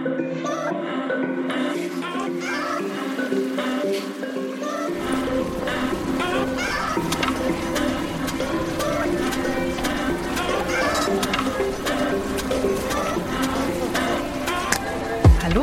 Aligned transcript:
Hallo 0.00 0.12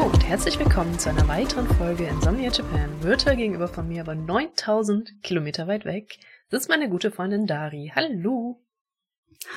und 0.03 0.23
herzlich 0.27 0.59
willkommen 0.59 0.99
zu 0.99 1.09
einer 1.09 1.27
weiteren 1.27 1.67
Folge 1.69 2.05
Insomnia 2.05 2.51
Japan. 2.51 2.91
Virtuell 3.01 3.37
gegenüber 3.37 3.67
von 3.67 3.87
mir, 3.87 4.01
aber 4.01 4.13
9000 4.13 5.23
Kilometer 5.23 5.67
weit 5.67 5.85
weg, 5.85 6.19
sitzt 6.51 6.69
meine 6.69 6.89
gute 6.89 7.09
Freundin 7.09 7.47
Dari. 7.47 7.91
Hallo. 7.95 8.61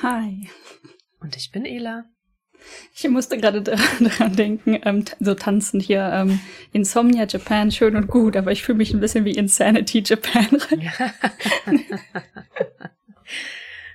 Hi. 0.01 0.49
Und 1.19 1.35
ich 1.35 1.51
bin 1.51 1.65
Ela. 1.65 2.05
Ich 2.93 3.07
musste 3.09 3.37
gerade 3.37 3.61
daran 3.61 4.35
denken, 4.35 4.79
ähm, 4.83 5.05
so 5.19 5.33
tanzen 5.33 5.79
hier, 5.79 6.09
ähm, 6.13 6.39
Insomnia 6.71 7.25
Japan, 7.27 7.71
schön 7.71 7.95
und 7.95 8.07
gut, 8.07 8.35
aber 8.35 8.51
ich 8.51 8.63
fühle 8.63 8.77
mich 8.77 8.93
ein 8.93 8.99
bisschen 8.99 9.25
wie 9.25 9.31
Insanity 9.31 10.03
Japan. 10.05 10.47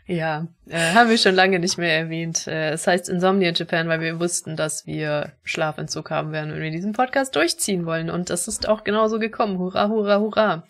ja, 0.06 0.46
äh, 0.68 0.92
haben 0.94 1.10
wir 1.10 1.18
schon 1.18 1.34
lange 1.34 1.58
nicht 1.58 1.78
mehr 1.78 1.98
erwähnt. 1.98 2.46
Äh, 2.46 2.70
es 2.70 2.86
heißt 2.86 3.08
Insomnia 3.08 3.52
Japan, 3.52 3.88
weil 3.88 4.00
wir 4.00 4.18
wussten, 4.20 4.56
dass 4.56 4.86
wir 4.86 5.32
Schlafentzug 5.44 6.10
haben 6.10 6.32
werden, 6.32 6.52
wenn 6.52 6.62
wir 6.62 6.70
diesen 6.70 6.92
Podcast 6.92 7.36
durchziehen 7.36 7.86
wollen. 7.86 8.10
Und 8.10 8.30
das 8.30 8.48
ist 8.48 8.68
auch 8.68 8.84
genauso 8.84 9.18
gekommen. 9.18 9.58
Hurra, 9.58 9.88
hurra, 9.88 10.20
hurra. 10.20 10.64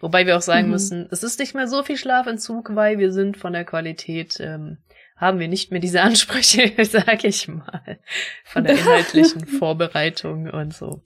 Wobei 0.00 0.26
wir 0.26 0.36
auch 0.36 0.42
sagen 0.42 0.66
mhm. 0.66 0.72
müssen, 0.72 1.08
es 1.10 1.22
ist 1.22 1.38
nicht 1.38 1.54
mehr 1.54 1.68
so 1.68 1.82
viel 1.82 1.96
Schlafentzug, 1.96 2.74
weil 2.74 2.98
wir 2.98 3.12
sind 3.12 3.36
von 3.36 3.52
der 3.52 3.64
Qualität 3.64 4.38
ähm, 4.40 4.78
haben 5.16 5.38
wir 5.38 5.48
nicht 5.48 5.70
mehr 5.70 5.80
diese 5.80 6.02
Ansprüche, 6.02 6.72
sag 6.84 7.24
ich 7.24 7.48
mal, 7.48 7.98
von 8.44 8.64
der 8.64 8.78
inhaltlichen 8.78 9.46
Vorbereitung 9.58 10.48
und 10.50 10.74
so. 10.74 11.02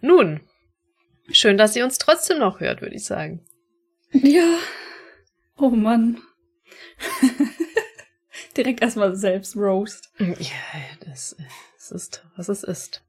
Nun, 0.00 0.40
schön, 1.30 1.58
dass 1.58 1.76
ihr 1.76 1.84
uns 1.84 1.98
trotzdem 1.98 2.38
noch 2.38 2.60
hört, 2.60 2.80
würde 2.80 2.94
ich 2.94 3.04
sagen. 3.04 3.44
Ja. 4.12 4.58
Oh 5.56 5.70
Mann. 5.70 6.22
Direkt 8.56 8.80
erstmal 8.82 9.14
selbst 9.16 9.56
Roast. 9.56 10.10
Ja, 10.18 11.04
das, 11.04 11.36
das 11.76 11.90
ist, 11.90 12.24
was 12.36 12.48
es 12.48 12.62
ist. 12.62 13.04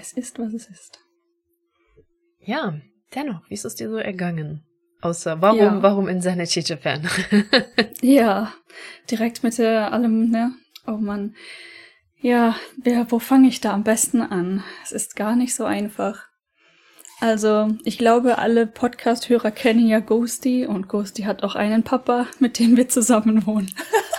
Es 0.00 0.12
ist, 0.12 0.38
was 0.38 0.52
es 0.52 0.68
ist. 0.68 1.00
Ja, 2.40 2.80
dennoch, 3.14 3.48
wie 3.48 3.54
ist 3.54 3.64
es 3.64 3.74
dir 3.74 3.90
so 3.90 3.96
ergangen? 3.96 4.67
Außer 5.00 5.40
warum, 5.40 5.58
ja. 5.58 5.82
warum 5.82 6.08
Insanity 6.08 6.60
Japan? 6.60 7.08
ja, 8.02 8.52
direkt 9.10 9.42
mit 9.42 9.58
äh, 9.58 9.76
allem, 9.76 10.30
ne? 10.30 10.52
Oh 10.86 10.96
man. 10.96 11.34
Ja, 12.20 12.56
wer, 12.76 13.10
wo 13.10 13.20
fange 13.20 13.48
ich 13.48 13.60
da 13.60 13.72
am 13.72 13.84
besten 13.84 14.22
an? 14.22 14.64
Es 14.82 14.90
ist 14.90 15.14
gar 15.14 15.36
nicht 15.36 15.54
so 15.54 15.64
einfach. 15.64 16.26
Also, 17.20 17.68
ich 17.84 17.98
glaube, 17.98 18.38
alle 18.38 18.66
Podcast-Hörer 18.66 19.52
kennen 19.52 19.86
ja 19.86 20.00
Ghosty 20.00 20.66
und 20.66 20.88
Ghosty 20.88 21.22
hat 21.22 21.42
auch 21.42 21.54
einen 21.54 21.84
Papa, 21.84 22.26
mit 22.40 22.58
dem 22.58 22.76
wir 22.76 22.88
zusammen 22.88 23.46
wohnen. 23.46 23.72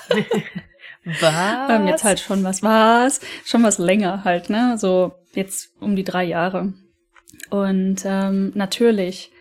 was? 1.06 1.70
Ähm, 1.70 1.88
jetzt 1.88 2.04
halt 2.04 2.20
schon 2.20 2.44
was, 2.44 2.64
was? 2.64 3.20
Schon 3.46 3.64
was 3.64 3.78
länger 3.80 4.24
halt, 4.24 4.50
ne? 4.50 4.78
So 4.78 5.14
jetzt 5.34 5.70
um 5.82 5.96
die 5.96 6.04
drei 6.04 6.24
Jahre. 6.24 6.74
Und 7.50 8.02
ähm, 8.06 8.52
natürlich 8.56 9.32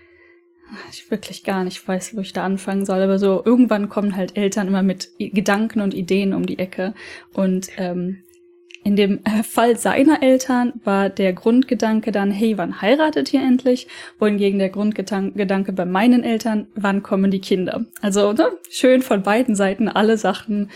ich 0.90 1.10
wirklich 1.10 1.44
gar 1.44 1.64
nicht 1.64 1.86
weiß, 1.86 2.16
wo 2.16 2.20
ich 2.20 2.32
da 2.32 2.44
anfangen 2.44 2.84
soll, 2.84 3.00
aber 3.02 3.18
so 3.18 3.42
irgendwann 3.44 3.88
kommen 3.88 4.16
halt 4.16 4.36
Eltern 4.36 4.68
immer 4.68 4.82
mit 4.82 5.10
Gedanken 5.18 5.80
und 5.80 5.94
Ideen 5.94 6.34
um 6.34 6.46
die 6.46 6.58
Ecke. 6.58 6.94
Und 7.32 7.68
ähm, 7.76 8.22
in 8.84 8.96
dem 8.96 9.20
äh, 9.24 9.42
Fall 9.42 9.76
seiner 9.76 10.22
Eltern 10.22 10.72
war 10.84 11.10
der 11.10 11.32
Grundgedanke 11.32 12.12
dann, 12.12 12.30
hey, 12.30 12.56
wann 12.56 12.80
heiratet 12.80 13.32
ihr 13.34 13.40
endlich? 13.40 13.88
Wohingegen 14.18 14.58
der 14.58 14.70
Grundgedanke 14.70 15.72
bei 15.72 15.84
meinen 15.84 16.24
Eltern, 16.24 16.68
wann 16.74 17.02
kommen 17.02 17.30
die 17.30 17.40
Kinder? 17.40 17.84
Also 18.00 18.32
ne, 18.32 18.50
schön 18.70 19.02
von 19.02 19.22
beiden 19.22 19.54
Seiten 19.56 19.88
alle 19.88 20.16
Sachen 20.16 20.70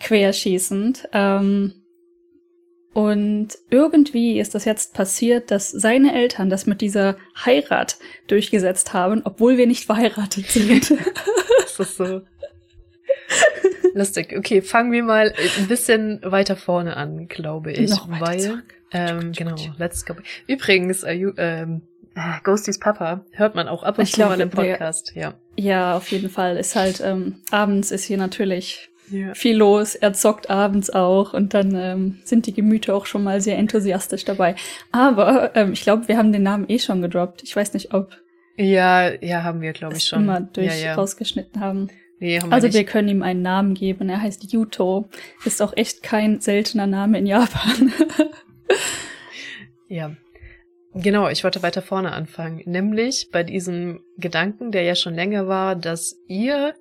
querschießend. 0.00 1.08
Ähm, 1.12 1.74
und 2.94 3.48
irgendwie 3.70 4.40
ist 4.40 4.54
das 4.54 4.64
jetzt 4.64 4.94
passiert, 4.94 5.50
dass 5.50 5.70
seine 5.70 6.14
Eltern 6.14 6.50
das 6.50 6.66
mit 6.66 6.80
dieser 6.80 7.16
Heirat 7.44 7.98
durchgesetzt 8.26 8.92
haben, 8.92 9.22
obwohl 9.24 9.56
wir 9.56 9.66
nicht 9.66 9.84
verheiratet 9.84 10.46
sind. 10.46 10.90
das 11.60 11.78
ist 11.78 11.96
so 11.96 12.22
lustig. 13.94 14.34
Okay, 14.36 14.62
fangen 14.62 14.92
wir 14.92 15.02
mal 15.02 15.34
ein 15.58 15.68
bisschen 15.68 16.20
weiter 16.22 16.56
vorne 16.56 16.96
an, 16.96 17.28
glaube 17.28 17.72
ich. 17.72 17.90
Noch 17.90 18.08
weil, 18.08 18.62
ähm, 18.92 19.32
genau, 19.32 19.56
let's 19.76 20.06
go. 20.06 20.14
Übrigens, 20.46 21.02
äh, 21.02 21.14
ähm, 21.36 21.82
Ghostys 22.42 22.78
Papa 22.78 23.24
hört 23.32 23.54
man 23.54 23.68
auch 23.68 23.82
ab 23.82 23.98
und 23.98 24.04
ich 24.04 24.12
zu 24.12 24.16
glaub, 24.16 24.30
mal 24.30 24.40
im 24.40 24.50
Podcast, 24.50 25.14
der, 25.14 25.22
ja. 25.22 25.34
Ja, 25.56 25.96
auf 25.96 26.10
jeden 26.10 26.30
Fall. 26.30 26.56
Ist 26.56 26.74
halt, 26.74 27.00
ähm, 27.04 27.42
abends 27.50 27.90
ist 27.90 28.04
hier 28.04 28.18
natürlich 28.18 28.87
ja. 29.10 29.34
viel 29.34 29.56
los. 29.56 29.94
Er 29.94 30.12
zockt 30.12 30.50
abends 30.50 30.90
auch 30.90 31.34
und 31.34 31.54
dann 31.54 31.74
ähm, 31.74 32.18
sind 32.24 32.46
die 32.46 32.54
Gemüter 32.54 32.94
auch 32.94 33.06
schon 33.06 33.24
mal 33.24 33.40
sehr 33.40 33.58
enthusiastisch 33.58 34.24
dabei. 34.24 34.54
Aber 34.92 35.54
ähm, 35.56 35.72
ich 35.72 35.82
glaube, 35.82 36.08
wir 36.08 36.18
haben 36.18 36.32
den 36.32 36.42
Namen 36.42 36.66
eh 36.68 36.78
schon 36.78 37.02
gedroppt. 37.02 37.42
Ich 37.42 37.54
weiß 37.54 37.74
nicht, 37.74 37.94
ob 37.94 38.16
ja, 38.60 39.12
ja, 39.22 39.44
haben 39.44 39.60
wir, 39.60 39.72
glaube 39.72 39.96
ich, 39.96 40.04
schon. 40.04 40.24
Immer 40.24 40.40
durch 40.40 40.66
ja, 40.66 40.86
ja. 40.86 40.94
rausgeschnitten 40.94 41.60
haben. 41.60 41.88
Nee, 42.18 42.40
haben 42.40 42.52
also 42.52 42.66
wir, 42.66 42.74
wir 42.74 42.84
können 42.84 43.08
ihm 43.08 43.22
einen 43.22 43.42
Namen 43.42 43.74
geben. 43.74 44.08
Er 44.08 44.20
heißt 44.20 44.52
Yuto. 44.52 45.08
Ist 45.44 45.62
auch 45.62 45.76
echt 45.76 46.02
kein 46.02 46.40
seltener 46.40 46.88
Name 46.88 47.18
in 47.18 47.26
Japan. 47.26 47.92
ja. 49.88 50.10
Genau, 50.94 51.28
ich 51.28 51.44
wollte 51.44 51.62
weiter 51.62 51.82
vorne 51.82 52.12
anfangen. 52.12 52.62
Nämlich 52.64 53.28
bei 53.30 53.44
diesem 53.44 54.00
Gedanken, 54.16 54.72
der 54.72 54.82
ja 54.82 54.96
schon 54.96 55.14
länger 55.14 55.46
war, 55.46 55.76
dass 55.76 56.16
ihr 56.26 56.74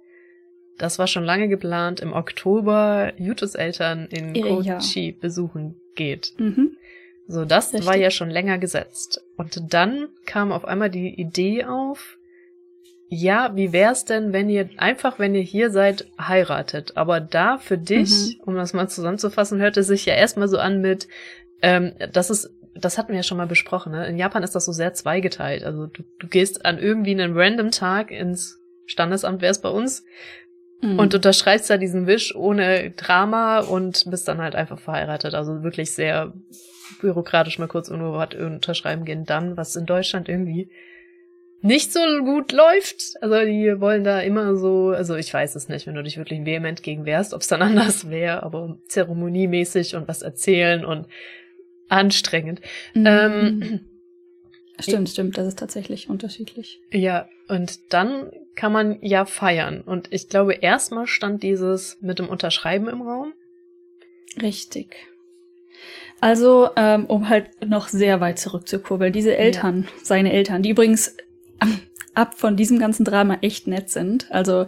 das 0.77 0.99
war 0.99 1.07
schon 1.07 1.23
lange 1.23 1.47
geplant, 1.47 1.99
im 1.99 2.13
Oktober 2.13 3.13
Jutos 3.17 3.55
Eltern 3.55 4.07
in 4.07 4.33
Kochi 4.33 5.09
ja. 5.09 5.15
besuchen 5.19 5.75
geht. 5.95 6.33
Mhm. 6.37 6.77
So, 7.27 7.43
das 7.43 7.73
Richtig. 7.73 7.87
war 7.87 7.97
ja 7.97 8.09
schon 8.09 8.29
länger 8.29 8.57
gesetzt. 8.57 9.21
Und 9.35 9.73
dann 9.73 10.07
kam 10.25 10.51
auf 10.51 10.65
einmal 10.65 10.89
die 10.89 11.19
Idee 11.19 11.65
auf, 11.65 12.17
ja, 13.09 13.55
wie 13.55 13.73
wär's 13.73 14.05
denn, 14.05 14.33
wenn 14.33 14.49
ihr 14.49 14.69
einfach, 14.77 15.19
wenn 15.19 15.35
ihr 15.35 15.41
hier 15.41 15.69
seid, 15.71 16.07
heiratet? 16.19 16.95
Aber 16.95 17.19
da 17.19 17.57
für 17.57 17.77
dich, 17.77 18.37
mhm. 18.37 18.43
um 18.45 18.55
das 18.55 18.73
mal 18.73 18.89
zusammenzufassen, 18.89 19.59
hörte 19.59 19.83
sich 19.83 20.05
ja 20.05 20.13
erstmal 20.13 20.47
so 20.47 20.57
an 20.57 20.81
mit, 20.81 21.07
ähm, 21.61 21.93
das 22.11 22.29
ist, 22.29 22.49
das 22.75 22.97
hatten 22.97 23.09
wir 23.09 23.17
ja 23.17 23.23
schon 23.23 23.37
mal 23.37 23.47
besprochen, 23.47 23.91
ne? 23.91 24.07
In 24.07 24.17
Japan 24.17 24.43
ist 24.43 24.55
das 24.55 24.65
so 24.65 24.71
sehr 24.71 24.93
zweigeteilt. 24.93 25.63
Also 25.63 25.87
du, 25.87 26.03
du 26.19 26.27
gehst 26.27 26.65
an 26.65 26.77
irgendwie 26.77 27.11
einen 27.11 27.35
random 27.35 27.71
Tag 27.71 28.11
ins 28.11 28.59
Standesamt, 28.85 29.41
wäre 29.41 29.51
es 29.51 29.61
bei 29.61 29.69
uns, 29.69 30.05
Mhm. 30.81 30.99
Und 30.99 31.15
unterschreibst 31.15 31.69
da 31.69 31.77
diesen 31.77 32.07
Wisch 32.07 32.35
ohne 32.35 32.91
Drama 32.91 33.59
und 33.59 34.05
bist 34.09 34.27
dann 34.27 34.39
halt 34.39 34.55
einfach 34.55 34.79
verheiratet. 34.79 35.33
Also 35.33 35.63
wirklich 35.63 35.91
sehr 35.91 36.33
bürokratisch 37.01 37.59
mal 37.59 37.67
kurz 37.67 37.89
irgendwo 37.89 38.13
was 38.13 38.35
unterschreiben 38.35 39.05
gehen. 39.05 39.25
Dann, 39.25 39.57
was 39.57 39.75
in 39.75 39.85
Deutschland 39.85 40.29
irgendwie 40.29 40.69
nicht 41.61 41.91
so 41.91 41.99
gut 42.23 42.51
läuft. 42.51 43.15
Also 43.21 43.39
die 43.45 43.79
wollen 43.79 44.03
da 44.03 44.21
immer 44.21 44.55
so, 44.55 44.89
also 44.89 45.15
ich 45.15 45.33
weiß 45.33 45.55
es 45.55 45.69
nicht, 45.69 45.87
wenn 45.87 45.95
du 45.95 46.03
dich 46.03 46.17
wirklich 46.17 46.45
vehement 46.45 46.83
gegen 46.83 47.05
wehrst, 47.05 47.33
ob 47.33 47.41
es 47.41 47.47
dann 47.47 47.61
anders 47.63 48.09
wäre, 48.09 48.43
aber 48.43 48.77
zeremoniemäßig 48.87 49.95
und 49.95 50.07
was 50.07 50.21
erzählen 50.21 50.85
und 50.85 51.07
anstrengend. 51.89 52.61
Mhm. 52.93 53.05
Ähm, 53.05 53.79
Stimmt, 54.79 55.09
stimmt, 55.09 55.37
das 55.37 55.47
ist 55.47 55.59
tatsächlich 55.59 56.09
unterschiedlich. 56.09 56.81
Ja, 56.91 57.27
und 57.47 57.93
dann 57.93 58.31
kann 58.55 58.71
man 58.71 58.99
ja 59.01 59.25
feiern. 59.25 59.81
Und 59.81 60.11
ich 60.11 60.29
glaube, 60.29 60.53
erstmal 60.53 61.07
stand 61.07 61.43
dieses 61.43 61.97
mit 62.01 62.19
dem 62.19 62.29
Unterschreiben 62.29 62.87
im 62.87 63.01
Raum. 63.01 63.33
Richtig. 64.41 64.95
Also, 66.19 66.69
ähm, 66.75 67.05
um 67.05 67.29
halt 67.29 67.65
noch 67.65 67.87
sehr 67.87 68.21
weit 68.21 68.39
zurückzukurbeln, 68.39 69.13
diese 69.13 69.35
Eltern, 69.35 69.83
ja. 69.83 70.03
seine 70.03 70.33
Eltern, 70.33 70.63
die 70.63 70.71
übrigens 70.71 71.15
ab 72.13 72.35
von 72.35 72.55
diesem 72.55 72.79
ganzen 72.79 73.03
Drama 73.03 73.37
echt 73.41 73.67
nett 73.67 73.89
sind, 73.89 74.31
also 74.31 74.65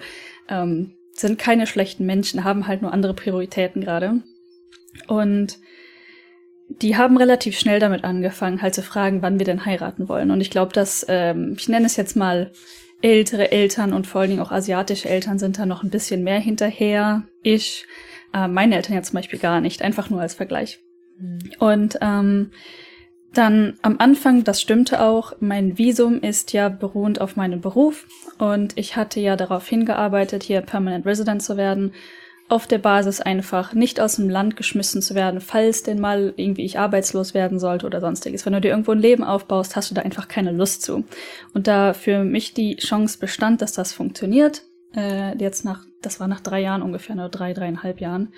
ähm, 0.48 0.95
sind 1.13 1.39
keine 1.39 1.68
schlechten 1.68 2.06
Menschen, 2.06 2.44
haben 2.44 2.68
halt 2.68 2.81
nur 2.81 2.94
andere 2.94 3.13
Prioritäten 3.13 3.81
gerade. 3.81 4.22
Und 5.07 5.60
die 6.69 6.95
haben 6.95 7.18
relativ 7.18 7.57
schnell 7.57 7.80
damit 7.80 8.04
angefangen, 8.04 8.62
halt 8.62 8.75
zu 8.75 8.83
fragen, 8.83 9.21
wann 9.21 9.39
wir 9.39 9.45
denn 9.45 9.66
heiraten 9.66 10.07
wollen. 10.07 10.31
Und 10.31 10.39
ich 10.39 10.51
glaube, 10.51 10.71
dass, 10.71 11.06
ähm, 11.10 11.56
ich 11.57 11.68
nenne 11.68 11.88
es 11.88 11.98
jetzt 11.98 12.16
mal 12.16 12.51
ältere 13.01 13.51
Eltern 13.51 13.94
und 13.94 14.07
vor 14.07 14.21
allen 14.21 14.30
Dingen 14.30 14.42
auch 14.42 14.51
asiatische 14.51 15.10
Eltern 15.10 15.39
sind 15.39 15.57
da 15.57 15.66
noch 15.66 15.83
ein 15.83 15.89
bisschen 15.89 16.24
mehr 16.24 16.39
hinterher. 16.39 17.24
Ich, 17.42 17.86
äh, 18.33 18.48
meine 18.48 18.75
Eltern 18.75 18.95
ja 18.95 19.01
zum 19.01 19.16
Beispiel 19.16 19.39
gar 19.39 19.62
nicht, 19.62 19.81
einfach 19.81 20.10
nur 20.10 20.21
als 20.21 20.36
Vergleich. 20.36 20.80
Mhm. 21.18 21.39
Und 21.60 21.98
ähm, 22.01 22.51
dann 23.33 23.77
am 23.81 23.98
Anfang, 24.00 24.44
das 24.44 24.62
stimmte 24.62 25.01
auch, 25.01 25.33
mein 25.39 25.77
Visum 25.77 26.22
ist 26.22 26.54
ja 26.54 26.69
beruhend 26.69 27.22
auf 27.22 27.36
meinem 27.36 27.62
Beruf 27.62 28.07
und 28.39 28.77
ich 28.77 28.95
hatte 28.95 29.19
ja 29.19 29.36
darauf 29.36 29.68
hingearbeitet, 29.68 30.44
hier 30.44 30.62
Permanent 30.62 31.06
Resident 31.06 31.42
zu 31.44 31.56
werden 31.56 31.94
auf 32.50 32.66
der 32.66 32.80
Basis 32.80 33.22
einfach 33.22 33.74
nicht 33.74 34.00
aus 34.01 34.16
dem 34.16 34.28
Land 34.28 34.56
geschmissen 34.56 35.01
zu 35.01 35.13
werden, 35.13 35.40
falls 35.40 35.84
denn 35.84 36.01
mal 36.01 36.34
irgendwie 36.36 36.66
ich 36.66 36.80
arbeitslos 36.80 37.36
werden 37.36 37.60
sollte 37.60 37.86
oder 37.86 38.01
sonstiges. 38.01 38.46
Wenn 38.46 38.54
du 38.54 38.62
dir 38.62 38.72
irgendwo 38.72 38.92
ein 38.92 39.00
Leben 39.00 39.24
aufbaust, 39.24 39.75
hast 39.75 39.92
du 39.92 39.96
da 39.96 40.01
einfach 40.01 40.28
keine 40.28 40.51
Lust 40.51 40.81
zu. 40.81 41.06
Und 41.54 41.68
da 41.68 41.94
für 41.94 42.24
mich 42.24 42.56
die 42.56 42.75
Chance 42.78 43.19
bestand, 43.19 43.62
dass 43.62 43.74
das 43.74 43.94
funktioniert, 43.94 44.63
äh, 44.96 45.38
jetzt 45.38 45.63
nach, 45.63 45.86
das 46.01 46.19
war 46.19 46.28
nach 46.28 46.42
drei 46.42 46.62
Jahren 46.62 46.81
ungefähr, 46.81 47.16
oder 47.16 47.30
drei, 47.30 47.54
dreieinhalb 47.54 48.01
Jahren, 48.01 48.34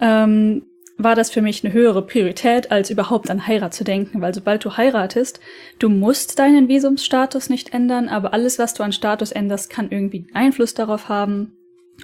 ähm, 0.00 0.66
war 0.98 1.14
das 1.14 1.30
für 1.30 1.42
mich 1.42 1.64
eine 1.64 1.72
höhere 1.72 2.02
Priorität, 2.02 2.70
als 2.72 2.90
überhaupt 2.90 3.30
an 3.30 3.46
Heirat 3.46 3.72
zu 3.72 3.84
denken, 3.84 4.20
weil 4.20 4.34
sobald 4.34 4.64
du 4.64 4.76
heiratest, 4.76 5.40
du 5.78 5.88
musst 5.88 6.38
deinen 6.38 6.68
Visumsstatus 6.68 7.48
nicht 7.48 7.72
ändern, 7.72 8.08
aber 8.08 8.34
alles, 8.34 8.58
was 8.58 8.74
du 8.74 8.82
an 8.82 8.92
Status 8.92 9.30
änderst, 9.30 9.70
kann 9.70 9.90
irgendwie 9.90 10.26
Einfluss 10.34 10.74
darauf 10.74 11.08
haben, 11.08 11.52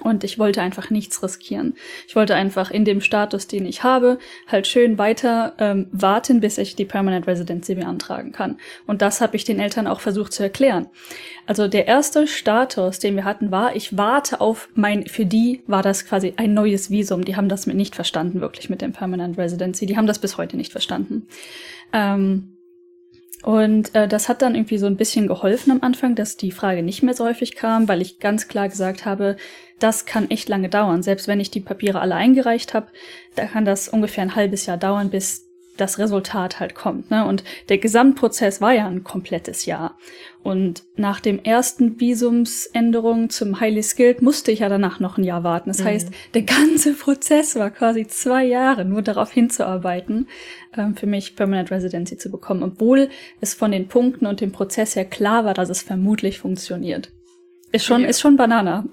und 0.01 0.23
ich 0.23 0.37
wollte 0.37 0.61
einfach 0.61 0.89
nichts 0.89 1.23
riskieren. 1.23 1.75
Ich 2.07 2.15
wollte 2.15 2.35
einfach 2.35 2.69
in 2.69 2.83
dem 2.83 2.99
Status, 2.99 3.47
den 3.47 3.65
ich 3.65 3.83
habe, 3.83 4.19
halt 4.47 4.67
schön 4.67 4.97
weiter 4.97 5.53
ähm, 5.57 5.87
warten, 5.91 6.41
bis 6.41 6.57
ich 6.57 6.75
die 6.75 6.85
Permanent 6.85 7.27
Residency 7.27 7.75
beantragen 7.75 8.31
kann. 8.31 8.57
Und 8.85 9.01
das 9.01 9.21
habe 9.21 9.35
ich 9.37 9.45
den 9.45 9.59
Eltern 9.59 9.87
auch 9.87 10.01
versucht 10.01 10.33
zu 10.33 10.43
erklären. 10.43 10.87
Also 11.45 11.67
der 11.67 11.87
erste 11.87 12.27
Status, 12.27 12.99
den 12.99 13.15
wir 13.15 13.23
hatten, 13.23 13.51
war, 13.51 13.75
ich 13.75 13.97
warte 13.97 14.41
auf 14.41 14.67
mein, 14.75 15.05
für 15.05 15.25
die 15.25 15.61
war 15.67 15.81
das 15.81 16.05
quasi 16.05 16.33
ein 16.35 16.53
neues 16.53 16.89
Visum. 16.89 17.23
Die 17.23 17.35
haben 17.35 17.49
das 17.49 17.65
mit 17.65 17.77
nicht 17.77 17.95
verstanden, 17.95 18.41
wirklich 18.41 18.69
mit 18.69 18.81
dem 18.81 18.91
Permanent 18.91 19.37
Residency. 19.37 19.85
Die 19.85 19.95
haben 19.95 20.07
das 20.07 20.19
bis 20.19 20.37
heute 20.37 20.57
nicht 20.57 20.71
verstanden. 20.71 21.27
Ähm, 21.93 22.54
und 23.45 23.93
äh, 23.93 24.07
das 24.07 24.27
hat 24.27 24.41
dann 24.41 24.55
irgendwie 24.55 24.79
so 24.79 24.87
ein 24.87 24.97
bisschen 24.97 25.27
geholfen 25.27 25.71
am 25.71 25.83
Anfang, 25.83 26.15
dass 26.15 26.35
die 26.35 26.51
Frage 26.51 26.81
nicht 26.81 27.03
mehr 27.03 27.13
so 27.13 27.25
häufig 27.25 27.53
kam, 27.53 27.87
weil 27.87 28.01
ich 28.01 28.17
ganz 28.17 28.47
klar 28.47 28.69
gesagt 28.69 29.05
habe, 29.05 29.37
das 29.77 30.07
kann 30.07 30.31
echt 30.31 30.49
lange 30.49 30.67
dauern. 30.67 31.03
Selbst 31.03 31.27
wenn 31.27 31.39
ich 31.39 31.51
die 31.51 31.59
Papiere 31.59 31.99
alle 31.99 32.15
eingereicht 32.15 32.73
habe, 32.73 32.87
da 33.35 33.45
kann 33.45 33.63
das 33.63 33.87
ungefähr 33.87 34.23
ein 34.23 34.35
halbes 34.35 34.65
Jahr 34.65 34.77
dauern, 34.77 35.11
bis 35.11 35.44
das 35.77 35.99
Resultat 35.99 36.59
halt 36.59 36.75
kommt. 36.75 37.11
Ne? 37.11 37.25
Und 37.25 37.43
der 37.69 37.77
Gesamtprozess 37.77 38.61
war 38.61 38.73
ja 38.73 38.87
ein 38.87 39.03
komplettes 39.03 39.65
Jahr. 39.65 39.97
Und 40.43 40.83
nach 40.95 41.19
dem 41.19 41.43
ersten 41.43 41.99
Visumsänderung 41.99 43.29
zum 43.29 43.59
Highly 43.59 43.81
Skilled 43.81 44.21
musste 44.21 44.51
ich 44.51 44.59
ja 44.59 44.69
danach 44.69 44.99
noch 44.99 45.17
ein 45.17 45.23
Jahr 45.23 45.43
warten. 45.43 45.69
Das 45.69 45.79
mhm. 45.79 45.85
heißt, 45.85 46.11
der 46.33 46.43
ganze 46.43 46.93
Prozess 46.99 47.55
war 47.55 47.71
quasi 47.71 48.05
zwei 48.07 48.45
Jahre, 48.45 48.85
nur 48.85 49.01
darauf 49.01 49.31
hinzuarbeiten, 49.31 50.27
ähm, 50.77 50.95
für 50.95 51.07
mich 51.07 51.35
Permanent 51.35 51.71
Residency 51.71 52.17
zu 52.17 52.29
bekommen, 52.29 52.63
obwohl 52.63 53.09
es 53.41 53.53
von 53.53 53.71
den 53.71 53.87
Punkten 53.87 54.27
und 54.27 54.41
dem 54.41 54.51
Prozess 54.51 54.95
her 54.95 55.05
klar 55.05 55.45
war, 55.45 55.53
dass 55.53 55.69
es 55.69 55.81
vermutlich 55.81 56.39
funktioniert. 56.39 57.11
Ist 57.75 57.85
schon, 57.85 58.03
ja. 58.03 58.07
ist 58.07 58.21
schon 58.21 58.37
Banana. 58.37 58.85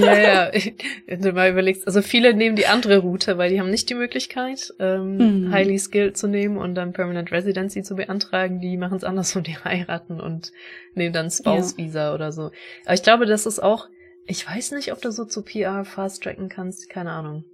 Ja, 0.00 0.18
ja. 0.18 0.50
Wenn 1.06 1.20
du 1.20 1.32
mal 1.32 1.50
überlegst, 1.50 1.86
also 1.86 2.00
viele 2.00 2.32
nehmen 2.32 2.56
die 2.56 2.66
andere 2.66 2.98
Route, 2.98 3.36
weil 3.36 3.50
die 3.50 3.60
haben 3.60 3.70
nicht 3.70 3.90
die 3.90 3.94
Möglichkeit, 3.94 4.72
ähm, 4.78 5.16
mhm. 5.46 5.52
Highly 5.52 5.78
Skilled 5.78 6.16
zu 6.16 6.26
nehmen 6.26 6.56
und 6.56 6.74
dann 6.74 6.94
Permanent 6.94 7.30
Residency 7.32 7.82
zu 7.82 7.96
beantragen. 7.96 8.60
Die 8.60 8.78
machen 8.78 8.96
es 8.96 9.04
anders 9.04 9.36
und 9.36 9.46
die 9.46 9.56
heiraten 9.64 10.20
und 10.20 10.52
nehmen 10.94 11.12
dann 11.12 11.30
Spouse 11.30 11.76
Visa 11.76 12.08
ja. 12.08 12.14
oder 12.14 12.32
so. 12.32 12.50
Aber 12.84 12.94
ich 12.94 13.02
glaube, 13.02 13.26
das 13.26 13.44
ist 13.44 13.62
auch, 13.62 13.88
ich 14.26 14.48
weiß 14.48 14.72
nicht, 14.72 14.92
ob 14.92 15.02
du 15.02 15.12
so 15.12 15.26
zu 15.26 15.42
PR 15.42 15.84
fast 15.84 16.22
tracken 16.22 16.48
kannst, 16.48 16.88
keine 16.88 17.12
Ahnung. 17.12 17.44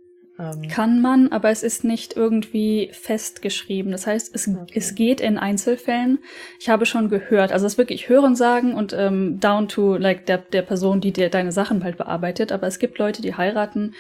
Ähm, 0.40 0.69
Kann 0.69 1.00
man, 1.02 1.28
aber 1.28 1.50
es 1.50 1.62
ist 1.62 1.84
nicht 1.84 2.16
irgendwie 2.16 2.88
festgeschrieben. 2.92 3.92
Das 3.92 4.06
heißt, 4.06 4.34
es, 4.34 4.48
okay. 4.48 4.72
es 4.75 4.94
geht 4.94 5.20
in 5.20 5.37
Einzelfällen. 5.37 6.19
Ich 6.58 6.70
habe 6.70 6.87
schon 6.87 7.10
gehört, 7.10 7.52
also 7.52 7.66
es 7.66 7.75
ist 7.75 7.78
wirklich 7.78 8.08
Hören 8.08 8.34
sagen 8.34 8.75
und 8.75 8.94
ähm, 8.94 9.38
down 9.38 9.69
to 9.69 9.96
like 9.96 10.25
der, 10.26 10.38
der 10.38 10.62
Person, 10.62 11.00
die 11.00 11.12
dir 11.12 11.28
deine 11.28 11.52
Sachen 11.52 11.84
halt 11.84 11.98
bearbeitet. 11.98 12.52
Aber 12.52 12.66
es 12.66 12.78
gibt 12.78 12.98
Leute, 12.98 13.20
die 13.20 13.34
heiraten 13.34 13.92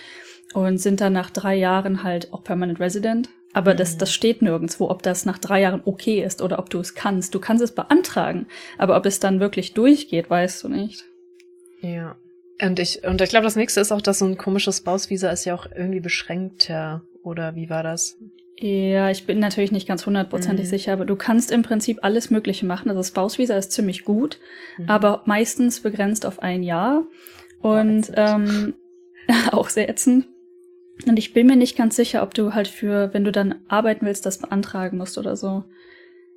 und 0.54 0.78
sind 0.78 1.00
dann 1.00 1.12
nach 1.12 1.30
drei 1.30 1.54
Jahren 1.56 2.02
halt 2.02 2.32
auch 2.32 2.42
permanent 2.42 2.80
resident. 2.80 3.28
Aber 3.52 3.74
mhm. 3.74 3.78
das, 3.78 3.98
das 3.98 4.12
steht 4.12 4.40
nirgendwo, 4.40 4.88
ob 4.88 5.02
das 5.02 5.26
nach 5.26 5.38
drei 5.38 5.60
Jahren 5.60 5.82
okay 5.84 6.22
ist 6.24 6.40
oder 6.40 6.58
ob 6.58 6.70
du 6.70 6.78
es 6.80 6.94
kannst. 6.94 7.34
Du 7.34 7.40
kannst 7.40 7.62
es 7.62 7.74
beantragen, 7.74 8.46
aber 8.78 8.96
ob 8.96 9.04
es 9.04 9.20
dann 9.20 9.40
wirklich 9.40 9.74
durchgeht, 9.74 10.30
weißt 10.30 10.64
du 10.64 10.68
nicht. 10.68 11.04
Ja, 11.82 12.16
und 12.62 12.78
ich, 12.78 13.04
und 13.04 13.20
ich 13.20 13.30
glaube, 13.30 13.44
das 13.44 13.56
nächste 13.56 13.80
ist 13.80 13.92
auch, 13.92 14.02
dass 14.02 14.18
so 14.18 14.26
ein 14.26 14.36
komisches 14.36 14.78
Spouse-Visa 14.78 15.30
ist 15.30 15.44
ja 15.44 15.54
auch 15.54 15.66
irgendwie 15.74 16.00
beschränkter. 16.00 17.02
Oder 17.22 17.54
wie 17.54 17.70
war 17.70 17.82
das? 17.82 18.16
Ja, 18.56 19.10
ich 19.10 19.24
bin 19.24 19.38
natürlich 19.38 19.72
nicht 19.72 19.88
ganz 19.88 20.04
hundertprozentig 20.04 20.66
mhm. 20.66 20.70
sicher, 20.70 20.92
aber 20.92 21.06
du 21.06 21.16
kannst 21.16 21.50
im 21.50 21.62
Prinzip 21.62 22.00
alles 22.02 22.30
Mögliche 22.30 22.66
machen. 22.66 22.90
Also 22.90 23.02
Spouse-Visa 23.02 23.56
ist 23.56 23.72
ziemlich 23.72 24.04
gut, 24.04 24.38
mhm. 24.76 24.88
aber 24.88 25.22
meistens 25.24 25.80
begrenzt 25.80 26.26
auf 26.26 26.40
ein 26.40 26.62
Jahr. 26.62 27.06
Und 27.62 28.12
ähm, 28.16 28.74
auch 29.52 29.68
sehr 29.68 29.88
ätzend. 29.88 30.26
Und 31.06 31.18
ich 31.18 31.32
bin 31.32 31.46
mir 31.46 31.56
nicht 31.56 31.76
ganz 31.76 31.96
sicher, 31.96 32.22
ob 32.22 32.34
du 32.34 32.54
halt 32.54 32.68
für, 32.68 33.14
wenn 33.14 33.24
du 33.24 33.32
dann 33.32 33.60
arbeiten 33.68 34.04
willst, 34.04 34.26
das 34.26 34.38
beantragen 34.38 34.98
musst 34.98 35.16
oder 35.16 35.36
so. 35.36 35.64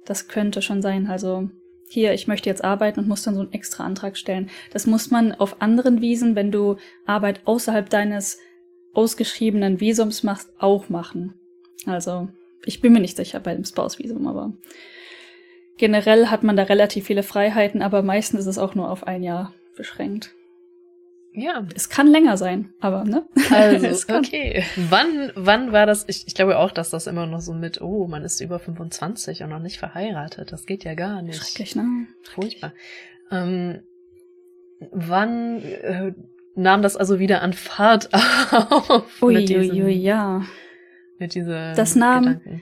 Das 0.05 0.27
könnte 0.27 0.61
schon 0.61 0.81
sein. 0.81 1.07
Also 1.07 1.49
hier, 1.93 2.13
ich 2.13 2.27
möchte 2.27 2.49
jetzt 2.49 2.63
arbeiten 2.63 2.99
und 2.99 3.07
muss 3.07 3.23
dann 3.23 3.35
so 3.35 3.41
einen 3.41 3.53
extra 3.53 3.85
Antrag 3.85 4.17
stellen. 4.17 4.49
Das 4.71 4.87
muss 4.87 5.11
man 5.11 5.31
auf 5.31 5.61
anderen 5.61 6.01
Wiesen, 6.01 6.35
wenn 6.35 6.51
du 6.51 6.77
Arbeit 7.05 7.41
außerhalb 7.45 7.89
deines 7.89 8.39
ausgeschriebenen 8.93 9.79
Visums 9.79 10.23
machst, 10.23 10.51
auch 10.57 10.89
machen. 10.89 11.35
Also, 11.85 12.29
ich 12.65 12.81
bin 12.81 12.93
mir 12.93 12.99
nicht 12.99 13.17
sicher 13.17 13.39
bei 13.39 13.53
dem 13.53 13.63
Spouse-Visum, 13.63 14.27
aber 14.27 14.53
generell 15.77 16.27
hat 16.27 16.43
man 16.43 16.55
da 16.55 16.63
relativ 16.63 17.05
viele 17.05 17.23
Freiheiten, 17.23 17.81
aber 17.81 18.01
meistens 18.01 18.41
ist 18.41 18.47
es 18.47 18.57
auch 18.57 18.75
nur 18.75 18.89
auf 18.89 19.05
ein 19.05 19.23
Jahr 19.23 19.53
beschränkt. 19.75 20.33
Ja. 21.33 21.65
Es 21.75 21.89
kann 21.89 22.07
länger 22.07 22.37
sein, 22.37 22.73
aber 22.79 23.03
ne? 23.03 23.25
Also, 23.51 24.13
okay. 24.13 24.63
Wann, 24.75 25.31
wann 25.35 25.71
war 25.71 25.85
das? 25.85 26.05
Ich, 26.07 26.27
ich 26.27 26.35
glaube 26.35 26.57
auch, 26.57 26.71
dass 26.71 26.89
das 26.89 27.07
immer 27.07 27.25
noch 27.25 27.41
so 27.41 27.53
mit, 27.53 27.81
oh, 27.81 28.07
man 28.07 28.23
ist 28.23 28.39
über 28.39 28.59
25 28.59 29.43
und 29.43 29.49
noch 29.49 29.59
nicht 29.59 29.77
verheiratet. 29.77 30.51
Das 30.51 30.65
geht 30.65 30.83
ja 30.83 30.93
gar 30.93 31.21
nicht. 31.21 31.43
Schrecklich, 31.43 31.75
ne? 31.75 32.07
Furchtbar. 32.23 32.73
Ähm, 33.31 33.81
wann 34.91 35.61
äh, 35.63 36.13
nahm 36.55 36.81
das 36.81 36.95
also 36.95 37.19
wieder 37.19 37.41
an 37.41 37.53
Fahrt 37.53 38.09
auf? 38.51 39.21
Uiuiui, 39.21 39.71
ui, 39.71 39.83
ui, 39.83 39.93
ja. 39.93 40.43
Mit 41.19 41.35
dieser 41.35 41.73
Das 41.73 41.95
nahm, 41.95 42.23
Gedanken 42.23 42.61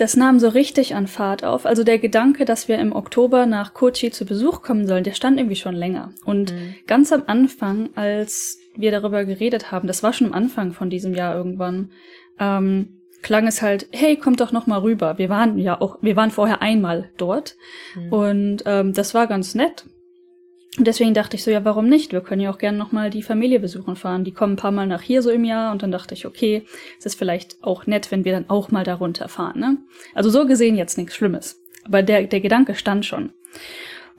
das 0.00 0.16
nahm 0.16 0.38
so 0.38 0.48
richtig 0.48 0.94
an 0.94 1.06
Fahrt 1.06 1.44
auf. 1.44 1.66
Also 1.66 1.84
der 1.84 1.98
Gedanke, 1.98 2.46
dass 2.46 2.68
wir 2.68 2.78
im 2.78 2.94
Oktober 2.94 3.44
nach 3.44 3.74
Kochi 3.74 4.10
zu 4.10 4.24
Besuch 4.24 4.62
kommen 4.62 4.86
sollen, 4.86 5.04
der 5.04 5.12
stand 5.12 5.38
irgendwie 5.38 5.56
schon 5.56 5.74
länger. 5.74 6.12
Und 6.24 6.52
mhm. 6.52 6.74
ganz 6.86 7.12
am 7.12 7.24
Anfang, 7.26 7.90
als 7.96 8.58
wir 8.74 8.92
darüber 8.92 9.26
geredet 9.26 9.70
haben, 9.70 9.86
das 9.86 10.02
war 10.02 10.14
schon 10.14 10.28
am 10.28 10.32
Anfang 10.32 10.72
von 10.72 10.88
diesem 10.88 11.14
Jahr 11.14 11.34
irgendwann, 11.34 11.90
ähm, 12.38 13.00
klang 13.20 13.46
es 13.46 13.60
halt, 13.60 13.88
hey, 13.92 14.16
kommt 14.16 14.40
doch 14.40 14.52
noch 14.52 14.66
mal 14.66 14.78
rüber. 14.78 15.18
Wir 15.18 15.28
waren 15.28 15.58
ja 15.58 15.78
auch, 15.78 15.98
wir 16.00 16.16
waren 16.16 16.30
vorher 16.30 16.62
einmal 16.62 17.10
dort 17.18 17.56
mhm. 17.94 18.12
und 18.12 18.62
ähm, 18.64 18.94
das 18.94 19.12
war 19.12 19.26
ganz 19.26 19.54
nett. 19.54 19.84
Und 20.78 20.86
deswegen 20.86 21.14
dachte 21.14 21.36
ich 21.36 21.42
so, 21.42 21.50
ja, 21.50 21.64
warum 21.64 21.88
nicht? 21.88 22.12
Wir 22.12 22.20
können 22.20 22.40
ja 22.40 22.50
auch 22.50 22.58
gerne 22.58 22.78
nochmal 22.78 23.10
die 23.10 23.24
Familie 23.24 23.58
besuchen 23.58 23.96
fahren. 23.96 24.22
Die 24.22 24.32
kommen 24.32 24.52
ein 24.52 24.56
paar 24.56 24.70
Mal 24.70 24.86
nach 24.86 25.02
hier 25.02 25.20
so 25.20 25.30
im 25.30 25.44
Jahr 25.44 25.72
und 25.72 25.82
dann 25.82 25.90
dachte 25.90 26.14
ich, 26.14 26.26
okay, 26.26 26.64
es 26.98 27.06
ist 27.06 27.16
vielleicht 27.16 27.62
auch 27.62 27.86
nett, 27.86 28.10
wenn 28.12 28.24
wir 28.24 28.32
dann 28.32 28.48
auch 28.48 28.70
mal 28.70 28.84
darunter 28.84 29.28
fahren. 29.28 29.58
Ne? 29.58 29.78
Also 30.14 30.30
so 30.30 30.46
gesehen 30.46 30.76
jetzt 30.76 30.96
nichts 30.96 31.16
Schlimmes. 31.16 31.60
Aber 31.84 32.02
der, 32.02 32.22
der 32.22 32.40
Gedanke 32.40 32.76
stand 32.76 33.04
schon. 33.04 33.32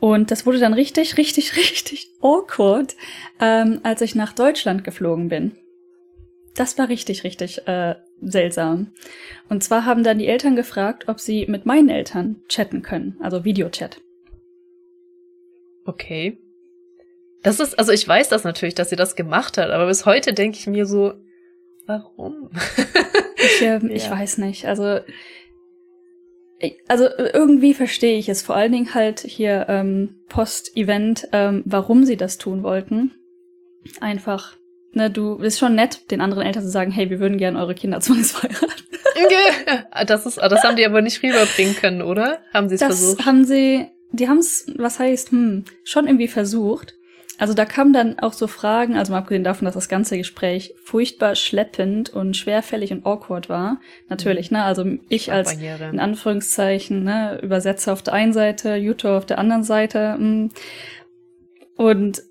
Und 0.02 0.30
das 0.32 0.46
wurde 0.46 0.60
dann 0.60 0.74
richtig, 0.74 1.18
richtig, 1.18 1.56
richtig 1.56 2.10
awkward, 2.22 2.96
ähm, 3.40 3.80
als 3.84 4.02
ich 4.02 4.16
nach 4.16 4.34
Deutschland 4.34 4.84
geflogen 4.84 5.30
bin. 5.30 5.54
Das 6.56 6.78
war 6.78 6.90
richtig, 6.90 7.24
richtig 7.24 7.66
äh, 7.68 7.96
seltsam. 8.20 8.92
Und 9.48 9.64
zwar 9.64 9.86
haben 9.86 10.04
dann 10.04 10.20
die 10.20 10.28
Eltern 10.28 10.58
gefragt, 10.58 11.08
ob 11.08 11.22
sie 11.22 11.46
mit 11.46 11.66
meinen 11.66 11.88
Eltern 11.88 12.42
chatten 12.50 12.82
können, 12.82 13.16
also 13.22 13.46
Videochat. 13.46 14.02
Okay. 15.86 16.41
Das 17.44 17.60
ist, 17.60 17.78
also 17.78 17.92
ich 17.92 18.08
weiß 18.08 18.30
das 18.30 18.44
natürlich, 18.44 18.76
dass 18.76 18.90
sie 18.90 18.96
das 18.96 19.16
gemacht 19.16 19.58
hat, 19.58 19.72
aber 19.72 19.88
bis 19.88 20.06
heute 20.06 20.34
denke 20.34 20.58
ich 20.60 20.68
mir 20.68 20.86
so, 20.86 21.14
warum? 21.88 22.50
ich, 23.38 23.62
äh, 23.62 23.80
ich 23.90 24.10
weiß 24.10 24.38
nicht. 24.38 24.66
Also, 24.66 25.00
also 26.88 27.08
irgendwie 27.18 27.74
verstehe 27.74 28.18
ich 28.18 28.30
es. 28.30 28.44
Vor 28.44 28.56
allen 28.56 28.72
Dingen 28.72 28.94
halt 28.94 29.22
hier 29.22 29.66
ähm, 29.70 30.22
Post-Event, 30.30 31.30
ähm, 31.32 31.64
warum 31.66 32.06
sie 32.06 32.18
das 32.18 32.38
tun 32.38 32.62
wollten. 32.62 33.12
Einfach, 34.00 34.56
ne, 34.94 35.10
du 35.10 35.36
ist 35.38 35.58
schon 35.58 35.74
nett, 35.74 36.12
den 36.12 36.22
anderen 36.22 36.44
Eltern 36.44 36.64
zu 36.64 36.70
sagen, 36.70 36.92
hey, 36.92 37.10
wir 37.10 37.20
würden 37.20 37.40
gerne 37.40 37.60
eure 37.60 37.74
Kinder 37.74 38.00
zwangsverheiraten. 38.02 38.86
das 40.08 40.26
ist, 40.28 40.38
das 40.38 40.64
haben 40.64 40.76
die 40.76 40.86
aber 40.86 41.02
nicht 41.02 41.24
rüberbringen 41.24 41.76
können, 41.76 42.02
oder? 42.04 42.40
Haben 42.54 42.70
sie 42.70 42.76
es 42.76 42.84
versucht? 42.84 43.20
Das 43.20 43.26
haben 43.26 43.46
sie 43.46 43.88
die 44.12 44.28
haben 44.28 44.40
es, 44.40 44.66
was 44.78 45.00
heißt, 45.00 45.32
hm, 45.32 45.66
schon 45.84 46.08
irgendwie 46.08 46.28
versucht. 46.28 46.96
Also 47.42 47.56
da 47.56 47.66
kamen 47.66 47.92
dann 47.92 48.20
auch 48.20 48.34
so 48.34 48.46
Fragen, 48.46 48.96
also 48.96 49.14
mal 49.14 49.18
abgesehen 49.18 49.44
davon, 49.44 49.66
dass 49.66 49.74
das 49.74 49.90
ganze 49.90 50.16
Gespräch 50.16 50.76
furchtbar 50.84 51.34
schleppend 51.34 52.12
und 52.12 52.38
schwerfällig 52.38 52.92
und 52.92 53.04
awkward 53.04 53.50
war. 53.50 53.80
Natürlich, 54.10 54.52
mhm. 54.52 54.58
ne? 54.58 54.64
Also 54.64 54.86
ich 55.10 55.32
als 55.32 55.54
in 55.54 56.00
Anführungszeichen, 56.00 57.04
ne, 57.04 57.40
Übersetzer 57.42 57.94
auf 57.94 58.04
der 58.04 58.14
einen 58.14 58.32
Seite, 58.32 58.76
Jutta 58.76 59.18
auf 59.18 59.26
der 59.26 59.40
anderen 59.40 59.64
Seite. 59.64 60.14
Hm. 60.14 60.50
Und 61.78 62.22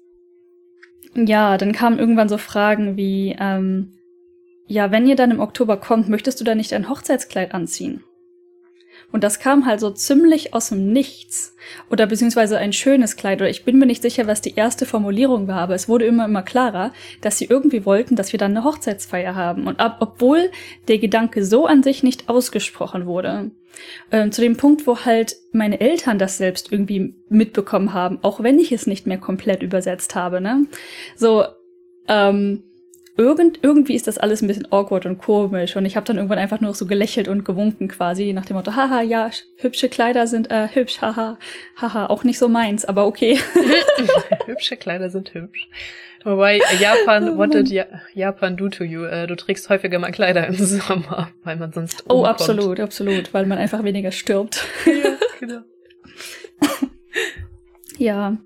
ja, 1.17 1.59
dann 1.59 1.73
kamen 1.73 1.99
irgendwann 1.99 2.29
so 2.29 2.39
Fragen 2.39 2.97
wie, 2.97 3.35
ähm, 3.37 3.95
ja, 4.69 4.93
wenn 4.93 5.09
ihr 5.09 5.17
dann 5.17 5.33
im 5.33 5.41
Oktober 5.41 5.77
kommt, 5.77 6.09
möchtest 6.09 6.39
du 6.41 6.45
da 6.45 6.55
nicht 6.55 6.73
ein 6.73 6.89
Hochzeitskleid 6.89 7.53
anziehen? 7.53 8.05
Und 9.13 9.25
das 9.25 9.41
kam 9.41 9.67
halt 9.67 9.81
so 9.81 9.91
ziemlich 9.91 10.55
aus 10.55 10.69
dem 10.69 10.93
Nichts. 10.93 11.57
Oder 11.91 12.07
beziehungsweise 12.07 12.59
ein 12.59 12.73
schönes 12.73 13.17
Kleid. 13.17 13.41
Oder 13.41 13.51
ich 13.51 13.65
bin 13.65 13.79
mir 13.79 13.87
nicht 13.87 14.03
sicher, 14.03 14.27
was 14.27 14.41
die 14.41 14.55
erste 14.55 14.87
Formulierung 14.87 15.49
war, 15.49 15.61
aber 15.61 15.75
es 15.75 15.89
wurde 15.89 16.07
immer, 16.07 16.27
immer 16.27 16.43
klarer, 16.43 16.93
dass 17.21 17.39
sie 17.39 17.47
irgendwie 17.47 17.85
wollten, 17.85 18.17
dass 18.17 18.33
wir 18.33 18.39
dann 18.39 18.57
eine 18.57 18.65
Hochzeitsfeier 18.65 19.35
haben. 19.35 19.67
Und 19.67 19.81
ab, 19.81 19.99
obwohl 20.01 20.51
der 20.89 20.99
Gedanke 20.99 21.45
so 21.45 21.67
an 21.67 21.83
sich 21.83 22.03
nicht 22.03 22.29
ausgesprochen 22.29 23.07
wurde. 23.07 23.51
Ähm, 24.11 24.33
zu 24.33 24.41
dem 24.41 24.57
Punkt, 24.57 24.87
wo 24.87 25.05
halt 25.05 25.37
meine 25.53 25.81
Eltern 25.81 26.19
das 26.19 26.39
selbst 26.39 26.73
irgendwie 26.73 27.15
mitbekommen 27.29 27.93
haben, 27.93 28.19
auch 28.23 28.43
wenn 28.43 28.59
ich 28.59 28.73
es 28.73 28.87
nicht 28.87 29.07
mehr 29.07 29.19
komplett 29.19 29.63
übersetzt 29.63 30.15
habe, 30.15 30.41
ne? 30.41 30.67
So, 31.17 31.45
ähm, 32.09 32.65
irgend, 33.21 33.61
irgendwie 33.63 33.95
ist 33.95 34.07
das 34.07 34.19
alles 34.19 34.41
ein 34.41 34.49
bisschen 34.49 34.73
awkward 34.73 35.05
und 35.05 35.19
komisch. 35.19 35.77
Und 35.77 35.85
ich 35.85 35.95
habe 35.95 36.07
dann 36.07 36.17
irgendwann 36.17 36.39
einfach 36.39 36.61
nur 36.61 36.75
so 36.75 36.87
gelächelt 36.87 37.29
und 37.29 37.45
gewunken 37.45 37.87
quasi, 37.89 38.33
nach 38.33 38.47
dem 38.47 38.57
Motto, 38.57 38.75
haha, 38.75 39.03
ja, 39.03 39.31
hübsche 39.57 39.91
Kleider 39.91 40.27
sind 40.27 40.51
äh, 40.51 40.69
hübsch, 40.73 41.01
haha, 41.03 41.39
haha, 41.77 42.07
auch 42.07 42.25
nicht 42.25 42.39
so 42.39 42.49
meins, 42.49 42.85
aber 42.87 43.07
okay. 43.07 43.39
hübsche 44.47 44.77
Kleider 44.77 45.11
sind 45.11 45.35
hübsch. 45.35 45.69
Wobei 46.25 46.61
Japan, 46.79 47.39
what 47.39 47.55
did 47.55 47.69
ja 47.69 47.87
Japan 48.15 48.57
do 48.57 48.69
to 48.69 48.85
you? 48.85 49.05
Äh, 49.05 49.27
du 49.27 49.37
trägst 49.37 49.71
häufiger 49.71 49.99
mal 49.99 50.13
Kleider 50.13 50.47
im 50.47 50.55
Sommer, 50.55 51.31
weil 51.45 51.57
man 51.57 51.73
sonst 51.73 52.05
Oh, 52.09 52.25
absolut, 52.25 52.79
absolut, 52.79 53.33
weil 53.33 53.47
man 53.47 53.59
einfach 53.59 53.85
weniger 53.85 54.13
stirbt. 54.13 54.67
ja, 54.87 55.17
genau. 55.39 55.61
ja, 57.99 58.37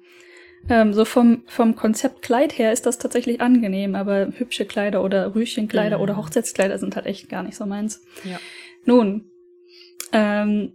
ähm, 0.69 0.95
so 0.95 1.05
vom, 1.05 1.43
vom 1.47 1.77
Konzept 1.77 2.23
Kleid 2.23 2.59
her 2.59 2.73
ist 2.73 2.87
das 2.87 2.99
tatsächlich 2.99 3.41
angenehm, 3.41 3.95
aber 3.95 4.29
hübsche 4.37 4.65
Kleider 4.65 5.03
oder 5.03 5.35
Rüschenkleider 5.35 5.99
mhm. 5.99 6.03
oder 6.03 6.17
Hochzeitskleider 6.17 6.79
sind 6.79 6.97
halt 6.97 7.07
echt 7.07 7.29
gar 7.29 7.43
nicht 7.43 7.57
so 7.57 7.67
meins. 7.67 8.03
Ja. 8.25 8.39
Nun, 8.85 9.31
ähm, 10.13 10.73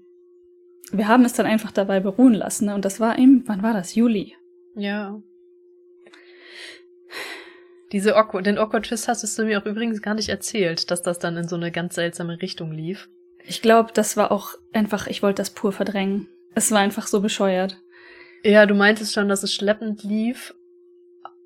wir 0.91 1.07
haben 1.07 1.25
es 1.25 1.33
dann 1.33 1.45
einfach 1.45 1.71
dabei 1.71 1.99
beruhen 1.99 2.33
lassen, 2.33 2.65
ne? 2.65 2.75
Und 2.75 2.85
das 2.85 2.99
war 2.99 3.17
im, 3.17 3.43
wann 3.45 3.63
war 3.63 3.73
das? 3.73 3.95
Juli. 3.95 4.35
Ja. 4.75 5.21
Diese 7.91 8.15
Awkward, 8.15 8.45
den 8.45 8.57
Awkward 8.57 8.85
Twist 8.85 9.07
hast 9.07 9.37
du 9.37 9.45
mir 9.45 9.59
auch 9.59 9.65
übrigens 9.65 10.01
gar 10.01 10.13
nicht 10.13 10.29
erzählt, 10.29 10.91
dass 10.91 11.01
das 11.01 11.17
dann 11.19 11.37
in 11.37 11.47
so 11.47 11.55
eine 11.55 11.71
ganz 11.71 11.95
seltsame 11.95 12.41
Richtung 12.41 12.71
lief. 12.71 13.09
Ich 13.45 13.61
glaube, 13.61 13.91
das 13.93 14.15
war 14.15 14.31
auch 14.31 14.55
einfach, 14.73 15.07
ich 15.07 15.23
wollte 15.23 15.41
das 15.41 15.49
pur 15.49 15.71
verdrängen. 15.71 16.27
Es 16.53 16.71
war 16.71 16.79
einfach 16.79 17.07
so 17.07 17.21
bescheuert. 17.21 17.81
Ja, 18.43 18.65
du 18.65 18.73
meintest 18.73 19.13
schon, 19.13 19.29
dass 19.29 19.43
es 19.43 19.53
schleppend 19.53 20.03
lief, 20.03 20.53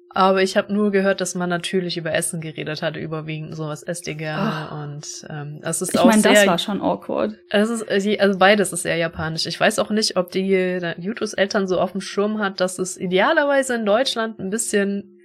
aber 0.10 0.44
ich 0.44 0.56
habe 0.58 0.72
nur 0.72 0.92
gehört, 0.92 1.22
dass 1.22 1.34
man 1.34 1.50
natürlich 1.50 1.98
über 1.98 2.14
Essen 2.14 2.40
geredet 2.40 2.84
hat, 2.84 2.96
überwiegend 2.98 3.56
sowas 3.56 3.82
esst 3.82 4.08
ihr 4.08 4.14
gerne 4.14 4.70
oh. 4.72 4.76
und 4.84 5.26
ähm, 5.30 5.60
es 5.64 5.82
ist 5.82 5.96
ich 5.96 6.00
auch 6.00 6.06
mein, 6.06 6.22
sehr. 6.22 6.32
Ich 6.32 6.38
meine, 6.38 6.46
das 6.46 6.48
war 6.48 6.58
schon 6.60 6.82
awkward. 6.82 7.36
Es 7.50 7.70
ist 7.70 7.90
also 8.20 8.38
beides 8.38 8.72
ist 8.74 8.84
sehr 8.84 8.98
japanisch. 8.98 9.48
Ich 9.48 9.60
weiß 9.60 9.80
auch 9.80 9.90
nicht, 9.90 10.16
ob 10.16 10.32
die 10.32 10.80
Jutus 11.00 11.34
Eltern 11.34 11.68
so 11.68 11.80
auf 11.80 11.94
dem 11.94 12.02
Schirm 12.02 12.38
hat, 12.38 12.60
dass 12.60 12.78
es 12.78 12.96
idealerweise 12.96 13.74
in 13.76 13.86
Deutschland 13.86 14.40
ein 14.40 14.52
bisschen 14.52 15.20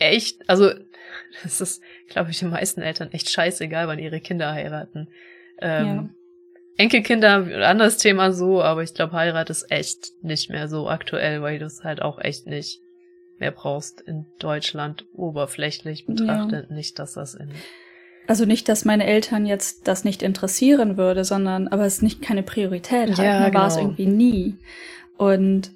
echt, 0.00 0.48
also 0.48 0.70
das 1.44 1.60
ist, 1.60 1.82
glaube 2.08 2.32
ich, 2.32 2.40
den 2.40 2.50
meisten 2.50 2.82
Eltern 2.82 3.12
echt 3.12 3.30
scheißegal, 3.30 3.86
wann 3.86 4.00
ihre 4.00 4.20
Kinder 4.20 4.52
heiraten. 4.52 5.08
Ähm, 5.60 5.86
ja. 5.86 6.08
Enkelkinder, 6.76 7.66
anderes 7.66 7.98
Thema 7.98 8.32
so, 8.32 8.62
aber 8.62 8.82
ich 8.82 8.94
glaube, 8.94 9.12
Heirat 9.12 9.50
ist 9.50 9.70
echt 9.70 10.12
nicht 10.22 10.50
mehr 10.50 10.68
so 10.68 10.88
aktuell, 10.88 11.42
weil 11.42 11.58
du 11.58 11.66
es 11.66 11.84
halt 11.84 12.00
auch 12.00 12.18
echt 12.18 12.46
nicht 12.46 12.80
mehr 13.38 13.50
brauchst 13.50 14.00
in 14.00 14.26
Deutschland, 14.38 15.06
oberflächlich 15.14 16.06
betrachtet. 16.06 16.66
Ja. 16.70 16.74
Nicht, 16.74 16.98
dass 16.98 17.14
das 17.14 17.34
in. 17.34 17.50
Also 18.26 18.44
nicht, 18.44 18.68
dass 18.68 18.84
meine 18.84 19.06
Eltern 19.06 19.46
jetzt 19.46 19.88
das 19.88 20.04
nicht 20.04 20.22
interessieren 20.22 20.96
würde, 20.96 21.24
sondern 21.24 21.68
aber 21.68 21.84
es 21.84 22.02
nicht 22.02 22.22
keine 22.22 22.42
Priorität 22.42 23.10
hat. 23.12 23.18
Ja, 23.18 23.46
genau. 23.46 23.58
war 23.58 23.66
es 23.66 23.74
genau. 23.76 23.88
irgendwie 23.88 24.06
nie. 24.06 24.56
Und 25.16 25.72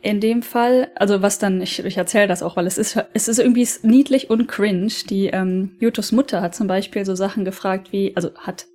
in 0.00 0.20
dem 0.20 0.42
Fall, 0.42 0.90
also 0.96 1.22
was 1.22 1.38
dann, 1.38 1.60
ich, 1.60 1.84
ich 1.84 1.96
erzähle 1.96 2.26
das 2.26 2.42
auch, 2.42 2.56
weil 2.56 2.66
es 2.66 2.76
ist, 2.76 2.98
es 3.12 3.28
ist 3.28 3.38
irgendwie 3.38 3.68
niedlich 3.82 4.30
und 4.30 4.48
cringe. 4.48 4.92
Die 5.08 5.26
ähm, 5.26 5.76
Jutos 5.78 6.10
Mutter 6.10 6.42
hat 6.42 6.54
zum 6.54 6.66
Beispiel 6.66 7.04
so 7.04 7.14
Sachen 7.14 7.44
gefragt 7.44 7.92
wie, 7.92 8.16
also 8.16 8.34
hat 8.34 8.66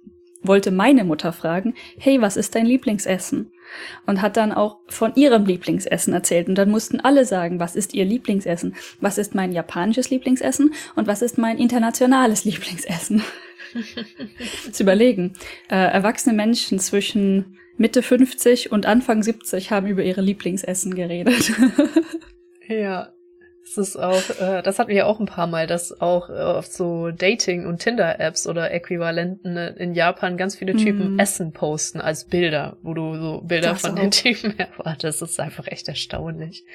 wollte 0.47 0.71
meine 0.71 1.03
Mutter 1.03 1.33
fragen, 1.33 1.75
hey, 1.97 2.21
was 2.21 2.37
ist 2.37 2.55
dein 2.55 2.65
Lieblingsessen? 2.65 3.51
Und 4.05 4.21
hat 4.21 4.37
dann 4.37 4.53
auch 4.53 4.79
von 4.87 5.13
ihrem 5.15 5.45
Lieblingsessen 5.45 6.13
erzählt. 6.13 6.47
Und 6.47 6.55
dann 6.55 6.71
mussten 6.71 7.01
alle 7.01 7.25
sagen, 7.25 7.59
was 7.59 7.75
ist 7.75 7.93
ihr 7.93 8.05
Lieblingsessen? 8.05 8.75
Was 9.01 9.17
ist 9.17 9.35
mein 9.35 9.51
japanisches 9.51 10.09
Lieblingsessen? 10.09 10.73
Und 10.95 11.07
was 11.07 11.21
ist 11.21 11.37
mein 11.37 11.57
internationales 11.57 12.45
Lieblingsessen? 12.45 13.23
Zu 14.71 14.83
überlegen. 14.83 15.33
Äh, 15.69 15.75
erwachsene 15.75 16.35
Menschen 16.35 16.79
zwischen 16.79 17.57
Mitte 17.77 18.01
50 18.01 18.71
und 18.71 18.85
Anfang 18.85 19.21
70 19.21 19.71
haben 19.71 19.87
über 19.87 20.03
ihre 20.03 20.21
Lieblingsessen 20.21 20.95
geredet. 20.95 21.51
ja, 22.67 23.13
es 23.69 23.77
ist 23.77 23.97
auch, 23.97 24.29
äh, 24.39 24.61
das 24.61 24.79
hatten 24.79 24.89
wir 24.89 25.07
auch 25.07 25.19
ein 25.19 25.25
paar 25.25 25.47
Mal, 25.47 25.67
dass 25.67 25.99
auch 26.01 26.29
äh, 26.29 26.33
auf 26.33 26.65
so 26.65 27.11
Dating- 27.11 27.65
und 27.65 27.79
Tinder-Apps 27.79 28.47
oder 28.47 28.71
Äquivalenten 28.71 29.57
äh, 29.57 29.73
in 29.73 29.93
Japan 29.93 30.37
ganz 30.37 30.55
viele 30.55 30.75
Typen 30.75 31.15
mm. 31.15 31.19
Essen 31.19 31.51
posten 31.51 32.01
als 32.01 32.25
Bilder, 32.25 32.77
wo 32.81 32.93
du 32.93 33.15
so 33.15 33.41
Bilder 33.41 33.71
das 33.71 33.81
von 33.81 33.91
auch. 33.91 33.95
den 33.99 34.11
Typen 34.11 34.57
erwartest. 34.57 35.21
Das 35.21 35.31
ist 35.31 35.39
einfach 35.39 35.67
echt 35.67 35.87
erstaunlich. 35.87 36.65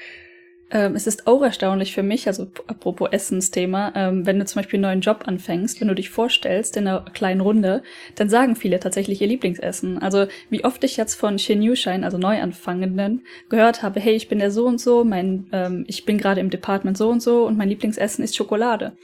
Ähm, 0.75 0.95
es 0.97 1.07
ist 1.07 1.26
auch 1.26 1.43
erstaunlich 1.43 1.93
für 1.93 2.02
mich, 2.02 2.26
also 2.26 2.47
apropos 2.67 3.11
Essensthema, 3.12 3.93
ähm, 3.95 4.25
wenn 4.25 4.38
du 4.38 4.47
zum 4.47 4.61
Beispiel 4.61 4.79
einen 4.79 4.85
neuen 4.85 5.00
Job 5.02 5.25
anfängst, 5.26 5.81
wenn 5.81 5.88
du 5.88 5.95
dich 5.95 6.09
vorstellst 6.09 6.79
in 6.79 6.88
einer 6.88 7.05
kleinen 7.12 7.43
Runde, 7.43 7.83
dann 8.14 8.31
sagen 8.31 8.57
viele 8.57 8.81
tatsächlich 8.81 9.21
ihr 9.21 9.29
Lieblingsessen. 9.29 9.99
Also 9.99 10.26
wie 10.49 10.64
oft 10.64 10.83
ich 10.83 10.97
jetzt 10.97 11.14
von 11.14 11.38
Shinyu-Schein, 11.38 12.05
also 12.05 12.17
Neuanfangenden, 12.17 13.26
gehört 13.50 13.83
habe, 13.83 14.00
hey, 14.00 14.14
ich 14.14 14.29
bin 14.29 14.38
der 14.38 14.50
so 14.50 14.64
und 14.67 14.81
so, 14.81 15.05
mein, 15.05 15.47
ähm, 15.52 15.85
ich 15.88 16.07
bin 16.07 16.17
gerade 16.17 16.41
im 16.41 16.49
Department 16.49 16.97
so 16.97 17.11
und 17.11 17.21
so 17.21 17.47
und 17.47 17.59
mein 17.59 17.69
Lieblingsessen 17.69 18.25
ist 18.25 18.35
Schokolade. 18.35 18.97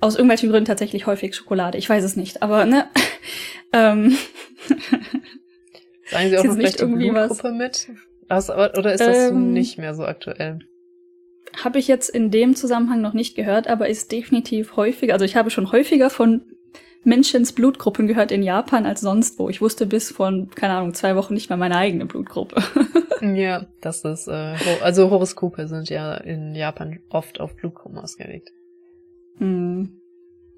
Aus 0.00 0.14
irgendwelchen 0.14 0.48
Gründen 0.48 0.66
tatsächlich 0.66 1.06
häufig 1.06 1.34
Schokolade. 1.34 1.76
Ich 1.76 1.88
weiß 1.88 2.02
es 2.02 2.16
nicht, 2.16 2.42
aber 2.42 2.64
ne. 2.64 2.88
ähm, 3.74 4.16
Sagen 6.06 6.30
Sie 6.30 6.38
auch 6.38 6.44
noch 6.44 6.54
vielleicht 6.54 6.80
die 6.80 6.86
Blutgruppe 6.86 7.52
mit? 7.52 7.88
Also, 8.28 8.54
oder 8.54 8.94
ist 8.94 9.00
das 9.00 9.30
ähm, 9.30 9.52
nicht 9.52 9.76
mehr 9.76 9.94
so 9.94 10.04
aktuell? 10.06 10.60
Habe 11.62 11.78
ich 11.78 11.88
jetzt 11.88 12.08
in 12.08 12.30
dem 12.30 12.56
Zusammenhang 12.56 13.00
noch 13.00 13.12
nicht 13.12 13.34
gehört, 13.36 13.68
aber 13.68 13.88
ist 13.88 14.10
definitiv 14.12 14.76
häufiger. 14.76 15.12
Also 15.12 15.24
ich 15.24 15.36
habe 15.36 15.50
schon 15.50 15.70
häufiger 15.72 16.10
von 16.10 16.42
Menschens 17.04 17.52
Blutgruppen 17.52 18.06
gehört 18.06 18.32
in 18.32 18.42
Japan 18.42 18.86
als 18.86 19.02
sonst 19.02 19.38
wo. 19.38 19.48
Ich 19.48 19.60
wusste 19.60 19.86
bis 19.86 20.10
vor, 20.10 20.32
keine 20.54 20.74
Ahnung, 20.74 20.94
zwei 20.94 21.16
Wochen 21.16 21.34
nicht 21.34 21.50
mal 21.50 21.56
meine 21.56 21.76
eigene 21.76 22.06
Blutgruppe. 22.06 22.62
ja, 23.20 23.66
das 23.80 24.04
ist, 24.04 24.26
äh, 24.26 24.56
also 24.82 25.10
Horoskope 25.10 25.68
sind 25.68 25.90
ja 25.90 26.14
in 26.14 26.54
Japan 26.54 27.00
oft 27.10 27.40
auf 27.40 27.54
Blutgruppen 27.56 27.98
ausgelegt. 27.98 28.50
Hm. 29.36 30.00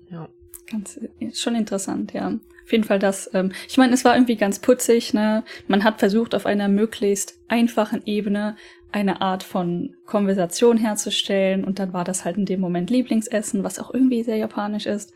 Ja. 0.08 0.28
Ganz, 0.70 1.00
schon 1.34 1.54
interessant, 1.54 2.12
ja. 2.12 2.28
Auf 2.64 2.72
jeden 2.72 2.82
Fall 2.82 2.98
das. 2.98 3.30
Ähm, 3.32 3.52
ich 3.68 3.76
meine, 3.76 3.94
es 3.94 4.04
war 4.04 4.16
irgendwie 4.16 4.34
ganz 4.34 4.58
putzig, 4.58 5.14
ne? 5.14 5.44
Man 5.68 5.84
hat 5.84 6.00
versucht, 6.00 6.34
auf 6.34 6.46
einer 6.46 6.66
möglichst 6.66 7.38
einfachen 7.46 8.02
Ebene 8.06 8.56
eine 8.92 9.20
Art 9.20 9.42
von 9.42 9.96
Konversation 10.06 10.76
herzustellen 10.78 11.64
und 11.64 11.78
dann 11.78 11.92
war 11.92 12.04
das 12.04 12.24
halt 12.24 12.36
in 12.36 12.46
dem 12.46 12.60
Moment 12.60 12.90
Lieblingsessen, 12.90 13.64
was 13.64 13.78
auch 13.78 13.92
irgendwie 13.92 14.22
sehr 14.22 14.36
japanisch 14.36 14.86
ist. 14.86 15.12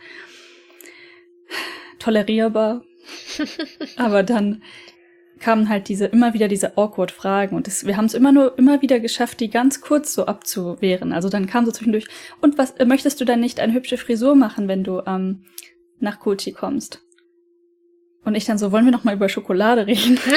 Tolerierbar. 1.99 2.83
Aber 3.97 4.23
dann 4.23 4.63
kamen 5.39 5.69
halt 5.69 5.89
diese, 5.89 6.05
immer 6.07 6.35
wieder 6.35 6.49
diese 6.49 6.77
awkward 6.77 7.11
Fragen 7.11 7.57
und 7.57 7.67
das, 7.67 7.87
wir 7.87 7.97
haben 7.97 8.05
es 8.05 8.15
immer 8.15 8.31
nur, 8.31 8.59
immer 8.59 8.83
wieder 8.83 9.01
geschafft, 9.01 9.41
die 9.41 9.49
ganz 9.49 9.81
kurz 9.81 10.13
so 10.13 10.27
abzuwehren. 10.27 11.13
Also 11.13 11.29
dann 11.29 11.47
kam 11.47 11.65
so 11.65 11.73
zwischendurch, 11.73 12.07
und 12.41 12.59
was, 12.59 12.75
möchtest 12.85 13.21
du 13.21 13.25
dann 13.25 13.41
nicht 13.41 13.59
eine 13.59 13.73
hübsche 13.73 13.97
Frisur 13.97 14.35
machen, 14.35 14.69
wenn 14.69 14.85
du 14.85 15.03
ähm, 15.07 15.45
nach 15.99 16.21
Kochi 16.21 16.53
kommst? 16.53 17.03
Und 18.23 18.35
ich 18.35 18.45
dann 18.45 18.59
so, 18.59 18.71
wollen 18.71 18.85
wir 18.85 18.93
noch 18.93 19.05
mal 19.05 19.15
über 19.15 19.31
Schokolade 19.31 19.87
reden? 19.87 20.19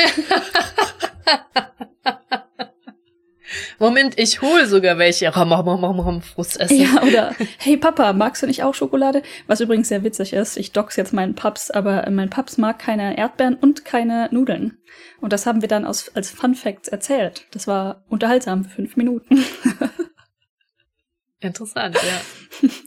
Moment, 3.80 4.20
ich 4.20 4.42
hole 4.42 4.66
sogar 4.68 4.98
welche. 4.98 5.36
Frustessen. 6.22 6.78
Ja, 6.78 7.02
oder 7.04 7.36
hey 7.58 7.78
Papa, 7.78 8.14
magst 8.14 8.44
du 8.44 8.48
nicht 8.48 8.64
auch 8.64 8.74
Schokolade? 8.74 9.22
Was 9.48 9.62
übrigens 9.62 9.90
sehr 9.90 10.04
witzig 10.04 10.34
ist, 10.34 10.58
ich 10.58 10.72
dox 10.72 10.96
jetzt 10.96 11.14
meinen 11.14 11.36
Paps, 11.36 11.72
aber 11.72 12.10
mein 12.10 12.30
Paps 12.30 12.58
mag 12.58 12.80
keine 12.80 13.18
Erdbeeren 13.18 13.56
und 13.56 13.86
keine 13.86 14.30
Nudeln. 14.32 14.78
Und 15.22 15.34
das 15.34 15.46
haben 15.46 15.62
wir 15.62 15.68
dann 15.68 15.86
aus, 15.86 16.12
als 16.16 16.30
Fun 16.30 16.56
Facts 16.56 16.88
erzählt. 16.88 17.48
Das 17.52 17.68
war 17.68 18.04
unterhaltsam 18.10 18.64
für 18.64 18.76
fünf 18.76 18.96
Minuten. 18.96 19.44
Interessant, 21.40 21.96
ja. 21.96 22.70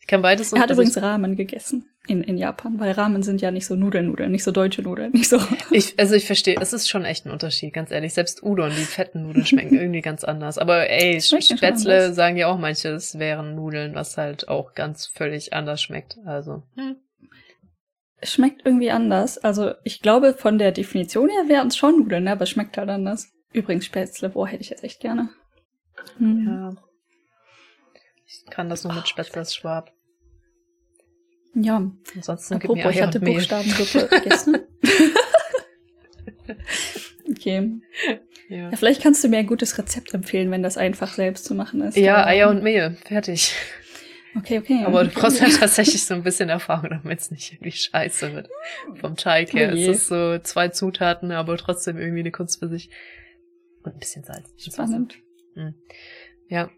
Ich 0.00 0.10
kann 0.10 0.22
beides 0.22 0.54
Er 0.54 0.62
hat 0.62 0.70
übrigens 0.70 0.96
Rahmen 1.02 1.36
gegessen. 1.36 1.84
In, 2.08 2.22
in 2.22 2.38
Japan, 2.38 2.80
weil 2.80 2.92
Ramen 2.92 3.22
sind 3.22 3.40
ja 3.40 3.50
nicht 3.50 3.66
so 3.66 3.76
Nudelnudeln, 3.76 4.32
nicht 4.32 4.42
so 4.42 4.50
deutsche 4.50 4.82
Nudeln, 4.82 5.12
nicht 5.12 5.28
so. 5.28 5.38
Ich, 5.70 5.98
also 5.98 6.14
ich 6.14 6.26
verstehe, 6.26 6.56
es 6.60 6.72
ist 6.72 6.88
schon 6.88 7.04
echt 7.04 7.26
ein 7.26 7.30
Unterschied, 7.30 7.74
ganz 7.74 7.90
ehrlich. 7.90 8.14
Selbst 8.14 8.42
Udon, 8.42 8.70
die 8.70 8.84
fetten 8.84 9.22
Nudeln 9.22 9.44
schmecken 9.44 9.74
irgendwie 9.78 10.00
ganz 10.00 10.24
anders. 10.24 10.58
Aber 10.58 10.88
ey, 10.88 11.20
Spätzle 11.20 12.12
sagen 12.14 12.36
ja 12.36 12.48
auch 12.48 12.58
manche, 12.58 12.88
es 12.88 13.18
wären 13.18 13.54
Nudeln, 13.54 13.94
was 13.94 14.16
halt 14.16 14.48
auch 14.48 14.74
ganz 14.74 15.06
völlig 15.06 15.52
anders 15.52 15.82
schmeckt. 15.82 16.16
Also. 16.24 16.62
Hm. 16.76 16.96
Schmeckt 18.22 18.62
irgendwie 18.64 18.90
anders. 18.90 19.38
Also 19.38 19.74
ich 19.84 20.00
glaube, 20.00 20.34
von 20.34 20.58
der 20.58 20.72
Definition 20.72 21.28
her 21.28 21.48
wären 21.48 21.68
es 21.68 21.76
schon 21.76 22.00
Nudeln, 22.00 22.24
ne? 22.24 22.32
aber 22.32 22.44
es 22.44 22.50
schmeckt 22.50 22.78
halt 22.78 22.88
anders. 22.88 23.28
Übrigens 23.52 23.84
Spätzle, 23.84 24.30
boah, 24.30 24.48
hätte 24.48 24.62
ich 24.62 24.70
jetzt 24.70 24.82
echt 24.82 25.00
gerne. 25.00 25.28
Hm. 26.16 26.46
Ja. 26.46 26.82
Ich 28.26 28.44
kann 28.50 28.68
das 28.68 28.84
nur 28.84 28.94
mit 28.94 29.08
Spätzle 29.08 29.44
Schwab. 29.44 29.92
Ja. 31.54 31.90
Ansonsten 32.14 32.54
Apropos, 32.54 32.76
gib 32.76 32.92
ich 32.92 33.02
hatte 33.02 33.20
Buchstabensuppe 33.20 34.08
gegessen. 34.08 34.58
okay. 37.30 37.80
Ja. 38.48 38.56
ja. 38.56 38.76
vielleicht 38.76 39.02
kannst 39.02 39.22
du 39.24 39.28
mir 39.28 39.38
ein 39.38 39.46
gutes 39.46 39.76
Rezept 39.78 40.14
empfehlen, 40.14 40.50
wenn 40.50 40.62
das 40.62 40.76
einfach 40.76 41.12
selbst 41.12 41.44
zu 41.44 41.54
machen 41.54 41.80
ist. 41.82 41.96
Ja, 41.96 42.26
Eier 42.26 42.50
und 42.50 42.62
Mehl. 42.62 42.96
Fertig. 43.04 43.54
Okay, 44.36 44.58
okay. 44.58 44.84
Aber 44.84 45.04
du 45.04 45.10
brauchst 45.10 45.40
ja 45.40 45.48
tatsächlich 45.48 46.04
so 46.04 46.14
ein 46.14 46.22
bisschen 46.22 46.48
Erfahrung, 46.48 46.90
damit 46.90 47.18
es 47.18 47.30
nicht 47.30 47.52
irgendwie 47.52 47.72
scheiße 47.72 48.34
wird. 48.34 48.48
Vom 48.94 49.16
Teig 49.16 49.52
her. 49.52 49.70
Oh 49.72 49.76
es 49.76 49.88
ist 49.88 50.08
so 50.08 50.38
zwei 50.38 50.68
Zutaten, 50.68 51.32
aber 51.32 51.56
trotzdem 51.56 51.98
irgendwie 51.98 52.20
eine 52.20 52.30
Kunst 52.30 52.60
für 52.60 52.68
sich. 52.68 52.90
Und 53.82 53.94
ein 53.94 53.98
bisschen 53.98 54.24
Salz. 54.24 54.52
Spannend. 54.56 55.16
Hm. 55.54 55.74
Ja, 56.48 56.70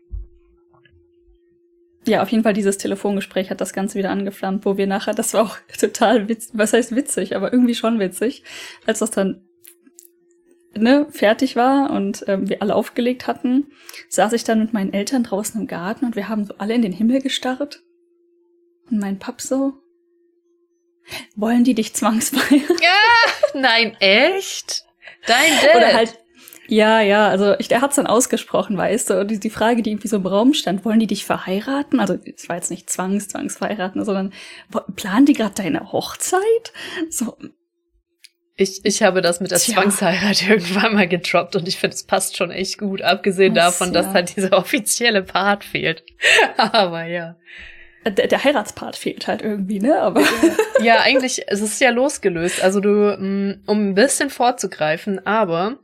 ja, 2.11 2.23
auf 2.23 2.29
jeden 2.29 2.43
Fall 2.43 2.53
dieses 2.53 2.77
Telefongespräch 2.77 3.51
hat 3.51 3.61
das 3.61 3.73
Ganze 3.73 3.99
wieder 3.99 4.11
angeflammt, 4.11 4.67
wo 4.67 4.77
wir 4.77 4.87
nachher, 4.87 5.15
das 5.15 5.33
war 5.33 5.45
auch 5.45 5.57
total 5.81 6.29
witzig, 6.29 6.51
was 6.55 6.73
heißt 6.73 6.95
witzig, 6.95 7.37
aber 7.37 7.53
irgendwie 7.53 7.75
schon 7.75 8.01
witzig, 8.01 8.43
als 8.87 8.99
das 8.99 9.11
dann 9.11 9.43
ne, 10.77 11.07
fertig 11.11 11.57
war 11.57 11.91
und 11.91 12.25
ähm, 12.27 12.49
wir 12.49 12.63
alle 12.63 12.75
aufgelegt 12.75 13.27
hatten, 13.27 13.73
saß 14.09 14.33
ich 14.33 14.45
dann 14.45 14.59
mit 14.59 14.73
meinen 14.73 14.93
Eltern 14.93 15.23
draußen 15.23 15.61
im 15.61 15.67
Garten 15.67 16.05
und 16.05 16.17
wir 16.17 16.29
haben 16.29 16.45
so 16.45 16.55
alle 16.59 16.75
in 16.75 16.83
den 16.83 16.93
Himmel 16.93 17.23
gestarrt. 17.23 17.83
Und 18.91 18.99
mein 18.99 19.19
Pap 19.19 19.41
so, 19.41 19.75
wollen 21.37 21.65
die 21.65 21.75
dich 21.75 21.95
zwangsfeiern? 21.95 22.79
Ja, 22.81 23.61
nein, 23.61 23.97
echt? 24.01 24.85
Dein 25.27 25.53
Dad? 25.63 25.77
Oder 25.77 25.93
halt, 25.93 26.19
ja, 26.71 27.01
ja, 27.01 27.29
also 27.29 27.57
ich, 27.59 27.67
der 27.67 27.81
hat's 27.81 27.97
dann 27.97 28.07
ausgesprochen, 28.07 28.77
weißt 28.77 29.11
du, 29.11 29.21
und 29.21 29.29
die, 29.29 29.41
die 29.41 29.51
Frage, 29.51 29.83
die 29.83 29.91
irgendwie 29.91 30.07
so 30.07 30.17
im 30.17 30.27
Raum 30.27 30.55
stand, 30.55 30.85
wollen 30.85 31.01
die 31.01 31.09
dich 31.09 31.25
verheiraten? 31.25 31.99
Also 31.99 32.17
es 32.25 32.49
war 32.49 32.57
jetzt 32.57 32.71
nicht 32.71 32.89
zwangs, 32.89 33.27
zwangsverheiraten, 33.27 34.05
sondern 34.05 34.33
planen 34.95 35.27
die 35.27 35.33
gerade 35.33 35.55
deine 35.57 35.91
Hochzeit? 35.91 36.73
So. 37.09 37.37
Ich, 38.57 38.85
ich 38.85 39.03
habe 39.03 39.21
das 39.21 39.41
mit 39.41 39.51
der 39.51 39.59
Tja. 39.59 39.75
Zwangsheirat 39.75 40.43
irgendwann 40.49 40.95
mal 40.95 41.09
gedroppt 41.09 41.57
und 41.57 41.67
ich 41.67 41.77
finde, 41.77 41.97
es 41.97 42.05
passt 42.05 42.37
schon 42.37 42.53
echt 42.53 42.79
gut, 42.79 43.03
abgesehen 43.03 43.57
Was, 43.57 43.79
davon, 43.79 43.93
dass 43.93 44.07
ja. 44.07 44.13
halt 44.13 44.37
dieser 44.37 44.53
offizielle 44.57 45.23
Part 45.23 45.65
fehlt. 45.65 46.05
Aber 46.57 47.05
ja. 47.05 47.37
Der, 48.07 48.29
der 48.29 48.45
Heiratspart 48.45 48.95
fehlt 48.95 49.27
halt 49.27 49.43
irgendwie, 49.43 49.81
ne? 49.81 50.01
Aber 50.01 50.23
ja, 50.83 51.01
eigentlich, 51.01 51.43
es 51.49 51.61
ist 51.61 51.81
ja 51.81 51.91
losgelöst. 51.91 52.63
Also 52.63 52.81
du, 52.81 52.89
mm, 52.91 53.65
um 53.67 53.91
ein 53.91 53.95
bisschen 53.95 54.31
vorzugreifen, 54.31 55.27
aber 55.27 55.81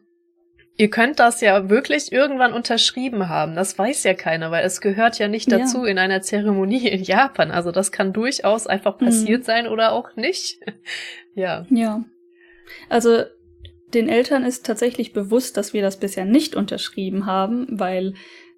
Ihr 0.78 0.90
könnt 0.90 1.18
das 1.21 1.40
ja 1.40 1.71
wirklich 1.71 2.12
irgendwann 2.12 2.52
unterschrieben 2.52 3.30
haben. 3.30 3.54
Das 3.54 3.78
weiß 3.78 4.04
ja 4.04 4.12
keiner, 4.12 4.50
weil 4.50 4.64
es 4.64 4.83
gehört 4.83 5.18
ja 5.18 5.26
nicht 5.26 5.50
dazu 5.50 5.85
ja. 5.85 5.90
in 5.90 5.99
einer 5.99 6.21
Zeremonie 6.21 6.87
in 6.88 7.02
Japan. 7.02 7.50
Also 7.50 7.73
das 7.73 7.92
kann 7.92 8.12
durchaus 8.12 8.66
einfach 8.66 8.99
passiert 8.99 9.40
mhm. 9.40 9.45
sein 9.45 9.68
oder 9.68 9.92
auch 9.92 10.16
nicht. 10.16 10.61
ja. 11.35 11.66
Ja. 11.71 12.04
Also 12.90 13.23
den 13.95 14.09
Eltern 14.09 14.45
ist 14.45 14.66
tatsächlich 14.66 15.14
bewusst, 15.14 15.56
dass 15.56 15.73
wir 15.73 15.80
das 15.80 15.99
bisher 15.99 16.26
nicht 16.26 16.54
unterschrieben 16.54 17.25
haben, 17.25 17.66
weil 17.71 18.12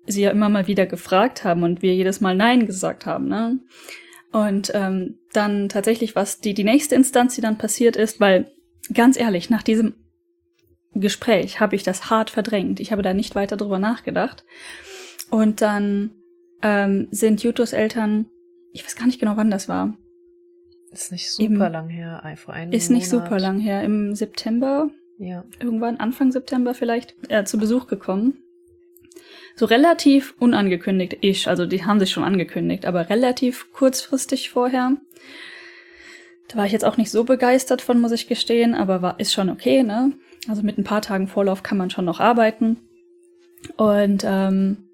sie 0.07 0.23
ja 0.23 0.31
immer 0.31 0.49
mal 0.49 0.67
wieder 0.67 0.87
gefragt 0.87 1.45
haben 1.45 1.63
und 1.63 1.83
wir 1.83 1.95
jedes 1.95 2.21
Mal 2.21 2.35
Nein 2.35 2.67
gesagt 2.67 3.07
haben. 3.07 3.29
Ne? 3.29 3.61
Und 4.33 4.73
ähm, 4.75 5.19
dann 5.33 5.69
tatsächlich, 5.69 6.17
was 6.17 6.41
die, 6.41 6.55
die 6.55 6.65
nächste 6.65 6.97
Instanz, 6.97 7.37
die 7.37 7.43
dann 7.43 7.59
passiert 7.59 7.97
ist, 7.97 8.19
weil 8.19 8.51
ganz 8.93 9.19
ehrlich, 9.19 9.51
nach 9.51 9.63
diesem 9.63 9.95
Gespräch 11.00 11.61
habe 11.61 11.76
ich 11.76 11.82
das 11.82 12.11
hart 12.11 12.30
verdrängt. 12.30 12.80
Ich 12.80 12.93
habe 12.93 13.02
da 13.02 13.15
nicht 13.15 13.34
weiter 13.34 13.56
drüber 13.56 13.78
nachgedacht. 13.78 14.45
Und 15.30 15.61
dann 15.61 16.11
ähm, 16.63 17.08
sind 17.11 17.43
Jutos 17.43 17.73
Eltern, 17.73 18.26
ich 18.73 18.84
weiß 18.84 18.97
gar 18.97 19.06
nicht 19.06 19.21
genau, 19.21 19.37
wann 19.37 19.50
das 19.50 19.69
war. 19.69 19.97
Ist 20.91 21.13
nicht 21.13 21.30
super 21.30 21.67
Im, 21.67 21.73
lang 21.73 21.89
her, 21.89 22.23
vor 22.37 22.54
einem 22.54 22.73
Ist 22.73 22.91
nicht 22.91 23.13
Monat. 23.13 23.26
super 23.26 23.39
lang 23.39 23.58
her, 23.61 23.82
im 23.82 24.15
September. 24.15 24.91
Ja. 25.19 25.45
Irgendwann 25.61 25.99
Anfang 25.99 26.32
September 26.32 26.75
vielleicht, 26.75 27.15
äh, 27.28 27.45
zu 27.45 27.58
Besuch 27.58 27.87
gekommen. 27.89 28.43
So 29.56 29.67
relativ 29.67 30.34
unangekündigt 30.39 31.19
ich, 31.21 31.49
also 31.49 31.67
die 31.67 31.84
haben 31.84 31.99
sich 31.99 32.11
schon 32.11 32.23
angekündigt, 32.23 32.87
aber 32.87 33.11
relativ 33.11 33.73
kurzfristig 33.73 34.50
vorher. 34.50 34.97
Da 36.49 36.56
war 36.56 36.67
ich 36.67 36.73
jetzt 36.73 36.84
auch 36.84 36.97
nicht 36.97 37.11
so 37.11 37.25
begeistert 37.25 37.82
von, 37.82 38.00
muss 38.00 38.13
ich 38.13 38.26
gestehen, 38.26 38.75
aber 38.75 39.02
war, 39.02 39.21
ist 39.21 39.34
schon 39.34 39.50
okay, 39.50 39.82
ne? 39.82 40.13
Also 40.49 40.63
mit 40.63 40.78
ein 40.78 40.84
paar 40.84 41.02
Tagen 41.02 41.28
Vorlauf 41.28 41.63
kann 41.63 41.76
man 41.76 41.91
schon 41.91 42.06
noch 42.06 42.21
arbeiten. 42.21 42.78
Und 43.76 44.25
ähm, 44.25 44.89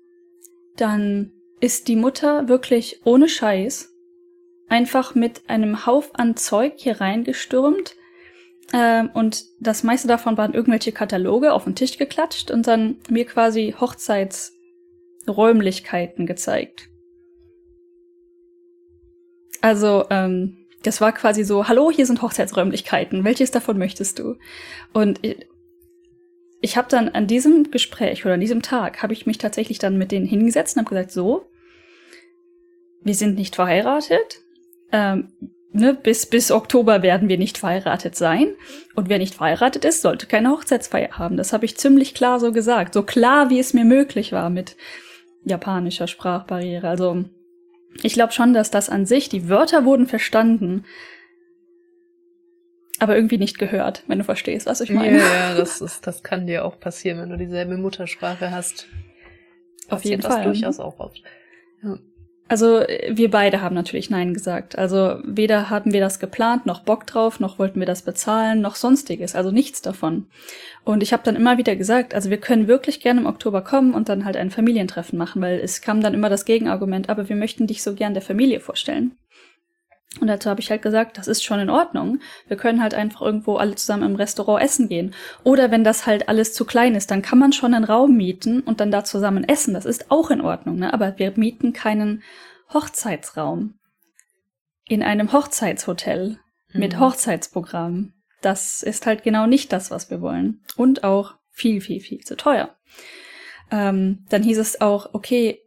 dann 0.76 1.30
ist 1.60 1.86
die 1.86 1.94
Mutter 1.96 2.48
wirklich 2.48 3.02
ohne 3.04 3.28
Scheiß 3.28 3.94
einfach 4.68 5.14
mit 5.14 5.48
einem 5.48 5.86
Hauf 5.86 6.10
an 6.14 6.36
Zeug 6.36 6.72
hier 6.76 7.00
reingestürmt. 7.00 7.94
Ähm, 8.72 9.10
und 9.14 9.44
das 9.60 9.84
meiste 9.84 10.08
davon 10.08 10.36
waren 10.36 10.54
irgendwelche 10.54 10.90
Kataloge 10.90 11.52
auf 11.52 11.62
den 11.64 11.76
Tisch 11.76 11.98
geklatscht 11.98 12.50
und 12.50 12.66
dann 12.66 12.96
mir 13.08 13.26
quasi 13.26 13.76
Hochzeitsräumlichkeiten 13.78 16.26
gezeigt. 16.26 16.88
Also, 19.60 20.06
ähm, 20.10 20.63
das 20.84 21.00
war 21.00 21.12
quasi 21.12 21.44
so, 21.44 21.68
hallo, 21.68 21.90
hier 21.90 22.06
sind 22.06 22.22
Hochzeitsräumlichkeiten, 22.22 23.24
welches 23.24 23.50
davon 23.50 23.78
möchtest 23.78 24.18
du? 24.18 24.36
Und 24.92 25.18
ich, 25.22 25.48
ich 26.60 26.76
habe 26.76 26.88
dann 26.88 27.10
an 27.10 27.26
diesem 27.26 27.70
Gespräch 27.70 28.24
oder 28.24 28.34
an 28.34 28.40
diesem 28.40 28.62
Tag, 28.62 29.02
habe 29.02 29.12
ich 29.12 29.26
mich 29.26 29.38
tatsächlich 29.38 29.78
dann 29.78 29.98
mit 29.98 30.12
denen 30.12 30.26
hingesetzt 30.26 30.76
und 30.76 30.82
habe 30.84 30.94
gesagt, 30.94 31.10
so, 31.10 31.46
wir 33.02 33.14
sind 33.14 33.36
nicht 33.36 33.56
verheiratet, 33.56 34.40
ähm, 34.92 35.28
ne, 35.72 35.92
bis, 35.92 36.26
bis 36.26 36.50
Oktober 36.50 37.02
werden 37.02 37.28
wir 37.28 37.36
nicht 37.36 37.58
verheiratet 37.58 38.16
sein. 38.16 38.54
Und 38.94 39.08
wer 39.08 39.18
nicht 39.18 39.34
verheiratet 39.34 39.84
ist, 39.84 40.02
sollte 40.02 40.26
keine 40.26 40.50
Hochzeitsfeier 40.50 41.18
haben. 41.18 41.36
Das 41.36 41.52
habe 41.52 41.64
ich 41.66 41.76
ziemlich 41.76 42.14
klar 42.14 42.40
so 42.40 42.52
gesagt. 42.52 42.94
So 42.94 43.02
klar, 43.02 43.50
wie 43.50 43.58
es 43.58 43.74
mir 43.74 43.84
möglich 43.84 44.32
war 44.32 44.48
mit 44.50 44.76
japanischer 45.44 46.06
Sprachbarriere. 46.06 46.88
Also 46.88 47.24
ich 48.02 48.14
glaube 48.14 48.32
schon, 48.32 48.54
dass 48.54 48.70
das 48.70 48.88
an 48.88 49.06
sich, 49.06 49.28
die 49.28 49.48
Wörter 49.48 49.84
wurden 49.84 50.06
verstanden, 50.06 50.84
aber 52.98 53.16
irgendwie 53.16 53.38
nicht 53.38 53.58
gehört, 53.58 54.04
wenn 54.06 54.18
du 54.18 54.24
verstehst, 54.24 54.66
was 54.66 54.80
ich 54.80 54.90
meine. 54.90 55.18
Ja, 55.18 55.24
ja, 55.24 55.54
das 55.56 55.80
ist, 55.80 56.06
das 56.06 56.22
kann 56.22 56.46
dir 56.46 56.64
auch 56.64 56.78
passieren, 56.78 57.20
wenn 57.20 57.30
du 57.30 57.36
dieselbe 57.36 57.76
Muttersprache 57.76 58.50
hast. 58.50 58.88
Auf 59.88 60.04
jeden 60.04 60.22
das 60.22 60.32
Fall. 60.32 60.44
durchaus 60.44 60.80
auch 60.80 60.98
oft. 61.00 61.22
Ja. 61.82 61.98
Also 62.46 62.82
wir 63.08 63.30
beide 63.30 63.62
haben 63.62 63.74
natürlich 63.74 64.10
Nein 64.10 64.34
gesagt. 64.34 64.76
Also 64.76 65.18
weder 65.24 65.70
hatten 65.70 65.92
wir 65.94 66.00
das 66.00 66.18
geplant, 66.18 66.66
noch 66.66 66.80
Bock 66.80 67.06
drauf, 67.06 67.40
noch 67.40 67.58
wollten 67.58 67.80
wir 67.80 67.86
das 67.86 68.02
bezahlen, 68.02 68.60
noch 68.60 68.74
sonstiges. 68.74 69.34
Also 69.34 69.50
nichts 69.50 69.80
davon. 69.80 70.26
Und 70.84 71.02
ich 71.02 71.14
habe 71.14 71.22
dann 71.24 71.36
immer 71.36 71.56
wieder 71.56 71.74
gesagt, 71.74 72.14
also 72.14 72.28
wir 72.28 72.36
können 72.36 72.68
wirklich 72.68 73.00
gerne 73.00 73.20
im 73.20 73.26
Oktober 73.26 73.62
kommen 73.62 73.94
und 73.94 74.10
dann 74.10 74.26
halt 74.26 74.36
ein 74.36 74.50
Familientreffen 74.50 75.18
machen, 75.18 75.40
weil 75.40 75.58
es 75.58 75.80
kam 75.80 76.02
dann 76.02 76.12
immer 76.12 76.28
das 76.28 76.44
Gegenargument, 76.44 77.08
aber 77.08 77.30
wir 77.30 77.36
möchten 77.36 77.66
dich 77.66 77.82
so 77.82 77.94
gern 77.94 78.12
der 78.12 78.22
Familie 78.22 78.60
vorstellen. 78.60 79.16
Und 80.20 80.28
dazu 80.28 80.48
habe 80.48 80.60
ich 80.60 80.70
halt 80.70 80.82
gesagt, 80.82 81.18
das 81.18 81.26
ist 81.26 81.42
schon 81.42 81.58
in 81.58 81.70
Ordnung. 81.70 82.20
Wir 82.46 82.56
können 82.56 82.82
halt 82.82 82.94
einfach 82.94 83.22
irgendwo 83.22 83.56
alle 83.56 83.74
zusammen 83.74 84.10
im 84.10 84.16
Restaurant 84.16 84.62
essen 84.62 84.88
gehen. 84.88 85.14
Oder 85.42 85.70
wenn 85.70 85.84
das 85.84 86.06
halt 86.06 86.28
alles 86.28 86.54
zu 86.54 86.64
klein 86.64 86.94
ist, 86.94 87.10
dann 87.10 87.22
kann 87.22 87.38
man 87.38 87.52
schon 87.52 87.74
einen 87.74 87.84
Raum 87.84 88.16
mieten 88.16 88.60
und 88.60 88.80
dann 88.80 88.90
da 88.90 89.04
zusammen 89.04 89.44
essen. 89.44 89.74
Das 89.74 89.84
ist 89.84 90.10
auch 90.10 90.30
in 90.30 90.40
Ordnung. 90.40 90.76
Ne? 90.76 90.92
Aber 90.92 91.18
wir 91.18 91.32
mieten 91.36 91.72
keinen 91.72 92.22
Hochzeitsraum 92.72 93.74
in 94.86 95.02
einem 95.02 95.32
Hochzeitshotel 95.32 96.38
mhm. 96.72 96.80
mit 96.80 96.98
Hochzeitsprogramm. 96.98 98.12
Das 98.40 98.82
ist 98.82 99.06
halt 99.06 99.22
genau 99.22 99.46
nicht 99.46 99.72
das, 99.72 99.90
was 99.90 100.10
wir 100.10 100.20
wollen. 100.20 100.62
Und 100.76 101.02
auch 101.02 101.34
viel, 101.50 101.80
viel, 101.80 102.00
viel 102.00 102.20
zu 102.20 102.36
teuer. 102.36 102.76
Ähm, 103.70 104.26
dann 104.28 104.42
hieß 104.42 104.58
es 104.58 104.80
auch, 104.80 105.14
okay, 105.14 105.60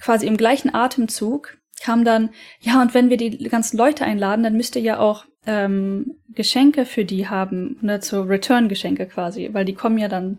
quasi 0.00 0.26
im 0.26 0.36
gleichen 0.36 0.74
Atemzug 0.74 1.58
kam 1.84 2.02
dann, 2.02 2.30
ja, 2.60 2.80
und 2.80 2.94
wenn 2.94 3.10
wir 3.10 3.18
die 3.18 3.30
ganzen 3.50 3.76
Leute 3.76 4.06
einladen, 4.06 4.42
dann 4.42 4.56
müsst 4.56 4.74
ihr 4.74 4.80
ja 4.80 4.98
auch 4.98 5.26
ähm, 5.46 6.16
Geschenke 6.34 6.86
für 6.86 7.04
die 7.04 7.28
haben, 7.28 7.76
ne, 7.82 8.00
so 8.00 8.22
Return-Geschenke 8.22 9.04
quasi, 9.06 9.50
weil 9.52 9.66
die 9.66 9.74
kommen 9.74 9.98
ja 9.98 10.08
dann, 10.08 10.38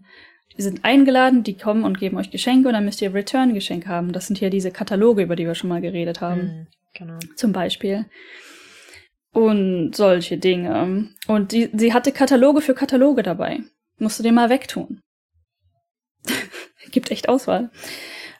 die 0.57 0.63
sind 0.63 0.83
eingeladen, 0.83 1.43
die 1.43 1.55
kommen 1.55 1.83
und 1.83 1.99
geben 1.99 2.17
euch 2.17 2.31
Geschenke 2.31 2.67
und 2.67 2.73
dann 2.73 2.85
müsst 2.85 2.99
ihr 3.03 3.13
Return-Geschenke 3.13 3.87
haben. 3.87 4.11
Das 4.11 4.25
sind 4.25 4.41
ja 4.41 4.49
diese 4.49 4.71
Kataloge, 4.71 5.21
über 5.21 5.35
die 5.35 5.45
wir 5.45 5.53
schon 5.53 5.69
mal 5.69 5.81
geredet 5.81 6.19
haben. 6.19 6.41
Mhm, 6.41 6.67
genau. 6.95 7.19
Zum 7.35 7.51
Beispiel. 7.51 8.05
und 9.31 9.95
solche 9.95 10.37
Dinge. 10.37 11.09
Und 11.27 11.51
die, 11.51 11.69
sie 11.73 11.93
hatte 11.93 12.11
Kataloge 12.11 12.61
für 12.61 12.73
Kataloge 12.73 13.21
dabei. 13.21 13.59
Musst 13.99 14.17
du 14.17 14.23
den 14.23 14.33
mal 14.33 14.49
wegtun. 14.49 15.01
Gibt 16.91 17.11
echt 17.11 17.29
Auswahl. 17.29 17.69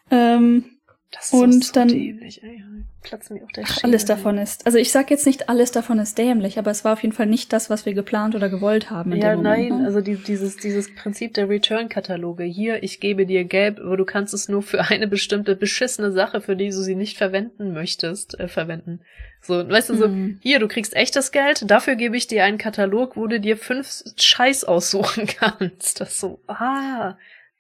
Ähm, 0.10 0.75
das 1.16 1.28
ist 1.28 1.34
und 1.34 1.76
dann 1.76 1.88
dämlich, 1.88 2.44
ey. 2.44 2.62
Platzen 3.02 3.38
mir 3.38 3.44
auf 3.44 3.52
der 3.52 3.64
Ach, 3.68 3.84
alles 3.84 4.06
davon 4.06 4.38
ist. 4.38 4.66
Also 4.66 4.80
ich 4.80 4.92
sag 4.92 5.12
jetzt 5.12 5.26
nicht, 5.26 5.48
alles 5.48 5.72
davon 5.72 6.00
ist 6.00 6.18
dämlich, 6.18 6.58
aber 6.58 6.72
es 6.72 6.84
war 6.84 6.94
auf 6.94 7.04
jeden 7.04 7.14
Fall 7.14 7.28
nicht 7.28 7.54
das, 7.54 7.70
was 7.70 7.86
wir 7.86 7.94
geplant 7.94 8.34
oder 8.36 8.50
gewollt 8.50 8.90
haben. 8.90 9.16
ja, 9.16 9.36
nein, 9.36 9.70
ne? 9.70 9.86
also 9.86 10.02
die, 10.02 10.16
dieses, 10.16 10.58
dieses 10.58 10.94
Prinzip 10.96 11.36
der 11.36 11.48
Return-Kataloge. 11.48 12.44
Hier, 12.44 12.84
ich 12.84 13.00
gebe 13.00 13.26
dir 13.26 13.46
Gelb, 13.46 13.80
aber 13.80 13.96
du 13.96 14.06
kannst 14.06 14.34
es 14.34 14.50
nur 14.50 14.64
für 14.64 14.82
eine 14.90 15.08
bestimmte 15.08 15.56
beschissene 15.56 16.12
Sache, 16.12 16.42
für 16.42 16.56
die 16.56 16.70
du 16.70 16.82
sie 16.82 16.96
nicht 16.96 17.18
verwenden 17.18 17.74
möchtest, 17.74 18.40
äh, 18.40 18.48
verwenden. 18.48 19.02
So, 19.42 19.70
weißt 19.70 19.92
du, 19.92 19.96
so, 19.96 20.08
mhm. 20.08 20.40
hier, 20.42 20.58
du 20.60 20.68
kriegst 20.68 20.96
echtes 20.96 21.32
Geld, 21.32 21.70
dafür 21.70 21.96
gebe 21.96 22.18
ich 22.18 22.26
dir 22.26 22.44
einen 22.44 22.58
Katalog, 22.58 23.16
wo 23.16 23.28
du 23.28 23.40
dir 23.40 23.58
fünf 23.58 24.04
Scheiß 24.18 24.64
aussuchen 24.64 25.28
kannst. 25.40 26.02
Das 26.02 26.20
so, 26.20 26.40
ah, 26.48 27.16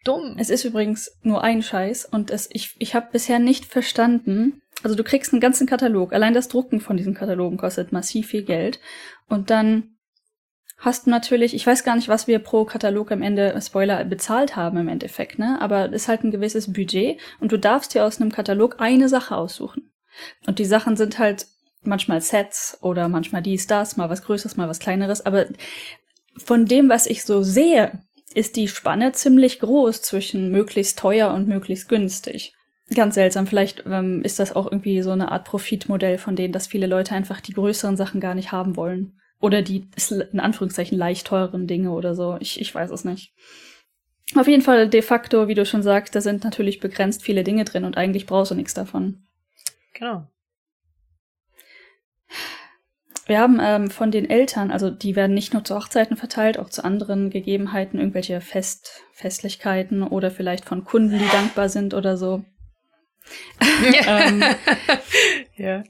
dumm. 0.05 0.35
Es 0.37 0.49
ist 0.49 0.63
übrigens 0.63 1.17
nur 1.21 1.43
ein 1.43 1.61
Scheiß 1.61 2.05
und 2.05 2.31
es, 2.31 2.49
ich, 2.51 2.75
ich 2.79 2.95
habe 2.95 3.09
bisher 3.11 3.39
nicht 3.39 3.65
verstanden. 3.65 4.61
Also 4.83 4.95
du 4.95 5.03
kriegst 5.03 5.33
einen 5.33 5.41
ganzen 5.41 5.67
Katalog. 5.67 6.13
Allein 6.13 6.33
das 6.33 6.47
Drucken 6.47 6.79
von 6.79 6.95
diesen 6.95 7.13
Katalogen 7.13 7.57
kostet 7.57 7.91
massiv 7.91 8.27
viel 8.27 8.43
Geld. 8.43 8.79
Und 9.27 9.49
dann 9.49 9.95
hast 10.77 11.05
du 11.05 11.09
natürlich, 11.09 11.53
ich 11.53 11.65
weiß 11.65 11.83
gar 11.83 11.95
nicht, 11.95 12.07
was 12.07 12.27
wir 12.27 12.39
pro 12.39 12.65
Katalog 12.65 13.11
am 13.11 13.21
Ende, 13.21 13.59
Spoiler, 13.61 14.03
bezahlt 14.05 14.55
haben 14.55 14.77
im 14.77 14.87
Endeffekt, 14.87 15.39
ne? 15.39 15.59
Aber 15.61 15.87
es 15.87 16.03
ist 16.03 16.07
halt 16.07 16.23
ein 16.23 16.31
gewisses 16.31 16.71
Budget 16.71 17.19
und 17.39 17.51
du 17.51 17.57
darfst 17.57 17.93
dir 17.93 18.05
aus 18.05 18.19
einem 18.19 18.31
Katalog 18.31 18.75
eine 18.79 19.09
Sache 19.09 19.35
aussuchen. 19.35 19.91
Und 20.45 20.59
die 20.59 20.65
Sachen 20.65 20.95
sind 20.95 21.17
halt 21.17 21.47
manchmal 21.81 22.21
Sets 22.21 22.77
oder 22.81 23.07
manchmal 23.09 23.41
dies, 23.41 23.67
das, 23.67 23.97
mal 23.97 24.09
was 24.09 24.23
Größeres, 24.23 24.57
mal 24.57 24.69
was 24.69 24.79
Kleineres. 24.79 25.25
Aber 25.25 25.45
von 26.37 26.65
dem, 26.65 26.89
was 26.89 27.05
ich 27.05 27.23
so 27.23 27.41
sehe, 27.41 28.04
ist 28.35 28.57
die 28.57 28.67
Spanne 28.67 29.13
ziemlich 29.13 29.59
groß 29.59 30.01
zwischen 30.01 30.51
möglichst 30.51 30.99
teuer 30.99 31.33
und 31.33 31.47
möglichst 31.47 31.89
günstig. 31.89 32.53
Ganz 32.93 33.15
seltsam. 33.15 33.47
Vielleicht 33.47 33.83
ähm, 33.87 34.21
ist 34.21 34.39
das 34.39 34.55
auch 34.55 34.71
irgendwie 34.71 35.01
so 35.01 35.11
eine 35.11 35.31
Art 35.31 35.45
Profitmodell 35.45 36.17
von 36.17 36.35
denen, 36.35 36.53
dass 36.53 36.67
viele 36.67 36.85
Leute 36.85 37.15
einfach 37.15 37.41
die 37.41 37.53
größeren 37.53 37.97
Sachen 37.97 38.21
gar 38.21 38.35
nicht 38.35 38.51
haben 38.51 38.75
wollen. 38.75 39.19
Oder 39.39 39.61
die, 39.61 39.87
in 40.31 40.39
Anführungszeichen, 40.39 40.97
leicht 40.97 41.27
teuren 41.27 41.65
Dinge 41.65 41.91
oder 41.91 42.13
so. 42.13 42.37
Ich, 42.39 42.59
ich 42.61 42.73
weiß 42.75 42.91
es 42.91 43.05
nicht. 43.05 43.33
Auf 44.35 44.47
jeden 44.47 44.61
Fall 44.61 44.89
de 44.89 45.01
facto, 45.01 45.47
wie 45.47 45.55
du 45.55 45.65
schon 45.65 45.83
sagst, 45.83 46.15
da 46.15 46.21
sind 46.21 46.43
natürlich 46.43 46.79
begrenzt 46.79 47.23
viele 47.23 47.43
Dinge 47.43 47.63
drin 47.63 47.85
und 47.85 47.97
eigentlich 47.97 48.25
brauchst 48.25 48.51
du 48.51 48.55
nichts 48.55 48.73
davon. 48.73 49.23
Genau. 49.93 50.27
Wir 53.27 53.39
haben 53.39 53.59
ähm, 53.61 53.89
von 53.89 54.11
den 54.11 54.29
Eltern, 54.29 54.71
also 54.71 54.91
die 54.91 55.15
werden 55.15 55.33
nicht 55.33 55.53
nur 55.53 55.63
zu 55.63 55.75
Hochzeiten 55.75 56.15
verteilt, 56.15 56.59
auch 56.59 56.69
zu 56.69 56.83
anderen 56.83 57.31
Gegebenheiten, 57.31 57.99
irgendwelche 57.99 58.39
Fest, 58.39 59.03
Festlichkeiten 59.13 60.03
oder 60.03 60.29
vielleicht 60.29 60.65
von 60.65 60.83
Kunden, 60.83 61.17
die 61.17 61.29
dankbar 61.31 61.69
sind 61.69 61.93
oder 61.93 62.17
so. 62.17 62.43
ähm, 64.07 64.43
ja. 65.55 65.83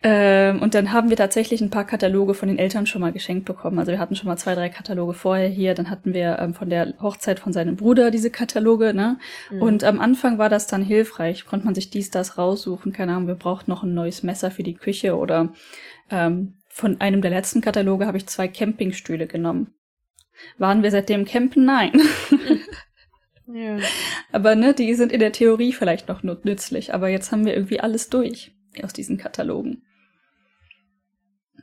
Ähm, 0.00 0.62
und 0.62 0.74
dann 0.74 0.92
haben 0.92 1.10
wir 1.10 1.16
tatsächlich 1.16 1.60
ein 1.60 1.70
paar 1.70 1.84
Kataloge 1.84 2.34
von 2.34 2.48
den 2.48 2.58
Eltern 2.58 2.86
schon 2.86 3.00
mal 3.00 3.10
geschenkt 3.10 3.46
bekommen. 3.46 3.80
Also 3.80 3.90
wir 3.90 3.98
hatten 3.98 4.14
schon 4.14 4.28
mal 4.28 4.36
zwei, 4.36 4.54
drei 4.54 4.68
Kataloge 4.68 5.12
vorher 5.12 5.48
hier. 5.48 5.74
Dann 5.74 5.90
hatten 5.90 6.14
wir 6.14 6.38
ähm, 6.38 6.54
von 6.54 6.70
der 6.70 6.94
Hochzeit 7.02 7.40
von 7.40 7.52
seinem 7.52 7.74
Bruder 7.74 8.12
diese 8.12 8.30
Kataloge, 8.30 8.94
ne? 8.94 9.18
Mhm. 9.50 9.62
Und 9.62 9.82
am 9.82 9.98
Anfang 9.98 10.38
war 10.38 10.48
das 10.48 10.68
dann 10.68 10.82
hilfreich. 10.84 11.46
Konnte 11.46 11.66
man 11.66 11.74
sich 11.74 11.90
dies, 11.90 12.12
das 12.12 12.38
raussuchen. 12.38 12.92
Keine 12.92 13.12
Ahnung, 13.12 13.26
wir 13.26 13.34
brauchten 13.34 13.72
noch 13.72 13.82
ein 13.82 13.92
neues 13.92 14.22
Messer 14.22 14.52
für 14.52 14.62
die 14.62 14.74
Küche 14.74 15.16
oder 15.16 15.52
ähm, 16.10 16.54
von 16.68 17.00
einem 17.00 17.22
der 17.22 17.30
letzten 17.30 17.60
Kataloge 17.60 18.06
habe 18.06 18.16
ich 18.16 18.26
zwei 18.26 18.48
Campingstühle 18.48 19.26
genommen. 19.26 19.74
Waren 20.58 20.82
wir 20.82 20.90
seitdem 20.90 21.24
campen? 21.24 21.64
Nein. 21.64 21.92
ja. 23.52 23.78
Aber 24.32 24.54
ne, 24.54 24.74
die 24.74 24.94
sind 24.94 25.12
in 25.12 25.20
der 25.20 25.32
Theorie 25.32 25.72
vielleicht 25.72 26.08
noch 26.08 26.22
nützlich. 26.22 26.94
Aber 26.94 27.08
jetzt 27.08 27.32
haben 27.32 27.44
wir 27.44 27.54
irgendwie 27.54 27.80
alles 27.80 28.08
durch 28.08 28.52
aus 28.82 28.92
diesen 28.92 29.16
Katalogen. 29.16 29.82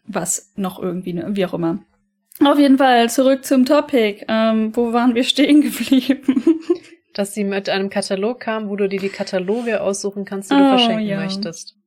Was 0.06 0.52
noch 0.56 0.82
irgendwie, 0.82 1.14
ne, 1.14 1.28
wie 1.30 1.46
auch 1.46 1.54
immer. 1.54 1.84
Auf 2.44 2.60
jeden 2.60 2.78
Fall 2.78 3.10
zurück 3.10 3.46
zum 3.46 3.66
Topic. 3.66 4.26
Ähm, 4.28 4.76
wo 4.76 4.92
waren 4.92 5.16
wir 5.16 5.24
stehen 5.24 5.62
geblieben? 5.62 6.60
Dass 7.14 7.34
sie 7.34 7.46
mit 7.46 7.70
einem 7.70 7.90
Katalog 7.90 8.42
kam, 8.42 8.68
wo 8.68 8.76
du 8.76 8.90
dir 8.90 9.00
die 9.00 9.08
Kataloge 9.08 9.82
aussuchen 9.82 10.26
kannst, 10.26 10.52
die 10.52 10.56
oh, 10.56 10.60
du 10.60 10.70
verschenken 10.70 11.08
ja. 11.08 11.22
möchtest. 11.22 11.78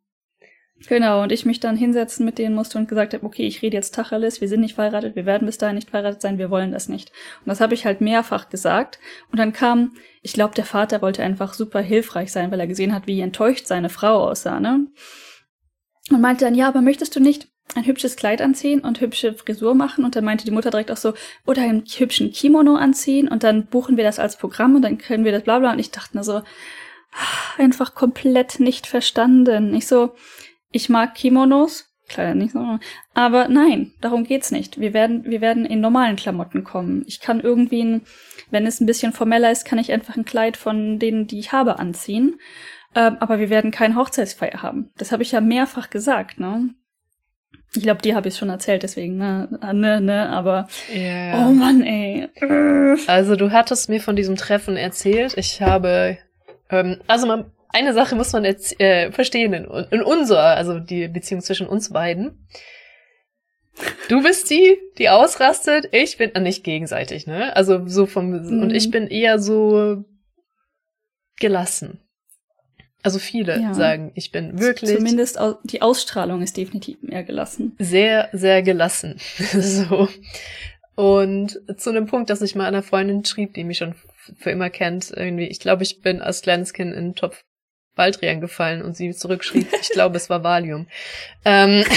Genau, 0.87 1.23
und 1.25 1.33
ich 1.33 1.45
mich 1.45 1.59
dann 1.59 1.77
hinsetzen 1.77 2.25
mit 2.25 2.39
denen 2.39 2.55
musste 2.55 2.79
und 2.79 2.89
gesagt 2.89 3.13
habe, 3.13 3.27
okay, 3.27 3.47
ich 3.47 3.63
rede 3.63 3.77
jetzt 3.77 3.95
Tacheles, 3.95 4.41
wir 4.41 4.49
sind 4.49 4.61
nicht 4.61 4.77
verheiratet, 4.77 5.17
wir 5.17 5.27
werden 5.27 5.47
bis 5.47 5.59
dahin 5.59 5.75
nicht 5.75 5.91
verheiratet 5.91 6.23
sein, 6.23 6.39
wir 6.39 6.51
wollen 6.51 6.71
das 6.71 6.89
nicht. 6.89 7.11
Und 7.41 7.49
das 7.49 7.61
habe 7.61 7.75
ich 7.75 7.85
halt 7.85 8.01
mehrfach 8.01 8.49
gesagt. 8.49 9.01
Und 9.33 9.39
dann 9.39 9.53
kam, 9.53 9.95
ich 10.23 10.35
glaube, 10.35 10.55
der 10.55 10.65
Vater 10.65 11.03
wollte 11.03 11.25
einfach 11.25 11.55
super 11.55 11.81
hilfreich 11.81 12.31
sein, 12.31 12.53
weil 12.53 12.61
er 12.61 12.69
gesehen 12.69 12.95
hat, 12.95 13.09
wie 13.09 13.21
enttäuscht 13.21 13.67
seine 13.67 13.89
Frau 13.89 14.29
aussah, 14.29 14.61
ne? 14.61 14.87
Und 16.11 16.21
meinte 16.21 16.45
dann, 16.45 16.55
ja, 16.55 16.69
aber 16.69 16.81
möchtest 16.81 17.17
du 17.17 17.21
nicht 17.21 17.49
ein 17.75 17.85
hübsches 17.85 18.17
Kleid 18.17 18.41
anziehen 18.41 18.81
und 18.81 19.01
hübsche 19.01 19.35
Frisur 19.35 19.75
machen? 19.75 20.05
Und 20.05 20.17
dann 20.17 20.25
meinte 20.25 20.45
die 20.45 20.51
Mutter 20.53 20.71
direkt 20.71 20.91
auch 20.91 20.97
so, 20.97 21.13
oder 21.45 21.63
einen 21.63 21.85
hübschen 21.85 22.33
Kimono 22.33 22.77
anziehen 22.77 23.29
und 23.29 23.43
dann 23.43 23.67
buchen 23.67 23.97
wir 23.97 24.05
das 24.05 24.19
als 24.19 24.37
Programm 24.37 24.77
und 24.77 24.83
dann 24.83 24.97
können 24.97 25.25
wir 25.25 25.33
das 25.33 25.43
bla 25.43 25.59
bla. 25.59 25.73
Und 25.73 25.81
ich 25.81 25.91
dachte 25.91 26.17
nur 26.17 26.25
so, 26.25 26.43
einfach 27.59 27.95
komplett 27.95 28.61
nicht 28.61 28.87
verstanden. 28.87 29.75
Ich 29.75 29.87
so, 29.87 30.15
ich 30.71 30.89
mag 30.89 31.15
Kimonos, 31.15 31.87
Kleider 32.09 32.35
nicht 32.35 32.53
so, 32.53 32.79
aber 33.15 33.49
nein, 33.49 33.93
darum 34.01 34.25
geht's 34.25 34.51
nicht. 34.51 34.81
Wir 34.81 34.95
werden, 34.95 35.25
wir 35.25 35.41
werden 35.41 35.67
in 35.67 35.81
normalen 35.81 36.17
Klamotten 36.17 36.65
kommen. 36.65 37.05
Ich 37.07 37.21
kann 37.21 37.41
irgendwie, 37.41 37.83
ein, 37.85 38.03
wenn 38.51 38.67
es 38.67 38.81
ein 38.81 38.87
bisschen 38.87 39.13
formeller 39.13 39.51
ist, 39.51 39.65
kann 39.67 39.79
ich 39.79 39.93
einfach 39.93 40.17
ein 40.17 40.25
Kleid 40.25 40.57
von 40.57 40.99
denen, 40.99 41.27
die 41.27 41.39
ich 41.39 41.53
habe, 41.53 41.79
anziehen. 41.79 42.41
Ähm, 42.95 43.19
aber 43.21 43.39
wir 43.39 43.51
werden 43.51 43.71
keine 43.71 43.97
Hochzeitsfeier 43.97 44.63
haben. 44.63 44.91
Das 44.97 45.13
habe 45.13 45.23
ich 45.23 45.33
ja 45.33 45.41
mehrfach 45.41 45.91
gesagt, 45.91 46.41
ne? 46.41 46.71
Ich 47.75 47.83
glaube, 47.83 48.01
die 48.01 48.15
habe 48.15 48.29
ich 48.29 48.37
schon 48.37 48.49
erzählt, 48.49 48.83
deswegen, 48.83 49.19
ne, 49.19 49.47
ne, 49.75 50.01
ne, 50.01 50.31
aber 50.31 50.69
yeah. 50.91 51.47
oh 51.47 51.53
Mann, 51.53 51.83
ey. 51.83 52.29
Also 53.07 53.37
du 53.37 53.53
hattest 53.53 53.91
mir 53.91 54.01
von 54.01 54.17
diesem 54.17 54.37
Treffen 54.37 54.79
erzählt. 54.79 55.35
Ich 55.37 55.61
habe, 55.61 56.17
ähm, 56.71 57.03
also 57.07 57.27
man, 57.27 57.53
eine 57.69 57.93
Sache 57.93 58.17
muss 58.17 58.33
man 58.33 58.45
jetzt 58.45 58.81
äh, 58.81 59.13
verstehen 59.13 59.53
in, 59.53 59.65
in 59.91 60.03
unserer, 60.03 60.57
also 60.57 60.79
die 60.79 61.09
Beziehung 61.09 61.41
zwischen 61.41 61.67
uns 61.67 61.91
beiden. 61.91 62.49
Du 64.09 64.23
bist 64.23 64.51
die, 64.51 64.79
die 64.99 65.09
ausrastet. 65.09 65.89
Ich 65.93 66.17
bin 66.17 66.35
äh, 66.35 66.41
nicht 66.41 66.65
gegenseitig, 66.65 67.27
ne? 67.27 67.55
Also 67.55 67.87
so 67.87 68.07
vom 68.07 68.31
mhm. 68.31 68.63
und 68.63 68.71
ich 68.71 68.91
bin 68.91 69.07
eher 69.07 69.39
so 69.39 70.05
gelassen. 71.39 72.01
Also 73.03 73.21
viele 73.21 73.61
ja. 73.61 73.75
sagen, 73.75 74.11
ich 74.15 74.33
bin 74.33 74.59
wirklich. 74.59 74.97
Zumindest 74.97 75.39
die 75.65 75.83
Ausstrahlung 75.83 76.43
ist 76.43 76.57
definitiv 76.57 77.01
mehr 77.03 77.23
gelassen. 77.23 77.77
Sehr, 77.79 78.29
sehr 78.33 78.63
gelassen. 78.63 79.17
so. 79.53 80.09
Und 80.97 81.61
zu 81.77 81.91
einem 81.91 82.07
Punkt, 82.07 82.29
dass 82.29 82.43
ich 82.43 82.57
mal 82.57 82.67
einer 82.67 82.83
Freundin 82.83 83.25
schrieb, 83.25 83.55
die 83.55 83.63
mich 83.63 83.79
schon 83.79 83.95
für 84.37 84.51
immer 84.51 84.69
kennt, 84.69 85.13
irgendwie, 85.15 85.47
ich 85.47 85.61
glaube, 85.61 85.85
ich 85.85 86.01
bin 86.01 86.21
als 86.21 86.43
kleines 86.43 86.73
Kind 86.73 86.93
in 86.93 87.05
den 87.05 87.15
Topf 87.15 87.45
Baldrian 87.99 88.41
gefallen 88.41 88.81
und 88.81 88.97
sie 88.97 89.11
zurückschrieb, 89.11 89.67
ich 89.83 89.91
glaube, 89.91 90.17
es 90.17 90.31
war 90.31 90.43
Valium. 90.43 90.87
Ähm. 91.45 91.85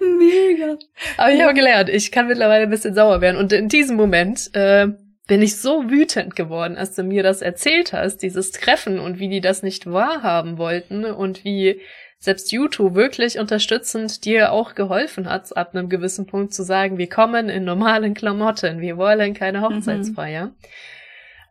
Mega. 0.00 0.78
Aber 1.16 1.32
ich 1.32 1.42
habe 1.42 1.54
gelernt, 1.54 1.88
ich 1.90 2.10
kann 2.12 2.28
mittlerweile 2.28 2.62
ein 2.62 2.70
bisschen 2.70 2.94
sauer 2.94 3.20
werden. 3.20 3.36
Und 3.36 3.52
in 3.52 3.68
diesem 3.68 3.96
Moment 3.96 4.48
äh, 4.54 4.86
bin 5.26 5.42
ich 5.42 5.56
so 5.56 5.90
wütend 5.90 6.36
geworden, 6.36 6.76
als 6.76 6.94
du 6.94 7.02
mir 7.02 7.24
das 7.24 7.42
erzählt 7.42 7.92
hast, 7.92 8.18
dieses 8.18 8.52
Treffen 8.52 9.00
und 9.00 9.18
wie 9.18 9.28
die 9.28 9.40
das 9.40 9.64
nicht 9.64 9.90
wahrhaben 9.90 10.56
wollten 10.56 11.04
und 11.04 11.44
wie 11.44 11.80
selbst 12.18 12.52
YouTube 12.52 12.94
wirklich 12.94 13.38
unterstützend 13.38 14.24
dir 14.24 14.52
auch 14.52 14.74
geholfen 14.74 15.28
hat, 15.28 15.54
ab 15.56 15.74
einem 15.74 15.88
gewissen 15.88 16.26
Punkt 16.26 16.54
zu 16.54 16.62
sagen, 16.62 16.96
wir 16.96 17.08
kommen 17.08 17.48
in 17.48 17.64
normalen 17.64 18.14
Klamotten, 18.14 18.80
wir 18.80 18.96
wollen 18.96 19.34
keine 19.34 19.58
mhm. 19.58 19.64
Hochzeitsfeier. 19.64 20.46
Mhm. 20.46 20.52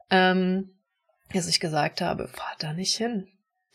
Ähm, 0.10 0.70
dass 1.34 1.48
ich 1.48 1.60
gesagt 1.60 2.02
habe, 2.02 2.28
fahr 2.28 2.56
da 2.60 2.74
nicht 2.74 2.96
hin. 2.96 3.28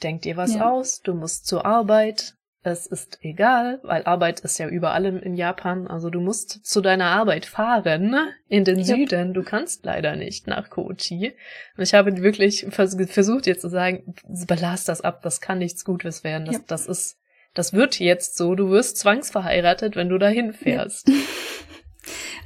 Denk 0.02 0.22
dir 0.22 0.36
was 0.36 0.54
ja. 0.54 0.70
aus, 0.70 1.02
du 1.02 1.14
musst 1.14 1.46
zur 1.46 1.66
Arbeit. 1.66 2.34
Es 2.62 2.86
ist 2.86 3.18
egal, 3.22 3.80
weil 3.82 4.02
Arbeit 4.04 4.40
ist 4.40 4.58
ja 4.58 4.68
überall 4.68 5.06
in, 5.06 5.34
Japan. 5.34 5.86
Also 5.86 6.10
du 6.10 6.20
musst 6.20 6.66
zu 6.66 6.80
deiner 6.80 7.06
Arbeit 7.06 7.46
fahren 7.46 8.32
in 8.48 8.64
den 8.64 8.80
ja. 8.80 8.84
Süden. 8.84 9.32
Du 9.32 9.42
kannst 9.42 9.84
leider 9.84 10.16
nicht 10.16 10.46
nach 10.46 10.68
Kochi. 10.68 11.36
Und 11.76 11.82
ich 11.82 11.94
habe 11.94 12.20
wirklich 12.20 12.66
vers 12.70 12.96
versucht 13.08 13.46
jetzt 13.46 13.62
zu 13.62 13.68
sagen, 13.68 14.14
belass 14.46 14.84
das 14.84 15.00
ab, 15.00 15.22
das 15.22 15.40
kann 15.40 15.58
nichts 15.58 15.84
Gutes 15.84 16.24
werden. 16.24 16.46
Das, 16.46 16.56
ja. 16.56 16.62
das 16.66 16.86
ist, 16.86 17.16
das 17.54 17.72
wird 17.72 17.98
jetzt 18.00 18.36
so. 18.36 18.54
Du 18.54 18.70
wirst 18.70 18.98
zwangsverheiratet, 18.98 19.94
wenn 19.96 20.08
du 20.08 20.18
dahin 20.18 20.52
fährst. 20.52 21.10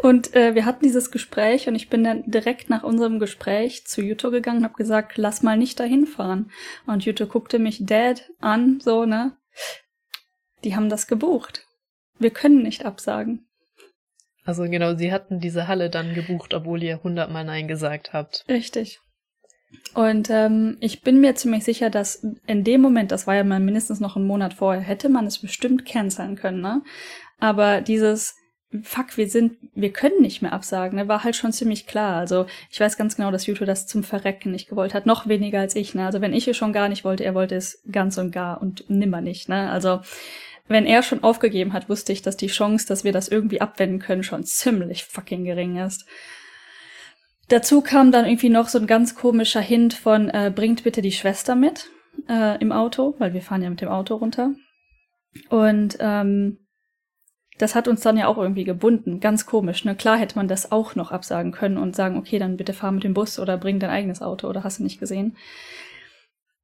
Und 0.03 0.35
äh, 0.35 0.57
wir 0.57 0.65
hatten 0.65 0.85
dieses 0.85 1.13
Gespräch 1.13 1.69
und 1.69 1.77
ich 1.77 1.89
bin 1.89 2.03
dann 2.03 2.25
direkt 2.29 2.69
nach 2.69 2.83
unserem 2.83 3.21
Gespräch 3.21 3.87
zu 3.87 4.03
Yuto 4.03 4.33
gegangen 4.33 4.59
und 4.59 4.65
habe 4.65 4.75
gesagt, 4.75 5.17
lass 5.17 5.45
mal 5.45 5.57
nicht 5.57 5.79
dahin 5.79 6.07
fahren. 6.07 6.51
Und 6.87 7.05
Yuto 7.05 7.27
guckte 7.27 7.61
mich 7.61 7.87
Dad 7.87 8.29
an, 8.41 8.81
so, 8.81 9.05
ne? 9.07 9.37
Die 10.65 10.75
haben 10.75 10.89
das 10.89 11.07
gebucht. 11.07 11.69
Wir 12.19 12.31
können 12.31 12.65
nicht 12.65 12.85
absagen. 12.85 13.47
Also 14.45 14.65
genau, 14.65 14.97
sie 14.97 15.13
hatten 15.13 15.39
diese 15.39 15.69
Halle 15.69 15.89
dann 15.89 16.15
gebucht, 16.15 16.53
obwohl 16.53 16.83
ihr 16.83 17.01
hundertmal 17.05 17.45
Nein 17.45 17.69
gesagt 17.69 18.13
habt. 18.13 18.45
Richtig. 18.49 18.99
Und 19.95 20.31
ähm, 20.31 20.79
ich 20.81 21.03
bin 21.03 21.21
mir 21.21 21.37
ziemlich 21.37 21.63
sicher, 21.63 21.91
dass 21.91 22.27
in 22.47 22.65
dem 22.65 22.81
Moment, 22.81 23.13
das 23.13 23.29
war 23.29 23.37
ja 23.37 23.45
mal 23.45 23.61
mindestens 23.61 24.01
noch 24.01 24.17
einen 24.17 24.27
Monat 24.27 24.53
vorher, 24.53 24.83
hätte 24.83 25.09
man 25.09 25.27
es 25.27 25.39
bestimmt 25.39 25.87
canceln 25.87 26.35
können, 26.35 26.61
ne? 26.61 26.83
Aber 27.39 27.81
dieses 27.81 28.35
Fuck, 28.83 29.17
wir 29.17 29.29
sind, 29.29 29.59
wir 29.75 29.93
können 29.93 30.23
nicht 30.23 30.41
mehr 30.41 30.53
absagen, 30.53 30.99
ne, 30.99 31.09
war 31.09 31.25
halt 31.25 31.37
schon 31.37 31.53
ziemlich 31.53 31.87
klar. 31.87 32.17
Also 32.17 32.47
ich 32.71 32.81
weiß 32.81 32.97
ganz 32.97 33.17
genau, 33.17 33.31
dass 33.31 33.47
Yuto 33.47 33.65
das 33.65 33.87
zum 33.87 34.03
Verrecken 34.03 34.51
nicht 34.51 34.69
gewollt 34.69 34.95
hat, 34.95 35.05
noch 35.05 35.27
weniger 35.29 35.61
als 35.61 35.77
ich, 35.77 35.95
ne? 35.95 36.07
Also 36.07 36.21
wenn 36.21 36.33
ich 36.33 36.49
es 36.49 36.57
schon 36.57 36.73
gar 36.73 36.89
nicht 36.89 37.05
wollte, 37.05 37.25
er 37.25 37.35
wollte 37.35 37.55
es 37.55 37.83
ganz 37.91 38.17
und 38.17 38.31
gar 38.31 38.63
und 38.63 38.89
nimmer 38.89 39.21
nicht, 39.21 39.49
ne? 39.49 39.71
Also 39.71 40.01
wenn 40.69 40.87
er 40.87 41.03
schon 41.03 41.23
aufgegeben 41.23 41.73
hat, 41.73 41.89
wusste 41.89 42.13
ich, 42.13 42.23
dass 42.23 42.37
die 42.37 42.47
Chance, 42.47 42.87
dass 42.87 43.05
wir 43.05 43.13
das 43.13 43.29
irgendwie 43.29 43.61
abwenden 43.61 43.99
können, 43.99 44.23
schon 44.23 44.45
ziemlich 44.45 45.05
fucking 45.05 45.45
gering 45.45 45.77
ist. 45.77 46.07
Dazu 47.49 47.83
kam 47.83 48.13
dann 48.13 48.25
irgendwie 48.25 48.49
noch 48.49 48.69
so 48.69 48.79
ein 48.79 48.87
ganz 48.87 49.15
komischer 49.15 49.61
Hint 49.61 49.93
von, 49.93 50.31
äh, 50.31 50.51
bringt 50.55 50.85
bitte 50.85 51.03
die 51.03 51.13
Schwester 51.13 51.55
mit 51.55 51.91
äh, 52.29 52.59
im 52.61 52.73
Auto, 52.73 53.15
weil 53.19 53.35
wir 53.35 53.43
fahren 53.43 53.63
ja 53.63 53.69
mit 53.69 53.83
dem 53.83 53.91
Auto 53.91 54.15
runter. 54.15 54.55
Und 55.51 55.97
ähm, 56.01 56.59
das 57.59 57.75
hat 57.75 57.89
uns 57.89 58.01
dann 58.01 58.17
ja 58.17 58.27
auch 58.27 58.39
irgendwie 58.39 58.65
gebunden. 58.65 59.21
Ganz 59.21 59.47
komisch. 59.47 59.85
Ne? 59.85 59.95
Klar 59.95 60.19
hätte 60.19 60.37
man 60.37 60.49
das 60.49 60.73
auch 60.73 60.95
noch 60.95 61.13
absagen 61.13 61.53
können 61.53 61.79
und 61.79 61.95
sagen, 61.95 62.17
okay, 62.17 62.39
dann 62.39 62.57
bitte 62.57 62.73
fahr 62.73 62.93
mit 62.93 63.05
dem 63.05 63.15
Bus 63.15 63.39
oder 63.39 63.57
bring 63.57 63.79
dein 63.79 63.91
eigenes 63.91 64.23
Auto 64.23 64.49
oder 64.49 64.65
hast 64.65 64.79
du 64.79 64.83
nicht 64.83 65.01
gesehen. 65.01 65.37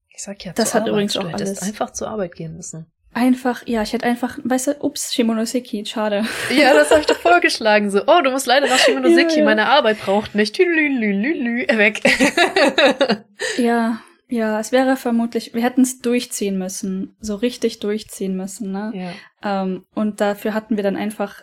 Ich 0.09 0.23
sag 0.23 0.45
ja, 0.45 0.53
das 0.53 0.75
hat 0.75 0.83
Arbeit. 0.83 0.93
übrigens 0.93 1.17
auch 1.17 1.33
alles. 1.33 1.63
einfach 1.63 1.93
zur 1.93 2.09
Arbeit 2.09 2.35
gehen 2.35 2.57
müssen. 2.57 2.87
Einfach, 3.15 3.67
ja, 3.67 3.83
ich 3.83 3.93
hätte 3.93 4.05
einfach, 4.05 4.39
weißt 4.45 4.67
du, 4.67 4.77
ups, 4.81 5.15
Shimonoseki, 5.15 5.85
schade. 5.87 6.25
Ja, 6.55 6.75
das 6.75 6.91
habe 6.91 7.01
ich 7.01 7.07
doch 7.07 7.17
vorgeschlagen. 7.17 7.91
So, 7.91 8.03
oh, 8.07 8.21
du 8.23 8.31
musst 8.31 8.47
leider 8.47 8.69
nach 8.69 8.79
Shimonoseki, 8.79 9.33
ja, 9.33 9.39
ja. 9.39 9.45
meine 9.45 9.67
Arbeit 9.67 10.01
braucht 10.01 10.35
mich. 10.35 10.53
Tülülülülü, 10.53 11.67
weg. 11.69 12.03
ja, 13.57 14.01
ja, 14.29 14.61
es 14.61 14.73
wäre 14.73 14.97
vermutlich, 14.97 15.55
wir 15.55 15.63
hätten 15.63 15.83
es 15.83 16.01
durchziehen 16.01 16.59
müssen, 16.59 17.17
so 17.21 17.35
richtig 17.35 17.81
durchziehen 17.81 18.37
müssen, 18.37 18.71
ne? 18.73 18.93
Ja. 19.43 19.63
Ähm, 19.63 19.87
und 19.95 20.21
dafür 20.21 20.55
hatten 20.55 20.77
wir 20.77 20.83
dann 20.83 20.97
einfach 20.97 21.43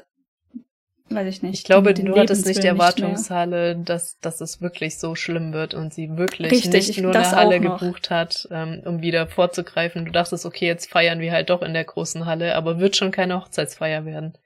weiß 1.10 1.28
ich 1.28 1.44
nicht. 1.44 1.60
Ich 1.60 1.64
glaube, 1.64 1.94
du 1.94 2.16
hattest 2.18 2.46
nicht 2.46 2.64
die 2.64 2.68
Erwartungshalle, 2.68 3.76
dass, 3.76 4.18
dass 4.20 4.42
es 4.42 4.62
wirklich 4.62 4.98
so 4.98 5.16
schlimm 5.16 5.54
wird 5.54 5.74
und 5.74 5.94
sie 5.94 6.18
wirklich 6.18 6.52
Richtig, 6.52 6.88
nicht 6.88 7.02
nur 7.02 7.16
eine 7.16 7.32
Halle 7.32 7.60
gebucht 7.60 8.10
hat, 8.10 8.48
ähm, 8.52 8.82
um 8.86 9.02
wieder 9.02 9.28
vorzugreifen. 9.28 10.06
Du 10.06 10.12
dachtest, 10.12 10.46
okay, 10.46 10.66
jetzt 10.66 10.90
feiern 10.90 11.20
wir 11.20 11.32
halt 11.32 11.50
doch 11.50 11.62
in 11.62 11.74
der 11.74 11.84
großen 11.84 12.26
Halle, 12.26 12.56
aber 12.56 12.80
wird 12.80 12.96
schon 12.96 13.12
keine 13.12 13.40
Hochzeitsfeier 13.40 14.06
werden. 14.06 14.38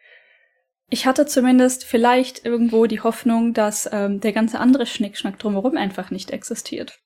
Ich 0.90 1.06
hatte 1.06 1.26
zumindest 1.26 1.86
vielleicht 1.86 2.46
irgendwo 2.46 2.88
die 2.88 3.02
Hoffnung, 3.02 3.54
dass 3.54 3.88
ähm, 3.92 4.20
der 4.20 4.34
ganze 4.34 4.60
andere 4.60 4.86
Schnickschnack 4.86 5.38
drumherum 5.38 5.78
einfach 5.78 6.12
nicht 6.12 6.32
existiert. 6.32 7.00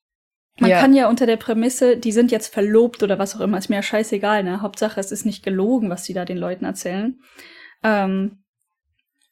Man 0.59 0.69
ja. 0.69 0.79
kann 0.79 0.93
ja 0.93 1.09
unter 1.09 1.25
der 1.25 1.37
Prämisse, 1.37 1.97
die 1.97 2.11
sind 2.11 2.31
jetzt 2.31 2.53
verlobt 2.53 3.01
oder 3.01 3.17
was 3.17 3.35
auch 3.35 3.39
immer, 3.39 3.57
ist 3.57 3.69
mir 3.69 3.77
ja 3.77 3.83
scheißegal, 3.83 4.43
ne? 4.43 4.61
Hauptsache, 4.61 4.99
es 4.99 5.11
ist 5.11 5.25
nicht 5.25 5.43
gelogen, 5.43 5.89
was 5.89 6.03
die 6.03 6.13
da 6.13 6.25
den 6.25 6.37
Leuten 6.37 6.65
erzählen. 6.65 7.19
Ähm, 7.83 8.43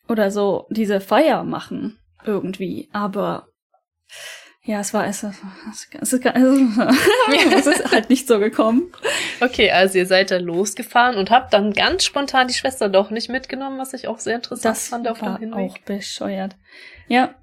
oder 0.08 0.32
so 0.32 0.68
diese 0.72 1.00
Feier 1.00 1.44
machen 1.44 2.00
irgendwie. 2.26 2.90
Aber 2.92 3.48
ja, 4.64 4.80
es 4.80 4.94
war 4.94 5.08
es, 5.08 5.24
es, 5.24 5.38
es, 5.72 6.14
ist, 6.14 6.26
es 7.56 7.68
ist 7.68 7.92
halt 7.92 8.10
nicht 8.10 8.28
so 8.28 8.40
gekommen. 8.40 8.92
Okay, 9.40 9.72
also 9.72 9.98
ihr 9.98 10.06
seid 10.06 10.30
da 10.32 10.38
losgefahren 10.38 11.18
und 11.18 11.32
habt 11.32 11.54
dann 11.54 11.74
ganz 11.74 12.04
spontan 12.04 12.48
die 12.48 12.54
Schwester 12.54 12.90
doch 12.90 13.10
nicht 13.10 13.30
mitgenommen, 13.30 13.80
was 13.80 13.94
ich 13.94 14.08
auch 14.08 14.20
sehr 14.20 14.36
interessant 14.36 14.76
das 14.76 14.90
fand 14.90 15.08
auf 15.08 15.22
war 15.22 15.38
dem 15.38 15.52
Hinweg. 15.52 15.72
auch 15.72 15.78
bescheuert. 15.80 16.58
Ja, 17.08 17.36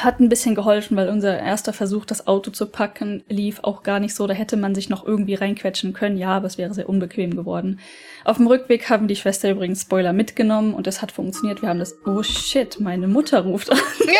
hat 0.00 0.20
ein 0.20 0.28
bisschen 0.28 0.54
geholfen, 0.54 0.96
weil 0.96 1.08
unser 1.08 1.38
erster 1.38 1.72
Versuch, 1.72 2.04
das 2.04 2.26
Auto 2.26 2.50
zu 2.50 2.66
packen, 2.66 3.22
lief 3.28 3.60
auch 3.62 3.82
gar 3.82 4.00
nicht 4.00 4.14
so. 4.14 4.26
Da 4.26 4.34
hätte 4.34 4.56
man 4.56 4.74
sich 4.74 4.88
noch 4.88 5.06
irgendwie 5.06 5.34
reinquetschen 5.34 5.92
können. 5.92 6.16
Ja, 6.16 6.30
aber 6.30 6.46
es 6.46 6.58
wäre 6.58 6.74
sehr 6.74 6.88
unbequem 6.88 7.36
geworden. 7.36 7.80
Auf 8.24 8.38
dem 8.38 8.46
Rückweg 8.46 8.88
haben 8.90 9.08
die 9.08 9.16
Schwester 9.16 9.50
übrigens 9.50 9.82
Spoiler 9.82 10.12
mitgenommen 10.12 10.74
und 10.74 10.86
es 10.86 11.02
hat 11.02 11.12
funktioniert. 11.12 11.62
Wir 11.62 11.68
haben 11.68 11.78
das, 11.78 11.96
oh 12.04 12.22
shit, 12.22 12.80
meine 12.80 13.08
Mutter 13.08 13.40
ruft 13.40 13.70
an. 13.70 13.78
Ja. 14.06 14.12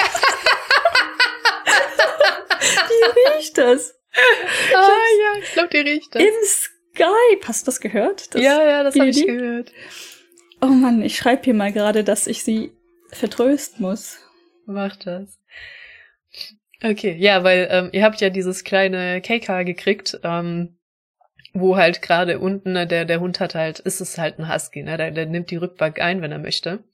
die 2.88 3.36
riecht 3.36 3.58
das. 3.58 3.94
Ah 4.74 4.78
ja, 4.78 5.40
ich 5.42 5.52
glaube, 5.52 5.68
die 5.68 5.78
riecht 5.78 6.14
das. 6.14 6.22
Im 6.22 6.34
Skype. 6.44 7.46
Hast 7.46 7.62
du 7.62 7.66
das 7.66 7.80
gehört? 7.80 8.34
Das 8.34 8.40
ja, 8.40 8.62
ja, 8.64 8.82
das 8.82 8.98
habe 8.98 9.08
ich 9.08 9.26
gehört. 9.26 9.72
Oh 10.62 10.66
Mann, 10.66 11.02
ich 11.02 11.16
schreibe 11.16 11.42
hier 11.44 11.54
mal 11.54 11.72
gerade, 11.72 12.02
dass 12.02 12.26
ich 12.26 12.42
sie 12.42 12.72
vertrösten 13.10 13.82
muss. 13.82 14.18
Mach 14.66 14.96
das. 14.96 15.38
Okay, 16.82 17.16
ja, 17.18 17.42
weil 17.42 17.68
ähm, 17.70 17.88
ihr 17.92 18.04
habt 18.04 18.20
ja 18.20 18.30
dieses 18.30 18.64
kleine 18.64 19.20
KK 19.20 19.64
gekriegt, 19.64 20.20
ähm, 20.22 20.76
wo 21.54 21.76
halt 21.76 22.02
gerade 22.02 22.38
unten, 22.38 22.72
ne, 22.72 22.86
der, 22.86 23.04
der 23.04 23.20
Hund 23.20 23.40
hat 23.40 23.54
halt, 23.54 23.78
ist 23.78 24.00
es 24.00 24.18
halt 24.18 24.38
ein 24.38 24.52
Husky, 24.52 24.82
ne? 24.82 24.96
Der, 24.96 25.10
der 25.10 25.26
nimmt 25.26 25.50
die 25.50 25.56
Rückbank 25.56 26.00
ein, 26.00 26.20
wenn 26.20 26.32
er 26.32 26.38
möchte. 26.38 26.84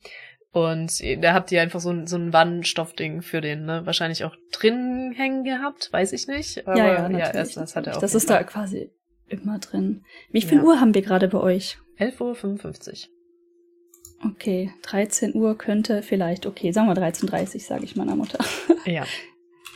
Und 0.52 1.00
da 1.22 1.32
habt 1.32 1.50
ihr 1.50 1.62
einfach 1.62 1.80
so 1.80 1.90
ein, 1.90 2.06
so 2.06 2.16
ein 2.16 2.32
Wannstoffding 2.32 3.22
für 3.22 3.40
den, 3.40 3.64
ne? 3.64 3.84
Wahrscheinlich 3.86 4.24
auch 4.24 4.36
drin 4.52 5.12
hängen 5.16 5.44
gehabt, 5.44 5.92
weiß 5.92 6.12
ich 6.12 6.28
nicht. 6.28 6.66
Aber 6.66 6.76
ja, 6.76 6.86
ja, 6.86 7.08
natürlich. 7.08 7.26
ja 7.26 7.32
das, 7.32 7.54
das 7.54 7.74
hat 7.74 7.86
er 7.86 7.96
auch. 7.96 8.00
Das 8.00 8.14
ist 8.14 8.30
da 8.30 8.42
quasi 8.44 8.90
immer 9.28 9.58
drin. 9.58 10.04
Wie 10.30 10.42
viel 10.42 10.58
ja. 10.58 10.64
Uhr 10.64 10.80
haben 10.80 10.94
wir 10.94 11.02
gerade 11.02 11.28
bei 11.28 11.38
euch? 11.38 11.78
11.55 11.98 13.08
Uhr. 13.08 14.30
Okay, 14.30 14.72
13 14.82 15.34
Uhr 15.34 15.58
könnte 15.58 16.02
vielleicht, 16.02 16.46
okay, 16.46 16.70
sagen 16.70 16.86
wir 16.86 16.94
13.30 16.94 17.54
Uhr, 17.54 17.60
sage 17.60 17.84
ich 17.84 17.96
meiner 17.96 18.14
Mutter. 18.14 18.38
Ja. 18.84 19.04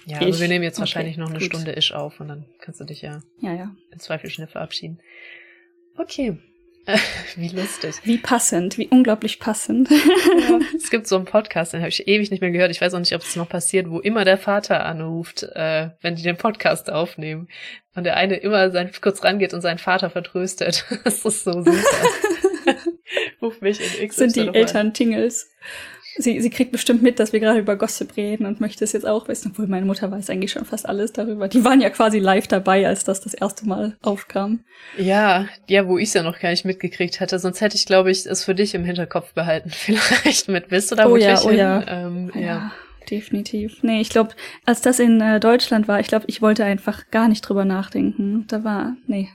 Ja, 0.06 0.20
also 0.20 0.40
wir 0.40 0.46
nehmen 0.46 0.62
jetzt 0.62 0.78
wahrscheinlich 0.78 1.16
noch 1.16 1.30
eine 1.30 1.40
gut. 1.40 1.48
Stunde 1.48 1.72
Isch 1.72 1.92
auf 1.92 2.20
und 2.20 2.28
dann 2.28 2.46
kannst 2.60 2.80
du 2.80 2.84
dich 2.84 3.02
ja, 3.02 3.22
ja, 3.40 3.54
ja. 3.54 3.76
im 3.90 3.98
Zweifel 3.98 4.30
schnell 4.30 4.46
verabschieden. 4.46 5.00
Okay. 5.98 6.38
wie 7.36 7.48
lustig. 7.48 7.96
Wie 8.04 8.18
passend, 8.18 8.78
wie 8.78 8.86
unglaublich 8.86 9.40
passend. 9.40 9.90
ja, 9.90 10.60
es 10.76 10.90
gibt 10.90 11.08
so 11.08 11.16
einen 11.16 11.24
Podcast, 11.24 11.72
den 11.72 11.80
habe 11.80 11.88
ich 11.88 12.06
ewig 12.06 12.30
nicht 12.30 12.40
mehr 12.40 12.52
gehört. 12.52 12.70
Ich 12.70 12.80
weiß 12.80 12.94
auch 12.94 13.00
nicht, 13.00 13.14
ob 13.16 13.22
es 13.22 13.34
noch 13.34 13.48
passiert, 13.48 13.90
wo 13.90 13.98
immer 13.98 14.24
der 14.24 14.38
Vater 14.38 14.86
anruft, 14.86 15.42
äh, 15.42 15.90
wenn 16.00 16.14
die 16.14 16.22
den 16.22 16.36
Podcast 16.36 16.88
aufnehmen. 16.88 17.48
Und 17.96 18.04
der 18.04 18.16
eine 18.16 18.36
immer 18.36 18.70
sein, 18.70 18.92
kurz 19.00 19.24
rangeht 19.24 19.54
und 19.54 19.62
seinen 19.62 19.78
Vater 19.78 20.10
vertröstet. 20.10 20.84
das 21.04 21.24
ist 21.24 21.42
so 21.42 21.64
super. 21.64 21.72
Ruf 23.42 23.60
mich 23.60 23.80
in 23.80 24.04
X. 24.04 24.16
Sind 24.16 24.36
die 24.36 24.46
Eltern 24.46 24.94
Tingles. 24.94 25.50
Sie, 26.18 26.40
sie 26.40 26.50
kriegt 26.50 26.72
bestimmt 26.72 27.02
mit, 27.02 27.18
dass 27.20 27.32
wir 27.32 27.40
gerade 27.40 27.60
über 27.60 27.76
Gossip 27.76 28.16
reden 28.16 28.46
und 28.46 28.60
möchte 28.60 28.84
es 28.84 28.92
jetzt 28.92 29.06
auch 29.06 29.28
wissen, 29.28 29.50
obwohl 29.52 29.66
meine 29.66 29.84
Mutter 29.86 30.10
weiß 30.10 30.30
eigentlich 30.30 30.52
schon 30.52 30.64
fast 30.64 30.88
alles 30.88 31.12
darüber. 31.12 31.48
Die 31.48 31.64
waren 31.64 31.80
ja 31.80 31.90
quasi 31.90 32.18
live 32.18 32.46
dabei, 32.46 32.86
als 32.86 33.04
das 33.04 33.20
das 33.20 33.34
erste 33.34 33.66
Mal 33.66 33.96
aufkam. 34.02 34.60
Ja, 34.96 35.46
ja, 35.68 35.86
wo 35.86 35.98
ich 35.98 36.08
es 36.08 36.14
ja 36.14 36.22
noch 36.22 36.38
gar 36.38 36.50
nicht 36.50 36.64
mitgekriegt 36.64 37.20
hätte. 37.20 37.38
Sonst 37.38 37.60
hätte 37.60 37.76
ich, 37.76 37.86
glaube 37.86 38.10
ich, 38.10 38.24
es 38.24 38.44
für 38.44 38.54
dich 38.54 38.74
im 38.74 38.84
Hinterkopf 38.84 39.32
behalten. 39.34 39.70
Vielleicht 39.74 40.48
mit. 40.48 40.70
Du 40.70 40.94
da 40.94 41.06
oh 41.06 41.16
ja, 41.16 41.40
oh? 41.42 41.50
Ja. 41.50 41.84
Ähm, 41.86 42.30
ja. 42.34 42.40
ja. 42.40 42.72
Definitiv. 43.10 43.82
Nee, 43.82 44.00
ich 44.00 44.10
glaube, 44.10 44.30
als 44.64 44.80
das 44.80 44.98
in 44.98 45.20
äh, 45.20 45.38
Deutschland 45.38 45.86
war, 45.86 46.00
ich 46.00 46.08
glaube, 46.08 46.24
ich 46.28 46.42
wollte 46.42 46.64
einfach 46.64 47.08
gar 47.10 47.28
nicht 47.28 47.42
drüber 47.42 47.64
nachdenken. 47.64 48.46
Da 48.48 48.64
war, 48.64 48.96
nee, 49.06 49.28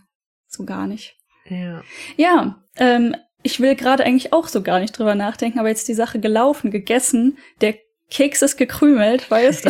so 0.48 0.66
gar 0.66 0.88
nicht. 0.88 1.16
Ja. 1.48 1.82
Ja, 2.18 2.64
ähm, 2.78 3.16
ich 3.44 3.60
will 3.60 3.76
gerade 3.76 4.04
eigentlich 4.04 4.34
auch 4.34 4.48
so 4.48 4.62
gar 4.62 4.80
nicht 4.80 4.98
drüber 4.98 5.16
nachdenken, 5.16 5.60
aber 5.60 5.70
jetzt 5.70 5.88
die 5.88 5.94
Sache 5.94 6.20
gelaufen, 6.20 6.72
gegessen, 6.72 7.38
der 7.62 7.76
Keks 8.10 8.42
ist 8.42 8.58
gekrümelt, 8.58 9.30
weißt 9.32 9.66
du? 9.66 9.70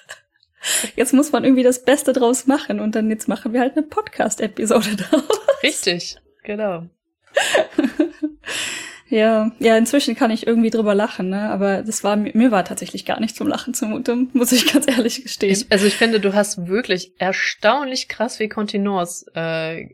jetzt 0.96 1.12
muss 1.12 1.32
man 1.32 1.44
irgendwie 1.44 1.62
das 1.62 1.84
Beste 1.84 2.12
draus 2.12 2.46
machen 2.46 2.80
und 2.80 2.94
dann 2.94 3.10
jetzt 3.10 3.28
machen 3.28 3.52
wir 3.52 3.60
halt 3.60 3.76
eine 3.76 3.86
Podcast-Episode 3.86 4.96
draus. 4.96 5.22
Richtig, 5.62 6.16
genau. 6.44 6.86
ja, 9.08 9.50
ja, 9.58 9.76
inzwischen 9.76 10.14
kann 10.14 10.30
ich 10.30 10.46
irgendwie 10.46 10.70
drüber 10.70 10.94
lachen, 10.94 11.30
ne? 11.30 11.50
Aber 11.50 11.82
das 11.82 12.04
war 12.04 12.16
mir 12.16 12.50
war 12.50 12.64
tatsächlich 12.64 13.04
gar 13.04 13.20
nicht 13.20 13.36
zum 13.36 13.48
Lachen 13.48 13.74
zumute, 13.74 14.14
muss 14.32 14.52
ich 14.52 14.72
ganz 14.72 14.88
ehrlich 14.88 15.22
gestehen. 15.22 15.52
Ich, 15.52 15.66
also 15.70 15.86
ich 15.86 15.96
finde, 15.96 16.20
du 16.20 16.34
hast 16.34 16.66
wirklich 16.66 17.12
erstaunlich 17.18 18.08
krass 18.08 18.38
wie 18.38 18.48
Kontinence 18.48 19.26
äh, 19.34 19.88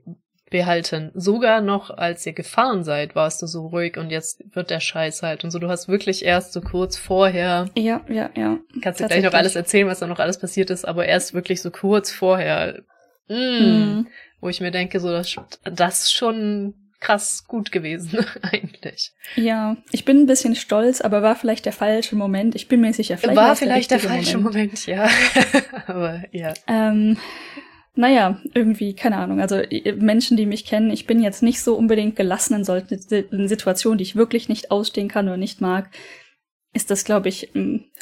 behalten. 0.52 1.10
Sogar 1.14 1.60
noch 1.60 1.90
als 1.90 2.24
ihr 2.24 2.32
gefahren 2.32 2.84
seid, 2.84 3.16
warst 3.16 3.42
du 3.42 3.46
so 3.46 3.66
ruhig 3.66 3.96
und 3.96 4.10
jetzt 4.10 4.44
wird 4.54 4.70
der 4.70 4.78
Scheiß 4.78 5.22
halt 5.22 5.42
und 5.42 5.50
so. 5.50 5.58
Du 5.58 5.68
hast 5.68 5.88
wirklich 5.88 6.24
erst 6.24 6.52
so 6.52 6.60
kurz 6.60 6.96
vorher. 6.96 7.68
Ja, 7.76 8.02
ja, 8.08 8.30
ja. 8.36 8.58
Kannst 8.80 9.00
du 9.00 9.06
gleich 9.08 9.24
noch 9.24 9.34
alles 9.34 9.56
erzählen, 9.56 9.88
was 9.88 9.98
da 9.98 10.06
noch 10.06 10.20
alles 10.20 10.38
passiert 10.38 10.70
ist, 10.70 10.86
aber 10.86 11.06
erst 11.06 11.34
wirklich 11.34 11.60
so 11.60 11.70
kurz 11.70 12.12
vorher. 12.12 12.82
Mm, 13.28 13.34
mhm. 13.34 14.06
Wo 14.40 14.48
ich 14.48 14.60
mir 14.60 14.70
denke, 14.70 15.00
so, 15.00 15.10
das, 15.10 15.34
das 15.64 16.02
ist 16.02 16.12
schon 16.12 16.74
krass 17.00 17.44
gut 17.46 17.72
gewesen, 17.72 18.24
eigentlich. 18.42 19.12
Ja, 19.34 19.76
ich 19.90 20.04
bin 20.04 20.20
ein 20.20 20.26
bisschen 20.26 20.54
stolz, 20.54 21.00
aber 21.00 21.22
war 21.22 21.34
vielleicht 21.34 21.66
der 21.66 21.72
falsche 21.72 22.14
Moment. 22.14 22.54
Ich 22.54 22.68
bin 22.68 22.80
mir 22.80 22.92
sicher, 22.92 23.18
vielleicht 23.18 23.36
war, 23.36 23.48
war 23.48 23.56
vielleicht 23.56 23.90
der, 23.90 23.98
der 23.98 24.08
falsche 24.08 24.38
Moment, 24.38 24.86
Moment 24.86 24.86
ja. 24.86 25.08
aber 25.86 26.22
ja. 26.30 26.54
Ähm, 26.68 27.18
naja, 27.94 28.40
irgendwie, 28.54 28.94
keine 28.94 29.18
Ahnung. 29.18 29.40
Also 29.40 29.60
Menschen, 29.96 30.36
die 30.36 30.46
mich 30.46 30.64
kennen, 30.64 30.90
ich 30.90 31.06
bin 31.06 31.22
jetzt 31.22 31.42
nicht 31.42 31.60
so 31.60 31.76
unbedingt 31.76 32.16
gelassen 32.16 32.54
in 32.54 32.64
solchen 32.64 33.48
Situationen, 33.48 33.98
die 33.98 34.04
ich 34.04 34.16
wirklich 34.16 34.48
nicht 34.48 34.70
ausstehen 34.70 35.08
kann 35.08 35.28
oder 35.28 35.36
nicht 35.36 35.60
mag 35.60 35.90
ist 36.74 36.90
das, 36.90 37.04
glaube 37.04 37.28
ich, 37.28 37.50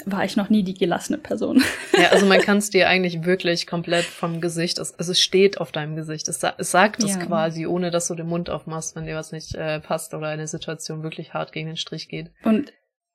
war 0.05 0.25
ich 0.25 0.37
noch 0.37 0.49
nie 0.49 0.63
die 0.63 0.75
gelassene 0.75 1.19
Person. 1.19 1.63
Ja, 2.01 2.11
also 2.13 2.25
man 2.25 2.41
kann 2.41 2.57
es 2.57 2.71
dir 2.71 2.89
eigentlich 2.89 3.25
wirklich 3.25 3.67
komplett 3.67 4.07
vom 4.07 4.41
Gesicht, 4.41 4.79
es, 4.79 4.99
also 4.99 5.13
es 5.13 5.21
steht 5.21 5.61
auf 5.61 5.71
deinem 5.71 5.97
Gesicht, 5.97 6.29
es, 6.29 6.43
es 6.43 6.71
sagt 6.71 7.03
es 7.03 7.17
ja. 7.17 7.19
quasi, 7.19 7.67
ohne 7.67 7.91
dass 7.91 8.09
du 8.09 8.15
den 8.15 8.27
Mund 8.27 8.49
aufmachst, 8.49 8.97
wenn 8.97 9.05
dir 9.05 9.17
was 9.17 9.33
nicht 9.33 9.55
äh, 9.55 9.81
passt 9.81 10.15
oder 10.15 10.29
eine 10.29 10.47
Situation 10.47 11.03
wirklich 11.03 11.35
hart 11.35 11.53
gegen 11.53 11.67
den 11.67 11.77
Strich 11.77 12.09
geht. 12.09 12.31
Und 12.43 12.73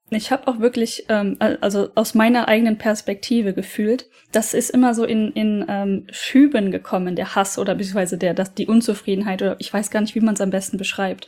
ich 0.10 0.32
habe 0.32 0.48
auch 0.48 0.60
wirklich, 0.60 1.06
ähm, 1.10 1.38
also 1.40 1.90
aus 1.96 2.14
meiner 2.14 2.48
eigenen 2.48 2.78
Perspektive 2.78 3.54
gefühlt, 3.54 4.08
das 4.32 4.54
ist 4.54 4.70
immer 4.70 4.94
so 4.94 5.04
in, 5.04 5.32
in 5.32 5.66
ähm, 5.68 6.08
Schüben 6.12 6.72
gekommen, 6.72 7.16
der 7.16 7.36
Hass 7.36 7.58
oder 7.58 7.74
beziehungsweise 7.74 8.18
der, 8.18 8.34
das, 8.34 8.54
die 8.54 8.68
Unzufriedenheit 8.68 9.42
oder 9.42 9.56
ich 9.60 9.74
weiß 9.74 9.90
gar 9.90 10.02
nicht, 10.02 10.16
wie 10.16 10.22
man 10.22 10.36
es 10.36 10.42
am 10.42 10.52
besten 10.52 10.78
beschreibt. 10.78 11.28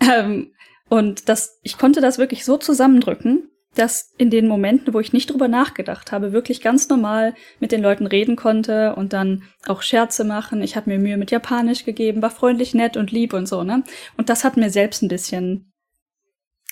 Ähm, 0.00 0.52
und 0.88 1.28
das, 1.28 1.60
ich 1.62 1.76
konnte 1.76 2.00
das 2.00 2.18
wirklich 2.18 2.44
so 2.44 2.56
zusammendrücken, 2.56 3.50
dass 3.74 4.12
in 4.18 4.30
den 4.30 4.48
Momenten, 4.48 4.92
wo 4.92 4.98
ich 4.98 5.12
nicht 5.12 5.30
drüber 5.30 5.46
nachgedacht 5.46 6.10
habe, 6.10 6.32
wirklich 6.32 6.60
ganz 6.60 6.88
normal 6.88 7.34
mit 7.60 7.70
den 7.70 7.82
Leuten 7.82 8.06
reden 8.06 8.34
konnte 8.34 8.96
und 8.96 9.12
dann 9.12 9.44
auch 9.66 9.82
Scherze 9.82 10.24
machen. 10.24 10.62
Ich 10.62 10.74
habe 10.74 10.90
mir 10.90 10.98
Mühe 10.98 11.16
mit 11.16 11.30
Japanisch 11.30 11.84
gegeben, 11.84 12.22
war 12.22 12.30
freundlich, 12.30 12.74
nett 12.74 12.96
und 12.96 13.12
lieb 13.12 13.32
und 13.32 13.46
so, 13.46 13.62
ne? 13.62 13.84
Und 14.16 14.28
das 14.28 14.42
hat 14.42 14.56
mir 14.56 14.70
selbst 14.70 15.02
ein 15.02 15.08
bisschen 15.08 15.69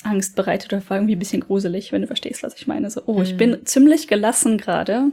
Angst 0.05 0.37
bereitet 0.37 0.73
oder 0.73 0.83
war 0.89 0.97
irgendwie 0.97 1.17
ein 1.17 1.19
bisschen 1.19 1.41
gruselig, 1.41 1.91
wenn 1.91 2.03
du 2.03 2.07
verstehst, 2.07 2.43
was 2.43 2.55
ich 2.55 2.67
meine. 2.67 2.89
So, 2.89 3.03
oh, 3.07 3.15
mhm. 3.15 3.23
ich 3.23 3.37
bin 3.37 3.67
ziemlich 3.67 4.07
gelassen 4.07 4.57
gerade, 4.57 5.11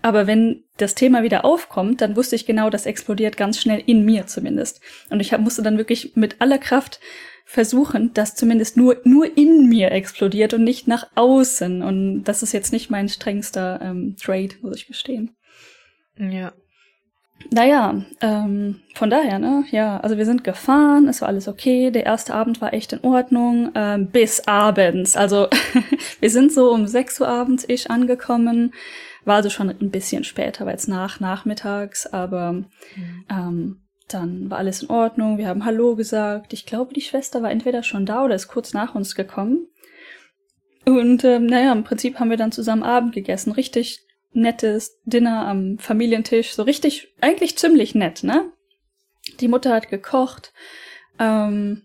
aber 0.00 0.26
wenn 0.26 0.64
das 0.78 0.94
Thema 0.94 1.22
wieder 1.22 1.44
aufkommt, 1.44 2.00
dann 2.00 2.16
wusste 2.16 2.36
ich 2.36 2.46
genau, 2.46 2.70
das 2.70 2.86
explodiert 2.86 3.36
ganz 3.36 3.60
schnell 3.60 3.82
in 3.84 4.04
mir 4.04 4.26
zumindest. 4.26 4.80
Und 5.10 5.20
ich 5.20 5.32
hab, 5.32 5.40
musste 5.40 5.62
dann 5.62 5.76
wirklich 5.76 6.16
mit 6.16 6.40
aller 6.40 6.58
Kraft 6.58 6.98
versuchen, 7.44 8.14
dass 8.14 8.34
zumindest 8.34 8.78
nur, 8.78 9.00
nur 9.04 9.36
in 9.36 9.68
mir 9.68 9.90
explodiert 9.90 10.54
und 10.54 10.64
nicht 10.64 10.88
nach 10.88 11.08
außen. 11.14 11.82
Und 11.82 12.24
das 12.24 12.42
ist 12.42 12.52
jetzt 12.52 12.72
nicht 12.72 12.90
mein 12.90 13.10
strengster 13.10 13.80
ähm, 13.82 14.16
Trade, 14.18 14.54
muss 14.62 14.76
ich 14.76 14.86
gestehen. 14.86 15.36
Ja. 16.16 16.52
Naja, 17.50 18.02
ähm, 18.20 18.80
von 18.94 19.10
daher, 19.10 19.38
ne, 19.38 19.64
ja, 19.70 19.98
also 20.00 20.16
wir 20.16 20.24
sind 20.24 20.44
gefahren, 20.44 21.08
es 21.08 21.20
war 21.20 21.28
alles 21.28 21.48
okay, 21.48 21.90
der 21.90 22.04
erste 22.04 22.34
Abend 22.34 22.60
war 22.60 22.72
echt 22.72 22.92
in 22.92 23.00
Ordnung, 23.04 23.70
ähm, 23.74 24.08
bis 24.08 24.46
abends. 24.46 25.16
Also 25.16 25.48
wir 26.20 26.30
sind 26.30 26.52
so 26.52 26.70
um 26.72 26.86
6 26.86 27.20
Uhr 27.20 27.28
abends 27.28 27.64
ich 27.68 27.90
angekommen, 27.90 28.72
war 29.24 29.36
also 29.36 29.50
schon 29.50 29.68
ein 29.68 29.90
bisschen 29.90 30.24
später, 30.24 30.66
weil 30.66 30.76
es 30.76 30.88
nach 30.88 31.20
nachmittags, 31.20 32.06
aber 32.06 32.52
mhm. 32.52 33.24
ähm, 33.30 33.82
dann 34.08 34.50
war 34.50 34.58
alles 34.58 34.82
in 34.82 34.90
Ordnung, 34.90 35.38
wir 35.38 35.48
haben 35.48 35.64
Hallo 35.64 35.96
gesagt. 35.96 36.52
Ich 36.52 36.66
glaube, 36.66 36.92
die 36.92 37.00
Schwester 37.00 37.42
war 37.42 37.50
entweder 37.50 37.82
schon 37.82 38.04
da 38.04 38.24
oder 38.24 38.34
ist 38.34 38.48
kurz 38.48 38.74
nach 38.74 38.94
uns 38.94 39.14
gekommen. 39.14 39.68
Und 40.84 41.24
ähm, 41.24 41.46
naja, 41.46 41.72
im 41.72 41.84
Prinzip 41.84 42.18
haben 42.18 42.30
wir 42.30 42.36
dann 42.36 42.52
zusammen 42.52 42.82
Abend 42.82 43.14
gegessen. 43.14 43.52
Richtig 43.52 44.00
nettes 44.32 45.00
Dinner 45.04 45.46
am 45.46 45.78
Familientisch. 45.78 46.54
So 46.54 46.62
richtig, 46.62 47.08
eigentlich 47.20 47.58
ziemlich 47.58 47.94
nett, 47.94 48.22
ne? 48.22 48.50
Die 49.40 49.48
Mutter 49.48 49.74
hat 49.74 49.88
gekocht. 49.88 50.52
Ähm, 51.18 51.82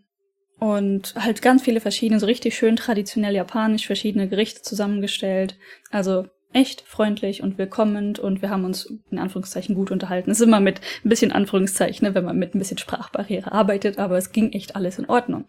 und 0.60 1.14
halt 1.16 1.42
ganz 1.42 1.62
viele 1.62 1.82
verschiedene, 1.82 2.20
so 2.20 2.26
richtig 2.26 2.56
schön 2.56 2.76
traditionell 2.76 3.36
japanisch 3.36 3.86
verschiedene 3.86 4.28
Gerichte 4.28 4.64
zusammengestellt. 4.64 5.58
Also 5.92 6.28
echt 6.54 6.82
freundlich 6.82 7.44
und 7.44 7.58
willkommend 7.58 8.20
und 8.20 8.42
wir 8.42 8.50
haben 8.50 8.66
uns 8.66 8.92
in 9.12 9.20
Anführungszeichen 9.20 9.76
gut 9.76 9.92
unterhalten. 9.92 10.32
Es 10.32 10.40
ist 10.40 10.48
immer 10.48 10.60
mit 10.60 10.82
ein 11.04 11.10
bisschen 11.10 11.32
Anführungszeichen, 11.32 12.08
ne, 12.08 12.16
wenn 12.16 12.26
man 12.26 12.38
mit 12.38 12.56
ein 12.56 12.60
bisschen 12.60 12.78
Sprachbarriere 12.78 13.52
arbeitet, 13.52 14.00
aber 14.00 14.18
es 14.18 14.32
ging 14.32 14.52
echt 14.54 14.76
alles 14.76 14.98
in 14.98 15.08
Ordnung. 15.08 15.46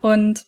Und 0.00 0.46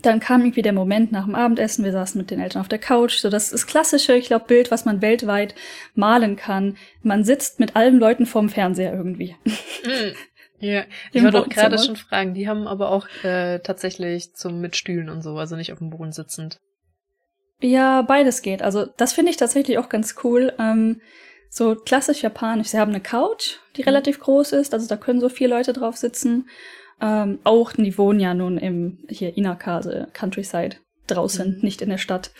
dann 0.00 0.20
kam 0.20 0.40
irgendwie 0.40 0.62
der 0.62 0.72
Moment 0.72 1.12
nach 1.12 1.26
dem 1.26 1.34
Abendessen, 1.34 1.84
wir 1.84 1.92
saßen 1.92 2.18
mit 2.18 2.30
den 2.30 2.40
Eltern 2.40 2.62
auf 2.62 2.68
der 2.68 2.78
Couch, 2.78 3.18
so 3.18 3.28
das 3.28 3.52
ist 3.52 3.66
klassische, 3.66 4.14
ich 4.14 4.26
glaube, 4.26 4.46
Bild, 4.46 4.70
was 4.70 4.84
man 4.84 5.02
weltweit 5.02 5.54
malen 5.94 6.36
kann. 6.36 6.76
Man 7.02 7.24
sitzt 7.24 7.60
mit 7.60 7.76
allen 7.76 7.98
Leuten 7.98 8.24
vorm 8.24 8.48
Fernseher 8.48 8.92
irgendwie. 8.92 9.36
Mm. 9.44 10.14
Ja, 10.60 10.84
ich 11.12 11.22
wollte 11.22 11.40
auch 11.40 11.48
gerade 11.48 11.78
schon 11.78 11.96
fragen, 11.96 12.34
die 12.34 12.48
haben 12.48 12.66
aber 12.66 12.90
auch 12.90 13.06
äh, 13.22 13.58
tatsächlich 13.58 14.32
zum 14.34 14.60
mit 14.60 14.76
Stühlen 14.76 15.10
und 15.10 15.22
so, 15.22 15.36
also 15.36 15.56
nicht 15.56 15.72
auf 15.72 15.78
dem 15.78 15.90
Boden 15.90 16.12
sitzend. 16.12 16.58
Ja, 17.60 18.02
beides 18.02 18.42
geht. 18.42 18.62
Also 18.62 18.86
das 18.96 19.12
finde 19.12 19.30
ich 19.30 19.36
tatsächlich 19.36 19.78
auch 19.78 19.88
ganz 19.88 20.16
cool. 20.24 20.52
Ähm, 20.58 21.00
so 21.48 21.74
klassisch 21.74 22.22
japanisch. 22.22 22.68
Sie 22.68 22.78
haben 22.78 22.92
eine 22.92 23.02
Couch, 23.02 23.58
die 23.76 23.82
mhm. 23.82 23.88
relativ 23.88 24.20
groß 24.20 24.52
ist, 24.52 24.72
also 24.72 24.88
da 24.88 24.96
können 24.96 25.20
so 25.20 25.28
vier 25.28 25.48
Leute 25.48 25.72
drauf 25.72 25.96
sitzen. 25.96 26.48
Ähm, 27.00 27.38
auch, 27.44 27.72
die 27.72 27.96
wohnen 27.98 28.20
ja 28.20 28.34
nun 28.34 28.58
im 28.58 28.98
hier 29.08 29.36
Inakase, 29.36 30.08
Countryside, 30.12 30.76
draußen, 31.06 31.56
mhm. 31.56 31.60
nicht 31.62 31.82
in 31.82 31.88
der 31.88 31.98
Stadt, 31.98 32.32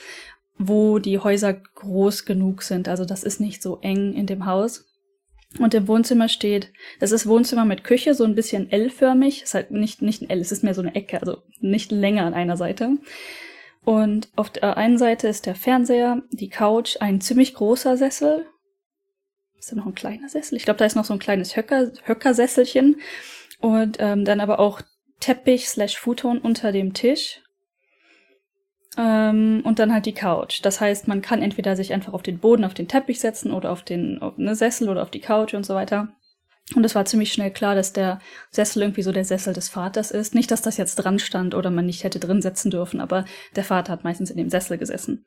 wo 0.59 0.99
die 0.99 1.19
Häuser 1.19 1.53
groß 1.53 2.25
genug 2.25 2.63
sind. 2.63 2.89
Also 2.89 3.05
das 3.05 3.25
ist 3.25 3.41
nicht 3.41 3.63
so 3.63 3.79
eng 3.81 4.15
in 4.15 4.27
dem 4.27 4.47
Haus. 4.47 4.87
Und 5.59 5.75
im 5.75 5.87
Wohnzimmer 5.87 6.29
steht, 6.29 6.73
das 6.99 7.13
ist 7.13 7.27
Wohnzimmer 7.27 7.65
mit 7.65 7.85
Küche, 7.85 8.15
so 8.15 8.25
ein 8.25 8.35
bisschen 8.35 8.71
L-förmig. 8.71 9.43
Ist 9.43 9.55
halt 9.55 9.71
nicht, 9.71 10.01
nicht 10.01 10.23
ein 10.23 10.31
L, 10.31 10.41
es 10.41 10.53
ist 10.53 10.65
mehr 10.65 10.75
so 10.75 10.81
eine 10.81 10.95
Ecke, 10.95 11.21
also 11.21 11.43
nicht 11.61 11.93
länger 11.93 12.25
an 12.25 12.35
einer 12.35 12.57
Seite. 12.57 12.97
Und 13.85 14.31
auf 14.37 14.51
der 14.51 14.77
einen 14.77 14.97
Seite 14.97 15.29
ist 15.29 15.47
der 15.47 15.55
Fernseher, 15.55 16.23
die 16.31 16.49
Couch, 16.49 16.97
ein 17.01 17.21
ziemlich 17.21 17.55
großer 17.55 17.97
Sessel. 17.97 18.47
Ist 19.59 19.73
da 19.73 19.77
noch 19.77 19.87
ein 19.87 19.95
kleiner 19.95 20.29
Sessel? 20.29 20.57
Ich 20.57 20.65
glaube, 20.65 20.79
da 20.79 20.85
ist 20.85 20.97
noch 20.97 21.05
so 21.05 21.13
ein 21.13 21.19
kleines 21.19 21.57
Höcker, 21.57 21.91
Höckersesselchen. 22.05 23.01
Und 23.63 23.97
ähm, 24.01 24.27
dann 24.27 24.41
aber 24.41 24.61
auch 24.61 24.83
Teppich 25.21 25.69
slash 25.69 25.97
Futon 25.97 26.39
unter 26.39 26.73
dem 26.73 26.93
Tisch. 26.93 27.41
Ähm, 28.99 29.63
und 29.65 29.79
dann 29.79 29.95
halt 29.95 30.05
die 30.05 30.13
Couch. 30.13 30.61
Das 30.63 30.81
heißt, 30.81 31.09
man 31.09 31.23
kann 31.23 31.41
entweder 31.41 31.77
sich 31.77 31.95
einfach 31.95 32.13
auf 32.13 32.23
den 32.23 32.39
Boden, 32.39 32.65
auf 32.65 32.75
den 32.75 32.89
Teppich 32.89 33.21
setzen 33.21 33.53
oder 33.53 33.71
auf 33.71 33.83
den 33.83 34.21
auf 34.21 34.39
eine 34.39 34.55
Sessel 34.55 34.91
oder 34.91 35.03
auf 35.03 35.11
die 35.11 35.21
Couch 35.21 35.55
und 35.55 35.65
so 35.65 35.75
weiter. 35.75 36.09
Und 36.75 36.85
es 36.85 36.95
war 36.95 37.05
ziemlich 37.05 37.33
schnell 37.33 37.51
klar, 37.51 37.75
dass 37.75 37.93
der 37.93 38.19
Sessel 38.51 38.83
irgendwie 38.83 39.03
so 39.03 39.13
der 39.13 39.25
Sessel 39.25 39.55
des 39.55 39.69
Vaters 39.69 40.11
ist. 40.11 40.35
Nicht, 40.35 40.51
dass 40.51 40.63
das 40.63 40.77
jetzt 40.77 40.97
dran 40.97 41.19
stand 41.19 41.55
oder 41.55 41.71
man 41.71 41.87
nicht 41.87 42.05
hätte 42.05 42.19
drin 42.19 42.43
setzen 42.43 42.71
dürfen, 42.71 43.01
aber 43.01 43.25
der 43.57 43.65
Vater 43.65 43.93
hat 43.93 44.05
meistens 44.05 44.31
in 44.31 44.37
dem 44.37 44.51
Sessel 44.51 44.77
gesessen. 44.77 45.25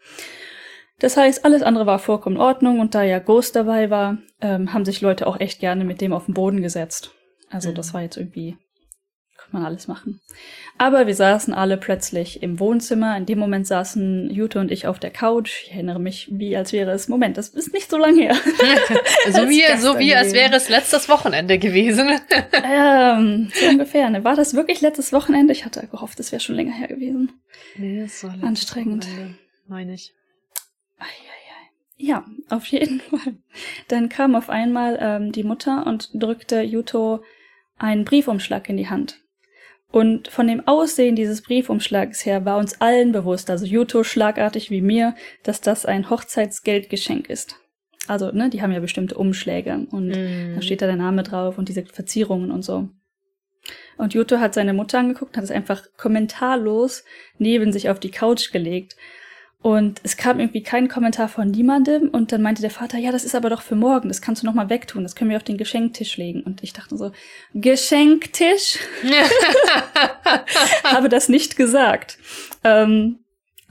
Das 1.00 1.18
heißt, 1.18 1.44
alles 1.44 1.62
andere 1.62 1.86
war 1.86 2.00
vollkommen 2.00 2.36
in 2.36 2.42
Ordnung 2.42 2.80
und 2.80 2.96
da 2.96 3.04
ja 3.04 3.20
Ghost 3.20 3.56
dabei 3.56 3.90
war, 3.90 4.18
ähm, 4.42 4.74
haben 4.74 4.86
sich 4.86 5.02
Leute 5.02 5.28
auch 5.28 5.40
echt 5.40 5.60
gerne 5.60 5.86
mit 5.86 6.02
dem 6.02 6.14
auf 6.14 6.26
den 6.26 6.34
Boden 6.34 6.62
gesetzt. 6.62 7.15
Also 7.56 7.72
mhm. 7.72 7.76
das 7.76 7.94
war 7.94 8.02
jetzt 8.02 8.18
irgendwie 8.18 8.58
kann 9.38 9.62
man 9.62 9.66
alles 9.66 9.88
machen. 9.88 10.22
Aber 10.78 11.08
wir 11.08 11.16
saßen 11.16 11.54
alle 11.54 11.78
plötzlich 11.78 12.42
im 12.42 12.60
Wohnzimmer. 12.60 13.16
In 13.16 13.26
dem 13.26 13.38
Moment 13.38 13.68
saßen 13.68 14.30
Jute 14.32 14.60
und 14.60 14.72
ich 14.72 14.88
auf 14.88 14.98
der 14.98 15.12
Couch. 15.12 15.64
Ich 15.66 15.72
erinnere 15.72 16.00
mich, 16.00 16.30
wie 16.32 16.56
als 16.58 16.74
wäre 16.74 16.92
es, 16.92 17.10
Moment, 17.10 17.38
das 17.38 17.50
ist 17.50 17.74
nicht 17.74 17.90
so 17.90 17.98
lange 17.98 18.22
her. 18.22 18.36
so 19.30 19.48
wie, 19.50 19.64
so 19.78 20.00
wie 20.00 20.16
als 20.16 20.34
wäre 20.34 20.56
es 20.56 20.70
letztes 20.70 21.10
Wochenende 21.10 21.60
gewesen. 21.60 22.08
ähm, 22.64 23.52
so 23.54 23.68
ungefähr. 23.68 24.10
Ne? 24.10 24.24
War 24.24 24.36
das 24.36 24.56
wirklich 24.56 24.82
letztes 24.82 25.14
Wochenende? 25.14 25.54
Ich 25.54 25.64
hatte 25.64 25.86
gehofft, 25.88 26.20
es 26.20 26.32
wäre 26.32 26.40
schon 26.40 26.56
länger 26.56 26.74
her 26.74 26.88
gewesen. 26.88 27.32
Nee, 27.76 28.02
es 28.02 28.24
war 28.24 28.36
Anstrengend. 28.42 29.08
Meine 29.68 29.94
ich. 29.94 30.14
Ja, 31.98 32.26
auf 32.50 32.66
jeden 32.68 33.00
Fall. 33.10 33.36
Dann 33.88 34.10
kam 34.10 34.36
auf 34.36 34.50
einmal 34.50 34.98
ähm, 35.02 35.32
die 35.32 35.44
Mutter 35.44 35.88
und 35.88 36.10
drückte 36.14 36.62
Juto 36.62 37.24
einen 37.78 38.06
Briefumschlag 38.06 38.70
in 38.70 38.78
die 38.78 38.90
Hand. 38.90 39.22
Und 39.92 40.28
von 40.28 40.48
dem 40.48 40.68
Aussehen 40.68 41.16
dieses 41.16 41.42
Briefumschlags 41.42 42.26
her 42.26 42.44
war 42.44 42.58
uns 42.58 42.82
allen 42.82 43.12
bewusst, 43.12 43.50
also 43.50 43.66
Juto 43.66 44.04
schlagartig 44.04 44.70
wie 44.70 44.82
mir, 44.82 45.16
dass 45.44 45.62
das 45.62 45.86
ein 45.86 46.10
Hochzeitsgeldgeschenk 46.10 47.30
ist. 47.30 47.56
Also, 48.08 48.32
ne, 48.32 48.50
die 48.50 48.62
haben 48.62 48.72
ja 48.72 48.80
bestimmte 48.80 49.16
Umschläge 49.16 49.88
und 49.92 50.10
mm. 50.10 50.56
da 50.56 50.62
steht 50.62 50.82
da 50.82 50.86
der 50.86 50.96
Name 50.96 51.24
drauf 51.24 51.58
und 51.58 51.70
diese 51.70 51.86
Verzierungen 51.86 52.52
und 52.52 52.64
so. 52.64 52.90
Und 53.98 54.14
Juto 54.14 54.40
hat 54.40 54.54
seine 54.54 54.74
Mutter 54.74 55.00
angeguckt, 55.00 55.38
hat 55.38 55.44
es 55.44 55.52
einfach 55.52 55.84
kommentarlos 55.98 57.04
neben 57.38 57.72
sich 57.72 57.90
auf 57.90 58.00
die 58.00 58.12
Couch 58.12 58.52
gelegt 58.52 58.96
und 59.66 60.00
es 60.04 60.16
kam 60.16 60.40
irgendwie 60.40 60.62
kein 60.62 60.90
Kommentar 60.90 61.28
von 61.28 61.48
niemandem. 61.48 62.10
Und 62.10 62.32
dann 62.32 62.44
meinte 62.44 62.62
der 62.62 62.70
Vater, 62.70 63.00
ja, 63.00 63.12
das 63.12 63.26
ist 63.26 63.34
aber 63.34 63.50
doch 63.50 63.64
für 63.64 63.74
morgen. 63.74 64.10
Das 64.10 64.22
kannst 64.22 64.44
du 64.44 64.46
noch 64.46 64.54
mal 64.54 64.70
wegtun. 64.70 65.02
Das 65.02 65.16
können 65.16 65.32
wir 65.32 65.38
auf 65.38 65.44
den 65.44 65.58
Geschenktisch 65.58 66.18
legen. 66.18 66.44
Und 66.44 66.62
ich 66.62 66.72
dachte 66.72 66.96
so, 66.96 67.12
Geschenktisch? 67.56 68.78
Habe 70.84 71.10
das 71.10 71.30
nicht 71.30 71.56
gesagt. 71.56 72.20
Ähm, 72.64 73.22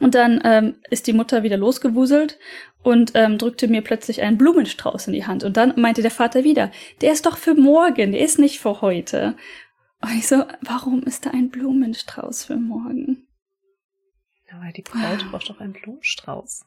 und 0.00 0.16
dann 0.16 0.40
ähm, 0.42 0.74
ist 0.90 1.06
die 1.06 1.12
Mutter 1.12 1.44
wieder 1.44 1.58
losgewuselt 1.58 2.40
und 2.82 3.12
ähm, 3.14 3.38
drückte 3.38 3.68
mir 3.68 3.82
plötzlich 3.82 4.20
einen 4.20 4.36
Blumenstrauß 4.36 5.06
in 5.06 5.12
die 5.12 5.26
Hand. 5.26 5.44
Und 5.44 5.56
dann 5.56 5.74
meinte 5.80 6.02
der 6.02 6.10
Vater 6.10 6.42
wieder, 6.42 6.72
der 7.02 7.12
ist 7.12 7.24
doch 7.24 7.36
für 7.36 7.54
morgen, 7.54 8.10
der 8.10 8.20
ist 8.20 8.40
nicht 8.40 8.58
für 8.58 8.80
heute. 8.80 9.36
Und 10.02 10.18
ich 10.18 10.26
so, 10.26 10.42
warum 10.60 11.04
ist 11.04 11.24
da 11.24 11.30
ein 11.30 11.50
Blumenstrauß 11.50 12.46
für 12.46 12.56
morgen? 12.56 13.23
Weil 14.60 14.72
die 14.72 14.82
Braut 14.82 15.30
braucht 15.30 15.48
doch 15.48 15.60
einen 15.60 15.72
Blumenstrauß. 15.72 16.64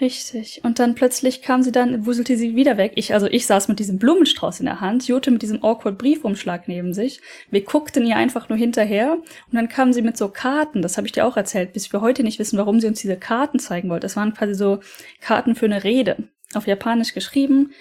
Richtig. 0.00 0.62
Und 0.64 0.78
dann 0.78 0.94
plötzlich 0.94 1.42
kam 1.42 1.62
sie 1.62 1.72
dann, 1.72 2.06
wuselte 2.06 2.36
sie 2.36 2.56
wieder 2.56 2.78
weg. 2.78 2.92
Ich, 2.94 3.12
also 3.12 3.26
ich 3.26 3.46
saß 3.46 3.68
mit 3.68 3.78
diesem 3.78 3.98
Blumenstrauß 3.98 4.60
in 4.60 4.66
der 4.66 4.80
Hand, 4.80 5.06
Jute 5.06 5.30
mit 5.30 5.42
diesem 5.42 5.62
awkward 5.62 5.98
Briefumschlag 5.98 6.68
neben 6.68 6.94
sich. 6.94 7.20
Wir 7.50 7.62
guckten 7.62 8.06
ihr 8.06 8.16
einfach 8.16 8.48
nur 8.48 8.56
hinterher 8.56 9.18
und 9.18 9.54
dann 9.54 9.68
kam 9.68 9.92
sie 9.92 10.00
mit 10.00 10.16
so 10.16 10.28
Karten, 10.28 10.80
das 10.80 10.96
habe 10.96 11.06
ich 11.06 11.12
dir 11.12 11.26
auch 11.26 11.36
erzählt, 11.36 11.74
bis 11.74 11.92
wir 11.92 12.00
heute 12.00 12.22
nicht 12.22 12.38
wissen, 12.38 12.56
warum 12.56 12.80
sie 12.80 12.86
uns 12.86 13.00
diese 13.00 13.18
Karten 13.18 13.58
zeigen 13.58 13.90
wollte. 13.90 14.06
Das 14.06 14.16
waren 14.16 14.32
quasi 14.32 14.54
so 14.54 14.80
Karten 15.20 15.54
für 15.54 15.66
eine 15.66 15.84
Rede, 15.84 16.16
auf 16.54 16.66
Japanisch 16.66 17.12
geschrieben. 17.12 17.72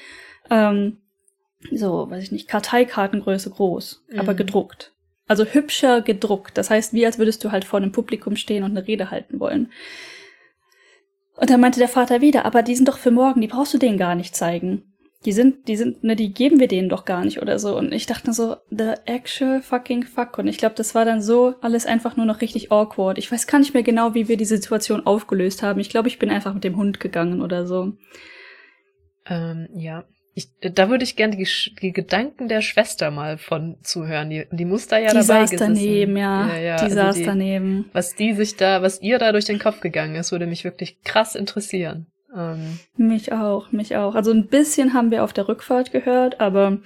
Ähm, 0.49 0.97
so, 1.71 2.09
weiß 2.09 2.23
ich 2.23 2.31
nicht, 2.31 2.49
Karteikartengröße 2.49 3.49
groß, 3.49 4.03
mhm. 4.09 4.19
aber 4.19 4.33
gedruckt. 4.33 4.93
Also 5.29 5.45
hübscher 5.45 6.01
gedruckt. 6.01 6.57
Das 6.57 6.71
heißt, 6.71 6.91
wie 6.91 7.05
als 7.05 7.19
würdest 7.19 7.43
du 7.43 7.51
halt 7.51 7.63
vor 7.63 7.77
einem 7.77 7.91
Publikum 7.91 8.35
stehen 8.35 8.63
und 8.63 8.71
eine 8.71 8.87
Rede 8.87 9.11
halten 9.11 9.39
wollen. 9.39 9.71
Und 11.35 11.49
dann 11.51 11.61
meinte 11.61 11.79
der 11.79 11.87
Vater 11.87 12.19
wieder, 12.19 12.45
aber 12.45 12.63
die 12.63 12.75
sind 12.75 12.87
doch 12.87 12.97
für 12.97 13.11
morgen, 13.11 13.39
die 13.39 13.47
brauchst 13.47 13.73
du 13.73 13.77
denen 13.77 13.99
gar 13.99 14.15
nicht 14.15 14.35
zeigen. 14.35 14.83
Die 15.25 15.31
sind, 15.31 15.67
die 15.67 15.77
sind, 15.77 16.03
ne, 16.03 16.15
die 16.15 16.33
geben 16.33 16.59
wir 16.59 16.67
denen 16.67 16.89
doch 16.89 17.05
gar 17.05 17.23
nicht 17.23 17.41
oder 17.41 17.59
so. 17.59 17.77
Und 17.77 17.93
ich 17.93 18.07
dachte 18.07 18.33
so, 18.33 18.55
the 18.71 18.93
actual 19.05 19.61
fucking 19.61 20.03
fuck. 20.03 20.39
Und 20.39 20.47
ich 20.47 20.57
glaube, 20.57 20.75
das 20.75 20.95
war 20.95 21.05
dann 21.05 21.21
so 21.21 21.53
alles 21.61 21.85
einfach 21.85 22.17
nur 22.17 22.25
noch 22.25 22.41
richtig 22.41 22.71
awkward. 22.71 23.19
Ich 23.19 23.31
weiß 23.31 23.45
gar 23.45 23.59
nicht 23.59 23.75
mehr 23.75 23.83
genau, 23.83 24.15
wie 24.15 24.29
wir 24.29 24.37
die 24.37 24.45
Situation 24.45 25.05
aufgelöst 25.05 25.61
haben. 25.61 25.79
Ich 25.79 25.89
glaube, 25.89 26.07
ich 26.07 26.17
bin 26.17 26.31
einfach 26.31 26.55
mit 26.55 26.63
dem 26.63 26.75
Hund 26.75 26.99
gegangen 26.99 27.43
oder 27.43 27.67
so. 27.67 27.93
Ähm, 29.27 29.67
ja. 29.75 30.05
Ich, 30.33 30.49
da 30.61 30.89
würde 30.89 31.03
ich 31.03 31.15
gerne 31.15 31.35
die, 31.35 31.47
die, 31.81 31.91
Gedanken 31.91 32.47
der 32.47 32.61
Schwester 32.61 33.11
mal 33.11 33.37
von 33.37 33.77
zuhören. 33.81 34.29
Die, 34.29 34.45
die 34.51 34.65
muss 34.65 34.87
da 34.87 34.97
ja 34.97 35.09
die 35.09 35.15
dabei 35.15 35.23
saß 35.23 35.51
gesessen. 35.51 35.75
daneben, 35.75 36.17
ja. 36.17 36.47
ja, 36.47 36.57
ja. 36.57 36.75
Die 36.77 36.83
also 36.83 36.95
saß 36.95 37.15
die, 37.15 37.25
daneben. 37.25 37.89
Was 37.93 38.15
die 38.15 38.33
sich 38.33 38.55
da, 38.55 38.81
was 38.81 39.01
ihr 39.01 39.17
da 39.17 39.31
durch 39.31 39.45
den 39.45 39.59
Kopf 39.59 39.81
gegangen 39.81 40.15
ist, 40.15 40.31
würde 40.31 40.47
mich 40.47 40.63
wirklich 40.63 41.01
krass 41.03 41.35
interessieren. 41.35 42.07
Ähm. 42.35 42.79
Mich 42.95 43.33
auch, 43.33 43.71
mich 43.71 43.95
auch. 43.95 44.15
Also 44.15 44.31
ein 44.31 44.47
bisschen 44.47 44.93
haben 44.93 45.11
wir 45.11 45.23
auf 45.23 45.33
der 45.33 45.47
Rückfahrt 45.47 45.91
gehört, 45.91 46.39
aber 46.39 46.77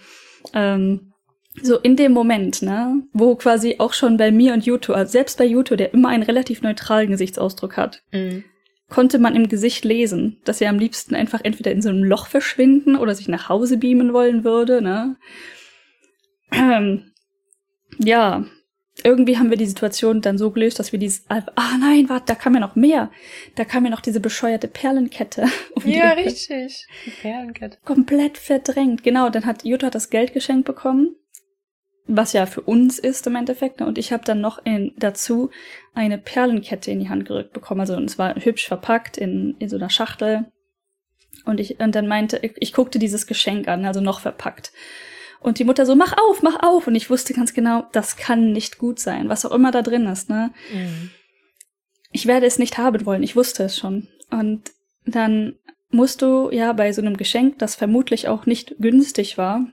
ähm, 0.53 1.13
so 1.61 1.77
in 1.77 1.95
dem 1.95 2.13
Moment, 2.13 2.61
ne, 2.61 3.03
wo 3.11 3.35
quasi 3.35 3.75
auch 3.77 3.93
schon 3.93 4.17
bei 4.17 4.31
mir 4.31 4.53
und 4.53 4.65
Yuto, 4.65 4.93
also 4.93 5.11
selbst 5.11 5.37
bei 5.37 5.45
Yuto, 5.45 5.75
der 5.75 5.93
immer 5.93 6.09
einen 6.09 6.23
relativ 6.23 6.61
neutralen 6.61 7.11
Gesichtsausdruck 7.11 7.77
hat, 7.77 8.01
mhm 8.11 8.45
konnte 8.93 9.17
man 9.17 9.35
im 9.35 9.49
Gesicht 9.49 9.85
lesen, 9.85 10.37
dass 10.45 10.61
er 10.61 10.69
am 10.69 10.77
liebsten 10.77 11.15
einfach 11.15 11.41
entweder 11.43 11.71
in 11.71 11.81
so 11.81 11.89
einem 11.89 12.03
Loch 12.03 12.27
verschwinden 12.27 12.95
oder 12.95 13.15
sich 13.15 13.27
nach 13.27 13.49
Hause 13.49 13.77
beamen 13.77 14.13
wollen 14.13 14.43
würde, 14.43 14.83
ne? 14.83 15.17
Ähm, 16.51 17.11
ja, 17.97 18.45
irgendwie 19.03 19.39
haben 19.39 19.49
wir 19.49 19.57
die 19.57 19.65
Situation 19.65 20.21
dann 20.21 20.37
so 20.37 20.51
gelöst, 20.51 20.77
dass 20.77 20.91
wir 20.91 20.99
dieses, 20.99 21.25
ah 21.27 21.41
nein, 21.79 22.07
warte, 22.07 22.25
da 22.27 22.35
kam 22.35 22.53
ja 22.53 22.59
noch 22.59 22.75
mehr. 22.75 23.09
Da 23.55 23.65
kam 23.65 23.83
ja 23.83 23.89
noch 23.89 23.99
diese 23.99 24.19
bescheuerte 24.19 24.67
Perlenkette. 24.67 25.47
Um 25.75 25.89
ja, 25.89 26.11
richtig. 26.11 26.85
Die 27.07 27.09
Perlenkette. 27.09 27.79
Komplett 27.83 28.37
verdrängt. 28.37 29.03
Genau, 29.03 29.31
dann 29.31 29.47
hat 29.47 29.65
Jutta 29.65 29.89
das 29.89 30.11
Geld 30.11 30.33
geschenkt 30.33 30.65
bekommen 30.65 31.15
was 32.05 32.33
ja 32.33 32.45
für 32.45 32.61
uns 32.61 32.99
ist 32.99 33.25
im 33.27 33.35
Endeffekt. 33.35 33.79
Ne? 33.79 33.85
Und 33.85 33.97
ich 33.97 34.11
habe 34.11 34.25
dann 34.25 34.41
noch 34.41 34.63
in, 34.65 34.93
dazu 34.97 35.49
eine 35.93 36.17
Perlenkette 36.17 36.91
in 36.91 36.99
die 36.99 37.09
Hand 37.09 37.25
gerückt 37.25 37.53
bekommen. 37.53 37.81
Also 37.81 37.95
und 37.95 38.05
es 38.05 38.17
war 38.17 38.35
hübsch 38.35 38.67
verpackt 38.67 39.17
in, 39.17 39.55
in 39.59 39.69
so 39.69 39.77
einer 39.77 39.89
Schachtel. 39.89 40.51
Und 41.45 41.59
ich 41.59 41.79
und 41.79 41.95
dann 41.95 42.07
meinte, 42.07 42.39
ich, 42.41 42.53
ich 42.57 42.73
guckte 42.73 42.99
dieses 42.99 43.27
Geschenk 43.27 43.67
an, 43.67 43.85
also 43.85 44.01
noch 44.01 44.19
verpackt. 44.19 44.71
Und 45.39 45.59
die 45.59 45.65
Mutter 45.65 45.85
so, 45.85 45.95
mach 45.95 46.15
auf, 46.17 46.41
mach 46.41 46.63
auf. 46.63 46.87
Und 46.87 46.95
ich 46.95 47.09
wusste 47.09 47.33
ganz 47.33 47.53
genau, 47.53 47.85
das 47.91 48.15
kann 48.15 48.53
nicht 48.53 48.77
gut 48.77 48.99
sein, 48.99 49.29
was 49.29 49.45
auch 49.45 49.51
immer 49.51 49.71
da 49.71 49.81
drin 49.81 50.05
ist. 50.05 50.29
Ne? 50.29 50.51
Mhm. 50.73 51.09
Ich 52.11 52.27
werde 52.27 52.45
es 52.45 52.59
nicht 52.59 52.77
haben 52.77 53.05
wollen, 53.05 53.23
ich 53.23 53.35
wusste 53.35 53.63
es 53.63 53.77
schon. 53.77 54.07
Und 54.29 54.71
dann 55.05 55.55
musst 55.89 56.21
du 56.21 56.49
ja 56.51 56.73
bei 56.73 56.91
so 56.91 57.01
einem 57.01 57.17
Geschenk, 57.17 57.59
das 57.59 57.75
vermutlich 57.75 58.27
auch 58.27 58.45
nicht 58.45 58.75
günstig 58.79 59.37
war, 59.37 59.67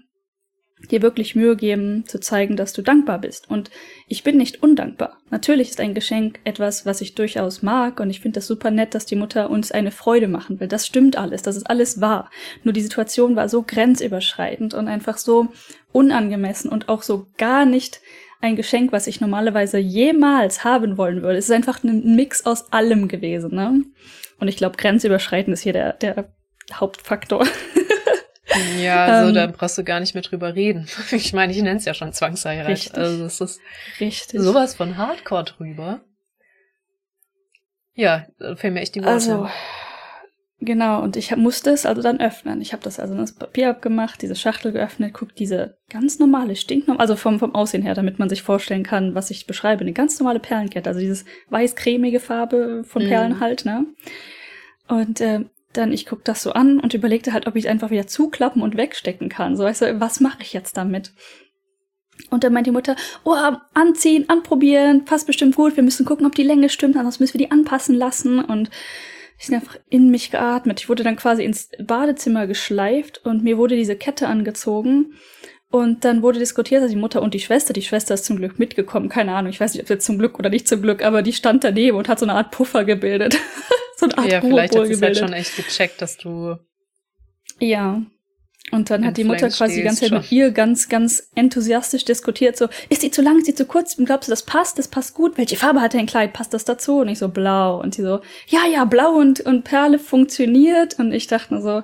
dir 0.89 1.03
wirklich 1.03 1.35
Mühe 1.35 1.57
geben, 1.57 2.05
zu 2.07 2.21
zeigen, 2.21 2.57
dass 2.57 2.73
du 2.73 2.83
dankbar 2.83 3.19
bist. 3.19 3.51
Und 3.51 3.71
ich 4.09 4.23
bin 4.23 4.37
nicht 4.37 4.63
undankbar. 4.63 5.19
Natürlich 5.31 5.71
ist 5.71 5.81
ein 5.81 5.95
Geschenk 5.95 6.41
etwas, 6.45 6.87
was 6.87 7.01
ich 7.01 7.15
durchaus 7.15 7.63
mag 7.63 8.01
und 8.01 8.11
ich 8.11 8.21
finde 8.21 8.39
das 8.39 8.47
super 8.47 8.71
nett, 8.71 8.95
dass 8.95 9.07
die 9.07 9.17
Mutter 9.17 9.51
uns 9.51 9.71
eine 9.73 9.91
Freude 9.91 10.29
machen 10.29 10.61
will. 10.61 10.69
Das 10.69 10.87
stimmt 10.87 11.17
alles, 11.17 11.43
das 11.43 11.57
ist 11.57 11.69
alles 11.69 12.01
wahr. 12.01 12.31
Nur 12.65 12.73
die 12.73 12.81
Situation 12.81 13.37
war 13.37 13.49
so 13.49 13.63
grenzüberschreitend 13.63 14.75
und 14.75 14.89
einfach 14.89 15.19
so 15.19 15.49
unangemessen 15.93 16.71
und 16.71 16.89
auch 16.89 17.03
so 17.03 17.27
gar 17.37 17.65
nicht 17.65 18.01
ein 18.41 18.57
Geschenk, 18.57 18.93
was 18.93 19.07
ich 19.07 19.21
normalerweise 19.21 19.79
jemals 19.79 20.65
haben 20.65 20.97
wollen 20.97 21.23
würde. 21.23 21.39
Es 21.39 21.47
ist 21.47 21.55
einfach 21.55 21.85
ein 21.85 22.17
Mix 22.17 22.47
aus 22.47 22.73
allem 22.73 23.09
gewesen, 23.09 23.55
ne? 23.55 23.83
Und 24.39 24.49
ich 24.49 24.57
glaube, 24.57 24.79
grenzüberschreitend 24.79 25.53
ist 25.53 25.61
hier 25.61 25.75
der, 25.75 25.93
der 25.95 26.33
Hauptfaktor. 26.73 27.47
Ja, 28.79 29.23
so 29.23 29.29
ähm, 29.29 29.35
da 29.35 29.47
brauchst 29.47 29.79
du 29.79 29.85
gar 29.85 30.01
nicht 30.01 30.15
mehr 30.15 30.23
drüber 30.23 30.55
reden. 30.55 30.87
Ich 31.13 31.33
meine, 31.33 31.53
ich 31.53 31.63
nenne 31.63 31.79
es 31.79 31.85
ja 31.85 31.95
schon 31.95 32.13
Zwangsheirat. 32.13 32.69
Richtig. 32.69 32.97
Also 32.97 33.25
es 33.25 33.41
ist 33.41 33.61
richtig. 34.01 34.41
sowas 34.41 34.75
von 34.75 34.97
Hardcore 34.97 35.45
drüber. 35.45 36.01
Ja, 37.95 38.27
da 38.39 38.57
fehlen 38.57 38.75
mir 38.75 38.81
echt 38.81 38.95
die 38.95 39.01
Worte. 39.01 39.13
Also, 39.13 39.49
genau, 40.61 41.03
und 41.03 41.17
ich 41.17 41.35
musste 41.37 41.71
es 41.71 41.85
also 41.85 42.03
dann 42.03 42.21
öffnen. 42.21 42.61
Ich 42.61 42.73
habe 42.73 42.83
das 42.83 42.99
also 42.99 43.15
das 43.15 43.35
Papier 43.35 43.71
abgemacht, 43.71 44.23
diese 44.23 44.37
Schachtel 44.37 44.73
geöffnet, 44.73 45.13
guck 45.13 45.35
diese 45.35 45.77
ganz 45.91 46.19
normale, 46.19 46.57
stinknormale, 46.57 47.01
also 47.01 47.17
vom, 47.17 47.39
vom 47.39 47.55
Aussehen 47.55 47.83
her, 47.83 47.95
damit 47.95 48.19
man 48.19 48.29
sich 48.29 48.43
vorstellen 48.43 48.85
kann, 48.85 49.15
was 49.15 49.31
ich 49.31 49.47
beschreibe. 49.47 49.83
Eine 49.83 49.93
ganz 49.93 50.19
normale 50.19 50.41
Perlenkette, 50.41 50.89
also 50.89 51.01
dieses 51.01 51.25
weiß-cremige 51.51 52.21
Farbe 52.21 52.85
von 52.85 53.07
Perlen 53.07 53.39
mm. 53.39 53.41
halt, 53.41 53.65
ne? 53.65 53.87
Und 54.89 55.21
äh, 55.21 55.45
dann 55.73 55.93
ich 55.93 56.07
guck 56.07 56.25
das 56.25 56.43
so 56.43 56.53
an 56.53 56.81
und 56.81 56.95
überlegte 56.95 57.33
halt, 57.33 57.47
ob 57.47 57.57
ich 57.57 57.69
einfach 57.69 57.91
wieder 57.91 58.07
zuklappen 58.07 58.63
und 58.63 58.77
wegstecken 58.77 59.29
kann. 59.29 59.57
So, 59.57 59.65
weißt 59.65 59.83
du, 59.83 60.01
was 60.01 60.21
mache 60.21 60.43
ich 60.43 60.53
jetzt 60.53 60.77
damit? 60.77 61.13
Und 62.29 62.45
dann 62.45 62.53
meint 62.53 62.67
die 62.67 62.73
Mutter, 62.73 62.97
oh, 63.25 63.37
anziehen, 63.73 64.29
anprobieren, 64.29 65.05
passt 65.05 65.27
bestimmt 65.27 65.57
gut, 65.57 65.77
wir 65.77 65.83
müssen 65.83 66.05
gucken, 66.05 66.27
ob 66.27 66.35
die 66.35 66.43
Länge 66.43 66.69
stimmt, 66.69 66.97
ansonsten 66.97 67.23
müssen 67.23 67.35
wir 67.35 67.47
die 67.47 67.53
anpassen 67.53 67.95
lassen. 67.95 68.41
Und 68.41 68.71
ich 69.39 69.47
bin 69.47 69.55
einfach 69.55 69.79
in 69.89 70.11
mich 70.11 70.31
geatmet. 70.31 70.81
Ich 70.81 70.89
wurde 70.89 71.03
dann 71.03 71.17
quasi 71.17 71.45
ins 71.45 71.71
Badezimmer 71.83 72.47
geschleift 72.47 73.25
und 73.25 73.43
mir 73.43 73.57
wurde 73.57 73.77
diese 73.77 73.97
Kette 73.97 74.29
angezogen. 74.29 75.15
Und 75.71 76.05
dann 76.05 76.23
wurde 76.23 76.41
diskutiert, 76.41 76.83
dass 76.83 76.91
die 76.91 76.97
Mutter 76.97 77.23
und 77.23 77.33
die 77.33 77.41
Schwester, 77.41 77.73
die 77.73 77.83
Schwester 77.83 78.15
ist 78.15 78.25
zum 78.25 78.37
Glück 78.37 78.59
mitgekommen, 78.59 79.09
keine 79.09 79.33
Ahnung, 79.33 79.51
ich 79.51 79.61
weiß 79.61 79.73
nicht, 79.73 79.83
ob 79.85 79.89
jetzt 79.89 80.05
zum 80.05 80.19
Glück 80.19 80.37
oder 80.39 80.51
nicht 80.51 80.67
zum 80.67 80.83
Glück, 80.83 81.05
aber 81.05 81.23
die 81.23 81.33
stand 81.33 81.63
daneben 81.63 81.97
und 81.97 82.09
hat 82.09 82.19
so 82.19 82.27
eine 82.27 82.35
Art 82.35 82.51
Puffer 82.51 82.85
gebildet. 82.85 83.39
so 84.01 84.07
eine 84.07 84.19
Art 84.19 84.33
Ja, 84.33 84.41
vielleicht 84.41 84.77
hat 84.77 84.87
sie 84.87 84.93
es 84.93 85.03
halt 85.03 85.17
schon 85.17 85.33
echt 85.33 85.57
gecheckt, 85.57 86.03
dass 86.03 86.17
du. 86.17 86.57
Ja. 87.59 88.03
Und 88.73 88.91
dann 88.91 89.05
hat 89.05 89.17
die 89.17 89.25
Mutter 89.25 89.49
quasi 89.49 89.77
die 89.77 89.83
ganze 89.83 90.03
Zeit 90.03 90.13
mit 90.13 90.31
ihr 90.31 90.53
ganz, 90.53 90.89
ganz 90.89 91.31
enthusiastisch 91.35 92.05
diskutiert, 92.05 92.57
so, 92.57 92.69
ist 92.89 93.03
die 93.03 93.11
zu 93.11 93.21
lang, 93.21 93.39
ist 93.39 93.49
die 93.49 93.55
zu 93.55 93.67
kurz? 93.67 93.97
Glaubst 93.97 94.29
du, 94.29 94.33
das 94.33 94.45
passt? 94.45 94.79
Das 94.79 94.87
passt 94.87 95.15
gut? 95.15 95.37
Welche 95.39 95.57
Farbe 95.57 95.81
hat 95.81 95.95
dein 95.95 96.07
Kleid? 96.07 96.33
Passt 96.33 96.55
das 96.55 96.65
dazu? 96.65 97.01
Und 97.01 97.09
ich 97.09 97.19
so, 97.19 97.29
blau. 97.29 97.81
Und 97.81 97.95
sie 97.95 98.03
so, 98.03 98.21
ja, 98.47 98.67
ja, 98.73 98.85
blau 98.85 99.13
und, 99.15 99.41
und 99.41 99.65
Perle 99.65 99.99
funktioniert. 99.99 100.99
Und 100.99 101.13
ich 101.13 101.27
dachte 101.27 101.55
nur 101.55 101.63
so, 101.63 101.83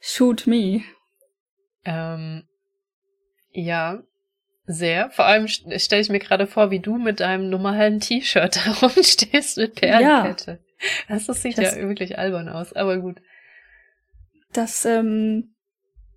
shoot 0.00 0.46
me. 0.46 0.82
Ähm, 1.84 2.44
ja, 3.52 4.02
sehr. 4.66 5.10
Vor 5.10 5.24
allem 5.24 5.48
stelle 5.48 6.02
ich 6.02 6.08
mir 6.08 6.20
gerade 6.20 6.46
vor, 6.46 6.70
wie 6.70 6.80
du 6.80 6.98
mit 6.98 7.20
deinem 7.20 7.50
normalen 7.50 7.98
T-Shirt 7.98 8.64
herumstehst 8.64 9.56
mit 9.56 9.74
Perlenkette. 9.74 10.50
Ja. 10.52 10.69
Das, 11.08 11.26
das 11.26 11.42
sieht 11.42 11.58
das, 11.58 11.76
ja 11.76 11.88
wirklich 11.88 12.18
albern 12.18 12.48
aus, 12.48 12.72
aber 12.72 12.98
gut. 12.98 13.20
Das, 14.52 14.84
ähm, 14.84 15.54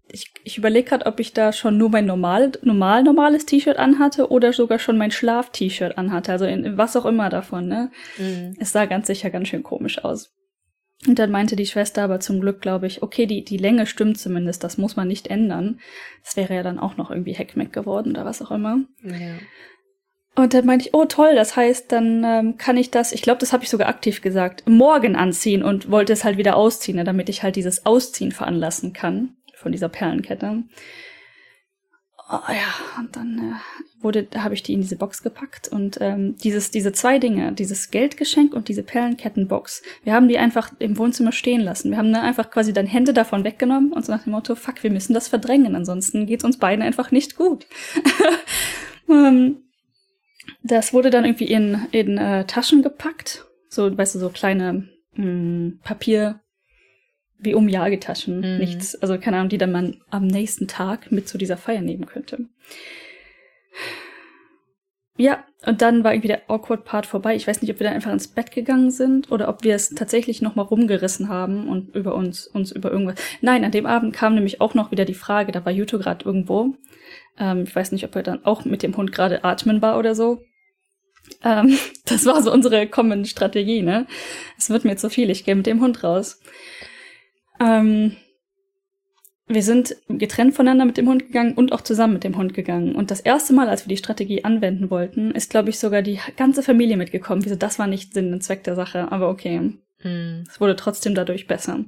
ich, 0.10 0.32
ich 0.44 0.58
überlege 0.58 0.90
gerade, 0.90 1.06
ob 1.06 1.20
ich 1.20 1.34
da 1.34 1.54
schon 1.54 1.78
nur 1.78 1.90
mein 1.90 2.06
normal, 2.06 2.52
normal 2.62 3.04
normales 3.04 3.46
T-Shirt 3.46 3.78
anhatte 3.78 4.30
oder 4.30 4.54
sogar 4.54 4.80
schon 4.80 4.98
mein 4.98 5.12
Schlaf-T-Shirt 5.12 5.98
anhatte. 5.98 6.32
Also 6.32 6.46
in, 6.46 6.78
was 6.78 6.96
auch 6.96 7.06
immer 7.06 7.30
davon, 7.30 7.68
ne? 7.68 7.92
Mhm. 8.18 8.56
Es 8.60 8.72
sah 8.72 8.86
ganz 8.86 9.08
sicher 9.08 9.30
ganz 9.30 9.48
schön 9.48 9.64
komisch 9.64 10.04
aus. 10.04 10.34
Und 11.08 11.20
dann 11.20 11.32
meinte 11.32 11.56
die 11.56 11.66
Schwester 11.66 12.04
aber 12.04 12.20
zum 12.20 12.40
Glück, 12.40 12.62
glaube 12.62 12.88
ich, 12.88 13.02
okay, 13.02 13.26
die, 13.26 13.44
die 13.44 13.58
Länge 13.58 13.86
stimmt 13.86 14.18
zumindest, 14.18 14.64
das 14.64 14.78
muss 14.78 14.96
man 14.96 15.08
nicht 15.08 15.28
ändern. 15.28 15.80
Das 16.24 16.38
wäre 16.38 16.56
ja 16.56 16.64
dann 16.64 16.80
auch 16.80 16.96
noch 16.96 17.12
irgendwie 17.12 17.34
Heckmeck 17.34 17.74
geworden 17.74 18.12
oder 18.12 18.26
was 18.26 18.42
auch 18.42 18.52
immer. 18.52 18.80
Ja. 19.04 19.36
Und 20.36 20.54
dann 20.54 20.66
meinte 20.66 20.88
ich, 20.88 20.94
oh 20.94 21.06
toll, 21.06 21.36
das 21.36 21.56
heißt, 21.56 21.92
dann 21.92 22.24
ähm, 22.24 22.58
kann 22.58 22.76
ich 22.76 22.90
das, 22.90 23.12
ich 23.12 23.22
glaube, 23.22 23.40
das 23.40 23.54
habe 23.54 23.64
ich 23.64 23.70
sogar 23.70 23.88
aktiv 23.88 24.22
gesagt, 24.22 24.64
morgen 24.68 25.16
anziehen 25.16 25.64
und 25.64 25.92
wollte 25.92 26.14
es 26.14 26.24
halt 26.24 26.38
wieder 26.38 26.56
ausziehen, 26.56 26.98
ne, 26.98 27.04
damit 27.04 27.30
ich 27.30 27.44
halt 27.44 27.56
dieses 27.56 27.86
Ausziehen 27.86 28.32
veranlassen 28.32 28.94
kann 28.94 29.36
von 29.56 29.72
dieser 29.72 29.90
Perlenkette. 29.90 30.64
Oh, 32.32 32.40
ja, 32.52 33.00
und 33.00 33.16
dann 33.16 33.38
äh, 33.38 34.04
wurde, 34.04 34.28
habe 34.36 34.56
ich 34.56 34.64
die 34.64 34.74
in 34.74 34.82
diese 34.82 34.96
Box 34.96 35.22
gepackt 35.22 35.68
und 35.68 36.00
ähm, 36.02 36.36
dieses, 36.38 36.72
diese 36.72 36.94
zwei 36.94 37.20
Dinge, 37.20 37.52
dieses 37.52 37.92
Geldgeschenk 37.92 38.54
und 38.54 38.70
diese 38.70 38.82
Perlenkettenbox, 38.82 39.84
wir 40.04 40.14
haben 40.14 40.28
die 40.28 40.40
einfach 40.40 40.72
im 40.80 40.98
Wohnzimmer 40.98 41.32
stehen 41.32 41.62
lassen. 41.62 41.92
Wir 41.92 41.98
haben 42.00 42.12
dann 42.12 42.24
einfach 42.24 42.50
quasi 42.50 42.74
dann 42.74 42.88
Hände 42.88 43.14
davon 43.14 43.44
weggenommen 43.44 43.94
und 43.94 44.04
so 44.04 44.12
nach 44.12 44.24
dem 44.24 44.32
Motto, 44.32 44.56
fuck, 44.56 44.82
wir 44.82 44.90
müssen 44.90 45.14
das 45.14 45.28
verdrängen, 45.28 45.76
ansonsten 45.76 46.26
geht's 46.26 46.44
uns 46.44 46.58
beiden 46.58 46.84
einfach 46.84 47.12
nicht 47.12 47.36
gut. 47.36 47.68
ähm, 49.10 49.58
das 50.64 50.94
wurde 50.94 51.10
dann 51.10 51.26
irgendwie 51.26 51.48
in, 51.48 51.88
in 51.92 52.18
äh, 52.18 52.46
Taschen 52.46 52.84
gepackt. 52.84 53.46
So, 53.70 53.96
weißt 53.96 54.16
du, 54.16 54.20
so 54.20 54.30
kleine 54.30 54.90
mh, 55.16 55.26
mm, 55.26 55.80
Papier, 55.84 56.42
wie 57.40 57.56
Umjagetaschen, 57.56 58.38
mhm. 58.38 58.58
nichts, 58.58 58.96
also 58.96 59.18
keine 59.18 59.38
Ahnung, 59.38 59.50
die 59.50 59.58
dann 59.58 59.72
man 59.72 60.02
am 60.10 60.28
nächsten 60.28 60.68
Tag 60.68 61.12
mit 61.12 61.28
zu 61.28 61.38
dieser 61.38 61.58
Feier 61.58 61.82
nehmen 61.82 62.06
könnte. 62.06 62.48
Ja, 65.18 65.44
und 65.66 65.82
dann 65.82 66.04
war 66.04 66.14
irgendwie 66.14 66.30
der 66.30 66.50
awkward 66.50 66.86
Part 66.86 67.06
vorbei. 67.06 67.36
Ich 67.36 67.46
weiß 67.48 67.62
nicht, 67.62 67.72
ob 67.72 67.80
wir 67.80 67.86
dann 67.86 67.94
einfach 67.96 68.12
ins 68.12 68.28
Bett 68.28 68.52
gegangen 68.52 68.90
sind 68.90 69.32
oder 69.32 69.48
ob 69.48 69.64
wir 69.64 69.76
es 69.76 69.90
tatsächlich 69.90 70.42
noch 70.42 70.56
mal 70.56 70.64
rumgerissen 70.64 71.30
haben 71.30 71.68
und 71.68 71.96
über 71.96 72.16
uns 72.16 72.48
uns 72.48 72.72
über 72.72 72.92
irgendwas. 72.92 73.20
Nein, 73.42 73.64
an 73.64 73.72
dem 73.72 73.86
Abend 73.86 74.14
kam 74.14 74.34
nämlich 74.34 74.60
auch 74.60 74.74
noch 74.74 74.92
wieder 74.92 75.06
die 75.06 75.14
Frage. 75.14 75.52
Da 75.52 75.64
war 75.66 75.72
Juto 75.72 76.00
gerade 76.00 76.26
irgendwo. 76.26 76.74
Ähm, 77.38 77.64
ich 77.64 77.76
weiß 77.76 77.92
nicht, 77.92 78.06
ob 78.06 78.16
er 78.16 78.24
dann 78.24 78.46
auch 78.46 78.66
mit 78.66 78.84
dem 78.84 78.96
Hund 78.96 79.12
gerade 79.12 79.44
atmen 79.44 79.82
war 79.82 79.98
oder 79.98 80.16
so. 80.16 80.42
Ähm, 81.44 81.78
das 82.06 82.26
war 82.26 82.42
so 82.42 82.52
unsere 82.52 82.88
Common 82.88 83.26
Strategie, 83.26 83.82
ne? 83.82 84.08
Es 84.58 84.70
wird 84.70 84.86
mir 84.86 84.98
zu 84.98 85.10
viel. 85.10 85.30
Ich 85.30 85.46
gehe 85.46 85.56
mit 85.56 85.66
dem 85.66 85.82
Hund 85.82 86.04
raus. 86.04 86.40
Ähm, 87.60 88.16
wir 89.48 89.62
sind 89.62 89.96
getrennt 90.08 90.56
voneinander 90.56 90.86
mit 90.86 90.98
dem 90.98 91.08
Hund 91.10 91.28
gegangen 91.28 91.54
und 91.54 91.74
auch 91.74 91.82
zusammen 91.82 92.14
mit 92.14 92.24
dem 92.24 92.38
Hund 92.38 92.54
gegangen. 92.54 92.96
Und 92.96 93.12
das 93.12 93.20
erste 93.20 93.54
Mal, 93.54 93.68
als 93.68 93.86
wir 93.86 93.90
die 93.90 93.98
Strategie 93.98 94.44
anwenden 94.46 94.90
wollten, 94.90 95.32
ist, 95.32 95.50
glaube 95.50 95.70
ich, 95.70 95.80
sogar 95.80 96.02
die 96.02 96.20
ganze 96.38 96.64
Familie 96.64 96.98
mitgekommen. 96.98 97.44
Wieso, 97.44 97.56
das 97.56 97.78
war 97.78 97.88
nicht 97.88 98.14
Sinn 98.14 98.34
und 98.34 98.42
Zweck 98.42 98.64
der 98.64 98.76
Sache, 98.76 99.12
aber 99.12 99.30
okay. 99.30 99.74
Hm. 100.00 100.44
Es 100.50 100.62
wurde 100.62 100.76
trotzdem 100.76 101.14
dadurch 101.14 101.48
besser. 101.48 101.84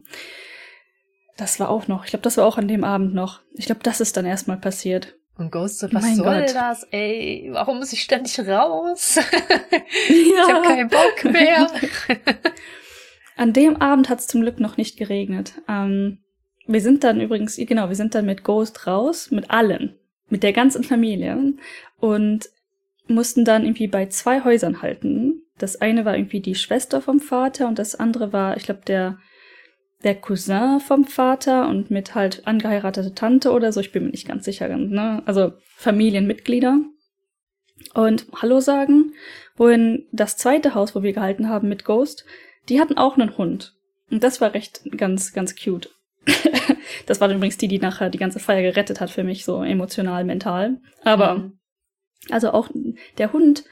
Das 1.37 1.59
war 1.59 1.69
auch 1.69 1.87
noch, 1.87 2.05
ich 2.05 2.11
glaube, 2.11 2.23
das 2.23 2.37
war 2.37 2.45
auch 2.45 2.57
an 2.57 2.67
dem 2.67 2.83
Abend 2.83 3.13
noch. 3.13 3.41
Ich 3.53 3.65
glaube, 3.65 3.81
das 3.83 4.01
ist 4.01 4.15
dann 4.15 4.25
erstmal 4.25 4.57
passiert. 4.57 5.15
Und 5.37 5.51
Ghost 5.51 5.79
so, 5.79 5.91
was 5.91 6.01
mein 6.01 6.15
soll 6.15 6.41
Gott. 6.41 6.55
das, 6.55 6.83
ey? 6.91 7.49
Warum 7.51 7.79
muss 7.79 7.91
ich 7.91 8.01
ständig 8.01 8.39
raus? 8.39 9.15
ja. 9.39 9.75
Ich 10.09 10.53
habe 10.53 10.67
keinen 10.67 10.89
Bock 10.89 11.25
mehr. 11.25 11.69
an 13.35 13.51
dem 13.51 13.75
Abend 13.81 14.09
hat 14.09 14.19
es 14.19 14.27
zum 14.27 14.41
Glück 14.41 14.59
noch 14.59 14.77
nicht 14.77 14.97
geregnet. 14.97 15.61
Ähm, 15.67 16.19
wir 16.67 16.81
sind 16.81 17.03
dann 17.03 17.19
übrigens, 17.19 17.57
genau, 17.57 17.89
wir 17.89 17.95
sind 17.95 18.15
dann 18.15 18.25
mit 18.25 18.43
Ghost 18.43 18.87
raus, 18.87 19.29
mit 19.29 19.51
allen, 19.51 19.95
mit 20.29 20.41
der 20.41 20.53
ganzen 20.53 20.83
Familie 20.83 21.53
und 21.99 22.49
mussten 23.07 23.45
dann 23.45 23.63
irgendwie 23.63 23.87
bei 23.87 24.07
zwei 24.07 24.43
Häusern 24.43 24.81
halten. 24.81 25.43
Das 25.57 25.79
eine 25.79 26.05
war 26.05 26.15
irgendwie 26.15 26.39
die 26.39 26.55
Schwester 26.55 27.01
vom 27.01 27.19
Vater 27.19 27.67
und 27.67 27.77
das 27.77 27.95
andere 27.95 28.33
war, 28.33 28.57
ich 28.57 28.63
glaube, 28.63 28.81
der 28.87 29.19
der 30.03 30.15
Cousin 30.15 30.79
vom 30.79 31.05
Vater 31.05 31.67
und 31.67 31.89
mit 31.89 32.15
halt 32.15 32.45
angeheiratete 32.45 33.13
Tante 33.13 33.51
oder 33.51 33.71
so, 33.71 33.79
ich 33.79 33.91
bin 33.91 34.05
mir 34.05 34.11
nicht 34.11 34.27
ganz 34.27 34.45
sicher, 34.45 34.67
ne? 34.67 35.23
Also 35.25 35.53
Familienmitglieder. 35.77 36.79
Und 37.93 38.27
Hallo 38.41 38.59
sagen, 38.59 39.13
wohin 39.55 40.07
das 40.11 40.37
zweite 40.37 40.75
Haus, 40.75 40.95
wo 40.95 41.03
wir 41.03 41.13
gehalten 41.13 41.49
haben 41.49 41.67
mit 41.67 41.85
Ghost, 41.85 42.25
die 42.69 42.79
hatten 42.79 42.97
auch 42.97 43.17
einen 43.17 43.37
Hund. 43.37 43.73
Und 44.09 44.23
das 44.23 44.41
war 44.41 44.53
recht 44.53 44.81
ganz, 44.95 45.33
ganz 45.33 45.55
cute. 45.55 45.89
das 47.05 47.21
war 47.21 47.29
übrigens 47.29 47.57
die, 47.57 47.67
die 47.67 47.79
nachher 47.79 48.09
die 48.09 48.17
ganze 48.17 48.39
Feier 48.39 48.61
gerettet 48.61 49.01
hat 49.01 49.09
für 49.09 49.23
mich, 49.23 49.45
so 49.45 49.63
emotional, 49.63 50.23
mental. 50.23 50.77
Aber, 51.03 51.35
mhm. 51.35 51.59
also 52.29 52.51
auch 52.51 52.69
der 53.17 53.33
Hund, 53.33 53.65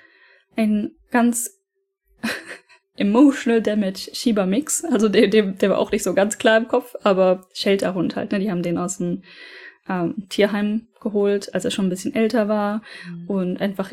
ein 0.56 0.92
ganz 1.12 1.60
emotional 2.98 3.62
damage 3.62 4.10
Shiba 4.14 4.46
Mix. 4.46 4.84
Also 4.86 5.10
der, 5.10 5.28
der, 5.28 5.44
der 5.48 5.70
war 5.70 5.80
auch 5.80 5.92
nicht 5.92 6.04
so 6.04 6.14
ganz 6.14 6.38
klar 6.38 6.58
im 6.58 6.68
Kopf, 6.68 6.96
aber 7.04 7.48
Shelterhund 7.54 8.16
halt, 8.16 8.32
ne? 8.32 8.40
Die 8.40 8.52
haben 8.52 8.64
den 8.64 8.78
aus 8.78 8.98
dem 8.98 9.24
ähm, 9.90 10.28
Tierheim 10.30 10.88
geholt, 11.02 11.54
als 11.54 11.66
er 11.66 11.72
schon 11.72 11.88
ein 11.88 11.90
bisschen 11.90 12.16
älter 12.16 12.48
war. 12.48 12.82
Mhm. 13.08 13.28
Und 13.28 13.62
einfach 13.62 13.92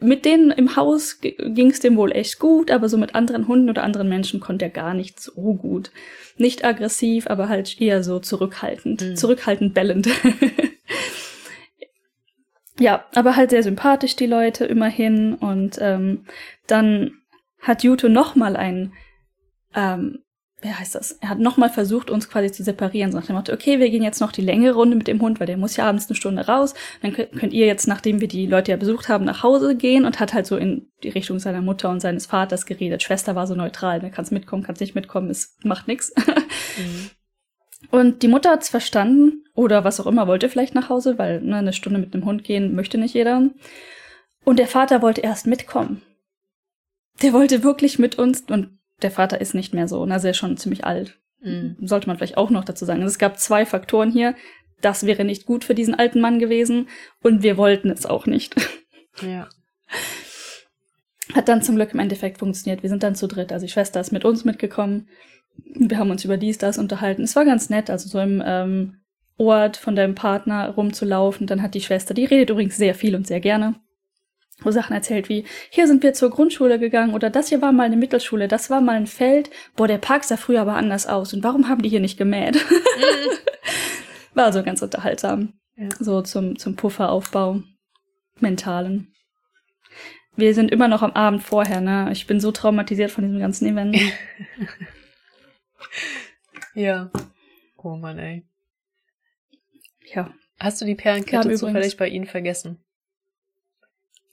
mit 0.00 0.24
denen 0.24 0.50
im 0.52 0.76
Haus 0.76 1.18
ging 1.20 1.70
es 1.70 1.80
dem 1.80 1.96
wohl 1.96 2.12
echt 2.12 2.38
gut, 2.38 2.70
aber 2.70 2.88
so 2.88 2.96
mit 2.96 3.14
anderen 3.16 3.48
Hunden 3.48 3.68
oder 3.68 3.82
anderen 3.82 4.08
Menschen 4.08 4.38
konnte 4.38 4.66
er 4.66 4.70
gar 4.70 4.94
nicht 4.94 5.18
so 5.18 5.54
gut. 5.54 5.90
Nicht 6.36 6.64
aggressiv, 6.64 7.26
aber 7.28 7.48
halt 7.48 7.80
eher 7.80 8.04
so 8.04 8.20
zurückhaltend. 8.20 9.02
Mhm. 9.02 9.16
Zurückhaltend 9.16 9.74
bellend. 9.74 10.08
ja, 12.78 13.04
aber 13.14 13.34
halt 13.34 13.50
sehr 13.50 13.64
sympathisch, 13.64 14.14
die 14.14 14.26
Leute, 14.26 14.64
immerhin. 14.66 15.34
Und 15.34 15.78
ähm, 15.80 16.26
dann 16.68 17.21
hat 17.62 17.82
Yuto 17.82 18.08
nochmal 18.08 18.56
ein 18.56 18.92
ähm, 19.74 20.18
wie 20.62 20.72
heißt 20.72 20.94
das? 20.94 21.12
Er 21.20 21.28
hat 21.28 21.40
nochmal 21.40 21.70
versucht, 21.70 22.08
uns 22.08 22.30
quasi 22.30 22.52
zu 22.52 22.62
separieren. 22.62 23.10
So 23.10 23.18
nach 23.18 23.26
dem 23.26 23.34
Motto, 23.34 23.52
okay, 23.52 23.80
wir 23.80 23.90
gehen 23.90 24.04
jetzt 24.04 24.20
noch 24.20 24.30
die 24.30 24.42
längere 24.42 24.74
Runde 24.74 24.96
mit 24.96 25.08
dem 25.08 25.20
Hund, 25.20 25.40
weil 25.40 25.48
der 25.48 25.56
muss 25.56 25.76
ja 25.76 25.88
abends 25.88 26.08
eine 26.08 26.14
Stunde 26.14 26.46
raus. 26.46 26.74
Dann 27.02 27.12
könnt 27.12 27.52
ihr 27.52 27.66
jetzt, 27.66 27.88
nachdem 27.88 28.20
wir 28.20 28.28
die 28.28 28.46
Leute 28.46 28.70
ja 28.70 28.76
besucht 28.76 29.08
haben, 29.08 29.24
nach 29.24 29.42
Hause 29.42 29.76
gehen 29.76 30.04
und 30.04 30.20
hat 30.20 30.32
halt 30.32 30.46
so 30.46 30.56
in 30.56 30.88
die 31.02 31.08
Richtung 31.08 31.40
seiner 31.40 31.62
Mutter 31.62 31.90
und 31.90 32.00
seines 32.00 32.26
Vaters 32.26 32.64
geredet. 32.64 33.02
Schwester 33.02 33.34
war 33.34 33.48
so 33.48 33.56
neutral, 33.56 34.00
ne, 34.00 34.12
kannst 34.12 34.30
mitkommen, 34.30 34.62
kannst 34.62 34.80
nicht 34.80 34.94
mitkommen, 34.94 35.30
es 35.30 35.56
macht 35.64 35.88
nix. 35.88 36.14
Mhm. 36.16 37.10
Und 37.90 38.22
die 38.22 38.28
Mutter 38.28 38.50
hat's 38.50 38.68
verstanden 38.68 39.44
oder 39.54 39.82
was 39.82 39.98
auch 39.98 40.06
immer, 40.06 40.28
wollte 40.28 40.48
vielleicht 40.48 40.72
nach 40.72 40.88
Hause, 40.88 41.18
weil 41.18 41.40
ne, 41.42 41.56
eine 41.56 41.72
Stunde 41.72 41.98
mit 41.98 42.14
einem 42.14 42.24
Hund 42.24 42.44
gehen 42.44 42.76
möchte 42.76 42.96
nicht 42.96 43.12
jeder. 43.12 43.50
Und 44.44 44.60
der 44.60 44.68
Vater 44.68 45.02
wollte 45.02 45.20
erst 45.20 45.48
mitkommen. 45.48 46.00
Der 47.20 47.32
wollte 47.32 47.62
wirklich 47.62 47.98
mit 47.98 48.18
uns 48.18 48.42
und 48.42 48.78
der 49.02 49.10
Vater 49.10 49.40
ist 49.40 49.54
nicht 49.54 49.74
mehr 49.74 49.88
so, 49.88 50.02
also 50.02 50.26
er 50.26 50.30
ist 50.30 50.36
schon 50.36 50.56
ziemlich 50.56 50.84
alt. 50.84 51.18
Mhm. 51.40 51.76
Sollte 51.80 52.06
man 52.06 52.16
vielleicht 52.16 52.36
auch 52.38 52.50
noch 52.50 52.64
dazu 52.64 52.84
sagen. 52.84 53.02
Also 53.02 53.12
es 53.12 53.18
gab 53.18 53.38
zwei 53.38 53.66
Faktoren 53.66 54.10
hier. 54.10 54.34
Das 54.80 55.06
wäre 55.06 55.24
nicht 55.24 55.46
gut 55.46 55.64
für 55.64 55.74
diesen 55.74 55.94
alten 55.94 56.20
Mann 56.20 56.38
gewesen 56.38 56.88
und 57.22 57.42
wir 57.42 57.56
wollten 57.56 57.90
es 57.90 58.06
auch 58.06 58.26
nicht. 58.26 58.54
Ja. 59.20 59.48
Hat 61.34 61.48
dann 61.48 61.62
zum 61.62 61.76
Glück 61.76 61.92
im 61.92 62.00
Endeffekt 62.00 62.38
funktioniert. 62.38 62.82
Wir 62.82 62.88
sind 62.88 63.02
dann 63.02 63.14
zu 63.14 63.28
dritt. 63.28 63.52
Also 63.52 63.66
die 63.66 63.72
Schwester 63.72 64.00
ist 64.00 64.10
mit 64.10 64.24
uns 64.24 64.44
mitgekommen. 64.44 65.08
Wir 65.74 65.98
haben 65.98 66.10
uns 66.10 66.24
über 66.24 66.36
dies, 66.36 66.58
das 66.58 66.78
unterhalten. 66.78 67.22
Es 67.22 67.36
war 67.36 67.44
ganz 67.44 67.68
nett, 67.68 67.90
also 67.90 68.08
so 68.08 68.18
im 68.18 68.42
ähm, 68.44 68.96
Ort 69.36 69.76
von 69.76 69.94
deinem 69.94 70.14
Partner 70.14 70.70
rumzulaufen. 70.70 71.46
Dann 71.46 71.62
hat 71.62 71.74
die 71.74 71.80
Schwester, 71.80 72.14
die 72.14 72.24
redet 72.24 72.50
übrigens 72.50 72.76
sehr 72.76 72.94
viel 72.94 73.14
und 73.14 73.26
sehr 73.26 73.40
gerne 73.40 73.74
wo 74.64 74.70
Sachen 74.70 74.94
erzählt 74.94 75.28
wie, 75.28 75.44
hier 75.70 75.86
sind 75.86 76.02
wir 76.02 76.12
zur 76.12 76.30
Grundschule 76.30 76.78
gegangen 76.78 77.14
oder 77.14 77.30
das 77.30 77.48
hier 77.48 77.62
war 77.62 77.72
mal 77.72 77.84
eine 77.84 77.96
Mittelschule, 77.96 78.48
das 78.48 78.70
war 78.70 78.80
mal 78.80 78.96
ein 78.96 79.06
Feld, 79.06 79.50
boah, 79.76 79.88
der 79.88 79.98
Park 79.98 80.24
sah 80.24 80.36
früher 80.36 80.62
aber 80.62 80.74
anders 80.74 81.06
aus 81.06 81.32
und 81.32 81.42
warum 81.42 81.68
haben 81.68 81.82
die 81.82 81.88
hier 81.88 82.00
nicht 82.00 82.18
gemäht? 82.18 82.54
Mhm. 82.54 83.38
war 84.34 84.46
also 84.46 84.62
ganz 84.62 84.82
unterhaltsam. 84.82 85.54
Ja. 85.76 85.88
So 85.98 86.22
zum, 86.22 86.58
zum 86.58 86.76
Pufferaufbau. 86.76 87.62
Mentalen. 88.40 89.12
Wir 90.34 90.54
sind 90.54 90.70
immer 90.70 90.88
noch 90.88 91.02
am 91.02 91.12
Abend 91.12 91.42
vorher, 91.42 91.80
ne? 91.80 92.08
Ich 92.12 92.26
bin 92.26 92.40
so 92.40 92.52
traumatisiert 92.52 93.10
von 93.10 93.24
diesem 93.24 93.38
ganzen 93.38 93.66
Event. 93.66 93.98
ja. 96.74 97.10
Oh 97.76 97.96
Mann, 97.96 98.18
ey. 98.18 98.46
Ja. 100.14 100.32
Hast 100.58 100.80
du 100.80 100.84
die 100.84 100.94
Perlenkette 100.94 101.54
zufällig 101.54 101.96
bei 101.96 102.08
Ihnen 102.08 102.26
vergessen? 102.26 102.82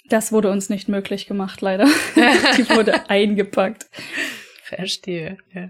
Das 0.10 0.32
wurde 0.32 0.51
uns 0.51 0.70
nicht 0.70 0.89
möglich 0.89 1.28
gemacht, 1.28 1.62
leider. 1.62 1.86
Die 2.57 2.70
wurde 2.70 3.10
eingepackt. 3.10 3.88
Verstehe. 4.64 5.38
Ja. 5.53 5.70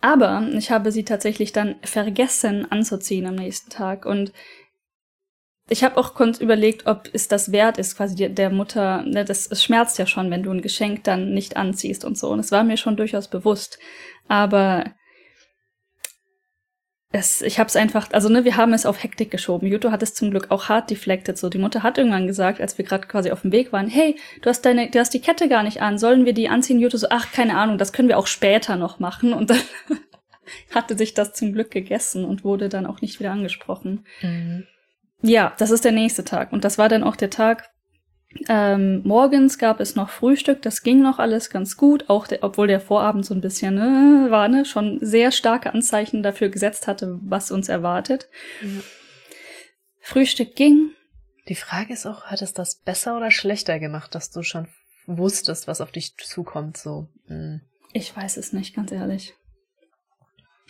Aber 0.00 0.48
ich 0.54 0.70
habe 0.70 0.90
sie 0.90 1.04
tatsächlich 1.04 1.52
dann 1.52 1.76
vergessen 1.82 2.70
anzuziehen 2.70 3.26
am 3.26 3.36
nächsten 3.36 3.70
Tag. 3.70 4.04
Und 4.04 4.32
ich 5.68 5.84
habe 5.84 5.96
auch 5.96 6.14
kurz 6.14 6.38
überlegt, 6.40 6.86
ob 6.86 7.08
es 7.12 7.28
das 7.28 7.52
wert 7.52 7.78
ist, 7.78 7.96
quasi 7.96 8.28
der 8.28 8.50
Mutter, 8.50 9.02
ne, 9.02 9.24
das 9.24 9.46
es 9.46 9.62
schmerzt 9.62 9.98
ja 9.98 10.06
schon, 10.06 10.30
wenn 10.30 10.42
du 10.42 10.50
ein 10.50 10.60
Geschenk 10.60 11.04
dann 11.04 11.32
nicht 11.32 11.56
anziehst 11.56 12.04
und 12.04 12.18
so. 12.18 12.30
Und 12.30 12.40
es 12.40 12.50
war 12.50 12.64
mir 12.64 12.76
schon 12.76 12.96
durchaus 12.96 13.28
bewusst. 13.28 13.78
Aber 14.26 14.84
es, 17.12 17.42
ich 17.42 17.58
habe 17.58 17.68
es 17.68 17.76
einfach, 17.76 18.08
also 18.12 18.30
ne, 18.30 18.44
wir 18.44 18.56
haben 18.56 18.72
es 18.72 18.86
auf 18.86 19.02
Hektik 19.02 19.30
geschoben. 19.30 19.68
Juto 19.68 19.90
hat 19.90 20.02
es 20.02 20.14
zum 20.14 20.30
Glück 20.30 20.50
auch 20.50 20.70
hart 20.70 20.90
deflected. 20.90 21.36
So, 21.36 21.50
die 21.50 21.58
Mutter 21.58 21.82
hat 21.82 21.98
irgendwann 21.98 22.26
gesagt, 22.26 22.60
als 22.60 22.78
wir 22.78 22.86
gerade 22.86 23.06
quasi 23.06 23.30
auf 23.30 23.42
dem 23.42 23.52
Weg 23.52 23.72
waren, 23.72 23.86
hey, 23.86 24.16
du 24.40 24.48
hast 24.48 24.62
deine, 24.62 24.90
du 24.90 24.98
hast 24.98 25.12
die 25.12 25.20
Kette 25.20 25.48
gar 25.48 25.62
nicht 25.62 25.82
an, 25.82 25.98
sollen 25.98 26.24
wir 26.24 26.32
die 26.32 26.48
anziehen? 26.48 26.80
Juto 26.80 26.96
so, 26.96 27.08
ach, 27.10 27.30
keine 27.30 27.56
Ahnung, 27.58 27.76
das 27.76 27.92
können 27.92 28.08
wir 28.08 28.18
auch 28.18 28.26
später 28.26 28.76
noch 28.76 28.98
machen. 28.98 29.34
Und 29.34 29.50
dann 29.50 29.60
hatte 30.74 30.96
sich 30.96 31.12
das 31.12 31.34
zum 31.34 31.52
Glück 31.52 31.70
gegessen 31.70 32.24
und 32.24 32.44
wurde 32.44 32.70
dann 32.70 32.86
auch 32.86 33.02
nicht 33.02 33.20
wieder 33.20 33.32
angesprochen. 33.32 34.06
Mhm. 34.22 34.66
Ja, 35.20 35.52
das 35.58 35.70
ist 35.70 35.84
der 35.84 35.92
nächste 35.92 36.24
Tag. 36.24 36.52
Und 36.52 36.64
das 36.64 36.78
war 36.78 36.88
dann 36.88 37.04
auch 37.04 37.16
der 37.16 37.30
Tag, 37.30 37.70
ähm, 38.48 39.02
morgens 39.04 39.58
gab 39.58 39.80
es 39.80 39.94
noch 39.94 40.10
Frühstück, 40.10 40.62
das 40.62 40.82
ging 40.82 41.02
noch 41.02 41.18
alles 41.18 41.50
ganz 41.50 41.76
gut, 41.76 42.08
auch 42.08 42.26
der, 42.26 42.42
obwohl 42.42 42.66
der 42.66 42.80
Vorabend 42.80 43.24
so 43.26 43.34
ein 43.34 43.40
bisschen 43.40 43.78
äh, 43.78 44.30
war, 44.30 44.48
ne, 44.48 44.64
schon 44.64 44.98
sehr 45.00 45.32
starke 45.32 45.72
Anzeichen 45.72 46.22
dafür 46.22 46.48
gesetzt 46.48 46.86
hatte, 46.86 47.18
was 47.22 47.50
uns 47.50 47.68
erwartet. 47.68 48.28
Ja. 48.62 48.68
Frühstück 50.00 50.56
ging. 50.56 50.90
Die 51.48 51.54
Frage 51.54 51.92
ist 51.92 52.06
auch, 52.06 52.24
hat 52.24 52.42
es 52.42 52.52
das 52.52 52.76
besser 52.76 53.16
oder 53.16 53.30
schlechter 53.30 53.78
gemacht, 53.78 54.14
dass 54.14 54.30
du 54.30 54.42
schon 54.42 54.68
wusstest, 55.06 55.66
was 55.68 55.80
auf 55.80 55.92
dich 55.92 56.16
zukommt, 56.16 56.76
so? 56.76 57.08
Hm. 57.26 57.60
Ich 57.92 58.16
weiß 58.16 58.36
es 58.36 58.52
nicht, 58.52 58.74
ganz 58.74 58.92
ehrlich. 58.92 59.34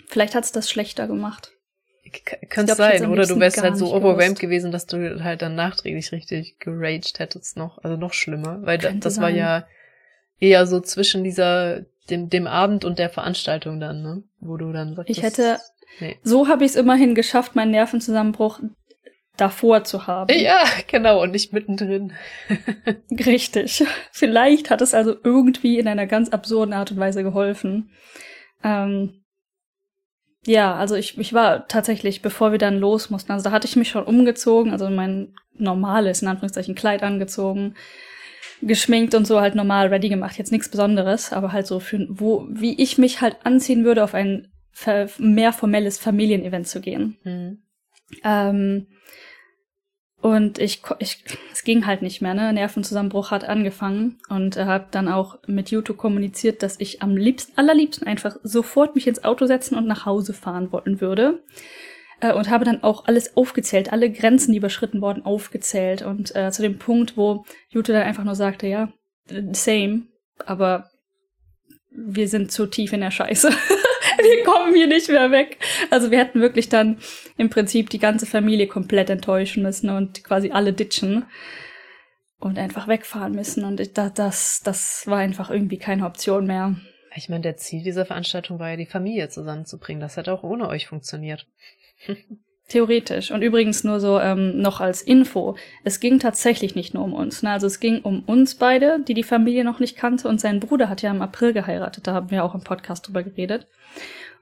Vielleicht 0.08 0.34
hat 0.34 0.44
es 0.44 0.52
das 0.52 0.70
schlechter 0.70 1.06
gemacht. 1.06 1.52
Könnte 2.48 2.74
sein, 2.74 3.06
oder 3.06 3.26
du 3.26 3.38
wärst 3.38 3.62
halt 3.62 3.76
so 3.76 3.94
overwhelmed 3.94 4.38
gewesen, 4.40 4.72
dass 4.72 4.86
du 4.86 5.22
halt 5.22 5.40
dann 5.40 5.54
nachträglich 5.54 6.12
richtig 6.12 6.58
geraged 6.58 7.18
hättest 7.18 7.56
noch, 7.56 7.78
also 7.82 7.96
noch 7.96 8.12
schlimmer, 8.12 8.60
weil 8.62 8.78
Könnte 8.78 9.00
das 9.00 9.14
sein. 9.14 9.22
war 9.22 9.30
ja 9.30 9.66
eher 10.40 10.66
so 10.66 10.80
zwischen 10.80 11.22
dieser 11.24 11.82
dem 12.10 12.28
dem 12.28 12.46
Abend 12.48 12.84
und 12.84 12.98
der 12.98 13.08
Veranstaltung 13.08 13.78
dann, 13.78 14.02
ne, 14.02 14.22
wo 14.40 14.56
du 14.56 14.72
dann 14.72 14.94
sagtest, 14.94 15.18
ich 15.18 15.24
hätte 15.24 15.58
Nee. 16.00 16.18
So 16.22 16.48
habe 16.48 16.64
ich 16.64 16.72
es 16.72 16.76
immerhin 16.76 17.14
geschafft, 17.14 17.54
meinen 17.54 17.70
Nervenzusammenbruch 17.70 18.60
davor 19.36 19.84
zu 19.84 20.06
haben. 20.06 20.32
Ja, 20.34 20.64
genau, 20.88 21.22
und 21.22 21.32
nicht 21.32 21.52
mittendrin. 21.52 22.12
Richtig. 23.10 23.84
Vielleicht 24.10 24.70
hat 24.70 24.80
es 24.80 24.94
also 24.94 25.16
irgendwie 25.22 25.78
in 25.78 25.88
einer 25.88 26.06
ganz 26.06 26.28
absurden 26.30 26.74
Art 26.74 26.90
und 26.90 26.98
Weise 26.98 27.22
geholfen. 27.22 27.90
Ähm, 28.62 29.21
ja, 30.44 30.74
also 30.74 30.94
ich, 30.96 31.16
ich 31.18 31.32
war 31.32 31.68
tatsächlich, 31.68 32.22
bevor 32.22 32.52
wir 32.52 32.58
dann 32.58 32.78
los 32.78 33.10
mussten, 33.10 33.32
also 33.32 33.44
da 33.44 33.52
hatte 33.52 33.66
ich 33.66 33.76
mich 33.76 33.90
schon 33.90 34.04
umgezogen, 34.04 34.72
also 34.72 34.88
mein 34.90 35.34
normales, 35.54 36.22
in 36.22 36.28
Anführungszeichen, 36.28 36.74
Kleid 36.74 37.02
angezogen, 37.02 37.74
geschminkt 38.60 39.14
und 39.14 39.26
so 39.26 39.40
halt 39.40 39.54
normal 39.54 39.88
ready 39.88 40.08
gemacht. 40.08 40.38
Jetzt 40.38 40.52
nichts 40.52 40.68
Besonderes, 40.68 41.32
aber 41.32 41.52
halt 41.52 41.66
so 41.66 41.80
für, 41.80 42.06
wo, 42.08 42.46
wie 42.48 42.80
ich 42.80 42.98
mich 42.98 43.20
halt 43.20 43.36
anziehen 43.44 43.84
würde, 43.84 44.04
auf 44.04 44.14
ein 44.14 44.48
mehr 45.18 45.52
formelles 45.52 45.98
Familienevent 45.98 46.66
zu 46.66 46.80
gehen. 46.80 47.18
Mhm. 47.24 47.62
Ähm, 48.24 48.86
und 50.22 50.60
ich, 50.60 50.82
ich, 51.00 51.24
es 51.52 51.64
ging 51.64 51.84
halt 51.84 52.00
nicht 52.00 52.22
mehr, 52.22 52.32
ne? 52.32 52.52
Nervenzusammenbruch 52.52 53.32
hat 53.32 53.42
angefangen 53.44 54.20
und 54.28 54.56
äh, 54.56 54.66
habe 54.66 54.86
dann 54.92 55.08
auch 55.08 55.38
mit 55.48 55.72
YouTube 55.72 55.96
kommuniziert, 55.96 56.62
dass 56.62 56.78
ich 56.78 57.02
am 57.02 57.16
liebsten, 57.16 57.58
allerliebsten 57.58 58.06
einfach 58.06 58.36
sofort 58.44 58.94
mich 58.94 59.08
ins 59.08 59.24
Auto 59.24 59.46
setzen 59.46 59.76
und 59.76 59.88
nach 59.88 60.06
Hause 60.06 60.32
fahren 60.32 60.70
wollen 60.70 61.00
würde. 61.00 61.42
Äh, 62.20 62.32
und 62.34 62.50
habe 62.50 62.64
dann 62.64 62.84
auch 62.84 63.06
alles 63.06 63.36
aufgezählt, 63.36 63.92
alle 63.92 64.12
Grenzen, 64.12 64.52
die 64.52 64.58
überschritten 64.58 65.02
wurden, 65.02 65.24
aufgezählt. 65.24 66.02
Und 66.02 66.34
äh, 66.36 66.52
zu 66.52 66.62
dem 66.62 66.78
Punkt, 66.78 67.16
wo 67.16 67.44
YouTube 67.68 67.96
dann 67.96 68.06
einfach 68.06 68.24
nur 68.24 68.36
sagte, 68.36 68.68
ja, 68.68 68.92
same, 69.50 70.02
aber 70.46 70.88
wir 71.90 72.28
sind 72.28 72.52
zu 72.52 72.66
tief 72.66 72.92
in 72.92 73.00
der 73.00 73.10
Scheiße. 73.10 73.50
wir 74.22 74.44
kommen 74.44 74.74
hier 74.74 74.86
nicht 74.86 75.08
mehr 75.08 75.30
weg. 75.30 75.58
Also 75.90 76.10
wir 76.10 76.18
hätten 76.18 76.40
wirklich 76.40 76.68
dann 76.68 76.98
im 77.36 77.50
Prinzip 77.50 77.90
die 77.90 77.98
ganze 77.98 78.26
Familie 78.26 78.66
komplett 78.66 79.10
enttäuschen 79.10 79.62
müssen 79.62 79.90
und 79.90 80.24
quasi 80.24 80.50
alle 80.50 80.72
ditchen 80.72 81.24
und 82.38 82.58
einfach 82.58 82.88
wegfahren 82.88 83.34
müssen. 83.34 83.64
Und 83.64 83.80
ich, 83.80 83.92
das, 83.92 84.60
das 84.64 85.06
war 85.06 85.18
einfach 85.18 85.50
irgendwie 85.50 85.78
keine 85.78 86.06
Option 86.06 86.46
mehr. 86.46 86.76
Ich 87.14 87.28
meine, 87.28 87.42
der 87.42 87.56
Ziel 87.56 87.82
dieser 87.82 88.06
Veranstaltung 88.06 88.58
war 88.58 88.70
ja, 88.70 88.76
die 88.76 88.86
Familie 88.86 89.28
zusammenzubringen. 89.28 90.00
Das 90.00 90.16
hätte 90.16 90.32
auch 90.32 90.42
ohne 90.42 90.68
euch 90.68 90.86
funktioniert. 90.86 91.46
Theoretisch. 92.72 93.30
Und 93.30 93.42
übrigens 93.42 93.84
nur 93.84 94.00
so 94.00 94.18
ähm, 94.18 94.58
noch 94.58 94.80
als 94.80 95.02
Info. 95.02 95.56
Es 95.84 96.00
ging 96.00 96.18
tatsächlich 96.18 96.74
nicht 96.74 96.94
nur 96.94 97.04
um 97.04 97.12
uns. 97.12 97.42
Ne? 97.42 97.50
Also 97.50 97.66
es 97.66 97.80
ging 97.80 98.00
um 98.00 98.20
uns 98.20 98.54
beide, 98.54 99.00
die 99.06 99.12
die 99.12 99.24
Familie 99.24 99.62
noch 99.62 99.78
nicht 99.78 99.94
kannte. 99.94 100.26
Und 100.26 100.40
sein 100.40 100.58
Bruder 100.58 100.88
hat 100.88 101.02
ja 101.02 101.10
im 101.10 101.20
April 101.20 101.52
geheiratet. 101.52 102.06
Da 102.06 102.14
haben 102.14 102.30
wir 102.30 102.42
auch 102.42 102.54
im 102.54 102.62
Podcast 102.62 103.06
drüber 103.06 103.22
geredet. 103.22 103.66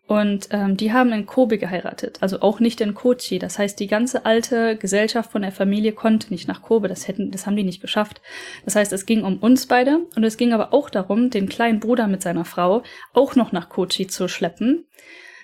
Und 0.06 0.46
ähm, 0.52 0.76
die 0.76 0.92
haben 0.92 1.12
in 1.12 1.26
Kobe 1.26 1.58
geheiratet, 1.58 2.18
also 2.20 2.40
auch 2.40 2.60
nicht 2.60 2.80
in 2.80 2.94
Kochi. 2.94 3.40
Das 3.40 3.58
heißt, 3.58 3.80
die 3.80 3.88
ganze 3.88 4.24
alte 4.26 4.76
Gesellschaft 4.76 5.32
von 5.32 5.42
der 5.42 5.50
Familie 5.52 5.90
konnte 5.90 6.30
nicht 6.30 6.46
nach 6.46 6.62
Kobe. 6.62 6.86
Das 6.86 7.08
hätten, 7.08 7.32
das 7.32 7.46
haben 7.46 7.56
die 7.56 7.64
nicht 7.64 7.80
geschafft. 7.80 8.20
Das 8.64 8.76
heißt, 8.76 8.92
es 8.92 9.06
ging 9.06 9.24
um 9.24 9.38
uns 9.38 9.66
beide 9.66 10.06
und 10.14 10.22
es 10.22 10.36
ging 10.36 10.52
aber 10.52 10.72
auch 10.72 10.88
darum, 10.88 11.30
den 11.30 11.48
kleinen 11.48 11.80
Bruder 11.80 12.06
mit 12.06 12.22
seiner 12.22 12.44
Frau 12.44 12.84
auch 13.12 13.34
noch 13.34 13.50
nach 13.50 13.68
Kochi 13.68 14.06
zu 14.06 14.28
schleppen 14.28 14.84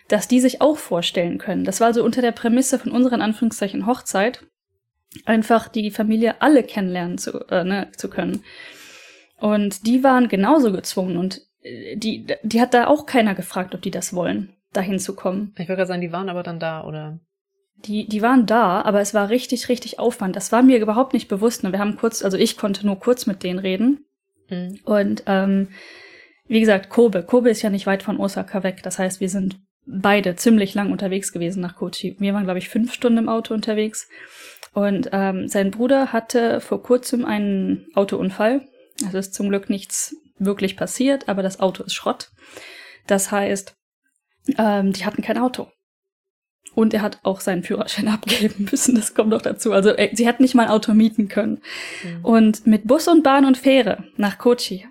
dass 0.09 0.29
die 0.29 0.41
sich 0.41 0.61
auch 0.61 0.77
vorstellen 0.77 1.39
können. 1.39 1.65
Das 1.65 1.81
war 1.81 1.89
also 1.89 2.05
unter 2.05 2.23
der 2.23 2.33
Prämisse 2.33 2.79
von 2.79 2.93
unseren 2.93 3.23
Anführungszeichen 3.23 3.87
Hochzeit, 3.87 4.45
einfach 5.25 5.69
die 5.69 5.91
Familie 5.91 6.41
alle 6.41 6.63
kennenlernen 6.63 7.19
zu, 7.19 7.45
äh, 7.49 7.65
ne, 7.65 7.89
zu 7.97 8.09
können. 8.09 8.45
Und 9.39 9.87
die 9.87 10.03
waren 10.03 10.29
genauso 10.29 10.73
gezwungen 10.73 11.17
und 11.17 11.43
äh, 11.63 11.97
die, 11.97 12.27
die 12.43 12.61
hat 12.61 12.75
da 12.75 12.87
auch 12.87 13.07
keiner 13.07 13.35
gefragt, 13.35 13.75
ob 13.75 13.83
die 13.83 13.91
das 13.91 14.15
wollen, 14.15 14.55
dahin 14.73 14.99
zu 14.99 15.15
kommen. 15.15 15.53
Ich 15.55 15.69
würde 15.69 15.77
gerade 15.77 15.89
sagen, 15.89 16.01
die 16.01 16.13
waren 16.13 16.29
aber 16.29 16.43
dann 16.43 16.61
da, 16.61 16.85
oder? 16.85 17.19
Die, 17.85 18.09
die 18.09 18.23
waren 18.23 18.47
da, 18.47 18.81
aber 18.83 19.01
es 19.01 19.13
war 19.13 19.29
richtig, 19.29 19.69
richtig 19.69 19.99
Aufwand. 19.99 20.35
Das 20.35 20.51
war 20.51 20.63
mir 20.63 20.79
überhaupt 20.79 21.13
nicht 21.13 21.29
bewusst. 21.29 21.63
Und 21.63 21.73
wir 21.73 21.79
haben 21.79 21.97
kurz, 21.97 22.25
also 22.25 22.39
ich 22.39 22.57
konnte 22.57 22.87
nur 22.87 22.99
kurz 22.99 23.27
mit 23.27 23.43
denen 23.43 23.59
reden. 23.59 24.07
Mhm. 24.49 24.81
Und 24.85 25.25
ähm, 25.27 25.69
wie 26.49 26.61
gesagt, 26.61 26.89
Kobe. 26.89 27.23
Kobe 27.23 27.51
ist 27.51 27.61
ja 27.61 27.69
nicht 27.69 27.87
weit 27.87 28.03
von 28.03 28.19
Osaka 28.19 28.63
weg. 28.63 28.83
Das 28.83 28.99
heißt, 28.99 29.21
wir 29.21 29.29
sind 29.29 29.61
beide 29.87 30.37
ziemlich 30.37 30.75
lang 30.75 30.93
unterwegs 30.93 31.33
gewesen 31.33 31.61
nach 31.61 31.77
Kochi. 31.77 32.17
Wir 32.19 32.35
waren, 32.35 32.45
glaube 32.45 32.59
ich, 32.59 32.69
fünf 32.69 32.93
Stunden 32.93 33.19
im 33.19 33.29
Auto 33.29 33.55
unterwegs. 33.55 34.09
Und 34.75 35.09
ähm, 35.13 35.49
sein 35.49 35.71
Bruder 35.71 36.13
hatte 36.13 36.61
vor 36.61 36.83
kurzem 36.83 37.25
einen 37.25 37.87
Autounfall. 37.95 38.63
Also 39.05 39.19
ist 39.19 39.35
zum 39.35 39.49
Glück 39.49 39.71
nichts 39.71 40.17
wirklich 40.39 40.77
passiert, 40.77 41.29
aber 41.29 41.43
das 41.43 41.61
Auto 41.61 41.83
ist 41.85 41.95
Schrott. 41.95 42.31
Das 43.07 43.31
heißt, 43.31 43.75
ähm, 44.59 44.93
die 44.93 45.07
hatten 45.07 45.23
kein 45.23 45.39
Auto. 45.39 45.69
Und 46.75 46.93
er 46.93 47.01
hat 47.01 47.21
auch 47.23 47.41
seinen 47.41 47.63
Führerschein 47.63 48.09
abgeben 48.09 48.69
müssen, 48.71 48.97
das 48.97 49.15
kommt 49.15 49.31
noch 49.31 49.43
dazu. 49.43 49.73
Also 49.73 49.91
ey, 49.91 50.11
sie 50.15 50.27
hätten 50.27 50.43
nicht 50.43 50.55
mal 50.55 50.65
ein 50.65 50.71
Auto 50.71 50.93
mieten 50.93 51.29
können. 51.29 51.63
Mhm. 52.03 52.25
Und 52.25 52.67
mit 52.67 52.87
Bus 52.87 53.09
und 53.09 53.23
Bahn 53.23 53.45
und 53.45 53.57
Fähre 53.57 54.05
nach 54.17 54.37
Kochi 54.37 54.87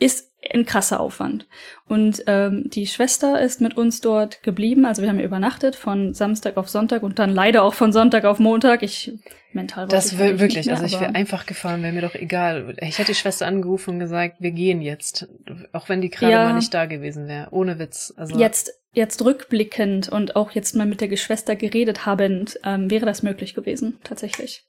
ist 0.00 0.32
ein 0.52 0.64
krasser 0.64 1.00
Aufwand. 1.00 1.46
Und 1.86 2.24
ähm, 2.26 2.64
die 2.70 2.86
Schwester 2.86 3.40
ist 3.40 3.60
mit 3.60 3.76
uns 3.76 4.00
dort 4.00 4.42
geblieben. 4.42 4.86
Also 4.86 5.02
wir 5.02 5.10
haben 5.10 5.20
übernachtet 5.20 5.76
von 5.76 6.14
Samstag 6.14 6.56
auf 6.56 6.68
Sonntag 6.68 7.02
und 7.02 7.18
dann 7.18 7.30
leider 7.30 7.62
auch 7.62 7.74
von 7.74 7.92
Sonntag 7.92 8.24
auf 8.24 8.38
Montag. 8.38 8.82
Ich 8.82 9.12
mental 9.52 9.86
Das 9.86 10.18
will 10.18 10.40
wirklich, 10.40 10.66
mehr, 10.66 10.76
also 10.76 10.86
ich 10.86 10.98
wäre 11.00 11.14
einfach 11.14 11.44
gefahren, 11.44 11.82
wäre 11.82 11.92
mir 11.92 12.02
doch 12.02 12.14
egal. 12.14 12.74
Ich 12.80 12.98
hätte 12.98 13.12
die 13.12 13.18
Schwester 13.18 13.46
angerufen 13.46 13.90
und 13.90 13.98
gesagt, 14.00 14.36
wir 14.40 14.52
gehen 14.52 14.80
jetzt, 14.80 15.28
auch 15.72 15.88
wenn 15.90 16.00
die 16.00 16.08
gerade 16.08 16.32
ja, 16.32 16.44
mal 16.44 16.54
nicht 16.54 16.72
da 16.72 16.86
gewesen 16.86 17.28
wäre, 17.28 17.48
ohne 17.50 17.78
Witz. 17.78 18.14
Also 18.16 18.38
jetzt 18.38 18.72
jetzt 18.92 19.24
rückblickend 19.24 20.08
und 20.08 20.36
auch 20.36 20.50
jetzt 20.50 20.74
mal 20.74 20.86
mit 20.86 21.00
der 21.00 21.08
Geschwister 21.08 21.54
geredet 21.54 22.06
habend, 22.06 22.58
ähm, 22.64 22.90
wäre 22.90 23.06
das 23.06 23.22
möglich 23.22 23.54
gewesen, 23.54 23.98
tatsächlich. 24.02 24.64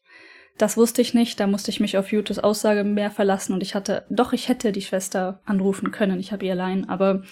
Das 0.61 0.77
wusste 0.77 1.01
ich 1.01 1.15
nicht, 1.15 1.39
da 1.39 1.47
musste 1.47 1.71
ich 1.71 1.79
mich 1.79 1.97
auf 1.97 2.11
Jutes 2.11 2.37
Aussage 2.37 2.83
mehr 2.83 3.09
verlassen 3.09 3.53
und 3.53 3.63
ich 3.63 3.73
hatte, 3.73 4.05
doch, 4.11 4.31
ich 4.31 4.47
hätte 4.47 4.71
die 4.71 4.83
Schwester 4.83 5.41
anrufen 5.43 5.89
können, 5.89 6.19
ich 6.19 6.31
habe 6.31 6.45
ihr 6.45 6.51
allein, 6.51 6.87
aber 6.87 7.23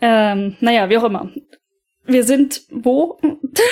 ähm, 0.00 0.56
naja, 0.60 0.88
wie 0.88 0.96
auch 0.96 1.04
immer. 1.04 1.30
Wir 2.06 2.24
sind 2.24 2.62
wo? 2.70 3.18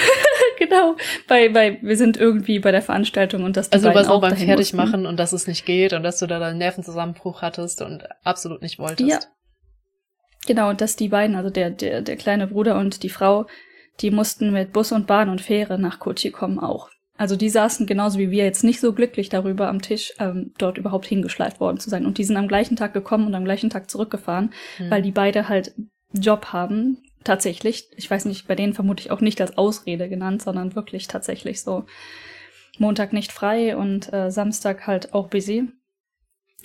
genau. 0.59 0.97
Bei, 1.29 1.49
bei, 1.49 1.79
wir 1.81 1.97
sind 1.97 2.19
irgendwie 2.19 2.59
bei 2.59 2.73
der 2.73 2.83
Veranstaltung 2.83 3.43
und 3.45 3.57
das 3.57 3.73
Also 3.73 3.89
du 3.89 3.95
warst 3.95 4.11
auch 4.11 4.21
beim 4.21 4.37
Fertigmachen 4.37 5.07
und 5.07 5.19
dass 5.19 5.33
es 5.33 5.47
nicht 5.47 5.65
geht 5.65 5.95
und 5.95 6.03
dass 6.03 6.19
du 6.19 6.27
da 6.27 6.39
einen 6.39 6.59
Nervenzusammenbruch 6.59 7.41
hattest 7.41 7.81
und 7.81 8.07
absolut 8.23 8.61
nicht 8.61 8.79
wolltest. 8.79 9.09
Ja. 9.09 9.19
Genau, 10.47 10.69
und 10.69 10.83
dass 10.83 10.97
die 10.97 11.09
beiden, 11.09 11.37
also 11.37 11.49
der, 11.49 11.71
der, 11.71 12.03
der 12.03 12.17
kleine 12.17 12.49
Bruder 12.49 12.79
und 12.79 13.03
die 13.03 13.09
Frau, 13.09 13.47
die 14.01 14.11
mussten 14.11 14.53
mit 14.53 14.75
Bus 14.75 14.93
und 14.93 15.07
Bahn 15.07 15.31
und 15.31 15.41
Fähre 15.41 15.79
nach 15.79 16.01
Kochi 16.01 16.31
kommen 16.31 16.59
auch. 16.59 16.92
Also 17.19 17.37
die 17.37 17.51
saßen 17.51 17.87
genauso 17.87 18.19
wie 18.19 18.31
wir 18.31 18.45
jetzt 18.45 18.65
nicht 18.65 18.81
so 18.81 18.93
glücklich 18.93 19.29
darüber 19.29 19.69
am 19.69 19.83
Tisch, 19.83 20.13
ähm, 20.19 20.53
dort 20.59 20.79
überhaupt 20.79 21.07
hingeschleift 21.07 21.61
worden 21.61 21.79
zu 21.79 21.91
sein. 21.91 22.07
Und 22.07 22.19
die 22.19 22.25
sind 22.25 22.37
am 22.37 22.49
gleichen 22.49 22.77
Tag 22.77 22.95
gekommen 22.95 23.27
und 23.27 23.35
am 23.35 23.45
gleichen 23.45 23.71
Tag 23.71 23.91
zurückgefahren, 23.91 24.53
mhm. 24.79 24.91
weil 24.91 25.03
die 25.03 25.13
beide 25.13 25.49
halt 25.49 25.75
Job 26.13 26.47
haben. 26.47 27.03
Tatsächlich. 27.25 27.89
Ich 27.97 28.11
weiß 28.11 28.25
nicht, 28.25 28.49
bei 28.49 28.57
denen 28.57 28.75
vermute 28.75 29.03
ich 29.03 29.11
auch 29.11 29.21
nicht 29.21 29.41
als 29.41 29.57
Ausrede 29.57 30.09
genannt, 30.09 30.43
sondern 30.43 30.75
wirklich 30.75 31.07
tatsächlich 31.07 31.63
so. 31.63 31.85
Montag 32.79 33.13
nicht 33.13 33.33
frei 33.33 33.77
und 33.77 34.13
äh, 34.13 34.31
Samstag 34.31 34.87
halt 34.87 35.15
auch 35.15 35.29
busy. 35.29 35.69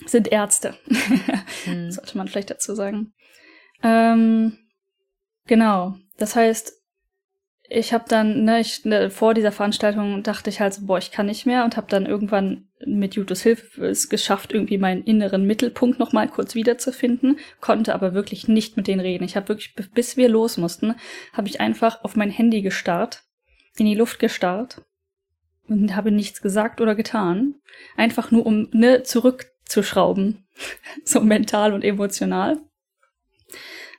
Sind 0.06 0.28
Ärzte. 0.32 0.74
mhm. 1.66 1.90
Sollte 1.90 2.16
man 2.16 2.28
vielleicht 2.28 2.50
dazu 2.50 2.74
sagen. 2.74 3.12
Ähm, 3.82 4.56
genau. 5.46 5.96
Das 6.16 6.34
heißt, 6.34 6.77
ich 7.70 7.92
habe 7.92 8.04
dann, 8.08 8.44
ne, 8.44 8.60
ich, 8.60 8.84
ne, 8.84 9.10
vor 9.10 9.34
dieser 9.34 9.52
Veranstaltung 9.52 10.22
dachte 10.22 10.48
ich 10.48 10.60
halt 10.60 10.72
so, 10.72 10.86
boah, 10.86 10.98
ich 10.98 11.10
kann 11.10 11.26
nicht 11.26 11.44
mehr 11.44 11.64
und 11.64 11.76
habe 11.76 11.86
dann 11.88 12.06
irgendwann 12.06 12.68
mit 12.86 13.14
Jutus 13.14 13.42
Hilfe 13.42 13.86
es 13.86 14.08
geschafft, 14.08 14.52
irgendwie 14.52 14.78
meinen 14.78 15.04
inneren 15.04 15.46
Mittelpunkt 15.46 15.98
noch 15.98 16.12
mal 16.12 16.28
kurz 16.28 16.54
wiederzufinden, 16.54 17.38
konnte 17.60 17.94
aber 17.94 18.14
wirklich 18.14 18.48
nicht 18.48 18.76
mit 18.76 18.86
denen 18.86 19.00
reden. 19.00 19.24
Ich 19.24 19.36
habe 19.36 19.48
wirklich, 19.48 19.74
bis 19.74 20.16
wir 20.16 20.28
los 20.28 20.56
mussten, 20.56 20.94
habe 21.32 21.48
ich 21.48 21.60
einfach 21.60 22.04
auf 22.04 22.16
mein 22.16 22.30
Handy 22.30 22.62
gestarrt, 22.62 23.24
in 23.76 23.84
die 23.84 23.94
Luft 23.94 24.18
gestarrt 24.18 24.82
und 25.68 25.94
habe 25.94 26.10
nichts 26.10 26.40
gesagt 26.40 26.80
oder 26.80 26.94
getan, 26.94 27.56
einfach 27.96 28.30
nur 28.30 28.46
um 28.46 28.68
ne 28.72 29.02
zurückzuschrauben, 29.02 30.46
so 31.04 31.20
mental 31.20 31.74
und 31.74 31.84
emotional. 31.84 32.58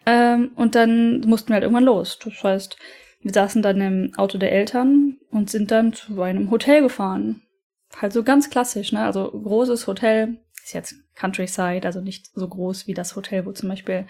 Ähm, 0.05 0.51
und 0.55 0.74
dann 0.74 1.22
mussten 1.22 1.49
wir 1.49 1.55
halt 1.55 1.63
irgendwann 1.63 1.84
los. 1.84 2.17
Das 2.24 2.43
heißt, 2.43 2.78
wir 3.22 3.34
saßen 3.34 3.61
dann 3.61 3.82
im 3.82 4.13
Auto 4.15 4.38
der 4.38 4.51
Eltern 4.51 5.17
und 5.30 5.49
sind 5.49 5.72
dann 5.72 5.93
zu 5.93 6.22
einem 6.22 6.51
Hotel 6.51 6.82
gefahren. 6.82 7.41
Halt 7.95 8.13
so 8.13 8.24
ganz 8.24 8.49
klassisch, 8.49 8.91
ne? 8.91 9.03
Also 9.03 9.30
großes 9.30 9.88
Hotel, 9.88 10.38
ist 10.63 10.74
jetzt 10.74 10.95
Countryside, 11.15 11.86
also 11.86 12.01
nicht 12.01 12.28
so 12.34 12.47
groß 12.47 12.88
wie 12.88 12.93
das 12.93 13.15
Hotel, 13.15 13.45
wo 13.45 13.51
zum 13.51 13.70
Beispiel 13.70 14.05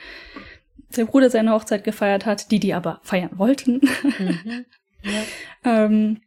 der 0.96 1.06
Bruder 1.06 1.30
seine 1.30 1.52
Hochzeit 1.52 1.84
gefeiert 1.84 2.26
hat, 2.26 2.52
die 2.52 2.60
die 2.60 2.74
aber 2.74 3.00
feiern 3.04 3.38
wollten. 3.38 3.82
Mhm. 4.18 4.66
Ja. 5.04 5.24
ähm, 5.86 6.22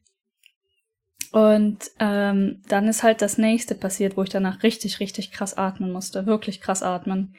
und 1.33 1.91
ähm, 1.99 2.63
dann 2.69 2.89
ist 2.89 3.03
halt 3.03 3.23
das 3.23 3.39
nächste 3.39 3.75
passiert, 3.75 4.17
wo 4.17 4.23
ich 4.23 4.29
danach 4.29 4.63
richtig, 4.63 5.01
richtig 5.01 5.33
krass 5.33 5.57
atmen 5.57 5.91
musste. 5.91 6.27
Wirklich 6.27 6.61
krass 6.61 6.83
atmen. 6.83 7.35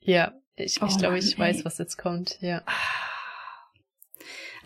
Ja, 0.00 0.34
Ich, 0.64 0.82
oh, 0.82 0.86
ich 0.86 0.98
glaube, 0.98 1.18
ich 1.18 1.38
weiß, 1.38 1.64
was 1.64 1.78
jetzt 1.78 1.96
kommt, 1.96 2.38
ja. 2.40 2.62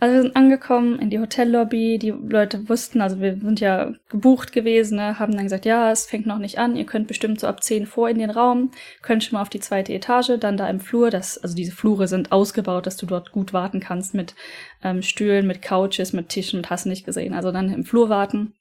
Also 0.00 0.16
wir 0.16 0.22
sind 0.22 0.36
angekommen 0.36 0.98
in 0.98 1.08
die 1.08 1.20
Hotellobby, 1.20 1.98
die 1.98 2.10
Leute 2.10 2.68
wussten, 2.68 3.00
also 3.00 3.20
wir 3.20 3.38
sind 3.38 3.60
ja 3.60 3.92
gebucht 4.10 4.52
gewesen, 4.52 4.96
ne, 4.96 5.18
haben 5.18 5.32
dann 5.32 5.44
gesagt, 5.44 5.64
ja, 5.64 5.90
es 5.92 6.04
fängt 6.06 6.26
noch 6.26 6.38
nicht 6.38 6.58
an, 6.58 6.76
ihr 6.76 6.84
könnt 6.84 7.06
bestimmt 7.06 7.40
so 7.40 7.46
ab 7.46 7.62
10 7.62 7.86
vor 7.86 8.08
in 8.08 8.18
den 8.18 8.30
Raum, 8.30 8.72
könnt 9.02 9.22
schon 9.22 9.36
mal 9.36 9.42
auf 9.42 9.48
die 9.48 9.60
zweite 9.60 9.94
Etage, 9.94 10.32
dann 10.38 10.56
da 10.56 10.68
im 10.68 10.80
Flur, 10.80 11.10
das, 11.10 11.38
also 11.38 11.54
diese 11.54 11.72
Flure 11.72 12.08
sind 12.08 12.32
ausgebaut, 12.32 12.86
dass 12.86 12.96
du 12.96 13.06
dort 13.06 13.30
gut 13.30 13.52
warten 13.52 13.80
kannst 13.80 14.14
mit 14.14 14.34
ähm, 14.82 15.00
Stühlen, 15.00 15.46
mit 15.46 15.62
Couches, 15.62 16.12
mit 16.12 16.28
Tischen, 16.28 16.58
mit 16.58 16.70
hast 16.70 16.86
nicht 16.86 17.06
gesehen. 17.06 17.32
Also 17.32 17.52
dann 17.52 17.72
im 17.72 17.84
Flur 17.84 18.08
warten. 18.08 18.54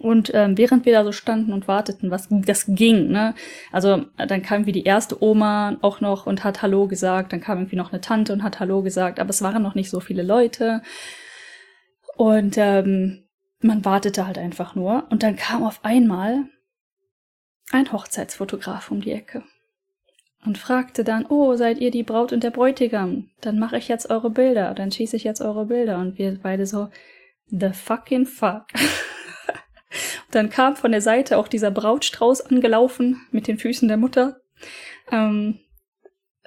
Und 0.00 0.32
ähm, 0.34 0.56
während 0.56 0.86
wir 0.86 0.94
da 0.94 1.04
so 1.04 1.12
standen 1.12 1.52
und 1.52 1.68
warteten, 1.68 2.10
was 2.10 2.28
das 2.30 2.64
ging, 2.66 3.08
ne? 3.08 3.34
Also 3.70 4.06
dann 4.16 4.42
kam 4.42 4.64
wie 4.64 4.72
die 4.72 4.84
erste 4.84 5.22
Oma 5.22 5.76
auch 5.82 6.00
noch 6.00 6.26
und 6.26 6.42
hat 6.42 6.62
Hallo 6.62 6.88
gesagt, 6.88 7.32
dann 7.32 7.40
kam 7.40 7.58
irgendwie 7.58 7.76
noch 7.76 7.92
eine 7.92 8.00
Tante 8.00 8.32
und 8.32 8.42
hat 8.42 8.60
Hallo 8.60 8.82
gesagt, 8.82 9.20
aber 9.20 9.30
es 9.30 9.42
waren 9.42 9.62
noch 9.62 9.74
nicht 9.74 9.90
so 9.90 10.00
viele 10.00 10.22
Leute. 10.22 10.82
Und 12.16 12.56
ähm, 12.56 13.24
man 13.60 13.84
wartete 13.84 14.26
halt 14.26 14.38
einfach 14.38 14.74
nur. 14.74 15.06
Und 15.10 15.22
dann 15.22 15.36
kam 15.36 15.62
auf 15.62 15.80
einmal 15.84 16.46
ein 17.70 17.92
Hochzeitsfotograf 17.92 18.90
um 18.90 19.00
die 19.00 19.12
Ecke 19.12 19.42
und 20.44 20.58
fragte 20.58 21.04
dann, 21.04 21.26
oh, 21.26 21.54
seid 21.56 21.78
ihr 21.78 21.90
die 21.90 22.02
Braut 22.02 22.32
und 22.32 22.42
der 22.42 22.50
Bräutigam? 22.50 23.30
Dann 23.40 23.58
mache 23.58 23.76
ich 23.76 23.88
jetzt 23.88 24.08
eure 24.10 24.30
Bilder, 24.30 24.74
dann 24.74 24.90
schieße 24.90 25.16
ich 25.16 25.24
jetzt 25.24 25.42
eure 25.42 25.66
Bilder. 25.66 25.98
Und 25.98 26.18
wir 26.18 26.38
beide 26.42 26.66
so, 26.66 26.88
the 27.46 27.70
fucking 27.72 28.26
fuck. 28.26 28.66
Dann 30.30 30.50
kam 30.50 30.76
von 30.76 30.92
der 30.92 31.00
Seite 31.00 31.38
auch 31.38 31.48
dieser 31.48 31.70
Brautstrauß 31.70 32.42
angelaufen 32.42 33.26
mit 33.30 33.48
den 33.48 33.58
Füßen 33.58 33.88
der 33.88 33.96
Mutter. 33.96 34.40
Ähm, 35.10 35.60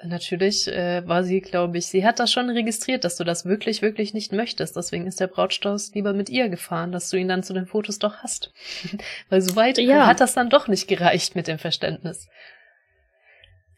Natürlich 0.02 0.68
äh, 0.68 1.06
war 1.06 1.24
sie, 1.24 1.40
glaube 1.40 1.78
ich, 1.78 1.86
sie 1.86 2.04
hat 2.04 2.18
das 2.18 2.30
schon 2.30 2.50
registriert, 2.50 3.04
dass 3.04 3.16
du 3.16 3.24
das 3.24 3.46
wirklich, 3.46 3.80
wirklich 3.80 4.12
nicht 4.12 4.32
möchtest. 4.32 4.76
Deswegen 4.76 5.06
ist 5.06 5.18
der 5.18 5.28
Brautstrauß 5.28 5.94
lieber 5.94 6.12
mit 6.12 6.28
ihr 6.28 6.48
gefahren, 6.48 6.92
dass 6.92 7.08
du 7.08 7.16
ihn 7.16 7.28
dann 7.28 7.42
zu 7.42 7.54
den 7.54 7.66
Fotos 7.66 7.98
doch 7.98 8.16
hast. 8.16 8.52
Weil 9.30 9.40
so 9.40 9.56
weit 9.56 9.78
ja. 9.78 10.06
hat 10.06 10.20
das 10.20 10.34
dann 10.34 10.50
doch 10.50 10.68
nicht 10.68 10.88
gereicht 10.88 11.36
mit 11.36 11.46
dem 11.46 11.58
Verständnis. 11.58 12.28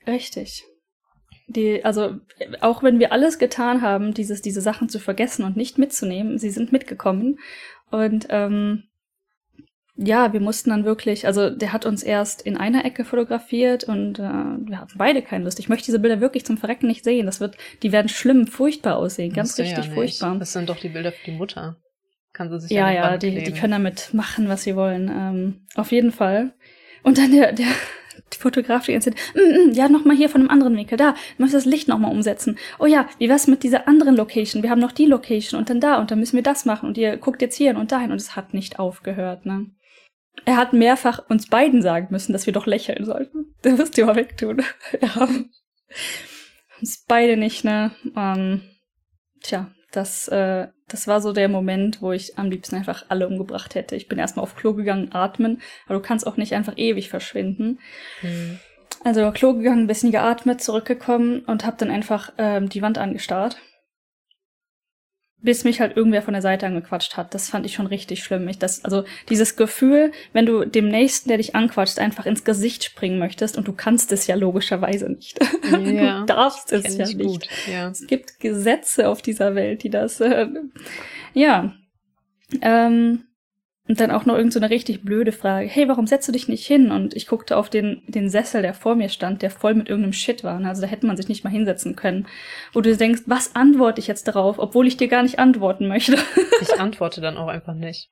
Richtig. 0.06 0.64
Die, 1.48 1.84
also, 1.84 2.16
auch 2.60 2.82
wenn 2.82 2.98
wir 2.98 3.12
alles 3.12 3.38
getan 3.38 3.82
haben, 3.82 4.12
dieses, 4.12 4.42
diese 4.42 4.60
Sachen 4.60 4.88
zu 4.88 4.98
vergessen 4.98 5.44
und 5.44 5.56
nicht 5.56 5.78
mitzunehmen, 5.78 6.38
sie 6.38 6.50
sind 6.50 6.72
mitgekommen. 6.72 7.38
Und 7.90 8.26
ähm, 8.30 8.85
ja, 9.96 10.32
wir 10.32 10.40
mussten 10.40 10.70
dann 10.70 10.84
wirklich, 10.84 11.26
also 11.26 11.48
der 11.48 11.72
hat 11.72 11.86
uns 11.86 12.02
erst 12.02 12.42
in 12.42 12.56
einer 12.56 12.84
Ecke 12.84 13.04
fotografiert 13.04 13.84
und 13.84 14.18
äh, 14.18 14.22
wir 14.22 14.80
hatten 14.80 14.98
beide 14.98 15.22
keine 15.22 15.44
Lust. 15.44 15.58
Ich 15.58 15.68
möchte 15.68 15.86
diese 15.86 15.98
Bilder 15.98 16.20
wirklich 16.20 16.44
zum 16.44 16.58
Verrecken 16.58 16.86
nicht 16.86 17.02
sehen. 17.02 17.24
Das 17.24 17.40
wird, 17.40 17.56
die 17.82 17.92
werden 17.92 18.08
schlimm, 18.08 18.46
furchtbar 18.46 18.96
aussehen, 18.96 19.32
ganz 19.32 19.58
richtig 19.58 19.86
ja 19.86 19.94
furchtbar. 19.94 20.36
Das 20.38 20.52
sind 20.52 20.68
doch 20.68 20.78
die 20.78 20.90
Bilder 20.90 21.12
für 21.12 21.30
die 21.30 21.36
Mutter. 21.36 21.76
Kann 22.34 22.50
sie 22.50 22.60
sich 22.60 22.70
ja, 22.70 22.90
ja, 22.90 23.12
ja 23.12 23.16
die, 23.16 23.42
die 23.42 23.52
können 23.52 23.72
damit 23.72 24.12
machen, 24.12 24.48
was 24.48 24.64
sie 24.64 24.76
wollen. 24.76 25.08
Ähm, 25.08 25.66
auf 25.74 25.90
jeden 25.92 26.12
Fall. 26.12 26.52
Und 27.02 27.16
dann 27.16 27.32
der, 27.32 27.52
der 27.52 27.66
die 28.34 28.38
Fotograf 28.38 28.84
die 28.84 28.92
ganze 28.92 29.12
Zeit, 29.12 29.20
mm, 29.34 29.70
mm, 29.70 29.72
ja, 29.72 29.88
nochmal 29.88 30.16
hier 30.16 30.28
von 30.28 30.42
einem 30.42 30.50
anderen 30.50 30.76
Winkel, 30.76 30.98
da, 30.98 31.12
du 31.12 31.42
musst 31.42 31.54
das 31.54 31.64
Licht 31.64 31.88
nochmal 31.88 32.12
umsetzen. 32.12 32.58
Oh 32.78 32.84
ja, 32.86 33.08
wie 33.18 33.30
wär's 33.30 33.46
mit 33.46 33.62
dieser 33.62 33.88
anderen 33.88 34.14
Location? 34.16 34.62
Wir 34.62 34.68
haben 34.68 34.80
noch 34.80 34.92
die 34.92 35.06
Location 35.06 35.58
und 35.58 35.70
dann 35.70 35.80
da 35.80 35.98
und 35.98 36.10
dann 36.10 36.18
müssen 36.18 36.36
wir 36.36 36.42
das 36.42 36.66
machen 36.66 36.86
und 36.86 36.98
ihr 36.98 37.16
guckt 37.16 37.40
jetzt 37.40 37.56
hier 37.56 37.74
und 37.76 37.92
dahin 37.92 38.10
und 38.10 38.20
es 38.20 38.36
hat 38.36 38.52
nicht 38.52 38.78
aufgehört, 38.78 39.46
ne? 39.46 39.70
Er 40.44 40.56
hat 40.56 40.72
mehrfach 40.72 41.28
uns 41.28 41.48
beiden 41.48 41.82
sagen 41.82 42.08
müssen, 42.10 42.32
dass 42.32 42.46
wir 42.46 42.52
doch 42.52 42.66
lächeln 42.66 43.04
sollten. 43.04 43.54
Der 43.64 43.78
wirst 43.78 43.96
du 43.96 44.04
mal 44.04 44.16
wegtun. 44.16 44.62
ja. 45.00 45.28
Uns 46.80 47.04
beide 47.08 47.36
nicht, 47.36 47.64
ne? 47.64 47.90
Ähm, 48.16 48.62
tja, 49.42 49.70
das, 49.92 50.28
äh, 50.28 50.68
das 50.88 51.08
war 51.08 51.20
so 51.20 51.32
der 51.32 51.48
Moment, 51.48 52.02
wo 52.02 52.12
ich 52.12 52.38
am 52.38 52.50
liebsten 52.50 52.76
einfach 52.76 53.06
alle 53.08 53.26
umgebracht 53.26 53.74
hätte. 53.74 53.96
Ich 53.96 54.08
bin 54.08 54.18
erstmal 54.18 54.42
auf 54.42 54.56
Klo 54.56 54.74
gegangen, 54.74 55.12
atmen, 55.12 55.62
aber 55.86 55.94
du 55.94 56.00
kannst 56.02 56.26
auch 56.26 56.36
nicht 56.36 56.54
einfach 56.54 56.74
ewig 56.76 57.08
verschwinden. 57.08 57.80
Mhm. 58.22 58.58
Also 59.04 59.30
Klo 59.32 59.54
gegangen, 59.54 59.84
ein 59.84 59.86
bisschen 59.86 60.12
geatmet, 60.12 60.60
zurückgekommen 60.62 61.40
und 61.40 61.64
hab 61.64 61.78
dann 61.78 61.90
einfach 61.90 62.32
ähm, 62.38 62.68
die 62.68 62.82
Wand 62.82 62.98
angestarrt 62.98 63.56
bis 65.46 65.64
mich 65.64 65.80
halt 65.80 65.96
irgendwer 65.96 66.22
von 66.22 66.34
der 66.34 66.42
Seite 66.42 66.66
angequatscht 66.66 67.16
hat. 67.16 67.32
Das 67.32 67.48
fand 67.48 67.64
ich 67.64 67.74
schon 67.74 67.86
richtig 67.86 68.22
schlimm. 68.22 68.46
Ich 68.48 68.58
das, 68.58 68.84
also 68.84 69.04
dieses 69.30 69.56
Gefühl, 69.56 70.12
wenn 70.32 70.44
du 70.44 70.64
dem 70.64 70.88
Nächsten, 70.88 71.28
der 71.28 71.38
dich 71.38 71.54
anquatscht, 71.54 72.00
einfach 72.00 72.26
ins 72.26 72.44
Gesicht 72.44 72.82
springen 72.82 73.18
möchtest 73.18 73.56
und 73.56 73.66
du 73.68 73.72
kannst 73.72 74.10
es 74.10 74.26
ja 74.26 74.34
logischerweise 74.34 75.08
nicht. 75.08 75.38
Ja, 75.86 76.20
du 76.20 76.26
darfst 76.26 76.72
es 76.72 76.96
ja 76.96 77.06
nicht. 77.06 77.48
Ja. 77.70 77.88
Es 77.88 78.06
gibt 78.06 78.40
Gesetze 78.40 79.08
auf 79.08 79.22
dieser 79.22 79.54
Welt, 79.54 79.82
die 79.82 79.90
das, 79.90 80.20
äh, 80.20 80.46
ja. 81.32 81.74
Ähm, 82.60 83.25
und 83.88 84.00
dann 84.00 84.10
auch 84.10 84.24
noch 84.26 84.36
irgend 84.36 84.52
so 84.52 84.58
eine 84.58 84.70
richtig 84.70 85.04
blöde 85.04 85.32
Frage. 85.32 85.68
Hey, 85.68 85.88
warum 85.88 86.06
setzt 86.06 86.26
du 86.26 86.32
dich 86.32 86.48
nicht 86.48 86.66
hin? 86.66 86.90
Und 86.90 87.14
ich 87.14 87.26
guckte 87.26 87.56
auf 87.56 87.70
den, 87.70 88.02
den 88.08 88.28
Sessel, 88.28 88.62
der 88.62 88.74
vor 88.74 88.96
mir 88.96 89.08
stand, 89.08 89.42
der 89.42 89.50
voll 89.50 89.74
mit 89.74 89.88
irgendeinem 89.88 90.12
Shit 90.12 90.42
war. 90.42 90.62
Also 90.64 90.82
da 90.82 90.88
hätte 90.88 91.06
man 91.06 91.16
sich 91.16 91.28
nicht 91.28 91.44
mal 91.44 91.50
hinsetzen 91.50 91.94
können. 91.94 92.26
Wo 92.72 92.80
du 92.80 92.96
denkst, 92.96 93.22
was 93.26 93.54
antworte 93.54 94.00
ich 94.00 94.08
jetzt 94.08 94.26
darauf, 94.26 94.58
obwohl 94.58 94.88
ich 94.88 94.96
dir 94.96 95.08
gar 95.08 95.22
nicht 95.22 95.38
antworten 95.38 95.86
möchte? 95.86 96.18
ich 96.60 96.80
antworte 96.80 97.20
dann 97.20 97.36
auch 97.36 97.48
einfach 97.48 97.74
nicht. 97.74 98.10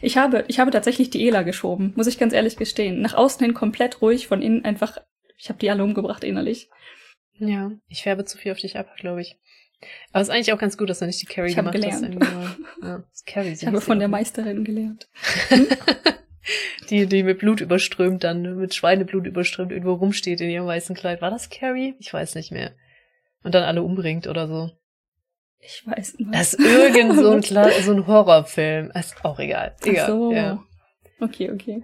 Ich 0.00 0.16
habe, 0.16 0.44
ich 0.48 0.58
habe 0.58 0.70
tatsächlich 0.70 1.10
die 1.10 1.26
Ela 1.26 1.42
geschoben, 1.42 1.92
muss 1.94 2.06
ich 2.06 2.18
ganz 2.18 2.32
ehrlich 2.32 2.56
gestehen. 2.56 3.02
Nach 3.02 3.14
außen 3.14 3.44
hin 3.44 3.54
komplett 3.54 4.00
ruhig, 4.00 4.26
von 4.26 4.40
innen 4.40 4.64
einfach, 4.64 4.96
ich 5.36 5.50
habe 5.50 5.58
die 5.58 5.70
alle 5.70 5.84
umgebracht 5.84 6.24
innerlich. 6.24 6.70
Ja, 7.34 7.72
ich 7.88 8.02
färbe 8.02 8.24
zu 8.24 8.38
viel 8.38 8.52
auf 8.52 8.58
dich 8.58 8.78
ab, 8.78 8.88
glaube 8.96 9.20
ich. 9.20 9.36
Aber 10.12 10.22
es 10.22 10.28
ist 10.28 10.34
eigentlich 10.34 10.52
auch 10.52 10.58
ganz 10.58 10.76
gut, 10.76 10.90
dass 10.90 10.98
du 11.00 11.06
nicht 11.06 11.22
die 11.22 11.26
Carrie 11.26 11.50
ich 11.50 11.56
gemacht 11.56 11.74
gelernt. 11.74 12.18
hast. 12.20 12.58
Ja, 12.82 13.04
Carrie 13.26 13.52
ich 13.52 13.66
habe 13.66 13.80
von 13.80 13.98
der 13.98 14.08
Meisterin 14.08 14.64
gelernt. 14.64 15.08
die, 16.90 17.06
die 17.06 17.22
mit 17.22 17.38
Blut 17.38 17.60
überströmt 17.60 18.24
dann, 18.24 18.56
mit 18.56 18.74
Schweineblut 18.74 19.26
überströmt, 19.26 19.72
irgendwo 19.72 19.94
rumsteht 19.94 20.40
in 20.40 20.50
ihrem 20.50 20.66
weißen 20.66 20.94
Kleid. 20.96 21.22
War 21.22 21.30
das 21.30 21.50
Carrie? 21.50 21.94
Ich 21.98 22.12
weiß 22.12 22.34
nicht 22.34 22.52
mehr. 22.52 22.72
Und 23.42 23.54
dann 23.54 23.64
alle 23.64 23.82
umbringt 23.82 24.26
oder 24.26 24.48
so. 24.48 24.70
Ich 25.60 25.86
weiß 25.86 26.18
nicht. 26.18 26.34
Das 26.34 26.54
ist 26.54 26.64
irgend 26.64 27.16
so 27.16 27.30
ein, 27.30 27.42
so 27.82 27.92
ein 27.92 28.06
Horrorfilm. 28.06 28.90
Ist 28.94 29.24
auch 29.24 29.38
egal. 29.38 29.76
Egal. 29.84 30.04
Ach 30.04 30.08
so. 30.08 30.32
Ja. 30.32 30.64
Okay, 31.20 31.50
okay. 31.50 31.82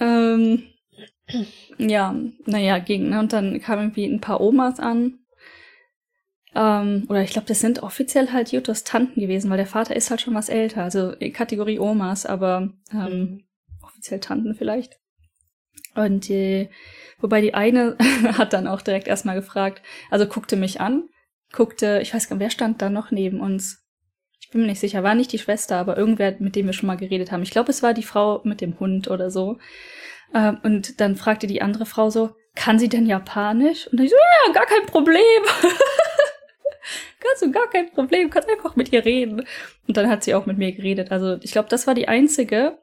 Ähm, 0.00 0.64
ja, 1.78 2.14
naja, 2.46 2.78
ging, 2.78 3.10
ne? 3.10 3.20
Und 3.20 3.32
dann 3.32 3.60
kamen 3.60 3.82
irgendwie 3.82 4.06
ein 4.06 4.20
paar 4.20 4.40
Omas 4.40 4.80
an 4.80 5.18
ähm, 6.58 7.04
oder 7.08 7.22
ich 7.22 7.30
glaube, 7.30 7.46
das 7.46 7.60
sind 7.60 7.84
offiziell 7.84 8.32
halt 8.32 8.50
Jutos 8.50 8.82
Tanten 8.82 9.20
gewesen, 9.20 9.48
weil 9.48 9.58
der 9.58 9.66
Vater 9.66 9.94
ist 9.94 10.10
halt 10.10 10.20
schon 10.20 10.34
was 10.34 10.48
älter, 10.48 10.82
also 10.82 11.14
Kategorie 11.32 11.78
Omas, 11.78 12.26
aber 12.26 12.72
ähm, 12.92 13.20
mhm. 13.20 13.44
offiziell 13.80 14.18
Tanten 14.18 14.56
vielleicht. 14.56 14.98
Und 15.94 16.28
die, 16.28 16.68
wobei 17.20 17.40
die 17.42 17.54
eine 17.54 17.96
hat 18.38 18.52
dann 18.52 18.66
auch 18.66 18.82
direkt 18.82 19.06
erstmal 19.06 19.36
gefragt, 19.36 19.82
also 20.10 20.26
guckte 20.26 20.56
mich 20.56 20.80
an, 20.80 21.08
guckte, 21.52 22.00
ich 22.02 22.12
weiß 22.12 22.28
gar 22.28 22.34
nicht, 22.36 22.42
wer 22.42 22.50
stand 22.50 22.82
da 22.82 22.90
noch 22.90 23.12
neben 23.12 23.40
uns? 23.40 23.84
Ich 24.40 24.50
bin 24.50 24.62
mir 24.62 24.66
nicht 24.66 24.80
sicher, 24.80 25.04
war 25.04 25.14
nicht 25.14 25.32
die 25.32 25.38
Schwester, 25.38 25.76
aber 25.76 25.96
irgendwer, 25.96 26.34
mit 26.40 26.56
dem 26.56 26.66
wir 26.66 26.72
schon 26.72 26.88
mal 26.88 26.96
geredet 26.96 27.30
haben. 27.30 27.42
Ich 27.42 27.50
glaube, 27.50 27.70
es 27.70 27.84
war 27.84 27.94
die 27.94 28.02
Frau 28.02 28.40
mit 28.44 28.60
dem 28.60 28.80
Hund 28.80 29.08
oder 29.08 29.30
so. 29.30 29.58
Ähm, 30.34 30.58
und 30.64 31.00
dann 31.00 31.14
fragte 31.14 31.46
die 31.46 31.62
andere 31.62 31.86
Frau 31.86 32.10
so, 32.10 32.30
kann 32.56 32.80
sie 32.80 32.88
denn 32.88 33.06
Japanisch? 33.06 33.86
Und 33.86 33.98
dann 33.98 34.06
ich 34.06 34.10
so, 34.10 34.16
ja, 34.16 34.52
gar 34.52 34.66
kein 34.66 34.86
Problem. 34.86 35.22
kannst 37.20 37.42
du 37.42 37.50
gar 37.50 37.68
kein 37.70 37.90
Problem, 37.90 38.30
kannst 38.30 38.48
einfach 38.48 38.76
mit 38.76 38.92
ihr 38.92 39.04
reden. 39.04 39.44
Und 39.86 39.96
dann 39.96 40.08
hat 40.08 40.24
sie 40.24 40.34
auch 40.34 40.46
mit 40.46 40.58
mir 40.58 40.72
geredet. 40.72 41.10
Also 41.10 41.36
ich 41.42 41.52
glaube, 41.52 41.68
das 41.68 41.86
war 41.86 41.94
die 41.94 42.08
einzige 42.08 42.78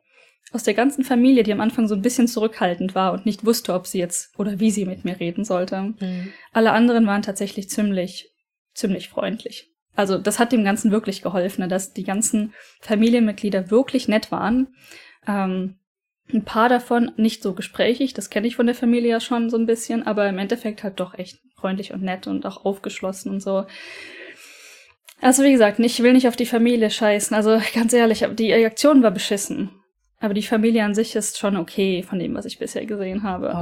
aus 0.52 0.64
der 0.64 0.74
ganzen 0.74 1.04
Familie, 1.04 1.44
die 1.44 1.52
am 1.52 1.62
Anfang 1.62 1.88
so 1.88 1.96
ein 1.96 2.02
bisschen 2.02 2.28
zurückhaltend 2.28 2.96
war 2.96 3.14
und 3.14 3.26
nicht 3.26 3.46
wusste, 3.46 3.74
ob 3.74 3.88
sie 3.88 4.00
jetzt 4.00 4.38
oder 4.40 4.60
wie 4.60 4.72
sie 4.72 4.86
mit 4.86 5.04
mir 5.04 5.20
reden 5.20 5.44
sollte. 5.44 5.82
Mhm. 5.82 6.32
Alle 6.54 6.72
anderen 6.72 7.08
waren 7.08 7.24
tatsächlich 7.24 7.70
ziemlich, 7.70 8.32
ziemlich 8.74 9.10
freundlich. 9.10 9.72
Also 9.96 10.18
das 10.18 10.40
hat 10.40 10.52
dem 10.52 10.64
Ganzen 10.64 10.92
wirklich 10.92 11.22
geholfen, 11.22 11.62
ne, 11.62 11.68
dass 11.68 11.94
die 11.94 12.04
ganzen 12.04 12.54
Familienmitglieder 12.82 13.72
wirklich 13.72 14.08
nett 14.08 14.32
waren. 14.32 14.76
Ähm, 15.28 15.76
ein 16.34 16.44
paar 16.44 16.70
davon 16.70 17.12
nicht 17.18 17.44
so 17.44 17.54
gesprächig, 17.54 18.14
das 18.14 18.30
kenne 18.30 18.48
ich 18.48 18.56
von 18.56 18.66
der 18.66 18.76
Familie 18.76 19.12
ja 19.12 19.20
schon 19.20 19.50
so 19.50 19.58
ein 19.58 19.68
bisschen, 19.68 20.04
aber 20.04 20.28
im 20.28 20.40
Endeffekt 20.40 20.84
halt 20.84 21.00
doch 21.00 21.14
echt 21.18 21.40
freundlich 21.56 21.94
und 21.94 22.04
nett 22.04 22.28
und 22.28 22.46
auch 22.46 22.66
aufgeschlossen 22.66 23.32
und 23.32 23.42
so. 23.42 23.66
Also 25.22 25.44
wie 25.44 25.52
gesagt, 25.52 25.80
ich 25.80 26.04
will 26.04 26.14
nicht 26.14 26.28
auf 26.28 26.36
die 26.36 26.46
Familie 26.46 26.90
scheißen. 26.90 27.36
Also 27.36 27.60
ganz 27.74 27.94
ehrlich, 27.94 28.26
die 28.38 28.54
Reaktion 28.54 29.02
war 29.02 29.12
beschissen. 29.12 29.70
Aber 30.20 30.34
die 30.34 30.44
Familie 30.44 30.84
an 30.84 30.96
sich 30.96 31.16
ist 31.16 31.38
schon 31.38 31.58
okay 31.58 32.04
von 32.04 32.20
dem, 32.20 32.36
was 32.36 32.46
ich 32.46 32.60
bisher 32.60 32.86
gesehen 32.86 33.24
habe. 33.24 33.54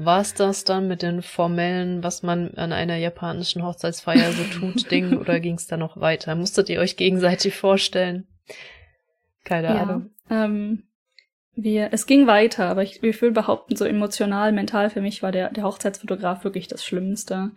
War 0.00 0.20
es 0.20 0.34
das 0.34 0.62
dann 0.62 0.86
mit 0.86 1.02
den 1.02 1.22
formellen, 1.22 2.04
was 2.04 2.22
man 2.22 2.54
an 2.54 2.72
einer 2.72 2.96
japanischen 2.96 3.64
Hochzeitsfeier 3.64 4.32
so 4.32 4.44
tut, 4.44 4.88
Ding, 4.92 5.18
oder 5.18 5.40
ging 5.40 5.56
es 5.56 5.66
da 5.66 5.76
noch 5.76 6.00
weiter? 6.00 6.36
Musstet 6.36 6.68
ihr 6.68 6.78
euch 6.78 6.96
gegenseitig 6.96 7.56
vorstellen? 7.56 8.28
Keine 9.42 9.68
ja, 9.68 9.82
Ahnung. 9.82 10.10
Ähm, 10.30 10.84
wir, 11.60 11.88
es 11.92 12.06
ging 12.06 12.28
weiter, 12.28 12.66
aber 12.68 12.84
ich, 12.84 13.02
ich 13.02 13.20
will 13.20 13.32
behaupten, 13.32 13.74
so 13.74 13.84
emotional, 13.84 14.52
mental 14.52 14.90
für 14.90 15.00
mich 15.00 15.24
war 15.24 15.32
der, 15.32 15.50
der 15.50 15.64
Hochzeitsfotograf 15.64 16.44
wirklich 16.44 16.68
das 16.68 16.84
Schlimmste. 16.84 17.50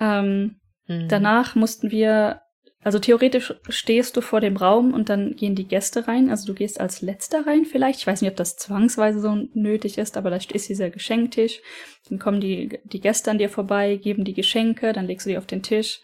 Ähm, 0.00 0.60
mhm. 0.86 1.08
Danach 1.08 1.56
mussten 1.56 1.90
wir, 1.90 2.42
also 2.84 3.00
theoretisch 3.00 3.52
stehst 3.68 4.16
du 4.16 4.20
vor 4.20 4.40
dem 4.40 4.56
Raum 4.56 4.94
und 4.94 5.08
dann 5.08 5.34
gehen 5.34 5.56
die 5.56 5.66
Gäste 5.66 6.06
rein. 6.06 6.30
Also 6.30 6.46
du 6.46 6.54
gehst 6.54 6.80
als 6.80 7.02
letzter 7.02 7.44
rein 7.44 7.64
vielleicht. 7.64 7.98
Ich 7.98 8.06
weiß 8.06 8.22
nicht, 8.22 8.30
ob 8.30 8.36
das 8.36 8.56
zwangsweise 8.56 9.18
so 9.18 9.34
nötig 9.52 9.98
ist, 9.98 10.16
aber 10.16 10.30
da 10.30 10.36
ist 10.36 10.68
dieser 10.68 10.90
Geschenktisch. 10.90 11.60
Dann 12.08 12.20
kommen 12.20 12.40
die, 12.40 12.78
die 12.84 13.00
Gäste 13.00 13.32
an 13.32 13.38
dir 13.38 13.48
vorbei, 13.48 13.96
geben 13.96 14.22
die 14.22 14.34
Geschenke, 14.34 14.92
dann 14.92 15.06
legst 15.06 15.26
du 15.26 15.30
die 15.30 15.38
auf 15.38 15.46
den 15.46 15.64
Tisch. 15.64 16.00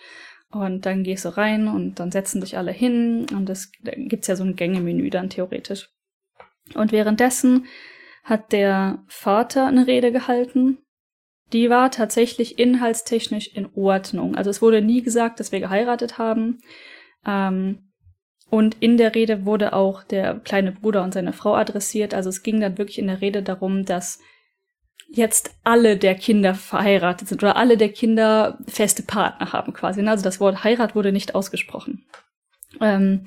Und 0.51 0.85
dann 0.85 1.05
gehst 1.05 1.24
du 1.24 1.37
rein 1.37 1.68
und 1.68 2.01
dann 2.01 2.11
setzen 2.11 2.41
sich 2.41 2.59
alle 2.59 2.72
hin 2.72 3.26
und 3.31 3.49
es 3.49 3.70
gibt's 3.83 4.26
ja 4.26 4.35
so 4.35 4.43
ein 4.43 4.57
Gängemenü 4.57 5.09
dann 5.09 5.31
theoretisch. 5.31 5.89
Und 6.75 6.93
währenddessen 6.93 7.66
hat 8.25 8.53
der 8.53 9.03
Vater 9.09 9.66
eine 9.66 9.87
Rede 9.87 10.12
gehalten. 10.12 10.79
Die 11.53 11.68
war 11.68 11.91
tatsächlich 11.91 12.59
inhaltstechnisch 12.59 13.49
in 13.49 13.68
Ordnung. 13.75 14.37
Also 14.37 14.51
es 14.51 14.62
wurde 14.62 14.83
nie 14.83 15.03
gesagt, 15.03 15.41
dass 15.41 15.53
wir 15.53 15.61
geheiratet 15.61 16.18
haben. 16.18 16.61
Ähm, 17.27 17.91
und 18.51 18.77
in 18.81 18.97
der 18.97 19.14
Rede 19.14 19.45
wurde 19.47 19.73
auch 19.73 20.03
der 20.03 20.41
kleine 20.41 20.73
Bruder 20.73 21.03
und 21.03 21.14
seine 21.14 21.33
Frau 21.33 21.55
adressiert. 21.55 22.14
Also 22.14 22.29
es 22.29 22.43
ging 22.43 22.61
dann 22.61 22.79
wirklich 22.79 22.99
in 22.99 23.07
der 23.07 23.21
Rede 23.21 23.43
darum, 23.43 23.85
dass 23.85 24.21
jetzt 25.09 25.55
alle 25.64 25.97
der 25.97 26.14
Kinder 26.14 26.55
verheiratet 26.55 27.29
sind 27.29 27.43
oder 27.43 27.57
alle 27.57 27.77
der 27.77 27.91
Kinder 27.91 28.59
feste 28.66 29.03
Partner 29.03 29.53
haben 29.53 29.73
quasi. 29.73 30.07
Also 30.07 30.23
das 30.23 30.41
Wort 30.41 30.62
Heirat 30.62 30.95
wurde 30.95 31.12
nicht 31.12 31.35
ausgesprochen. 31.35 32.05
Ähm, 32.81 33.25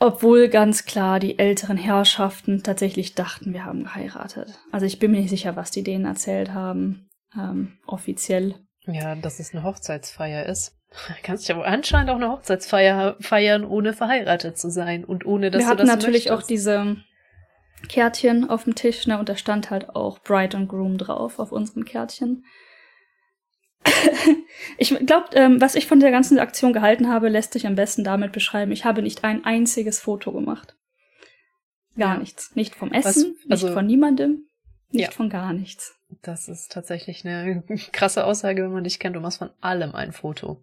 obwohl 0.00 0.48
ganz 0.48 0.84
klar 0.84 1.20
die 1.20 1.38
älteren 1.38 1.76
Herrschaften 1.76 2.62
tatsächlich 2.62 3.14
dachten, 3.14 3.52
wir 3.52 3.64
haben 3.64 3.84
geheiratet. 3.84 4.58
Also 4.72 4.86
ich 4.86 4.98
bin 4.98 5.10
mir 5.10 5.20
nicht 5.20 5.30
sicher, 5.30 5.56
was 5.56 5.70
die 5.70 5.82
denen 5.82 6.06
erzählt 6.06 6.52
haben, 6.52 7.08
ähm, 7.36 7.78
offiziell. 7.86 8.54
Ja, 8.86 9.14
dass 9.14 9.38
es 9.38 9.54
eine 9.54 9.62
Hochzeitsfeier 9.62 10.46
ist. 10.46 10.74
Kannst 11.22 11.48
ja 11.48 11.56
wohl 11.56 11.64
anscheinend 11.64 12.10
auch 12.10 12.16
eine 12.16 12.30
Hochzeitsfeier 12.30 13.16
feiern, 13.20 13.64
ohne 13.64 13.92
verheiratet 13.92 14.58
zu 14.58 14.70
sein 14.70 15.04
und 15.04 15.24
ohne 15.24 15.50
dass 15.50 15.62
wir 15.62 15.70
du 15.70 15.76
das 15.76 15.86
Wir 15.86 15.92
hatten 15.92 16.00
natürlich 16.00 16.26
möchtest. 16.26 16.44
auch 16.44 16.46
diese 16.46 16.96
Kärtchen 17.88 18.48
auf 18.48 18.64
dem 18.64 18.74
Tisch, 18.74 19.06
ne, 19.06 19.18
und 19.18 19.28
da 19.28 19.36
stand 19.36 19.70
halt 19.70 19.90
auch 19.90 20.18
Bride 20.20 20.56
und 20.56 20.68
Groom 20.68 20.98
drauf 20.98 21.38
auf 21.38 21.52
unseren 21.52 21.84
Kärtchen. 21.84 22.44
Ich 24.78 24.94
glaube, 25.06 25.28
ähm, 25.34 25.60
was 25.60 25.74
ich 25.74 25.86
von 25.86 26.00
der 26.00 26.10
ganzen 26.10 26.38
Aktion 26.38 26.72
gehalten 26.72 27.08
habe, 27.08 27.28
lässt 27.28 27.52
sich 27.52 27.66
am 27.66 27.74
besten 27.74 28.04
damit 28.04 28.32
beschreiben. 28.32 28.72
Ich 28.72 28.84
habe 28.84 29.02
nicht 29.02 29.24
ein 29.24 29.44
einziges 29.44 30.00
Foto 30.00 30.32
gemacht. 30.32 30.76
Gar 31.96 32.14
ja. 32.14 32.20
nichts. 32.20 32.54
Nicht 32.54 32.74
vom 32.74 32.92
Essen, 32.92 33.36
was, 33.44 33.50
also, 33.50 33.66
nicht 33.66 33.74
von 33.74 33.86
niemandem, 33.86 34.46
nicht 34.90 35.04
ja. 35.06 35.10
von 35.10 35.28
gar 35.28 35.52
nichts. 35.52 35.94
Das 36.22 36.48
ist 36.48 36.72
tatsächlich 36.72 37.24
eine 37.24 37.62
krasse 37.92 38.24
Aussage, 38.24 38.62
wenn 38.62 38.72
man 38.72 38.84
dich 38.84 38.98
kennt. 38.98 39.16
Du 39.16 39.20
machst 39.20 39.38
von 39.38 39.50
allem 39.60 39.94
ein 39.94 40.12
Foto. 40.12 40.62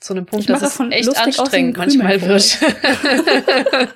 Zu 0.00 0.14
einem 0.14 0.26
Punkt, 0.26 0.50
dass 0.50 0.62
es 0.62 0.80
echt 0.90 1.16
anstrengend 1.16 1.76
manchmal 1.76 2.20
wird. 2.22 2.58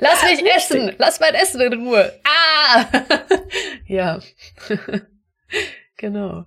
Lass 0.00 0.22
mich 0.22 0.44
essen! 0.54 0.94
Lass 0.98 1.20
mein 1.20 1.34
Essen 1.34 1.60
in 1.60 1.72
Ruhe! 1.74 2.18
Ah! 2.24 2.86
ja. 3.86 4.20
Genau. 6.02 6.46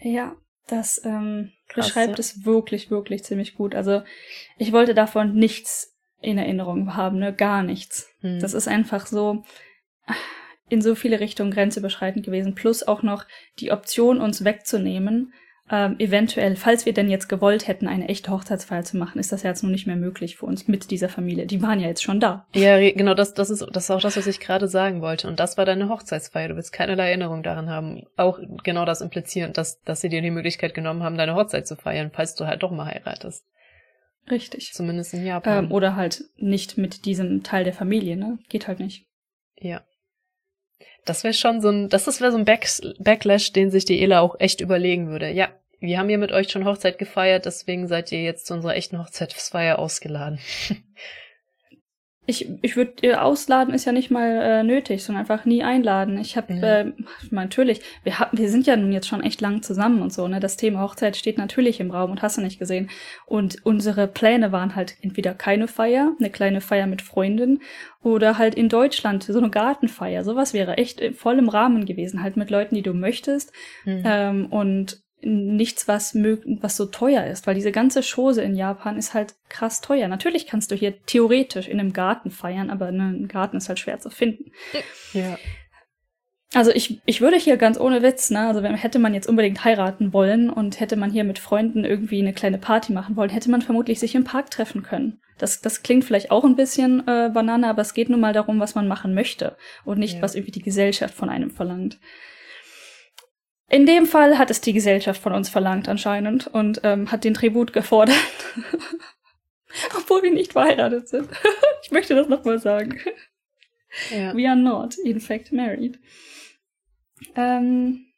Ja, 0.00 0.36
das 0.68 1.04
ähm, 1.04 1.50
Krass, 1.66 1.86
beschreibt 1.86 2.12
ja. 2.12 2.18
es 2.20 2.44
wirklich, 2.44 2.92
wirklich 2.92 3.24
ziemlich 3.24 3.56
gut. 3.56 3.74
Also 3.74 4.02
ich 4.56 4.70
wollte 4.70 4.94
davon 4.94 5.34
nichts 5.34 5.98
in 6.20 6.38
Erinnerung 6.38 6.94
haben, 6.94 7.18
ne? 7.18 7.34
Gar 7.34 7.64
nichts. 7.64 8.08
Hm. 8.20 8.38
Das 8.38 8.54
ist 8.54 8.68
einfach 8.68 9.06
so 9.06 9.42
in 10.68 10.80
so 10.80 10.94
viele 10.94 11.18
Richtungen 11.18 11.50
grenzüberschreitend 11.50 12.24
gewesen. 12.24 12.54
Plus 12.54 12.84
auch 12.84 13.02
noch 13.02 13.26
die 13.58 13.72
Option, 13.72 14.20
uns 14.20 14.44
wegzunehmen, 14.44 15.34
ähm, 15.72 15.96
eventuell, 15.98 16.54
falls 16.54 16.84
wir 16.84 16.92
denn 16.92 17.08
jetzt 17.08 17.30
gewollt 17.30 17.66
hätten, 17.66 17.88
eine 17.88 18.06
echte 18.10 18.30
Hochzeitsfeier 18.30 18.84
zu 18.84 18.98
machen, 18.98 19.18
ist 19.18 19.32
das 19.32 19.42
ja 19.42 19.48
jetzt 19.48 19.62
nun 19.62 19.72
nicht 19.72 19.86
mehr 19.86 19.96
möglich 19.96 20.36
für 20.36 20.44
uns 20.44 20.68
mit 20.68 20.90
dieser 20.90 21.08
Familie. 21.08 21.46
Die 21.46 21.62
waren 21.62 21.80
ja 21.80 21.88
jetzt 21.88 22.02
schon 22.02 22.20
da. 22.20 22.46
Ja, 22.54 22.78
genau, 22.78 23.14
das, 23.14 23.32
das, 23.32 23.48
ist, 23.48 23.66
das 23.72 23.84
ist 23.84 23.90
auch 23.90 24.00
das, 24.02 24.18
was 24.18 24.26
ich 24.26 24.38
gerade 24.38 24.68
sagen 24.68 25.00
wollte. 25.00 25.28
Und 25.28 25.40
das 25.40 25.56
war 25.56 25.64
deine 25.64 25.88
Hochzeitsfeier. 25.88 26.48
Du 26.48 26.56
willst 26.56 26.74
keinerlei 26.74 27.08
Erinnerung 27.08 27.42
daran 27.42 27.70
haben. 27.70 28.02
Auch 28.18 28.38
genau 28.62 28.84
das 28.84 29.00
implizieren, 29.00 29.54
dass, 29.54 29.80
dass 29.80 30.02
sie 30.02 30.10
dir 30.10 30.20
die 30.20 30.30
Möglichkeit 30.30 30.74
genommen 30.74 31.02
haben, 31.02 31.16
deine 31.16 31.34
Hochzeit 31.34 31.66
zu 31.66 31.74
feiern, 31.74 32.10
falls 32.12 32.34
du 32.34 32.46
halt 32.46 32.62
doch 32.62 32.70
mal 32.70 32.84
heiratest. 32.84 33.46
Richtig. 34.30 34.74
Zumindest 34.74 35.14
in 35.14 35.24
Japan. 35.24 35.64
Ähm, 35.64 35.72
oder 35.72 35.96
halt 35.96 36.22
nicht 36.36 36.76
mit 36.76 37.06
diesem 37.06 37.42
Teil 37.44 37.64
der 37.64 37.72
Familie, 37.72 38.18
ne? 38.18 38.38
Geht 38.50 38.68
halt 38.68 38.78
nicht. 38.78 39.06
Ja. 39.56 39.80
Das 41.06 41.24
wäre 41.24 41.32
schon 41.32 41.62
so 41.62 41.70
ein, 41.70 41.88
das 41.88 42.20
wäre 42.20 42.30
so 42.30 42.36
ein 42.36 42.44
Back 42.44 42.68
Backlash, 42.98 43.52
den 43.52 43.70
sich 43.70 43.86
die 43.86 44.02
Ela 44.02 44.20
auch 44.20 44.38
echt 44.38 44.60
überlegen 44.60 45.08
würde. 45.08 45.30
Ja, 45.30 45.48
wir 45.82 45.98
haben 45.98 46.08
ja 46.08 46.18
mit 46.18 46.32
euch 46.32 46.50
schon 46.50 46.64
Hochzeit 46.64 46.98
gefeiert, 46.98 47.44
deswegen 47.44 47.88
seid 47.88 48.12
ihr 48.12 48.22
jetzt 48.22 48.46
zu 48.46 48.54
unserer 48.54 48.76
echten 48.76 48.98
Hochzeitsfeier 48.98 49.78
ausgeladen. 49.78 50.38
Ich, 52.24 52.48
ich 52.62 52.76
würde 52.76 52.92
ihr 53.02 53.24
ausladen 53.24 53.74
ist 53.74 53.84
ja 53.84 53.90
nicht 53.90 54.12
mal 54.12 54.28
äh, 54.28 54.62
nötig, 54.62 55.02
sondern 55.02 55.22
einfach 55.22 55.44
nie 55.44 55.64
einladen. 55.64 56.18
Ich 56.18 56.36
habe 56.36 56.54
ja. 56.54 56.78
äh, 56.78 56.92
natürlich, 57.30 57.80
wir 58.04 58.20
haben, 58.20 58.38
wir 58.38 58.48
sind 58.48 58.68
ja 58.68 58.76
nun 58.76 58.92
jetzt 58.92 59.08
schon 59.08 59.24
echt 59.24 59.40
lang 59.40 59.62
zusammen 59.62 60.02
und 60.02 60.12
so, 60.12 60.28
ne? 60.28 60.38
Das 60.38 60.56
Thema 60.56 60.82
Hochzeit 60.82 61.16
steht 61.16 61.36
natürlich 61.36 61.80
im 61.80 61.90
Raum 61.90 62.12
und 62.12 62.22
hast 62.22 62.36
du 62.36 62.40
nicht 62.40 62.60
gesehen. 62.60 62.90
Und 63.26 63.66
unsere 63.66 64.06
Pläne 64.06 64.52
waren 64.52 64.76
halt 64.76 64.94
entweder 65.00 65.34
keine 65.34 65.66
Feier, 65.66 66.14
eine 66.20 66.30
kleine 66.30 66.60
Feier 66.60 66.86
mit 66.86 67.02
Freundin 67.02 67.58
oder 68.04 68.38
halt 68.38 68.54
in 68.54 68.68
Deutschland 68.68 69.24
so 69.24 69.36
eine 69.36 69.50
Gartenfeier. 69.50 70.22
Sowas 70.22 70.54
wäre 70.54 70.78
echt 70.78 71.02
voll 71.16 71.40
im 71.40 71.48
Rahmen 71.48 71.86
gewesen, 71.86 72.22
halt 72.22 72.36
mit 72.36 72.50
Leuten, 72.50 72.76
die 72.76 72.82
du 72.82 72.94
möchtest. 72.94 73.52
Mhm. 73.84 74.02
Ähm, 74.04 74.46
und 74.46 75.02
nichts, 75.22 75.88
was, 75.88 76.14
was 76.14 76.76
so 76.76 76.86
teuer 76.86 77.24
ist, 77.26 77.46
weil 77.46 77.54
diese 77.54 77.72
ganze 77.72 78.02
Chose 78.02 78.42
in 78.42 78.56
Japan 78.56 78.96
ist 78.96 79.14
halt 79.14 79.34
krass 79.48 79.80
teuer. 79.80 80.08
Natürlich 80.08 80.46
kannst 80.46 80.70
du 80.70 80.74
hier 80.74 81.00
theoretisch 81.06 81.68
in 81.68 81.80
einem 81.80 81.92
Garten 81.92 82.30
feiern, 82.30 82.70
aber 82.70 82.86
ein 82.86 83.28
Garten 83.28 83.56
ist 83.56 83.68
halt 83.68 83.78
schwer 83.78 84.00
zu 84.00 84.10
finden. 84.10 84.52
Ja. 85.12 85.38
Also 86.54 86.70
ich, 86.70 87.00
ich 87.06 87.22
würde 87.22 87.36
hier 87.36 87.56
ganz 87.56 87.80
ohne 87.80 88.02
Witz, 88.02 88.30
ne, 88.30 88.46
also 88.46 88.62
wenn, 88.62 88.74
hätte 88.74 88.98
man 88.98 89.14
jetzt 89.14 89.26
unbedingt 89.26 89.64
heiraten 89.64 90.12
wollen 90.12 90.50
und 90.50 90.80
hätte 90.80 90.96
man 90.96 91.10
hier 91.10 91.24
mit 91.24 91.38
Freunden 91.38 91.84
irgendwie 91.84 92.20
eine 92.20 92.34
kleine 92.34 92.58
Party 92.58 92.92
machen 92.92 93.16
wollen, 93.16 93.30
hätte 93.30 93.50
man 93.50 93.62
vermutlich 93.62 93.98
sich 93.98 94.14
im 94.14 94.24
Park 94.24 94.50
treffen 94.50 94.82
können. 94.82 95.20
Das, 95.38 95.62
das 95.62 95.82
klingt 95.82 96.04
vielleicht 96.04 96.30
auch 96.30 96.44
ein 96.44 96.56
bisschen 96.56 97.00
äh, 97.08 97.30
Banane, 97.32 97.68
aber 97.68 97.80
es 97.80 97.94
geht 97.94 98.10
nun 98.10 98.20
mal 98.20 98.34
darum, 98.34 98.60
was 98.60 98.74
man 98.74 98.86
machen 98.86 99.14
möchte 99.14 99.56
und 99.84 99.98
nicht, 99.98 100.16
ja. 100.16 100.22
was 100.22 100.34
irgendwie 100.34 100.52
die 100.52 100.62
Gesellschaft 100.62 101.14
von 101.14 101.30
einem 101.30 101.50
verlangt. 101.50 101.98
In 103.72 103.86
dem 103.86 104.04
Fall 104.04 104.36
hat 104.36 104.50
es 104.50 104.60
die 104.60 104.74
Gesellschaft 104.74 105.22
von 105.22 105.32
uns 105.32 105.48
verlangt 105.48 105.88
anscheinend 105.88 106.46
und 106.46 106.82
ähm, 106.84 107.10
hat 107.10 107.24
den 107.24 107.32
Tribut 107.32 107.72
gefordert. 107.72 108.14
Obwohl 109.96 110.22
wir 110.22 110.30
nicht 110.30 110.52
verheiratet 110.52 111.08
sind. 111.08 111.30
ich 111.82 111.90
möchte 111.90 112.14
das 112.14 112.28
nochmal 112.28 112.58
sagen. 112.58 113.00
Ja. 114.10 114.36
We 114.36 114.46
are 114.46 114.58
not, 114.58 114.98
in 114.98 115.20
fact, 115.20 115.52
married. 115.52 115.98
Ähm, 117.34 118.12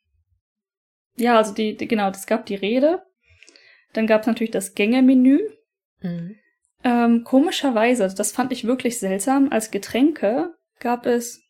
ja, 1.14 1.36
also 1.36 1.54
die, 1.54 1.76
die, 1.76 1.86
genau, 1.86 2.10
es 2.10 2.26
gab 2.26 2.46
die 2.46 2.56
Rede. 2.56 3.06
Dann 3.92 4.08
gab 4.08 4.22
es 4.22 4.26
natürlich 4.26 4.50
das 4.50 4.74
Gängemenü. 4.74 5.38
Mhm. 6.00 6.36
Ähm, 6.82 7.22
komischerweise, 7.22 8.02
also 8.02 8.16
das 8.16 8.32
fand 8.32 8.50
ich 8.50 8.66
wirklich 8.66 8.98
seltsam, 8.98 9.52
als 9.52 9.70
Getränke 9.70 10.52
gab 10.80 11.06
es 11.06 11.44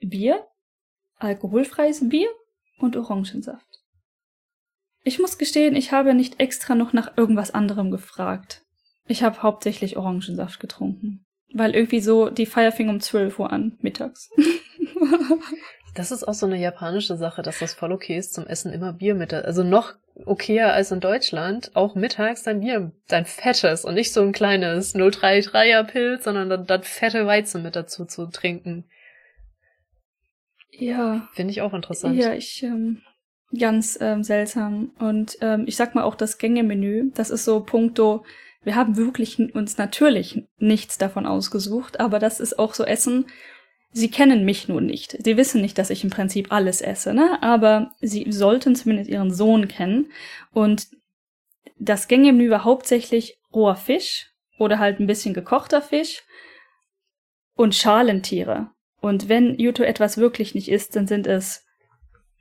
Bier, 0.00 0.44
alkoholfreies 1.18 2.08
Bier 2.08 2.28
und 2.78 2.96
Orangensaft. 2.96 3.66
Ich 5.04 5.18
muss 5.18 5.38
gestehen, 5.38 5.76
ich 5.76 5.92
habe 5.92 6.14
nicht 6.14 6.40
extra 6.40 6.74
noch 6.74 6.92
nach 6.92 7.16
irgendwas 7.16 7.50
anderem 7.52 7.90
gefragt. 7.90 8.62
Ich 9.06 9.22
habe 9.22 9.42
hauptsächlich 9.42 9.96
Orangensaft 9.96 10.60
getrunken. 10.60 11.24
Weil 11.54 11.74
irgendwie 11.74 12.00
so, 12.00 12.28
die 12.28 12.46
Feier 12.46 12.72
fing 12.72 12.90
um 12.90 13.00
12 13.00 13.38
Uhr 13.38 13.50
an, 13.50 13.78
mittags. 13.80 14.30
das 15.94 16.10
ist 16.10 16.24
auch 16.24 16.34
so 16.34 16.44
eine 16.44 16.58
japanische 16.58 17.16
Sache, 17.16 17.40
dass 17.40 17.58
das 17.58 17.72
voll 17.72 17.92
okay 17.92 18.18
ist 18.18 18.34
zum 18.34 18.46
Essen 18.46 18.72
immer 18.72 18.92
Bier 18.92 19.14
mit. 19.14 19.32
Also 19.32 19.62
noch 19.62 19.94
okayer 20.26 20.72
als 20.72 20.90
in 20.90 21.00
Deutschland, 21.00 21.70
auch 21.74 21.94
mittags 21.94 22.42
dein 22.42 22.60
Bier, 22.60 22.92
dein 23.08 23.24
fettes 23.24 23.84
und 23.84 23.94
nicht 23.94 24.12
so 24.12 24.20
ein 24.20 24.32
kleines 24.32 24.94
033er 24.94 25.84
Pilz, 25.84 26.24
sondern 26.24 26.50
dann, 26.50 26.66
dann 26.66 26.82
fette 26.82 27.26
Weizen 27.26 27.62
mit 27.62 27.76
dazu 27.76 28.04
zu 28.04 28.26
trinken. 28.26 28.84
Ja. 30.78 31.28
Finde 31.32 31.52
ich 31.52 31.60
auch 31.60 31.74
interessant. 31.74 32.16
Ja, 32.16 32.32
ich, 32.34 32.62
ähm, 32.62 33.02
ganz 33.56 33.98
ähm, 34.00 34.22
seltsam. 34.22 34.92
Und 34.98 35.38
ähm, 35.40 35.64
ich 35.66 35.76
sag 35.76 35.94
mal 35.94 36.04
auch 36.04 36.14
das 36.14 36.38
Gängemenü, 36.38 37.10
das 37.14 37.30
ist 37.30 37.44
so 37.44 37.60
punkto, 37.60 38.24
wir 38.62 38.74
haben 38.74 38.96
wirklich 38.96 39.38
uns 39.54 39.78
natürlich 39.78 40.42
nichts 40.58 40.98
davon 40.98 41.26
ausgesucht, 41.26 42.00
aber 42.00 42.18
das 42.18 42.40
ist 42.40 42.58
auch 42.58 42.74
so 42.74 42.84
Essen. 42.84 43.26
Sie 43.92 44.10
kennen 44.10 44.44
mich 44.44 44.68
nun 44.68 44.86
nicht. 44.86 45.16
Sie 45.24 45.36
wissen 45.36 45.62
nicht, 45.62 45.78
dass 45.78 45.90
ich 45.90 46.04
im 46.04 46.10
Prinzip 46.10 46.52
alles 46.52 46.82
esse, 46.82 47.14
ne? 47.14 47.42
Aber 47.42 47.92
sie 48.00 48.30
sollten 48.30 48.76
zumindest 48.76 49.08
ihren 49.08 49.32
Sohn 49.32 49.68
kennen. 49.68 50.10
Und 50.52 50.88
das 51.78 52.08
Gängemenü 52.08 52.50
war 52.50 52.64
hauptsächlich 52.64 53.38
roher 53.54 53.76
Fisch 53.76 54.30
oder 54.58 54.78
halt 54.78 55.00
ein 55.00 55.06
bisschen 55.06 55.32
gekochter 55.32 55.80
Fisch 55.80 56.22
und 57.54 57.74
Schalentiere. 57.74 58.70
Und 59.00 59.28
wenn 59.28 59.58
Yuto 59.58 59.82
etwas 59.82 60.18
wirklich 60.18 60.54
nicht 60.54 60.68
isst, 60.68 60.96
dann 60.96 61.06
sind 61.06 61.26
es 61.26 61.64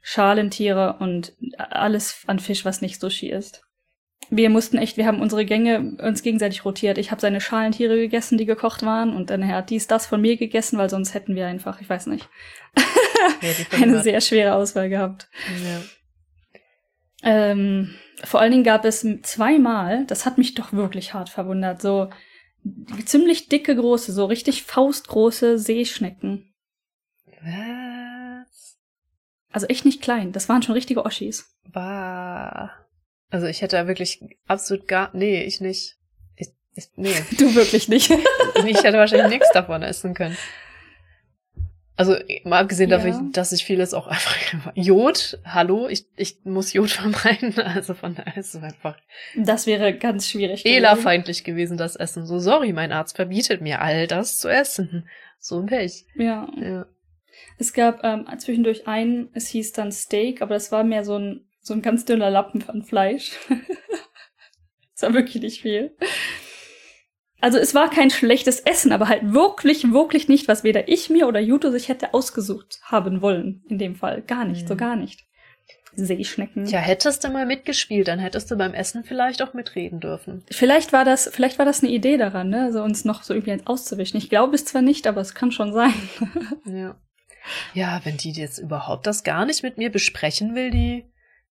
Schalentiere 0.02 0.98
und 1.00 1.34
alles 1.58 2.24
an 2.28 2.40
Fisch, 2.40 2.66
was 2.66 2.82
nicht 2.82 3.00
Sushi 3.00 3.30
ist. 3.30 3.64
Wir 4.30 4.50
mussten 4.50 4.78
echt, 4.78 4.98
wir 4.98 5.06
haben 5.06 5.22
unsere 5.22 5.46
Gänge 5.46 5.98
uns 6.02 6.22
gegenseitig 6.22 6.66
rotiert. 6.66 6.98
Ich 6.98 7.12
habe 7.12 7.22
seine 7.22 7.40
Schalentiere 7.40 7.98
gegessen, 7.98 8.38
die 8.38 8.46
gekocht 8.46 8.84
waren, 8.84 9.16
und 9.16 9.30
dann 9.30 9.48
hat 9.48 9.70
dies 9.70 9.88
das 9.88 10.06
von 10.06 10.20
mir 10.20 10.36
gegessen, 10.38 10.78
weil 10.78 10.90
sonst 10.90 11.14
hätten 11.14 11.36
wir 11.36 11.48
einfach, 11.48 11.80
ich 11.82 11.90
weiß 11.90 12.08
nicht, 12.08 12.28
ja, 13.42 13.58
eine 13.82 14.02
sehr 14.02 14.20
schwere 14.22 14.56
Auswahl 14.56 14.90
gehabt. 14.90 15.30
Ja. 15.64 15.82
Ähm, 17.24 17.96
vor 18.24 18.42
allen 18.42 18.52
Dingen 18.52 18.64
gab 18.64 18.86
es 18.86 19.06
zweimal, 19.22 20.06
das 20.06 20.26
hat 20.26 20.38
mich 20.38 20.56
doch 20.56 20.74
wirklich 20.74 21.14
hart 21.14 21.30
verwundert, 21.30 21.82
so 21.82 22.10
ziemlich 23.06 23.50
dicke 23.50 23.76
große, 23.76 24.12
so 24.12 24.26
richtig 24.26 24.64
faustgroße 24.64 25.58
Seeschnecken. 25.60 26.54
Was? 27.42 28.78
Also 29.52 29.68
echt 29.68 29.86
nicht 29.86 30.02
klein, 30.02 30.32
das 30.32 30.50
waren 30.50 30.62
schon 30.62 30.74
richtige 30.76 31.06
Oschis. 31.06 31.56
Bah. 31.72 32.72
Also 33.30 33.48
ich 33.48 33.62
hätte 33.62 33.88
wirklich 33.88 34.24
absolut 34.48 34.88
gar, 34.88 35.10
nee, 35.14 35.44
ich 35.44 35.62
nicht. 35.62 35.98
Ich, 36.36 36.50
ich, 36.74 36.90
nee. 36.96 37.16
Du 37.38 37.56
wirklich 37.56 37.88
nicht. 37.88 38.10
ich 38.10 38.84
hätte 38.84 38.98
wahrscheinlich 38.98 39.30
nichts 39.30 39.52
davon 39.54 39.84
essen 39.84 40.14
können. 40.14 40.38
Also 41.98 42.16
mal 42.44 42.62
abgesehen 42.62 42.92
ja. 42.92 42.98
davon, 42.98 43.32
dass 43.32 43.52
ich 43.52 43.66
vieles 43.66 43.96
auch 43.96 44.06
einfach 44.06 44.36
Jod, 44.76 45.40
hallo, 45.44 45.90
ich, 45.90 46.06
ich 46.16 46.38
muss 46.44 46.72
Jod 46.72 46.92
vermeiden, 46.92 47.60
also 47.60 47.96
von 47.96 48.14
daher 48.14 48.38
ist 48.38 48.54
es 48.54 48.62
einfach. 48.62 48.96
Das 49.36 49.66
wäre 49.66 49.98
ganz 49.98 50.30
schwierig. 50.30 50.62
Fehlerfeindlich 50.62 51.44
gewesen, 51.44 51.76
das 51.76 51.96
Essen. 51.96 52.28
So, 52.28 52.38
sorry, 52.38 52.72
mein 52.72 52.92
Arzt 52.92 53.16
verbietet 53.16 53.62
mir 53.62 53.82
all 53.82 54.06
das 54.06 54.38
zu 54.38 54.48
essen. 54.48 55.10
So 55.40 55.68
wäre 55.70 55.84
ich. 55.84 56.06
Ja. 56.16 56.48
ja. 56.62 56.86
Es 57.58 57.74
gab 57.74 58.04
ähm, 58.04 58.28
zwischendurch 58.38 58.88
einen, 58.88 59.30
es 59.34 59.48
hieß 59.48 59.74
dann 59.74 59.92
Steak, 59.92 60.44
aber 60.44 60.54
das 60.54 60.72
war 60.72 60.84
mehr 60.84 61.04
so 61.04 61.18
ein, 61.18 61.48
so 61.62 61.74
ein 61.74 61.82
ganz 61.82 62.06
dünner 62.06 62.30
Lappen 62.30 62.62
von 62.62 62.84
Fleisch. 62.84 63.32
das 64.94 65.02
war 65.02 65.14
wirklich 65.16 65.42
nicht 65.42 65.62
viel. 65.62 65.96
Also 67.40 67.58
es 67.58 67.76
war 67.76 67.90
kein 67.90 68.10
schlechtes 68.10 68.60
Essen, 68.62 68.92
aber 68.92 69.08
halt 69.08 69.34
wirklich, 69.34 69.92
wirklich 69.92 70.28
nicht, 70.28 70.48
was 70.48 70.64
weder 70.64 70.88
ich 70.88 71.10
mir 71.10 71.28
oder 71.28 71.40
Juto 71.40 71.70
sich 71.72 71.88
hätte 71.88 72.14
ausgesucht 72.14 72.80
haben 72.84 73.22
wollen. 73.22 73.64
In 73.70 73.78
dem 73.78 73.96
Fall. 73.96 74.22
Gar 74.24 74.46
nicht, 74.46 74.64
mhm. 74.64 74.68
so 74.68 74.76
gar 74.76 74.96
nicht. 74.96 75.28
Seeschnecken. 75.98 76.68
Ja, 76.68 76.80
hättest 76.80 77.24
du 77.24 77.30
mal 77.30 77.46
mitgespielt, 77.46 78.08
dann 78.08 78.20
hättest 78.20 78.52
du 78.52 78.56
beim 78.56 78.76
Essen 78.76 79.04
vielleicht 79.04 79.42
auch 79.42 79.54
mitreden 79.54 80.00
dürfen. 80.00 80.44
Vielleicht 80.52 80.94
war 80.94 81.04
das, 81.04 81.28
vielleicht 81.34 81.58
war 81.58 81.66
das 81.66 81.82
eine 81.82 81.92
Idee 81.92 82.18
daran, 82.18 82.50
ne, 82.50 82.72
so 82.72 82.84
uns 82.84 83.04
noch 83.04 83.24
so 83.24 83.34
irgendwie 83.34 83.66
auszuwischen. 83.66 84.18
Ich 84.18 84.30
glaube 84.30 84.56
es 84.56 84.66
zwar 84.66 84.84
nicht, 84.84 85.08
aber 85.08 85.22
es 85.22 85.34
kann 85.34 85.52
schon 85.52 85.74
sein. 85.74 85.94
ja. 86.66 86.96
Ja, 87.74 88.02
wenn 88.04 88.18
die 88.18 88.32
jetzt 88.32 88.60
überhaupt 88.60 89.08
das 89.08 89.24
gar 89.24 89.46
nicht 89.46 89.64
mit 89.64 89.78
mir 89.78 89.90
besprechen 89.90 90.54
will, 90.54 90.70
die 90.70 91.06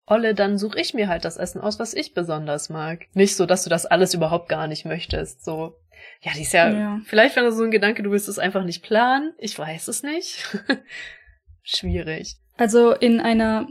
Olle, 0.07 0.35
dann 0.35 0.57
suche 0.57 0.81
ich 0.81 0.95
mir 0.95 1.09
halt 1.09 1.25
das 1.25 1.37
Essen 1.37 1.61
aus, 1.61 1.81
was 1.81 1.93
ich 1.93 2.15
besonders 2.15 2.69
mag. 2.69 3.07
Nicht 3.15 3.35
so, 3.35 3.45
dass 3.45 3.65
du 3.65 3.71
das 3.71 3.87
alles 3.87 4.15
überhaupt 4.15 4.49
gar 4.49 4.69
nicht 4.69 4.85
möchtest. 4.85 5.45
So, 5.45 5.75
ja, 6.23 6.33
die 6.35 6.43
ist 6.43 6.53
ja, 6.53 6.71
ja. 6.71 7.01
vielleicht 7.05 7.35
wäre 7.35 7.51
so 7.51 7.65
ein 7.65 7.73
Gedanke, 7.73 8.05
du 8.05 8.13
willst 8.13 8.29
es 8.29 8.39
einfach 8.39 8.65
nicht 8.65 8.85
planen. 8.85 9.35
Ich 9.39 9.59
weiß 9.59 9.89
es 9.89 10.05
nicht. 10.05 10.47
Schwierig. 11.63 12.37
Also 12.57 12.93
in 12.93 13.21
einer, 13.21 13.69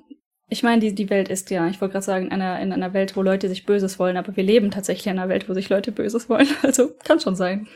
ich 0.50 0.62
meine, 0.62 0.82
die, 0.82 0.94
die 0.94 1.10
Welt 1.10 1.30
ist 1.30 1.50
ja, 1.52 1.68
ich 1.68 1.80
wollte 1.80 1.94
gerade 1.94 2.06
sagen, 2.06 2.26
in 2.26 2.34
einer, 2.34 2.60
in 2.60 2.74
einer 2.74 2.94
Welt, 2.94 3.16
wo 3.16 3.22
Leute 3.22 3.48
sich 3.48 3.66
Böses 3.66 3.98
wollen, 3.98 4.18
aber 4.18 4.36
wir 4.36 4.44
leben 4.44 4.72
tatsächlich 4.72 5.08
in 5.08 5.18
einer 5.18 5.30
Welt, 5.30 5.48
wo 5.48 5.54
sich 5.54 5.70
Leute 5.70 5.92
Böses 5.94 6.30
wollen. 6.30 6.48
Also 6.64 6.92
kann 7.06 7.22
schon 7.22 7.38
sein. 7.38 7.68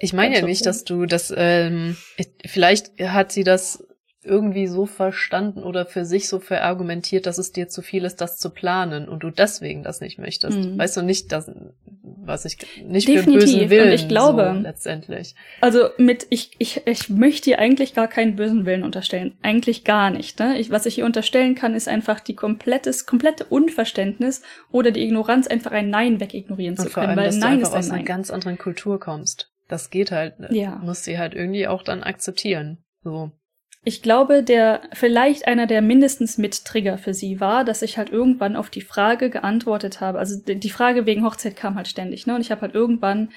ich 0.00 0.12
meine 0.12 0.36
ja 0.36 0.44
nicht, 0.44 0.66
dass 0.66 0.82
du 0.82 1.06
das, 1.06 1.32
ähm, 1.36 1.96
vielleicht 2.44 3.00
hat 3.00 3.30
sie 3.30 3.44
das 3.44 3.86
irgendwie 4.24 4.66
so 4.66 4.86
verstanden 4.86 5.62
oder 5.62 5.86
für 5.86 6.04
sich 6.04 6.28
so 6.28 6.38
verargumentiert, 6.38 7.26
dass 7.26 7.38
es 7.38 7.52
dir 7.52 7.68
zu 7.68 7.82
viel 7.82 8.04
ist, 8.04 8.20
das 8.20 8.38
zu 8.38 8.50
planen 8.50 9.08
und 9.08 9.22
du 9.22 9.30
deswegen 9.30 9.82
das 9.82 10.00
nicht 10.00 10.18
möchtest. 10.18 10.58
Mhm. 10.58 10.78
Weißt 10.78 10.96
du 10.96 11.02
nicht, 11.02 11.32
dass, 11.32 11.50
was 12.02 12.44
ich 12.44 12.58
nicht 12.84 13.08
Definitiv. 13.08 13.24
für 13.24 13.38
bösen 13.38 13.70
Willen 13.70 13.88
und 13.88 13.94
ich 13.94 14.08
glaube 14.08 14.52
so 14.54 14.60
letztendlich. 14.60 15.34
Also 15.60 15.88
mit 15.98 16.26
ich 16.30 16.52
ich 16.58 16.82
ich 16.86 17.08
möchte 17.08 17.50
dir 17.50 17.58
eigentlich 17.58 17.94
gar 17.94 18.08
keinen 18.08 18.36
bösen 18.36 18.66
Willen 18.66 18.82
unterstellen, 18.82 19.36
eigentlich 19.42 19.84
gar 19.84 20.10
nicht. 20.10 20.38
Ne? 20.38 20.58
Ich, 20.58 20.70
was 20.70 20.86
ich 20.86 20.96
hier 20.96 21.04
unterstellen 21.04 21.54
kann, 21.54 21.74
ist 21.74 21.88
einfach 21.88 22.20
die 22.20 22.34
komplettes 22.34 23.06
komplette 23.06 23.44
Unverständnis 23.44 24.42
oder 24.70 24.90
die 24.90 25.02
Ignoranz, 25.02 25.46
einfach 25.46 25.72
ein 25.72 25.90
Nein 25.90 26.20
wegignorieren 26.20 26.76
zu 26.76 26.88
können, 26.88 27.10
allem, 27.10 27.18
weil 27.18 27.38
Nein 27.38 27.60
ist 27.60 27.72
ein 27.72 27.78
aus 27.78 27.88
Nein. 27.88 27.98
einer 27.98 28.04
ganz 28.04 28.30
anderen 28.30 28.58
Kultur 28.58 28.98
kommst. 28.98 29.50
Das 29.68 29.90
geht 29.90 30.10
halt. 30.10 30.34
Ja. 30.50 30.76
Muss 30.76 31.04
sie 31.04 31.18
halt 31.18 31.34
irgendwie 31.34 31.66
auch 31.66 31.82
dann 31.82 32.02
akzeptieren. 32.02 32.78
So. 33.02 33.32
Ich 33.86 34.00
glaube, 34.00 34.42
der 34.42 34.80
vielleicht 34.92 35.46
einer 35.46 35.66
der 35.66 35.82
mindestens 35.82 36.38
Mit-Trigger 36.38 36.96
für 36.96 37.12
sie 37.12 37.38
war, 37.38 37.64
dass 37.64 37.82
ich 37.82 37.98
halt 37.98 38.10
irgendwann 38.10 38.56
auf 38.56 38.70
die 38.70 38.80
Frage 38.80 39.28
geantwortet 39.28 40.00
habe. 40.00 40.18
Also 40.18 40.40
die 40.42 40.70
Frage 40.70 41.04
wegen 41.04 41.24
Hochzeit 41.24 41.54
kam 41.54 41.74
halt 41.74 41.88
ständig, 41.88 42.26
ne? 42.26 42.34
Und 42.34 42.40
ich 42.40 42.50
habe 42.50 42.62
halt 42.62 42.74
irgendwann 42.74 43.30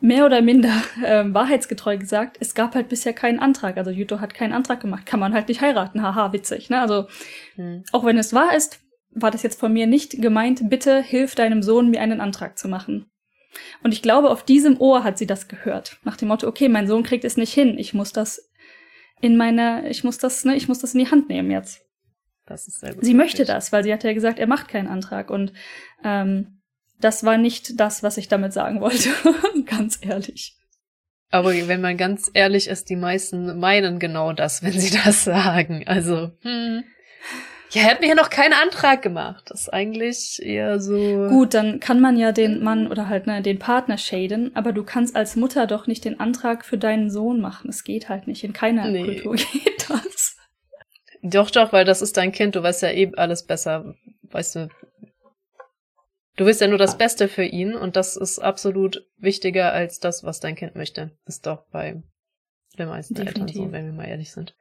mehr 0.00 0.24
oder 0.24 0.40
minder 0.40 0.72
äh, 1.04 1.24
wahrheitsgetreu 1.26 1.98
gesagt, 1.98 2.38
es 2.40 2.54
gab 2.54 2.74
halt 2.74 2.88
bisher 2.88 3.12
keinen 3.12 3.40
Antrag. 3.40 3.76
Also 3.76 3.90
Juto 3.90 4.20
hat 4.20 4.32
keinen 4.32 4.54
Antrag 4.54 4.80
gemacht, 4.80 5.04
kann 5.04 5.20
man 5.20 5.34
halt 5.34 5.48
nicht 5.48 5.60
heiraten. 5.60 6.02
Haha, 6.02 6.32
witzig, 6.32 6.70
ne? 6.70 6.80
Also 6.80 7.06
hm. 7.56 7.84
auch 7.92 8.06
wenn 8.06 8.16
es 8.16 8.32
wahr 8.32 8.56
ist, 8.56 8.80
war 9.10 9.30
das 9.30 9.42
jetzt 9.42 9.60
von 9.60 9.72
mir 9.72 9.86
nicht 9.86 10.20
gemeint, 10.22 10.68
bitte 10.70 11.02
hilf 11.02 11.34
deinem 11.34 11.62
Sohn, 11.62 11.90
mir 11.90 12.00
einen 12.00 12.20
Antrag 12.20 12.58
zu 12.58 12.68
machen. 12.68 13.06
Und 13.82 13.92
ich 13.92 14.02
glaube, 14.02 14.30
auf 14.30 14.42
diesem 14.42 14.80
Ohr 14.80 15.04
hat 15.04 15.18
sie 15.18 15.26
das 15.26 15.46
gehört. 15.46 15.98
Nach 16.02 16.16
dem 16.16 16.28
Motto, 16.28 16.48
okay, 16.48 16.68
mein 16.68 16.88
Sohn 16.88 17.04
kriegt 17.04 17.24
es 17.24 17.36
nicht 17.36 17.52
hin, 17.52 17.78
ich 17.78 17.94
muss 17.94 18.12
das 18.12 18.50
in 19.20 19.36
meiner, 19.36 19.86
ich 19.86 20.04
muss 20.04 20.18
das, 20.18 20.44
ne, 20.44 20.56
ich 20.56 20.68
muss 20.68 20.80
das 20.80 20.94
in 20.94 21.00
die 21.00 21.10
Hand 21.10 21.28
nehmen 21.28 21.50
jetzt. 21.50 21.82
Das 22.46 22.68
ist 22.68 22.80
sehr 22.80 22.94
gut. 22.94 23.04
Sie 23.04 23.14
möchte 23.14 23.44
das, 23.44 23.72
weil 23.72 23.84
sie 23.84 23.92
hat 23.92 24.04
ja 24.04 24.12
gesagt, 24.12 24.38
er 24.38 24.46
macht 24.46 24.68
keinen 24.68 24.88
Antrag 24.88 25.30
und 25.30 25.52
ähm, 26.02 26.60
das 27.00 27.24
war 27.24 27.38
nicht 27.38 27.80
das, 27.80 28.02
was 28.02 28.16
ich 28.16 28.28
damit 28.28 28.52
sagen 28.52 28.80
wollte, 28.80 29.10
ganz 29.66 29.98
ehrlich. 30.02 30.56
Aber 31.30 31.52
wenn 31.52 31.80
man 31.80 31.96
ganz 31.96 32.30
ehrlich 32.32 32.68
ist, 32.68 32.90
die 32.90 32.96
meisten 32.96 33.58
meinen 33.58 33.98
genau 33.98 34.32
das, 34.32 34.62
wenn 34.62 34.78
sie 34.78 34.96
das 34.96 35.24
sagen. 35.24 35.84
Also, 35.86 36.30
hm. 36.42 36.84
Ja, 37.74 37.82
er 37.82 37.90
hat 37.90 38.00
mir 38.00 38.08
ja 38.08 38.14
noch 38.14 38.30
keinen 38.30 38.52
Antrag 38.52 39.02
gemacht. 39.02 39.50
Das 39.50 39.62
ist 39.62 39.68
eigentlich 39.68 40.40
eher 40.40 40.80
so. 40.80 41.26
Gut, 41.28 41.54
dann 41.54 41.80
kann 41.80 42.00
man 42.00 42.16
ja 42.16 42.30
den 42.30 42.62
Mann 42.62 42.86
oder 42.86 43.08
halt 43.08 43.26
ne, 43.26 43.42
den 43.42 43.58
Partner 43.58 43.98
shaden, 43.98 44.54
aber 44.54 44.72
du 44.72 44.84
kannst 44.84 45.16
als 45.16 45.34
Mutter 45.34 45.66
doch 45.66 45.88
nicht 45.88 46.04
den 46.04 46.20
Antrag 46.20 46.64
für 46.64 46.78
deinen 46.78 47.10
Sohn 47.10 47.40
machen. 47.40 47.68
Es 47.68 47.82
geht 47.82 48.08
halt 48.08 48.28
nicht. 48.28 48.44
In 48.44 48.52
keiner 48.52 48.88
nee. 48.88 49.04
Kultur 49.04 49.34
geht 49.52 49.90
das. 49.90 50.36
Doch, 51.22 51.50
doch, 51.50 51.72
weil 51.72 51.84
das 51.84 52.00
ist 52.00 52.16
dein 52.16 52.30
Kind. 52.30 52.54
Du 52.54 52.62
weißt 52.62 52.82
ja 52.82 52.92
eben 52.92 53.16
alles 53.16 53.44
besser. 53.44 53.94
Weißt 54.22 54.54
du. 54.54 54.68
Du 56.36 56.46
willst 56.46 56.60
ja 56.60 56.68
nur 56.68 56.78
das 56.78 56.96
Beste 56.96 57.28
für 57.28 57.44
ihn 57.44 57.74
und 57.74 57.96
das 57.96 58.16
ist 58.16 58.38
absolut 58.38 59.04
wichtiger 59.16 59.72
als 59.72 59.98
das, 59.98 60.22
was 60.22 60.40
dein 60.40 60.54
Kind 60.54 60.76
möchte. 60.76 61.16
Ist 61.26 61.46
doch 61.46 61.66
bei 61.70 62.02
den 62.78 62.88
meisten 62.88 63.14
Definitiv. 63.14 63.56
Eltern 63.56 63.66
so, 63.66 63.72
wenn 63.72 63.86
wir 63.86 63.92
mal 63.92 64.08
ehrlich 64.08 64.32
sind. 64.32 64.54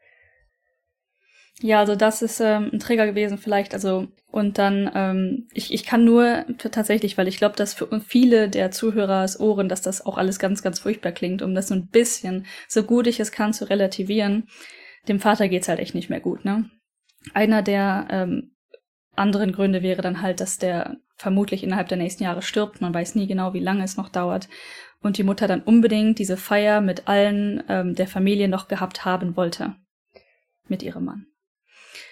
Ja, 1.61 1.79
also 1.79 1.95
das 1.95 2.21
ist 2.21 2.39
ähm, 2.39 2.71
ein 2.73 2.79
Trigger 2.79 3.05
gewesen 3.05 3.37
vielleicht. 3.37 3.73
Also 3.73 4.07
und 4.33 4.57
dann, 4.57 4.89
ähm, 4.95 5.47
ich, 5.53 5.71
ich 5.71 5.85
kann 5.85 6.03
nur 6.03 6.45
tatsächlich, 6.57 7.19
weil 7.19 7.27
ich 7.27 7.37
glaube, 7.37 7.55
dass 7.55 7.75
für 7.75 7.87
viele 8.01 8.49
der 8.49 8.71
Zuhörers 8.71 9.39
Ohren, 9.39 9.69
dass 9.69 9.83
das 9.83 10.03
auch 10.05 10.17
alles 10.17 10.39
ganz, 10.39 10.63
ganz 10.63 10.79
furchtbar 10.79 11.11
klingt, 11.11 11.43
um 11.43 11.53
das 11.53 11.67
so 11.67 11.75
ein 11.75 11.87
bisschen, 11.87 12.47
so 12.67 12.81
gut 12.81 13.05
ich 13.05 13.19
es 13.19 13.31
kann, 13.31 13.53
zu 13.53 13.69
relativieren. 13.69 14.47
Dem 15.07 15.19
Vater 15.19 15.47
geht's 15.47 15.67
halt 15.67 15.79
echt 15.79 15.93
nicht 15.93 16.09
mehr 16.09 16.19
gut, 16.19 16.45
ne? 16.45 16.69
Einer 17.35 17.61
der 17.61 18.07
ähm, 18.09 18.55
anderen 19.15 19.51
Gründe 19.51 19.83
wäre 19.83 20.01
dann 20.01 20.23
halt, 20.23 20.39
dass 20.39 20.57
der 20.57 20.97
vermutlich 21.15 21.63
innerhalb 21.63 21.87
der 21.87 21.97
nächsten 21.97 22.23
Jahre 22.23 22.41
stirbt. 22.41 22.81
Man 22.81 22.93
weiß 22.93 23.13
nie 23.13 23.27
genau, 23.27 23.53
wie 23.53 23.59
lange 23.59 23.83
es 23.83 23.97
noch 23.97 24.09
dauert. 24.09 24.49
Und 25.01 25.17
die 25.19 25.23
Mutter 25.23 25.47
dann 25.47 25.61
unbedingt 25.61 26.17
diese 26.17 26.37
Feier 26.37 26.81
mit 26.81 27.07
allen 27.07 27.63
ähm, 27.69 27.93
der 27.93 28.07
Familie 28.07 28.47
noch 28.47 28.67
gehabt 28.67 29.05
haben 29.05 29.37
wollte. 29.37 29.75
Mit 30.67 30.81
ihrem 30.81 31.05
Mann. 31.05 31.27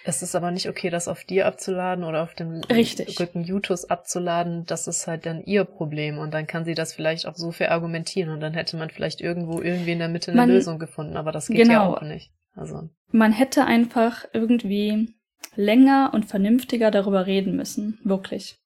Es 0.04 0.22
ist 0.22 0.34
aber 0.34 0.50
nicht 0.50 0.68
okay, 0.68 0.90
das 0.90 1.06
auf 1.06 1.24
dir 1.24 1.46
abzuladen 1.46 2.04
oder 2.04 2.22
auf 2.22 2.34
dem 2.34 2.60
Richtig. 2.64 3.20
Rücken 3.20 3.44
Jutus 3.44 3.84
abzuladen. 3.84 4.64
Das 4.66 4.88
ist 4.88 5.06
halt 5.06 5.26
dann 5.26 5.44
ihr 5.44 5.64
Problem. 5.64 6.18
Und 6.18 6.34
dann 6.34 6.46
kann 6.46 6.64
sie 6.64 6.74
das 6.74 6.92
vielleicht 6.92 7.26
auch 7.26 7.36
so 7.36 7.52
verargumentieren. 7.52 8.30
Und 8.30 8.40
dann 8.40 8.54
hätte 8.54 8.76
man 8.76 8.90
vielleicht 8.90 9.20
irgendwo 9.20 9.60
irgendwie 9.60 9.92
in 9.92 10.00
der 10.00 10.08
Mitte 10.08 10.32
eine 10.32 10.40
man, 10.40 10.50
Lösung 10.50 10.78
gefunden. 10.78 11.16
Aber 11.16 11.30
das 11.30 11.46
geht 11.46 11.58
genau. 11.58 11.72
ja 11.72 11.96
auch 11.96 12.02
nicht. 12.02 12.32
Also. 12.54 12.88
Man 13.12 13.32
hätte 13.32 13.64
einfach 13.64 14.24
irgendwie 14.32 15.14
länger 15.54 16.10
und 16.12 16.26
vernünftiger 16.26 16.90
darüber 16.90 17.26
reden 17.26 17.56
müssen. 17.56 18.00
Wirklich. 18.02 18.58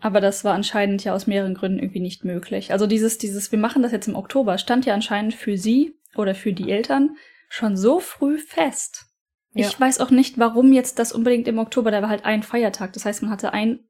Aber 0.00 0.20
das 0.20 0.44
war 0.44 0.54
anscheinend 0.54 1.02
ja 1.02 1.12
aus 1.12 1.26
mehreren 1.26 1.54
Gründen 1.54 1.80
irgendwie 1.80 2.00
nicht 2.00 2.24
möglich. 2.24 2.70
Also 2.72 2.86
dieses, 2.86 3.18
dieses, 3.18 3.50
wir 3.50 3.58
machen 3.58 3.82
das 3.82 3.90
jetzt 3.90 4.06
im 4.06 4.14
Oktober, 4.14 4.58
stand 4.58 4.86
ja 4.86 4.94
anscheinend 4.94 5.34
für 5.34 5.56
sie 5.56 5.96
oder 6.14 6.34
für 6.34 6.52
die 6.52 6.70
Eltern 6.70 7.16
schon 7.48 7.76
so 7.76 7.98
früh 7.98 8.38
fest. 8.38 9.06
Ja. 9.52 9.66
Ich 9.66 9.80
weiß 9.80 10.00
auch 10.00 10.10
nicht, 10.10 10.38
warum 10.38 10.72
jetzt 10.72 10.98
das 10.98 11.12
unbedingt 11.12 11.48
im 11.48 11.58
Oktober, 11.58 11.90
da 11.90 12.02
war 12.02 12.08
halt 12.08 12.24
ein 12.24 12.42
Feiertag. 12.42 12.92
Das 12.92 13.04
heißt, 13.04 13.22
man 13.22 13.30
hatte 13.30 13.52
ein 13.52 13.80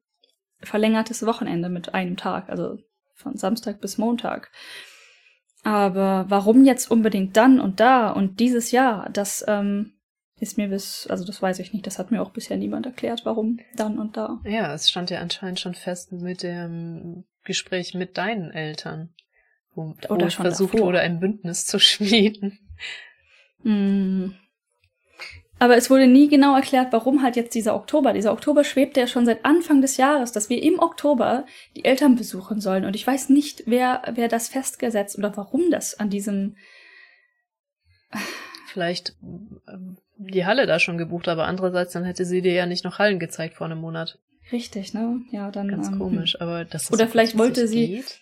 verlängertes 0.60 1.24
Wochenende 1.26 1.68
mit 1.68 1.94
einem 1.94 2.16
Tag, 2.16 2.48
also 2.48 2.78
von 3.14 3.36
Samstag 3.36 3.80
bis 3.80 3.98
Montag. 3.98 4.50
Aber 5.64 6.26
warum 6.28 6.64
jetzt 6.64 6.90
unbedingt 6.90 7.36
dann 7.36 7.60
und 7.60 7.80
da 7.80 8.10
und 8.10 8.40
dieses 8.40 8.70
Jahr, 8.70 9.10
das 9.10 9.44
ähm, 9.48 9.94
ist 10.38 10.56
mir 10.56 10.68
bis, 10.68 11.06
also 11.08 11.24
das 11.24 11.42
weiß 11.42 11.58
ich 11.58 11.72
nicht, 11.72 11.86
das 11.86 11.98
hat 11.98 12.10
mir 12.10 12.22
auch 12.22 12.30
bisher 12.30 12.56
niemand 12.56 12.86
erklärt, 12.86 13.22
warum 13.24 13.58
dann 13.74 13.98
und 13.98 14.16
da. 14.16 14.40
Ja, 14.44 14.72
es 14.72 14.88
stand 14.88 15.10
ja 15.10 15.18
anscheinend 15.20 15.58
schon 15.58 15.74
fest 15.74 16.12
mit 16.12 16.42
dem 16.42 17.24
Gespräch 17.44 17.94
mit 17.94 18.16
deinen 18.18 18.52
Eltern, 18.52 19.14
wo, 19.74 19.94
Oder 20.08 20.26
wo 20.26 20.30
schon 20.30 20.44
versucht 20.44 20.74
davor. 20.74 20.86
wurde, 20.86 21.00
ein 21.00 21.18
Bündnis 21.18 21.66
zu 21.66 21.78
schmieden. 21.80 22.58
Hm. 23.62 24.36
Aber 25.58 25.76
es 25.76 25.90
wurde 25.90 26.06
nie 26.06 26.28
genau 26.28 26.54
erklärt, 26.54 26.92
warum 26.92 27.22
halt 27.22 27.36
jetzt 27.36 27.54
dieser 27.54 27.74
Oktober. 27.74 28.12
Dieser 28.12 28.32
Oktober 28.32 28.62
schwebt 28.62 28.96
ja 28.96 29.06
schon 29.06 29.26
seit 29.26 29.44
Anfang 29.44 29.80
des 29.80 29.96
Jahres, 29.96 30.30
dass 30.30 30.48
wir 30.48 30.62
im 30.62 30.78
Oktober 30.78 31.46
die 31.76 31.84
Eltern 31.84 32.14
besuchen 32.14 32.60
sollen. 32.60 32.84
Und 32.84 32.94
ich 32.94 33.06
weiß 33.06 33.28
nicht, 33.30 33.64
wer, 33.66 34.02
wer 34.14 34.28
das 34.28 34.48
festgesetzt 34.48 35.18
oder 35.18 35.36
warum 35.36 35.70
das 35.70 35.98
an 35.98 36.10
diesem. 36.10 36.56
Vielleicht 38.66 39.16
ähm, 39.66 39.96
die 40.16 40.46
Halle 40.46 40.66
da 40.66 40.78
schon 40.78 40.98
gebucht, 40.98 41.28
aber 41.28 41.46
andererseits 41.46 41.92
dann 41.92 42.04
hätte 42.04 42.24
sie 42.24 42.42
dir 42.42 42.52
ja 42.52 42.66
nicht 42.66 42.84
noch 42.84 42.98
Hallen 42.98 43.18
gezeigt 43.18 43.54
vor 43.54 43.66
einem 43.66 43.80
Monat. 43.80 44.18
Richtig, 44.52 44.94
ne? 44.94 45.22
Ja, 45.30 45.50
dann. 45.50 45.68
Ganz 45.68 45.88
ähm, 45.88 45.98
komisch, 45.98 46.40
aber 46.40 46.64
das 46.64 46.92
Oder 46.92 47.08
vielleicht 47.08 47.36
wollte 47.36 47.66
sie. 47.66 47.88
Geht 47.88 48.20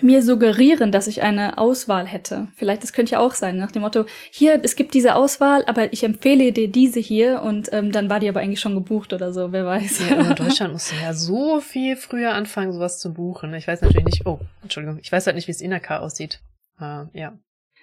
mir 0.00 0.22
suggerieren, 0.22 0.90
dass 0.90 1.06
ich 1.06 1.22
eine 1.22 1.58
Auswahl 1.58 2.06
hätte. 2.06 2.48
Vielleicht, 2.56 2.82
das 2.82 2.92
könnte 2.92 3.12
ja 3.12 3.18
auch 3.18 3.34
sein, 3.34 3.58
nach 3.58 3.72
dem 3.72 3.82
Motto, 3.82 4.06
hier, 4.30 4.60
es 4.62 4.74
gibt 4.74 4.94
diese 4.94 5.14
Auswahl, 5.14 5.64
aber 5.66 5.92
ich 5.92 6.02
empfehle 6.02 6.52
dir 6.52 6.68
diese 6.68 7.00
hier 7.00 7.42
und 7.42 7.72
ähm, 7.72 7.92
dann 7.92 8.08
war 8.08 8.18
die 8.18 8.28
aber 8.28 8.40
eigentlich 8.40 8.60
schon 8.60 8.74
gebucht 8.74 9.12
oder 9.12 9.32
so, 9.32 9.52
wer 9.52 9.66
weiß. 9.66 10.08
Ja, 10.08 10.30
in 10.30 10.34
Deutschland 10.34 10.72
musst 10.72 10.92
du 10.92 10.96
ja 10.96 11.12
so 11.12 11.60
viel 11.60 11.96
früher 11.96 12.32
anfangen, 12.32 12.72
sowas 12.72 12.98
zu 12.98 13.12
buchen. 13.12 13.52
Ich 13.54 13.68
weiß 13.68 13.82
natürlich 13.82 14.06
nicht, 14.06 14.26
oh, 14.26 14.40
Entschuldigung, 14.62 14.98
ich 15.02 15.12
weiß 15.12 15.26
halt 15.26 15.36
nicht, 15.36 15.46
wie 15.46 15.52
es 15.52 15.60
in 15.60 15.70
der 15.70 15.80
K 15.80 15.98
aussieht. 15.98 16.40
Uh, 16.80 17.06
ja. 17.12 17.38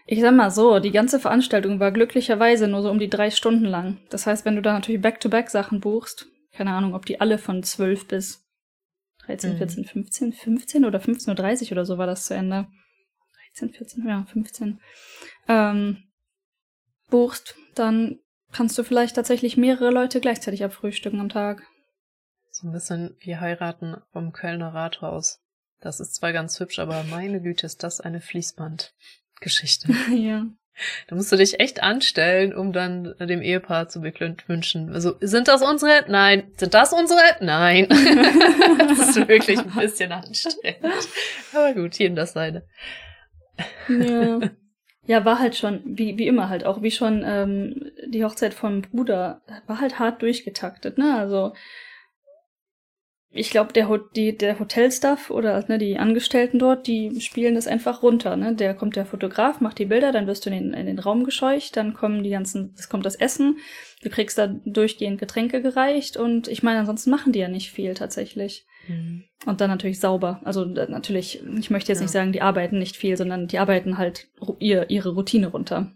Ich 0.08 0.22
sag 0.22 0.34
mal 0.34 0.50
so, 0.50 0.80
die 0.80 0.92
ganze 0.92 1.20
Veranstaltung 1.20 1.80
war 1.80 1.92
glücklicherweise 1.92 2.68
nur 2.68 2.82
so 2.82 2.90
um 2.90 2.98
die 2.98 3.12
drei 3.12 3.30
Stunden 3.30 3.66
lang. 3.66 3.98
Das 4.10 4.26
heißt, 4.26 4.44
wenn 4.44 4.56
du 4.56 4.64
da 4.64 4.74
natürlich 4.74 5.02
Back-to-Back-Sachen 5.02 5.80
buchst, 5.80 6.26
keine 6.52 6.72
Ahnung, 6.72 6.96
ob 6.96 7.06
die 7.06 7.22
alle 7.22 7.38
von 7.38 7.62
zwölf 7.62 8.08
bis 8.08 8.49
13, 9.30 9.58
14, 9.58 9.86
15, 9.86 10.34
15 10.34 10.86
oder 10.86 11.00
15.30 11.00 11.66
Uhr 11.66 11.72
oder 11.74 11.86
so 11.86 12.00
war 12.00 12.08
das 12.08 12.26
zu 12.26 12.34
Ende. 12.34 12.68
13, 13.54 13.70
14, 13.70 14.08
ja, 14.08 14.26
15. 14.26 14.80
Ähm, 15.48 16.04
buchst, 17.12 17.56
dann 17.76 18.18
kannst 18.52 18.76
du 18.80 18.84
vielleicht 18.84 19.16
tatsächlich 19.16 19.56
mehrere 19.56 19.92
Leute 19.92 20.20
gleichzeitig 20.20 20.64
abfrühstücken 20.64 21.20
am 21.20 21.30
Tag. 21.30 21.62
So 22.50 22.68
ein 22.68 22.74
bisschen 22.74 23.16
wie 23.20 23.38
heiraten 23.38 23.98
vom 24.12 24.32
Kölner 24.32 24.74
Rathaus. 24.74 25.40
Das 25.80 26.00
ist 26.00 26.16
zwar 26.16 26.34
ganz 26.34 26.60
hübsch, 26.60 26.80
aber 26.80 27.04
meine 27.04 27.40
Güte, 27.40 27.68
ist 27.68 27.84
das 27.84 28.02
eine 28.02 28.22
Fließbandgeschichte. 28.22 29.94
ja. 30.16 30.48
Da 31.08 31.16
musst 31.16 31.32
du 31.32 31.36
dich 31.36 31.60
echt 31.60 31.84
anstellen, 31.84 32.54
um 32.54 32.74
dann 32.74 33.16
dem 33.20 33.42
Ehepaar 33.42 33.90
zu 33.90 34.02
beglückwünschen. 34.02 34.94
Also, 34.94 35.16
sind 35.22 35.48
das 35.48 35.62
unsere? 35.62 36.06
Nein. 36.08 36.52
Sind 36.58 36.74
das 36.74 36.94
unsere? 36.94 37.22
Nein. 37.42 37.88
das 38.80 39.10
ist 39.10 39.28
wirklich 39.28 39.60
ein 39.60 39.72
bisschen 39.76 40.12
anstrengend. 40.12 40.86
Aber 41.54 41.74
gut, 41.74 41.98
jedem 41.98 42.16
das 42.16 42.34
seine. 42.34 42.64
Ja. 43.88 44.40
Ja, 45.10 45.26
war 45.26 45.40
halt 45.40 45.56
schon, 45.56 45.82
wie, 45.84 46.20
wie 46.20 46.28
immer 46.28 46.50
halt, 46.50 46.64
auch 46.66 46.84
wie 46.84 46.92
schon 46.92 47.24
ähm, 47.26 47.90
die 48.06 48.24
Hochzeit 48.24 48.54
vom 48.54 48.84
Bruder, 48.84 49.42
war 49.66 49.82
halt 49.82 49.98
hart 49.98 50.22
durchgetaktet, 50.22 51.00
ne? 51.00 51.18
Also 51.18 51.54
ich 53.32 53.52
glaube, 53.52 53.74
der, 53.74 53.88
die, 54.16 54.36
der 54.36 54.60
Hotelstaff 54.60 55.30
oder 55.30 55.64
ne, 55.68 55.78
die 55.78 56.00
Angestellten 56.00 56.58
dort, 56.58 56.88
die 56.88 57.22
spielen 57.22 57.54
das 57.54 57.68
einfach 57.68 58.02
runter. 58.02 58.36
Ne? 58.36 58.56
Der 58.56 58.74
kommt 58.74 58.96
der 58.96 59.06
Fotograf, 59.06 59.62
macht 59.62 59.78
die 59.78 59.86
Bilder, 59.86 60.12
dann 60.12 60.26
wirst 60.26 60.46
du 60.46 60.50
in 60.50 60.72
den, 60.72 60.74
in 60.74 60.88
den 60.88 61.00
Raum 61.00 61.24
gescheucht, 61.26 61.78
dann 61.78 61.94
kommen 61.94 62.24
die 62.24 62.32
ganzen, 62.32 62.74
es 62.78 62.90
kommt 62.90 63.06
das 63.06 63.16
Essen, 63.16 63.58
du 64.02 64.10
kriegst 64.10 64.40
da 64.40 64.48
durchgehend 64.66 65.20
Getränke 65.20 65.62
gereicht 65.62 66.18
und 66.18 66.48
ich 66.48 66.64
meine, 66.64 66.80
ansonsten 66.80 67.12
machen 67.12 67.32
die 67.32 67.40
ja 67.40 67.50
nicht 67.50 67.72
viel 67.72 67.94
tatsächlich. 67.94 68.66
Mhm. 68.88 69.26
Und 69.46 69.62
dann 69.62 69.70
natürlich 69.70 70.00
sauber. 70.00 70.42
Also 70.44 70.66
natürlich, 70.66 71.44
ich 71.60 71.70
möchte 71.70 71.92
jetzt 71.92 72.00
ja. 72.00 72.06
nicht 72.06 72.12
sagen, 72.12 72.32
die 72.32 72.42
arbeiten 72.42 72.80
nicht 72.80 72.98
viel, 72.98 73.16
sondern 73.16 73.48
die 73.48 73.60
arbeiten 73.60 74.00
halt 74.00 74.28
ihr, 74.58 74.90
ihre 74.90 75.10
Routine 75.10 75.48
runter. 75.48 75.92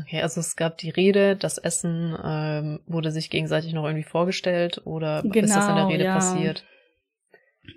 Okay, 0.00 0.22
also 0.22 0.40
es 0.40 0.56
gab 0.56 0.78
die 0.78 0.90
Rede, 0.90 1.36
das 1.36 1.58
Essen 1.58 2.16
ähm, 2.24 2.80
wurde 2.86 3.10
sich 3.10 3.28
gegenseitig 3.28 3.74
noch 3.74 3.84
irgendwie 3.84 4.08
vorgestellt 4.08 4.80
oder 4.84 5.22
genau, 5.22 5.44
ist 5.44 5.54
das 5.54 5.68
in 5.68 5.74
der 5.74 5.84
genau, 5.84 5.88
Rede 5.88 6.04
ja. 6.04 6.14
passiert? 6.14 6.64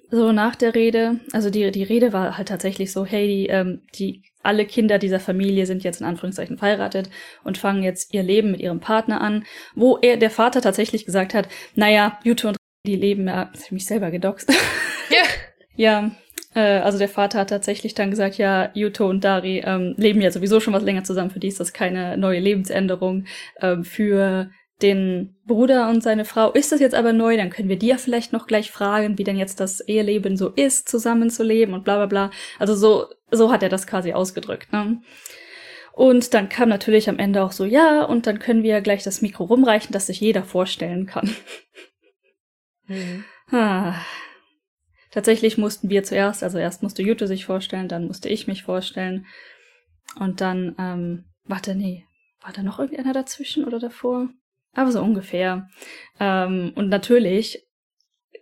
So 0.09 0.31
nach 0.31 0.55
der 0.55 0.73
Rede, 0.75 1.19
also 1.33 1.49
die, 1.49 1.71
die 1.71 1.83
Rede 1.83 2.13
war 2.13 2.37
halt 2.37 2.47
tatsächlich 2.47 2.91
so, 2.91 3.05
hey, 3.05 3.27
die, 3.27 3.47
ähm, 3.47 3.81
die 3.95 4.23
alle 4.43 4.65
Kinder 4.65 4.97
dieser 4.97 5.19
Familie 5.19 5.65
sind 5.65 5.83
jetzt 5.83 6.01
in 6.01 6.07
Anführungszeichen 6.07 6.57
verheiratet 6.57 7.09
und 7.43 7.57
fangen 7.57 7.83
jetzt 7.83 8.13
ihr 8.13 8.23
Leben 8.23 8.51
mit 8.51 8.61
ihrem 8.61 8.79
Partner 8.79 9.19
an, 9.19 9.43
wo 9.73 9.97
er, 9.97 10.17
der 10.17 10.29
Vater 10.29 10.61
tatsächlich 10.61 11.05
gesagt 11.05 11.33
hat, 11.33 11.49
naja, 11.75 12.19
Jute 12.23 12.49
und 12.49 12.57
die 12.85 12.95
leben 12.95 13.27
ja, 13.27 13.51
ich 13.53 13.71
mich 13.71 13.85
selber 13.85 14.11
gedoxt. 14.11 14.49
Ja. 15.09 15.23
ja, 15.75 16.11
also 16.59 16.97
der 16.97 17.09
Vater 17.09 17.39
hat 17.39 17.49
tatsächlich 17.49 17.93
dann 17.95 18.09
gesagt, 18.09 18.37
ja, 18.37 18.71
Yuto 18.73 19.09
und 19.09 19.23
Dari 19.23 19.61
ähm, 19.65 19.93
leben 19.97 20.21
ja 20.21 20.31
sowieso 20.31 20.59
schon 20.59 20.73
was 20.73 20.83
länger 20.83 21.03
zusammen, 21.03 21.29
für 21.29 21.39
die 21.39 21.49
ist 21.49 21.59
das 21.59 21.73
keine 21.73 22.17
neue 22.17 22.39
Lebensänderung. 22.39 23.25
Ähm, 23.61 23.83
für 23.83 24.49
den 24.81 25.35
Bruder 25.45 25.89
und 25.89 26.01
seine 26.03 26.25
Frau 26.25 26.51
ist 26.51 26.71
das 26.71 26.79
jetzt 26.79 26.95
aber 26.95 27.13
neu, 27.13 27.37
dann 27.37 27.49
können 27.49 27.69
wir 27.69 27.79
die 27.79 27.87
ja 27.87 27.97
vielleicht 27.97 28.33
noch 28.33 28.47
gleich 28.47 28.71
fragen, 28.71 29.17
wie 29.17 29.23
denn 29.23 29.37
jetzt 29.37 29.59
das 29.59 29.79
Eheleben 29.81 30.35
so 30.35 30.49
ist, 30.49 30.89
zusammenzuleben 30.89 31.73
und 31.73 31.83
bla 31.83 31.95
bla 31.97 32.05
bla. 32.07 32.31
Also 32.59 32.75
so, 32.75 33.07
so 33.31 33.51
hat 33.51 33.63
er 33.63 33.69
das 33.69 33.87
quasi 33.87 34.13
ausgedrückt. 34.13 34.73
Ne? 34.73 35.01
Und 35.93 36.33
dann 36.33 36.49
kam 36.49 36.67
natürlich 36.67 37.07
am 37.07 37.19
Ende 37.19 37.41
auch 37.41 37.53
so, 37.53 37.63
ja, 37.63 38.03
und 38.03 38.27
dann 38.27 38.39
können 38.39 38.63
wir 38.63 38.71
ja 38.71 38.79
gleich 38.81 39.03
das 39.03 39.21
Mikro 39.21 39.45
rumreichen, 39.45 39.93
dass 39.93 40.07
sich 40.07 40.19
jeder 40.19 40.43
vorstellen 40.43 41.05
kann. 41.05 41.29
Mhm. 42.87 43.23
Ah. 43.51 43.95
Tatsächlich 45.15 45.57
mussten 45.57 45.89
wir 45.89 46.03
zuerst, 46.03 46.43
also 46.43 46.57
erst 46.57 46.83
musste 46.83 47.01
Jute 47.01 47.25
sich 47.25 47.45
vorstellen, 47.45 47.87
dann 47.87 48.05
musste 48.05 48.27
ich 48.27 48.47
mich 48.47 48.63
vorstellen. 48.63 49.25
Und 50.19 50.41
dann, 50.41 50.75
ähm, 50.77 51.23
warte, 51.45 51.73
nee, 51.73 52.03
war 52.41 52.51
da 52.51 52.61
noch 52.61 52.79
irgendeiner 52.79 53.13
dazwischen 53.13 53.63
oder 53.63 53.79
davor? 53.79 54.27
Aber 54.73 54.91
so 54.91 55.01
ungefähr. 55.01 55.69
Ähm, 56.19 56.73
und 56.75 56.89
natürlich 56.89 57.65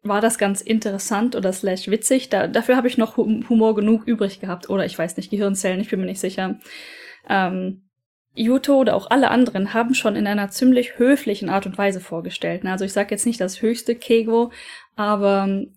war 0.02 0.20
das 0.20 0.40
ganz 0.40 0.62
interessant 0.62 1.36
oder 1.36 1.54
slash 1.54 1.90
witzig. 1.90 2.30
Da, 2.30 2.48
dafür 2.48 2.76
habe 2.76 2.88
ich 2.88 2.98
noch 2.98 3.18
Humor 3.18 3.76
genug 3.76 4.08
übrig 4.08 4.40
gehabt. 4.40 4.68
Oder 4.68 4.84
ich 4.86 4.98
weiß 4.98 5.16
nicht, 5.18 5.30
Gehirnzellen, 5.30 5.80
ich 5.80 5.92
bin 5.92 6.00
mir 6.00 6.08
nicht 6.08 6.20
sicher. 6.20 6.60
Ähm, 7.30 7.88
Yuto 8.34 8.80
oder 8.80 8.96
auch 8.96 9.12
alle 9.12 9.30
anderen 9.30 9.76
haben 9.76 9.94
schon 9.94 10.16
in 10.16 10.26
einer 10.26 10.50
ziemlich 10.50 10.98
höflichen 10.98 11.50
Art 11.50 11.68
und 11.68 11.78
Weise 11.78 12.00
vorgestellt. 12.00 12.66
Also 12.66 12.84
ich 12.84 12.94
sage 12.94 13.12
jetzt 13.12 13.28
nicht 13.28 13.40
das 13.40 13.62
höchste 13.62 13.94
Kego, 13.94 14.52
aber 14.96 15.68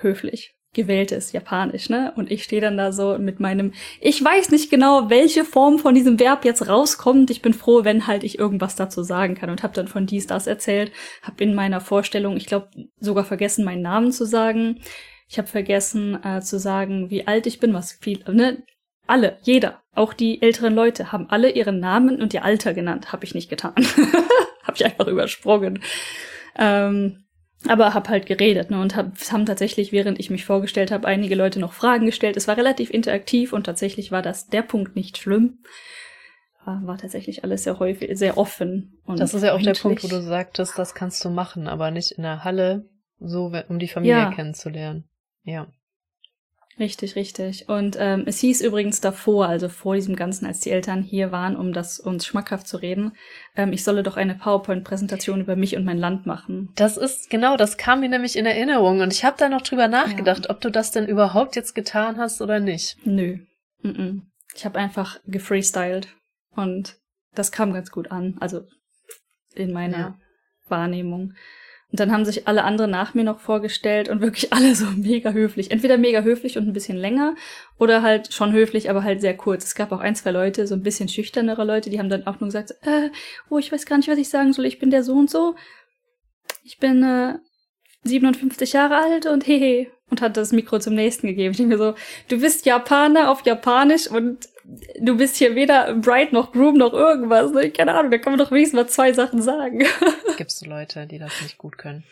höflich 0.00 0.54
gewähltes 0.74 1.32
Japanisch, 1.32 1.88
ne? 1.88 2.12
Und 2.16 2.30
ich 2.30 2.44
stehe 2.44 2.60
dann 2.60 2.76
da 2.76 2.92
so 2.92 3.18
mit 3.18 3.40
meinem, 3.40 3.72
ich 4.00 4.22
weiß 4.22 4.50
nicht 4.50 4.70
genau, 4.70 5.08
welche 5.08 5.44
Form 5.44 5.78
von 5.78 5.94
diesem 5.94 6.20
Verb 6.20 6.44
jetzt 6.44 6.68
rauskommt. 6.68 7.30
Ich 7.30 7.42
bin 7.42 7.54
froh, 7.54 7.84
wenn 7.84 8.06
halt 8.06 8.22
ich 8.22 8.38
irgendwas 8.38 8.76
dazu 8.76 9.02
sagen 9.02 9.34
kann 9.34 9.50
und 9.50 9.62
habe 9.62 9.74
dann 9.74 9.88
von 9.88 10.06
dies 10.06 10.26
das 10.26 10.46
erzählt, 10.46 10.92
habe 11.22 11.42
in 11.42 11.54
meiner 11.54 11.80
Vorstellung, 11.80 12.36
ich 12.36 12.46
glaube, 12.46 12.68
sogar 13.00 13.24
vergessen, 13.24 13.64
meinen 13.64 13.82
Namen 13.82 14.12
zu 14.12 14.26
sagen. 14.26 14.80
Ich 15.28 15.38
habe 15.38 15.48
vergessen 15.48 16.22
äh, 16.22 16.40
zu 16.40 16.58
sagen, 16.58 17.10
wie 17.10 17.26
alt 17.26 17.46
ich 17.46 17.60
bin, 17.60 17.74
was 17.74 17.92
viel, 17.92 18.22
ne? 18.30 18.62
Alle, 19.06 19.38
jeder, 19.42 19.80
auch 19.94 20.12
die 20.12 20.42
älteren 20.42 20.74
Leute 20.74 21.12
haben 21.12 21.30
alle 21.30 21.50
ihren 21.50 21.80
Namen 21.80 22.20
und 22.20 22.34
ihr 22.34 22.44
Alter 22.44 22.74
genannt. 22.74 23.10
Habe 23.10 23.24
ich 23.24 23.34
nicht 23.34 23.48
getan. 23.48 23.74
habe 24.62 24.76
ich 24.76 24.84
einfach 24.84 25.06
übersprungen. 25.06 25.80
Ähm, 26.58 27.24
aber 27.66 27.94
hab 27.94 28.08
halt 28.08 28.26
geredet 28.26 28.70
ne, 28.70 28.80
und 28.80 28.94
hab, 28.94 29.18
haben 29.32 29.46
tatsächlich, 29.46 29.90
während 29.90 30.20
ich 30.20 30.30
mich 30.30 30.44
vorgestellt 30.44 30.92
habe, 30.92 31.08
einige 31.08 31.34
Leute 31.34 31.58
noch 31.58 31.72
Fragen 31.72 32.06
gestellt. 32.06 32.36
Es 32.36 32.46
war 32.46 32.56
relativ 32.56 32.90
interaktiv 32.90 33.52
und 33.52 33.64
tatsächlich 33.64 34.12
war 34.12 34.22
das 34.22 34.46
der 34.46 34.62
Punkt 34.62 34.94
nicht 34.94 35.18
schlimm. 35.18 35.58
War 36.64 36.98
tatsächlich 36.98 37.44
alles 37.44 37.64
sehr 37.64 37.78
häufig, 37.78 38.10
sehr 38.18 38.36
offen. 38.36 39.00
Und 39.06 39.20
das 39.20 39.32
ist 39.32 39.42
ja 39.42 39.54
auch 39.54 39.62
der 39.62 39.72
Punkt, 39.72 40.04
wo 40.04 40.08
du 40.08 40.20
sagtest, 40.20 40.78
das 40.78 40.94
kannst 40.94 41.24
du 41.24 41.30
machen, 41.30 41.66
aber 41.66 41.90
nicht 41.90 42.12
in 42.12 42.24
der 42.24 42.44
Halle, 42.44 42.90
so 43.18 43.50
um 43.68 43.78
die 43.78 43.88
Familie 43.88 44.18
ja. 44.18 44.30
kennenzulernen. 44.30 45.08
Ja. 45.44 45.68
Richtig, 46.78 47.16
richtig. 47.16 47.68
Und 47.68 47.96
ähm, 47.98 48.22
es 48.26 48.38
hieß 48.38 48.60
übrigens 48.60 49.00
davor, 49.00 49.48
also 49.48 49.68
vor 49.68 49.96
diesem 49.96 50.14
Ganzen, 50.14 50.46
als 50.46 50.60
die 50.60 50.70
Eltern 50.70 51.02
hier 51.02 51.32
waren, 51.32 51.56
um 51.56 51.72
das 51.72 51.98
uns 51.98 52.24
schmackhaft 52.24 52.68
zu 52.68 52.76
reden, 52.76 53.12
ähm, 53.56 53.72
ich 53.72 53.82
solle 53.82 54.04
doch 54.04 54.16
eine 54.16 54.36
PowerPoint-Präsentation 54.36 55.40
über 55.40 55.56
mich 55.56 55.76
und 55.76 55.84
mein 55.84 55.98
Land 55.98 56.26
machen. 56.26 56.70
Das 56.76 56.96
ist 56.96 57.30
genau, 57.30 57.56
das 57.56 57.78
kam 57.78 58.00
mir 58.00 58.08
nämlich 58.08 58.36
in 58.36 58.46
Erinnerung 58.46 59.00
und 59.00 59.12
ich 59.12 59.24
habe 59.24 59.36
da 59.38 59.48
noch 59.48 59.62
drüber 59.62 59.88
nachgedacht, 59.88 60.44
ja. 60.44 60.50
ob 60.50 60.60
du 60.60 60.70
das 60.70 60.92
denn 60.92 61.06
überhaupt 61.06 61.56
jetzt 61.56 61.74
getan 61.74 62.16
hast 62.16 62.40
oder 62.40 62.60
nicht. 62.60 62.96
Nö. 63.04 63.38
Mm 63.82 63.88
-mm. 63.88 64.22
Ich 64.54 64.64
habe 64.64 64.78
einfach 64.78 65.18
gefreestylt 65.26 66.14
und 66.50 66.96
das 67.34 67.50
kam 67.50 67.72
ganz 67.72 67.90
gut 67.90 68.10
an, 68.10 68.36
also 68.40 68.62
in 69.54 69.72
meiner 69.72 69.98
ja. 69.98 70.18
Wahrnehmung. 70.68 71.34
Und 71.90 72.00
dann 72.00 72.12
haben 72.12 72.26
sich 72.26 72.46
alle 72.46 72.64
anderen 72.64 72.90
nach 72.90 73.14
mir 73.14 73.24
noch 73.24 73.40
vorgestellt 73.40 74.08
und 74.08 74.20
wirklich 74.20 74.52
alle 74.52 74.74
so 74.74 74.86
mega 74.96 75.32
höflich. 75.32 75.70
Entweder 75.70 75.96
mega 75.96 76.20
höflich 76.22 76.58
und 76.58 76.68
ein 76.68 76.72
bisschen 76.72 76.98
länger 76.98 77.34
oder 77.78 78.02
halt 78.02 78.32
schon 78.32 78.52
höflich, 78.52 78.90
aber 78.90 79.04
halt 79.04 79.20
sehr 79.20 79.36
kurz. 79.36 79.64
Es 79.64 79.74
gab 79.74 79.92
auch 79.92 80.00
ein, 80.00 80.14
zwei 80.14 80.30
Leute, 80.30 80.66
so 80.66 80.74
ein 80.74 80.82
bisschen 80.82 81.08
schüchternere 81.08 81.64
Leute, 81.64 81.90
die 81.90 81.98
haben 81.98 82.10
dann 82.10 82.26
auch 82.26 82.40
nur 82.40 82.48
gesagt, 82.48 82.72
äh, 82.82 83.10
oh, 83.48 83.58
ich 83.58 83.72
weiß 83.72 83.86
gar 83.86 83.96
nicht, 83.96 84.08
was 84.08 84.18
ich 84.18 84.28
sagen 84.28 84.52
soll, 84.52 84.66
ich 84.66 84.78
bin 84.78 84.90
der 84.90 85.02
so 85.02 85.14
und 85.14 85.30
so. 85.30 85.54
Ich 86.62 86.78
bin 86.78 87.02
äh, 87.02 87.38
57 88.04 88.72
Jahre 88.74 88.96
alt 88.96 89.26
und 89.26 89.46
hehe. 89.46 89.88
Und 90.10 90.22
hat 90.22 90.38
das 90.38 90.52
Mikro 90.52 90.78
zum 90.78 90.94
nächsten 90.94 91.26
gegeben. 91.26 91.50
Ich 91.50 91.58
denke 91.58 91.76
mir 91.76 91.78
so, 91.78 91.94
du 92.28 92.40
bist 92.40 92.64
Japaner 92.64 93.30
auf 93.30 93.44
Japanisch 93.44 94.10
und 94.10 94.48
du 95.00 95.16
bist 95.16 95.36
hier 95.36 95.54
weder 95.54 95.94
Bright 95.94 96.32
noch 96.32 96.52
Groom 96.52 96.76
noch 96.76 96.92
irgendwas. 96.92 97.52
Ne? 97.52 97.70
Keine 97.70 97.94
Ahnung, 97.94 98.10
da 98.10 98.18
kann 98.18 98.32
man 98.32 98.38
doch 98.38 98.50
wenigstens 98.50 98.76
mal 98.76 98.88
zwei 98.88 99.12
Sachen 99.12 99.40
sagen. 99.42 99.84
Gibt 100.36 100.50
es 100.50 100.64
Leute, 100.66 101.06
die 101.06 101.18
das 101.18 101.40
nicht 101.42 101.58
gut 101.58 101.78
können? 101.78 102.04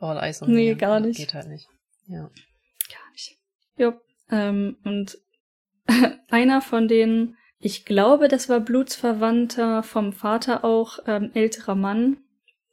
All 0.00 0.18
Eyes 0.18 0.42
on 0.42 0.52
Nee, 0.52 0.74
gar 0.74 1.00
nicht. 1.00 1.18
Geht 1.18 1.34
halt 1.34 1.48
nicht. 1.48 1.68
Ja. 2.06 2.30
Gar 2.90 3.12
nicht. 3.12 3.38
Ja. 3.76 3.94
Ähm, 4.30 4.76
und 4.84 5.18
einer 6.28 6.60
von 6.60 6.88
denen, 6.88 7.36
ich 7.58 7.84
glaube, 7.84 8.28
das 8.28 8.48
war 8.48 8.60
Blutsverwandter 8.60 9.82
vom 9.82 10.12
Vater 10.12 10.64
auch, 10.64 10.98
ähm, 11.06 11.30
älterer 11.34 11.76
Mann, 11.76 12.18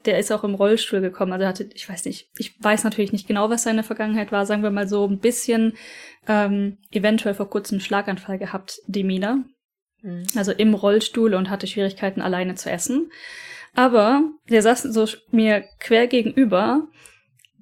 der 0.06 0.18
ist 0.18 0.32
auch 0.32 0.44
im 0.44 0.56
Rollstuhl 0.56 1.02
gekommen. 1.02 1.34
Also 1.34 1.44
er 1.44 1.50
hatte, 1.50 1.70
ich 1.74 1.88
weiß 1.88 2.06
nicht, 2.06 2.30
ich 2.38 2.62
weiß 2.64 2.84
natürlich 2.84 3.12
nicht 3.12 3.28
genau, 3.28 3.50
was 3.50 3.64
seine 3.64 3.84
Vergangenheit 3.84 4.32
war, 4.32 4.46
sagen 4.46 4.64
wir 4.64 4.72
mal 4.72 4.88
so 4.88 5.06
ein 5.06 5.20
bisschen 5.20 5.74
ähm, 6.30 6.78
eventuell 6.92 7.34
vor 7.34 7.50
kurzem 7.50 7.76
einen 7.76 7.82
Schlaganfall 7.82 8.38
gehabt, 8.38 8.80
die 8.88 9.04
Mina. 9.04 9.44
Mhm. 10.02 10.28
Also 10.38 10.54
im 10.54 10.76
Rollstuhl 10.76 11.34
und 11.34 11.50
hatte 11.50 11.68
Schwierigkeiten 11.68 12.22
alleine 12.22 12.56
zu 12.56 12.70
essen. 12.70 13.12
Aber 13.74 14.24
der 14.50 14.62
saß 14.62 14.84
so 14.84 15.08
mir 15.32 15.66
quer 15.80 16.08
gegenüber 16.08 16.88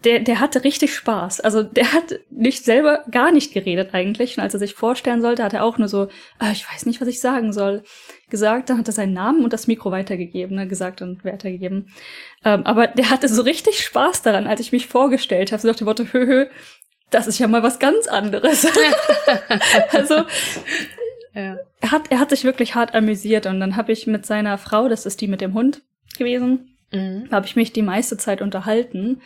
der, 0.04 0.20
der 0.20 0.40
hatte 0.40 0.64
richtig 0.64 0.94
Spaß. 0.94 1.42
Also 1.42 1.64
der 1.64 1.92
hat 1.92 2.20
nicht 2.30 2.64
selber 2.64 3.04
gar 3.10 3.32
nicht 3.32 3.52
geredet 3.52 3.94
eigentlich. 3.94 4.38
Und 4.38 4.44
als 4.44 4.54
er 4.54 4.60
sich 4.60 4.76
vorstellen 4.76 5.22
sollte, 5.22 5.44
hat 5.44 5.54
er 5.54 5.64
auch 5.64 5.80
nur 5.80 5.88
so, 5.88 6.08
ah, 6.38 6.52
ich 6.52 6.72
weiß 6.72 6.86
nicht, 6.86 7.02
was 7.02 7.08
ich 7.08 7.20
sagen 7.20 7.52
soll, 7.52 7.84
gesagt. 8.30 8.70
Dann 8.70 8.78
hat 8.78 8.88
er 8.88 8.94
seinen 8.94 9.14
Namen 9.14 9.44
und 9.44 9.54
das 9.54 9.66
Mikro 9.66 9.90
weitergegeben, 9.90 10.56
ne, 10.56 10.68
gesagt 10.68 11.02
und 11.02 11.26
weitergegeben. 11.26 11.90
Ähm, 12.46 12.64
aber 12.64 12.88
der 12.88 13.10
hatte 13.10 13.28
so 13.28 13.42
richtig 13.42 13.80
Spaß 13.80 14.22
daran, 14.22 14.46
als 14.46 14.60
ich 14.60 14.72
mich 14.72 14.86
vorgestellt 14.88 15.52
habe. 15.52 15.62
So 15.62 15.68
nach 15.68 15.76
dem 15.76 15.86
Motto, 15.86 16.04
hö, 16.12 16.28
hö, 16.28 16.46
das 17.10 17.28
ist 17.28 17.40
ja 17.40 17.48
mal 17.48 17.64
was 17.64 17.80
ganz 17.80 18.08
anderes. 18.08 18.68
also 19.92 20.16
ja. 21.34 21.58
er, 21.80 21.92
hat, 21.92 22.12
er 22.12 22.20
hat 22.20 22.30
sich 22.30 22.44
wirklich 22.44 22.76
hart 22.76 22.96
amüsiert. 22.96 23.46
Und 23.46 23.60
dann 23.60 23.76
habe 23.76 23.92
ich 23.92 24.08
mit 24.08 24.26
seiner 24.26 24.58
Frau, 24.58 24.90
das 24.90 25.06
ist 25.06 25.22
die 25.22 25.28
mit 25.28 25.42
dem 25.42 25.54
Hund 25.54 25.82
gewesen, 26.18 26.78
mhm. 26.92 27.30
habe 27.32 27.46
ich 27.46 27.56
mich 27.56 27.74
die 27.74 27.82
meiste 27.82 28.18
Zeit 28.18 28.42
unterhalten. 28.42 29.22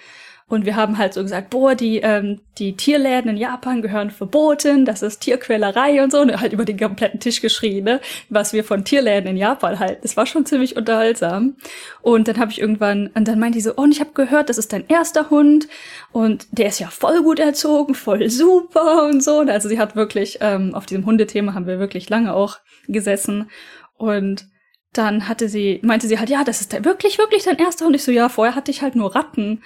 Und 0.52 0.66
wir 0.66 0.76
haben 0.76 0.98
halt 0.98 1.14
so 1.14 1.24
gesagt, 1.24 1.50
boah, 1.50 1.76
die, 1.76 2.00
ähm, 2.00 2.42
die 2.58 2.76
Tierläden 2.76 3.32
in 3.32 3.38
Japan 3.38 3.82
gehören 3.82 4.12
verboten, 4.12 4.84
das 4.84 5.02
ist 5.02 5.22
Tierquälerei 5.22 6.04
und 6.04 6.12
so. 6.12 6.20
Und 6.20 6.42
halt 6.42 6.52
über 6.52 6.66
den 6.66 6.78
kompletten 6.78 7.22
Tisch 7.22 7.40
geschrien, 7.40 7.86
ne? 7.86 8.02
was 8.28 8.52
wir 8.52 8.66
von 8.66 8.84
Tierläden 8.84 9.30
in 9.30 9.38
Japan 9.38 9.80
halten. 9.80 10.02
Das 10.02 10.18
war 10.18 10.26
schon 10.26 10.46
ziemlich 10.46 10.76
unterhaltsam. 10.76 11.56
Und 12.02 12.28
dann 12.28 12.38
habe 12.38 12.52
ich 12.52 12.60
irgendwann, 12.60 13.12
und 13.14 13.30
dann 13.30 13.40
meinte 13.40 13.60
die 13.60 13.62
so, 13.62 13.76
oh, 13.78 13.84
und 13.84 13.94
ich 13.94 14.02
habe 14.02 14.12
gehört, 14.14 14.50
das 14.50 14.58
ist 14.58 14.74
dein 14.74 14.86
erster 14.90 15.30
Hund 15.30 15.70
und 16.12 16.48
der 16.52 16.68
ist 16.68 16.82
ja 16.82 16.88
voll 16.88 17.24
gut 17.24 17.40
erzogen, 17.40 17.96
voll 17.96 18.30
super 18.30 19.06
und 19.06 19.24
so. 19.24 19.40
Und 19.40 19.50
also 19.50 19.70
sie 19.70 19.80
hat 19.80 19.96
wirklich, 19.96 20.40
ähm, 20.42 20.76
auf 20.76 20.86
diesem 20.86 21.06
Hundethema 21.06 21.54
haben 21.54 21.66
wir 21.66 21.80
wirklich 21.80 22.10
lange 22.10 22.34
auch 22.34 22.58
gesessen. 22.90 23.50
Und 23.96 24.48
dann 24.92 25.30
hatte 25.30 25.48
sie, 25.48 25.80
meinte 25.82 26.08
sie 26.08 26.20
halt, 26.20 26.30
ja, 26.30 26.44
das 26.44 26.60
ist 26.60 26.74
der, 26.74 26.84
wirklich, 26.84 27.18
wirklich 27.20 27.44
dein 27.44 27.58
erster 27.58 27.86
Hund. 27.86 27.96
Ich 27.96 28.04
so, 28.04 28.12
ja, 28.12 28.28
vorher 28.28 28.54
hatte 28.54 28.70
ich 28.70 28.82
halt 28.82 28.96
nur 28.96 29.16
Ratten. 29.16 29.62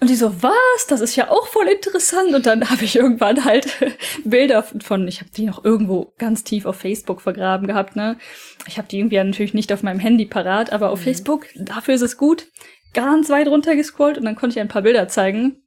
Und 0.00 0.10
die 0.10 0.14
so, 0.14 0.42
was? 0.42 0.86
Das 0.88 1.00
ist 1.00 1.16
ja 1.16 1.28
auch 1.28 1.48
voll 1.48 1.66
interessant. 1.66 2.34
Und 2.34 2.46
dann 2.46 2.70
habe 2.70 2.84
ich 2.84 2.96
irgendwann 2.96 3.44
halt 3.44 3.66
Bilder 4.24 4.62
von, 4.62 5.08
ich 5.08 5.20
habe 5.20 5.30
die 5.30 5.46
noch 5.46 5.64
irgendwo 5.64 6.12
ganz 6.18 6.44
tief 6.44 6.66
auf 6.66 6.76
Facebook 6.76 7.20
vergraben 7.20 7.66
gehabt, 7.66 7.96
ne? 7.96 8.16
Ich 8.66 8.78
habe 8.78 8.88
die 8.88 8.98
irgendwie 8.98 9.16
natürlich 9.16 9.54
nicht 9.54 9.72
auf 9.72 9.82
meinem 9.82 9.98
Handy 9.98 10.26
parat, 10.26 10.72
aber 10.72 10.90
auf 10.90 11.00
mhm. 11.00 11.04
Facebook, 11.04 11.46
dafür 11.56 11.94
ist 11.94 12.02
es 12.02 12.16
gut, 12.16 12.46
ganz 12.94 13.30
weit 13.30 13.48
runter 13.48 13.76
gescrollt 13.76 14.18
und 14.18 14.24
dann 14.24 14.36
konnte 14.36 14.54
ich 14.54 14.60
ein 14.60 14.68
paar 14.68 14.82
Bilder 14.82 15.08
zeigen. 15.08 15.62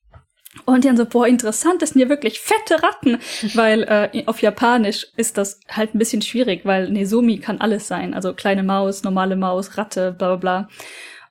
Und 0.65 0.83
die 0.83 0.89
dann 0.89 0.97
so, 0.97 1.05
boah, 1.05 1.27
interessant, 1.27 1.81
das 1.81 1.91
sind 1.91 2.01
ja 2.01 2.09
wirklich 2.09 2.41
fette 2.41 2.83
Ratten, 2.83 3.19
weil 3.53 3.83
äh, 3.83 4.23
auf 4.25 4.41
Japanisch 4.41 5.07
ist 5.15 5.37
das 5.37 5.59
halt 5.69 5.95
ein 5.95 5.99
bisschen 5.99 6.21
schwierig, 6.21 6.65
weil 6.65 6.89
Nezumi 6.89 7.39
kann 7.39 7.61
alles 7.61 7.87
sein, 7.87 8.13
also 8.13 8.33
kleine 8.33 8.63
Maus, 8.63 9.03
normale 9.03 9.35
Maus, 9.35 9.77
Ratte, 9.77 10.11
bla 10.11 10.35
bla 10.35 10.35
bla. 10.35 10.69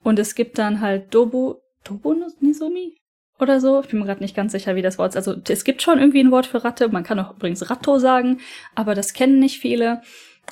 Und 0.02 0.18
es 0.18 0.34
gibt 0.34 0.58
dann 0.58 0.80
halt 0.80 1.14
Dobu, 1.14 1.56
Tobonosomi 1.84 2.96
oder 3.38 3.60
so. 3.60 3.80
Ich 3.80 3.88
bin 3.88 4.00
mir 4.00 4.06
gerade 4.06 4.20
nicht 4.20 4.36
ganz 4.36 4.52
sicher, 4.52 4.76
wie 4.76 4.82
das 4.82 4.98
Wort 4.98 5.10
ist. 5.10 5.16
Also 5.16 5.34
es 5.48 5.64
gibt 5.64 5.82
schon 5.82 5.98
irgendwie 5.98 6.20
ein 6.20 6.30
Wort 6.30 6.46
für 6.46 6.64
Ratte. 6.64 6.88
Man 6.88 7.04
kann 7.04 7.18
auch 7.18 7.32
übrigens 7.32 7.68
Ratto 7.70 7.98
sagen, 7.98 8.40
aber 8.74 8.94
das 8.94 9.12
kennen 9.12 9.38
nicht 9.38 9.58
viele. 9.58 10.02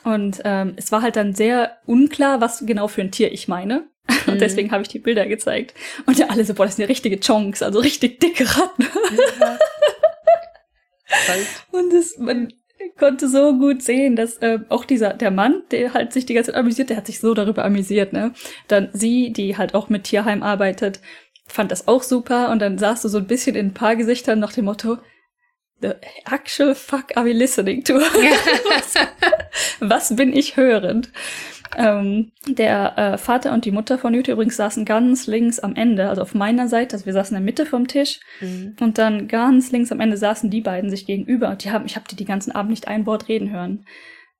Und 0.05 0.41
ähm, 0.45 0.75
es 0.77 0.93
war 0.93 1.03
halt 1.03 1.17
dann 1.17 1.35
sehr 1.35 1.79
unklar, 1.87 2.41
was 2.41 2.65
genau 2.65 2.89
für 2.89 3.03
ein 3.03 3.11
Tier 3.11 3.33
ich 3.33 3.49
meine. 3.49 3.89
Mhm. 4.27 4.33
Und 4.33 4.41
deswegen 4.41 4.71
habe 4.71 4.83
ich 4.83 4.89
die 4.89 5.01
Bilder 5.01 5.27
gezeigt. 5.27 5.75
Und 6.07 6.19
ja, 6.19 6.29
alle 6.29 6.43
so, 6.43 6.55
boah, 6.55 6.65
das 6.65 6.77
sind 6.77 6.85
ja 6.85 6.89
richtige 6.89 7.21
Chonks, 7.21 7.63
also 7.63 7.79
richtig 7.79 8.21
dicke 8.21 8.45
Ratten. 8.45 8.87
Ja. 9.39 9.59
Und 11.73 11.93
das, 11.93 12.17
man 12.17 12.51
konnte 12.97 13.29
so 13.29 13.59
gut 13.59 13.83
sehen, 13.83 14.17
dass 14.17 14.39
äh, 14.39 14.59
auch 14.69 14.85
dieser, 14.85 15.15
der 15.15 15.31
Mann, 15.31 15.63
der 15.71 15.95
halt 15.95 16.13
sich 16.13 16.27
die 16.27 16.35
ganze 16.35 16.53
Zeit 16.53 16.61
amüsiert, 16.61 16.91
der 16.91 16.97
hat 16.97 17.07
sich 17.07 17.21
so 17.21 17.35
darüber 17.35 17.65
amüsiert, 17.65 18.13
ne? 18.13 18.33
Dann 18.69 18.91
sie, 18.93 19.33
die 19.33 19.57
halt 19.57 19.75
auch 19.75 19.89
mit 19.89 20.05
Tierheim 20.05 20.43
arbeitet, 20.43 21.01
fand 21.47 21.73
das 21.73 21.89
auch 21.89 22.03
super 22.03 22.51
und 22.51 22.61
dann 22.61 22.79
saß 22.79 23.03
du 23.03 23.09
so 23.09 23.19
ein 23.19 23.27
bisschen 23.27 23.57
in 23.57 23.69
ein 23.69 23.75
paar 23.75 23.97
Gesichtern 23.97 24.39
nach 24.39 24.53
dem 24.53 24.67
Motto, 24.67 24.99
the 25.81 25.93
actual 26.31 26.75
fuck 26.75 27.17
are 27.17 27.25
we 27.25 27.33
listening 27.33 27.85
to? 27.85 27.95
was, 27.95 28.95
was 29.81 30.17
bin 30.17 30.37
ich 30.37 30.57
hörend? 30.57 31.11
Ähm, 31.81 32.33
der 32.49 32.99
äh, 32.99 33.19
Vater 33.19 33.53
und 33.53 33.65
die 33.65 33.71
Mutter 33.71 33.99
von 33.99 34.13
Jute 34.13 34.33
übrigens 34.33 34.57
saßen 34.57 34.85
ganz 34.85 35.29
links 35.29 35.61
am 35.61 35.77
Ende, 35.77 36.09
also 36.09 36.23
auf 36.23 36.35
meiner 36.35 36.67
Seite, 36.67 36.97
also 36.97 37.07
wir 37.07 37.13
saßen 37.13 37.37
in 37.37 37.43
der 37.43 37.45
Mitte 37.45 37.67
vom 37.67 37.87
Tisch 37.87 38.19
mhm. 38.41 38.75
und 38.81 38.99
dann 38.99 39.29
ganz 39.29 39.71
links 39.71 39.93
am 39.93 40.01
Ende 40.01 40.17
saßen 40.17 40.51
die 40.51 40.61
beiden 40.61 40.91
sich 40.91 41.07
gegenüber 41.07 41.51
und 41.51 41.63
die 41.63 41.71
haben, 41.71 41.87
ich 41.87 41.95
habe 41.95 42.07
die 42.11 42.17
die 42.17 42.25
ganzen 42.25 42.51
Abend 42.51 42.71
nicht 42.71 42.89
ein 42.89 43.07
Wort 43.07 43.29
reden 43.29 43.51
hören. 43.53 43.85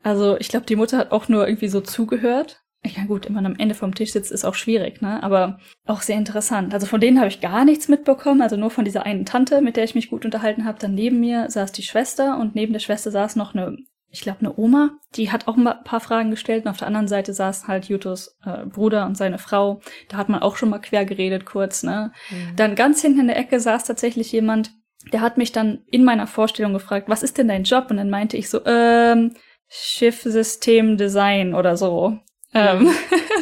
Also 0.03 0.37
ich 0.39 0.49
glaube, 0.49 0.67
die 0.67 0.75
Mutter 0.75 0.99
hat 0.99 1.13
auch 1.13 1.29
nur 1.29 1.47
irgendwie 1.47 1.69
so 1.69 1.81
zugehört 1.81 2.61
ja 2.85 3.05
gut, 3.05 3.27
wenn 3.27 3.35
man 3.35 3.47
am 3.47 3.57
Ende 3.59 3.75
vom 3.75 3.95
Tisch 3.95 4.13
sitzt, 4.13 4.31
ist 4.31 4.45
auch 4.45 4.55
schwierig, 4.55 5.03
ne? 5.03 5.23
Aber 5.23 5.59
auch 5.87 6.01
sehr 6.01 6.17
interessant. 6.17 6.73
Also 6.73 6.87
von 6.87 7.01
denen 7.01 7.19
habe 7.19 7.29
ich 7.29 7.41
gar 7.41 7.65
nichts 7.65 7.89
mitbekommen, 7.89 8.41
also 8.41 8.57
nur 8.57 8.71
von 8.71 8.85
dieser 8.85 9.05
einen 9.05 9.27
Tante, 9.27 9.61
mit 9.61 9.77
der 9.77 9.85
ich 9.85 9.95
mich 9.95 10.11
gut 10.11 10.25
unterhalten 10.25 10.65
habe. 10.65 10.79
Dann 10.79 10.95
neben 10.95 11.21
mir 11.21 11.51
saß 11.51 11.73
die 11.73 11.83
Schwester 11.83 12.39
und 12.39 12.55
neben 12.55 12.73
der 12.73 12.81
Schwester 12.81 13.11
saß 13.11 13.37
noch 13.37 13.55
eine, 13.55 13.77
ich 14.11 14.23
glaube, 14.23 14.41
eine 14.41 14.57
Oma. 14.57 14.91
Die 15.15 15.31
hat 15.31 15.49
auch 15.49 15.57
ein 15.57 15.69
paar 15.85 16.01
Fragen 16.01 16.31
gestellt 16.31 16.65
und 16.65 16.71
auf 16.71 16.79
der 16.79 16.87
anderen 16.87 17.09
Seite 17.09 17.35
saß 17.35 17.69
halt 17.69 17.87
Jutos 17.87 18.39
äh, 18.45 18.65
Bruder 18.65 19.07
und 19.07 19.17
seine 19.17 19.39
Frau. 19.39 19.81
Da 20.09 20.17
hat 20.17 20.29
man 20.29 20.43
auch 20.43 20.57
schon 20.57 20.71
mal 20.71 20.79
quer 20.79 21.05
geredet 21.05 21.45
kurz, 21.45 21.83
ne? 21.83 22.13
Mhm. 22.31 22.57
Dann 22.57 22.75
ganz 22.75 23.03
hinten 23.03 23.21
in 23.21 23.27
der 23.29 23.39
Ecke 23.39 23.61
saß 23.61 23.85
tatsächlich 23.85 24.33
jemand, 24.33 24.73
der 25.13 25.21
hat 25.21 25.37
mich 25.37 25.53
dann 25.53 25.83
in 25.91 26.05
meiner 26.05 26.27
Vorstellung 26.27 26.73
gefragt, 26.73 27.09
was 27.09 27.23
ist 27.23 27.39
denn 27.39 27.49
dein 27.49 27.65
Job? 27.65 27.87
Und 27.91 27.99
dann 27.99 28.11
meinte 28.11 28.37
ich 28.37 28.49
so, 28.49 28.65
ähm, 28.65 29.35
Schiffsystem 29.69 30.97
Design 30.97 31.55
oder 31.55 31.77
so. 31.77 32.19
Ähm, 32.55 32.91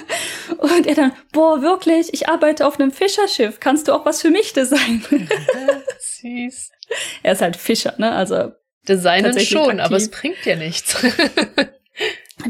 und 0.59 0.87
er 0.87 0.95
dann, 0.95 1.13
boah, 1.33 1.63
wirklich, 1.63 2.13
ich 2.13 2.29
arbeite 2.29 2.67
auf 2.67 2.81
einem 2.81 2.91
Fischerschiff. 2.91 3.61
Kannst 3.61 3.87
du 3.87 3.93
auch 3.93 4.05
was 4.05 4.21
für 4.21 4.31
mich 4.31 4.53
designen? 4.53 5.05
Süß. 6.01 6.71
Er 7.23 7.33
ist 7.33 7.43
halt 7.43 7.57
Fischer, 7.57 7.95
ne? 7.99 8.13
Also. 8.13 8.53
Designen 8.89 9.39
schon, 9.41 9.81
aktiv. 9.81 9.85
aber 9.85 9.97
es 9.97 10.11
bringt 10.11 10.45
dir 10.45 10.57
nichts. 10.57 10.97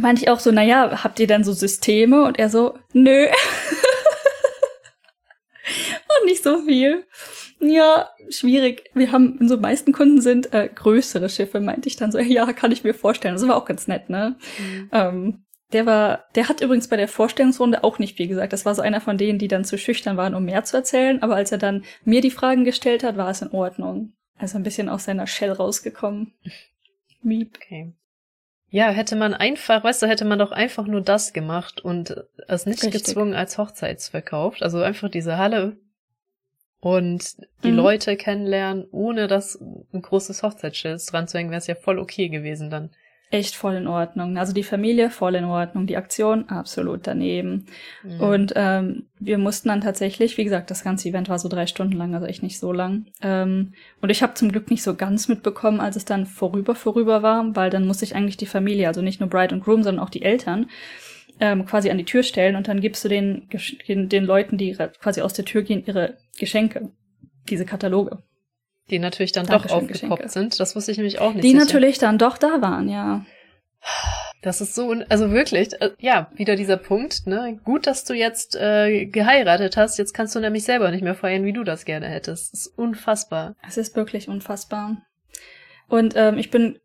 Meinte 0.01 0.23
ich 0.23 0.29
auch 0.31 0.41
so, 0.41 0.51
naja, 0.51 1.05
habt 1.05 1.21
ihr 1.21 1.27
dann 1.27 1.45
so 1.45 1.53
Systeme? 1.53 2.25
Und 2.25 2.39
er 2.39 2.51
so, 2.51 2.79
nö. 2.93 3.27
und 6.19 6.25
nicht 6.27 6.43
so 6.43 6.63
viel. 6.63 7.05
Ja, 7.61 8.11
schwierig. 8.29 8.91
Wir 8.95 9.13
haben, 9.13 9.39
unsere 9.41 9.61
meisten 9.61 9.93
Kunden 9.93 10.21
sind 10.21 10.53
äh, 10.53 10.69
größere 10.73 11.29
Schiffe, 11.29 11.61
meinte 11.61 11.89
ich 11.89 11.97
dann 11.97 12.13
so, 12.13 12.19
ja, 12.21 12.53
kann 12.53 12.73
ich 12.73 12.85
mir 12.85 12.95
vorstellen. 12.95 13.35
Das 13.35 13.47
war 13.47 13.57
auch 13.57 13.65
ganz 13.65 13.87
nett, 13.89 14.11
ne? 14.11 14.37
Mhm. 14.59 14.91
Ähm, 14.93 15.43
der 15.73 15.85
war, 15.85 16.25
der 16.37 16.49
hat 16.49 16.61
übrigens 16.61 16.89
bei 16.89 16.97
der 16.97 17.09
Vorstellungsrunde 17.09 17.83
auch 17.83 17.99
nicht 17.99 18.17
viel 18.17 18.29
gesagt. 18.29 18.53
Das 18.53 18.65
war 18.65 18.75
so 18.75 18.83
einer 18.83 19.01
von 19.01 19.19
denen, 19.19 19.39
die 19.39 19.49
dann 19.49 19.65
zu 19.65 19.79
schüchtern 19.79 20.17
waren, 20.17 20.35
um 20.35 20.45
mehr 20.45 20.63
zu 20.63 20.77
erzählen. 20.77 21.23
Aber 21.23 21.35
als 21.35 21.51
er 21.51 21.59
dann 21.59 21.85
mir 22.05 22.21
die 22.21 22.31
Fragen 22.31 22.65
gestellt 22.65 23.03
hat, 23.03 23.17
war 23.17 23.31
es 23.31 23.43
in 23.43 23.51
Ordnung. 23.51 24.13
Also 24.39 24.59
ein 24.59 24.63
bisschen 24.63 24.89
aus 24.89 25.05
seiner 25.05 25.27
Shell 25.27 25.53
rausgekommen. 25.53 26.33
Miep. 27.23 27.57
Okay. 27.57 27.93
Ja, 28.69 28.91
hätte 28.91 29.17
man 29.17 29.33
einfach, 29.33 29.85
weißt 29.85 30.03
du, 30.03 30.07
hätte 30.07 30.25
man 30.25 30.39
doch 30.39 30.53
einfach 30.53 30.87
nur 30.87 31.01
das 31.01 31.33
gemacht 31.33 31.81
und 31.81 32.25
es 32.49 32.67
nicht 32.67 32.83
Richtig. 32.83 33.05
gezwungen 33.05 33.35
als 33.35 33.59
Hochzeitsverkauft. 33.59 34.63
Also 34.63 34.83
einfach 34.83 35.09
diese 35.09 35.39
Halle 35.39 35.77
und 36.81 37.37
die 37.63 37.71
mhm. 37.71 37.77
Leute 37.77 38.17
kennenlernen, 38.17 38.87
ohne 38.91 39.29
dass 39.29 39.59
ein 39.61 40.03
großes 40.03 40.43
Hochzeitsschild 40.43 41.01
dran 41.11 41.29
zu 41.29 41.39
hängen, 41.39 41.51
wäre 41.51 41.59
es 41.59 41.67
ja 41.69 41.75
voll 41.75 41.99
okay 41.99 42.29
gewesen 42.29 42.71
dann. 42.71 42.91
Echt 43.31 43.57
voll 43.57 43.75
in 43.75 43.89
Ordnung. 43.89 44.39
Also 44.39 44.53
die 44.53 44.63
Familie 44.63 45.11
voll 45.11 45.35
in 45.35 45.45
Ordnung, 45.45 45.87
die 45.87 45.97
Aktion 45.97 46.49
absolut 46.49 47.07
daneben. 47.07 47.67
Mhm. 48.05 48.21
Und 48.21 48.53
ähm, 48.55 49.07
wir 49.19 49.39
mussten 49.39 49.69
dann 49.69 49.81
tatsächlich, 49.81 50.39
wie 50.39 50.45
gesagt, 50.45 50.71
das 50.71 50.85
ganze 50.85 51.09
Event 51.09 51.29
war 51.29 51.39
so 51.39 51.49
drei 51.49 51.67
Stunden 51.67 51.97
lang, 51.97 52.15
also 52.15 52.27
echt 52.27 52.43
nicht 52.43 52.61
so 52.61 52.73
lang. 52.73 53.07
Ähm, 53.23 53.73
und 54.01 54.11
ich 54.11 54.23
habe 54.23 54.35
zum 54.35 54.53
Glück 54.53 54.71
nicht 54.71 54.85
so 54.85 54.95
ganz 54.95 55.27
mitbekommen, 55.27 55.81
als 55.81 55.97
es 55.97 56.05
dann 56.05 56.27
vorüber 56.27 56.77
vorüber 56.77 57.23
war, 57.23 57.57
weil 57.57 57.71
dann 57.71 57.87
musste 57.87 58.05
ich 58.05 58.15
eigentlich 58.15 58.37
die 58.37 58.47
Familie, 58.47 58.87
also 58.87 59.03
nicht 59.03 59.19
nur 59.19 59.29
Bride 59.29 59.55
und 59.55 59.65
Groom, 59.65 59.83
sondern 59.83 60.05
auch 60.05 60.11
die 60.11 60.23
Eltern, 60.23 60.71
ähm, 61.41 61.67
quasi 61.67 61.91
an 61.91 61.99
die 61.99 62.05
Tür 62.05 62.23
stellen 62.23 62.57
und 62.57 62.69
dann 62.69 62.81
gibst 62.81 63.05
du 63.05 63.09
den, 63.09 63.49
den, 63.89 64.09
den 64.09 64.25
Leuten, 64.25 64.57
die 64.57 64.73
quasi 64.73 65.21
aus 65.21 65.35
der 65.35 65.45
Tür 65.45 65.63
gehen, 65.63 65.83
ihre 65.85 66.17
Geschenke, 66.39 66.93
diese 67.49 67.65
Kataloge. 67.65 68.23
Die 68.91 68.99
natürlich 68.99 69.33
dann 69.33 69.47
Dankeschön, 69.47 69.69
doch 69.69 69.85
aufgepoppt 69.85 70.23
Geschenke. 70.23 70.29
sind. 70.29 70.61
Das 70.61 70.77
wusste 70.77 70.93
ich 70.93 70.99
nämlich 70.99 71.21
auch 71.21 71.33
nicht. 71.33 71.45
Die 71.45 71.51
sicher. 71.51 71.65
natürlich 71.65 71.99
dann 71.99 72.19
doch 72.19 72.39
da 72.39 72.61
waren, 72.61 72.89
ja. 72.89 73.25
Das 74.43 74.61
ist 74.61 74.75
so, 74.75 74.95
also 75.09 75.33
wirklich, 75.33 75.81
äh, 75.81 75.91
ja, 75.99 76.31
wieder 76.37 76.57
dieser 76.57 76.77
Punkt, 76.77 77.27
ne? 77.27 77.59
Gut, 77.65 77.87
dass 77.87 78.05
du 78.05 78.15
jetzt 78.15 78.55
äh, 78.55 79.07
geheiratet 79.07 79.77
hast, 79.77 79.99
jetzt 79.99 80.13
kannst 80.13 80.35
du 80.35 80.41
nämlich 80.41 80.65
selber 80.65 80.91
nicht 80.91 81.03
mehr 81.03 81.15
feiern, 81.15 81.45
wie 81.45 81.53
du 81.53 81.65
das 81.65 81.85
gerne 81.85 82.07
hättest. 82.07 82.53
Das 82.53 82.67
ist 82.67 82.79
unfassbar. 82.79 83.57
Es 83.67 83.77
ist 83.77 83.97
wirklich 83.97 84.29
unfassbar. 84.29 84.99
Und 85.89 86.15
ähm, 86.17 86.39
ich 86.39 86.51
bin 86.51 86.79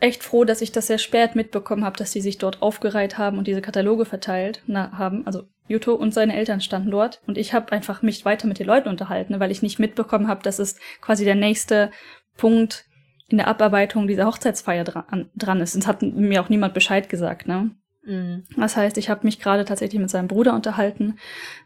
echt 0.00 0.22
froh, 0.22 0.44
dass 0.44 0.60
ich 0.60 0.72
das 0.72 0.88
sehr 0.88 0.98
spät 0.98 1.34
mitbekommen 1.34 1.84
habe, 1.84 1.96
dass 1.96 2.10
die 2.10 2.20
sich 2.20 2.38
dort 2.38 2.62
aufgereiht 2.62 3.16
haben 3.16 3.38
und 3.38 3.46
diese 3.46 3.62
Kataloge 3.62 4.04
verteilt 4.04 4.62
na, 4.66 4.92
haben. 4.92 5.26
Also 5.26 5.44
Juto 5.66 5.94
und 5.94 6.12
seine 6.12 6.36
Eltern 6.36 6.60
standen 6.60 6.90
dort 6.90 7.20
und 7.26 7.38
ich 7.38 7.54
habe 7.54 7.72
einfach 7.72 8.02
mich 8.02 8.24
weiter 8.24 8.46
mit 8.46 8.58
den 8.58 8.66
Leuten 8.66 8.88
unterhalten, 8.88 9.40
weil 9.40 9.50
ich 9.50 9.62
nicht 9.62 9.78
mitbekommen 9.78 10.28
habe, 10.28 10.42
dass 10.42 10.58
es 10.58 10.78
quasi 11.00 11.24
der 11.24 11.34
nächste 11.34 11.90
Punkt 12.36 12.84
in 13.28 13.38
der 13.38 13.48
Abarbeitung 13.48 14.06
dieser 14.06 14.26
Hochzeitsfeier 14.26 14.84
dran, 14.84 15.30
dran 15.34 15.60
ist. 15.60 15.74
Und 15.74 15.82
es 15.82 15.86
hat 15.86 16.02
mir 16.02 16.42
auch 16.42 16.50
niemand 16.50 16.74
Bescheid 16.74 17.08
gesagt, 17.08 17.46
ne? 17.46 17.70
Mhm. 18.04 18.44
Das 18.56 18.76
heißt, 18.76 18.98
ich 18.98 19.08
habe 19.08 19.24
mich 19.24 19.40
gerade 19.40 19.64
tatsächlich 19.64 20.00
mit 20.00 20.10
seinem 20.10 20.28
Bruder 20.28 20.54
unterhalten, 20.54 21.18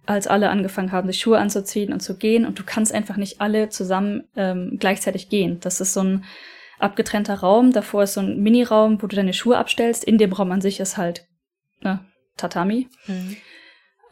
als 0.07 0.27
alle 0.27 0.51
angefangen 0.51 0.93
haben, 0.93 1.09
sich 1.09 1.21
Schuhe 1.21 1.39
anzuziehen 1.39 1.93
und 1.93 2.01
zu 2.01 2.17
gehen. 2.17 2.47
Und 2.47 2.59
du 2.59 2.63
kannst 2.65 2.95
einfach 2.95 3.17
nicht 3.17 3.41
alle 3.41 3.69
zusammen 3.71 4.29
ähm, 4.37 4.77
gleichzeitig 4.79 5.29
gehen. 5.29 5.59
Das 5.61 5.81
ist 5.81 5.95
so 5.95 6.03
ein 6.03 6.25
abgetrennter 6.79 7.35
Raum. 7.35 7.73
Davor 7.73 8.05
ist 8.05 8.15
so 8.15 8.21
ein 8.21 8.41
Miniraum, 8.41 9.03
wo 9.03 9.09
du 9.09 9.17
deine 9.17 9.33
Schuhe 9.33 9.59
abstellst. 9.59 10.05
In 10.05 10.19
dem 10.19 10.33
Raum 10.33 10.53
an 10.53 10.61
sich 10.61 10.79
ist 10.79 10.97
halt 10.97 11.27
ne, 11.81 12.01
Tatami. 12.37 12.89
Mhm. 13.09 13.37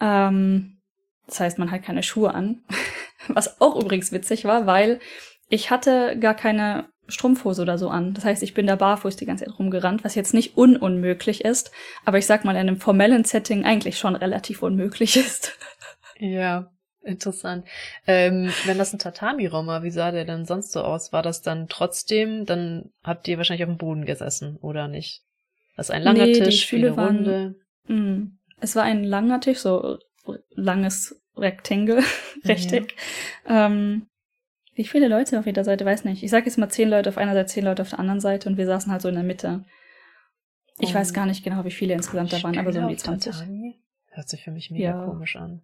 Ähm, 0.00 0.78
das 1.26 1.40
heißt, 1.40 1.58
man 1.58 1.70
hat 1.70 1.82
keine 1.82 2.02
Schuhe 2.02 2.34
an. 2.34 2.62
Was 3.28 3.60
auch 3.60 3.76
übrigens 3.76 4.12
witzig 4.12 4.44
war, 4.44 4.66
weil 4.66 5.00
ich 5.48 5.70
hatte 5.70 6.16
gar 6.18 6.34
keine 6.34 6.86
Strumpfhose 7.08 7.62
oder 7.62 7.78
so 7.78 7.88
an. 7.88 8.14
Das 8.14 8.24
heißt, 8.24 8.42
ich 8.42 8.54
bin 8.54 8.66
da 8.66 8.76
barfuß 8.76 9.16
die 9.16 9.26
ganze 9.26 9.44
Zeit 9.44 9.58
rumgerannt, 9.58 10.04
was 10.04 10.14
jetzt 10.14 10.34
nicht 10.34 10.56
ununmöglich 10.56 11.44
ist, 11.44 11.70
aber 12.04 12.18
ich 12.18 12.26
sag 12.26 12.44
mal 12.44 12.52
in 12.52 12.58
einem 12.58 12.80
formellen 12.80 13.24
Setting 13.24 13.64
eigentlich 13.64 13.98
schon 13.98 14.16
relativ 14.16 14.62
unmöglich 14.62 15.16
ist. 15.16 15.56
Ja, 16.18 16.70
interessant. 17.02 17.66
Ähm, 18.06 18.52
wenn 18.64 18.78
das 18.78 18.92
ein 18.92 18.98
Tatami-Raum 18.98 19.66
war, 19.66 19.82
wie 19.82 19.90
sah 19.90 20.10
der 20.10 20.24
denn 20.24 20.46
sonst 20.46 20.72
so 20.72 20.82
aus? 20.82 21.12
War 21.12 21.22
das 21.22 21.42
dann 21.42 21.68
trotzdem, 21.68 22.44
dann 22.44 22.90
habt 23.04 23.28
ihr 23.28 23.36
wahrscheinlich 23.36 23.64
auf 23.64 23.70
dem 23.70 23.78
Boden 23.78 24.04
gesessen, 24.04 24.56
oder 24.60 24.88
nicht? 24.88 25.22
Das 25.76 25.88
ist 25.88 25.94
ein 25.94 26.02
langer 26.02 26.26
nee, 26.26 26.32
Tisch, 26.32 26.66
viele 26.66 26.96
waren, 26.96 27.16
Runde. 27.16 27.54
Mh, 27.86 28.30
es 28.60 28.76
war 28.76 28.84
ein 28.84 29.04
langer 29.04 29.40
Tisch, 29.40 29.58
so 29.58 29.98
langes 30.50 31.20
Rectangle, 31.36 32.02
Rechteck. 32.44 32.94
Ja. 33.48 33.66
Ähm, 33.66 34.06
wie 34.74 34.84
viele 34.84 35.08
Leute 35.08 35.38
auf 35.38 35.46
jeder 35.46 35.64
Seite, 35.64 35.84
weiß 35.84 36.04
nicht. 36.04 36.22
Ich 36.22 36.30
sag 36.30 36.44
jetzt 36.44 36.58
mal 36.58 36.68
zehn 36.68 36.90
Leute 36.90 37.08
auf 37.08 37.18
einer 37.18 37.32
Seite, 37.32 37.46
zehn 37.46 37.64
Leute 37.64 37.82
auf 37.82 37.90
der 37.90 37.98
anderen 37.98 38.20
Seite 38.20 38.48
und 38.48 38.58
wir 38.58 38.66
saßen 38.66 38.92
halt 38.92 39.02
so 39.02 39.08
in 39.08 39.14
der 39.14 39.24
Mitte. 39.24 39.64
Ich 40.78 40.90
um, 40.90 40.94
weiß 40.94 41.14
gar 41.14 41.24
nicht 41.26 41.44
genau, 41.44 41.64
wie 41.64 41.70
viele 41.70 41.94
insgesamt 41.94 42.32
da 42.32 42.42
waren, 42.42 42.58
aber 42.58 42.72
so 42.72 42.80
um 42.80 42.88
die 42.88 42.96
20. 42.96 43.32
Tatami? 43.32 43.80
Hört 44.08 44.28
sich 44.28 44.44
für 44.44 44.50
mich 44.50 44.70
mega 44.70 44.90
ja. 44.90 45.04
komisch 45.04 45.36
an. 45.36 45.62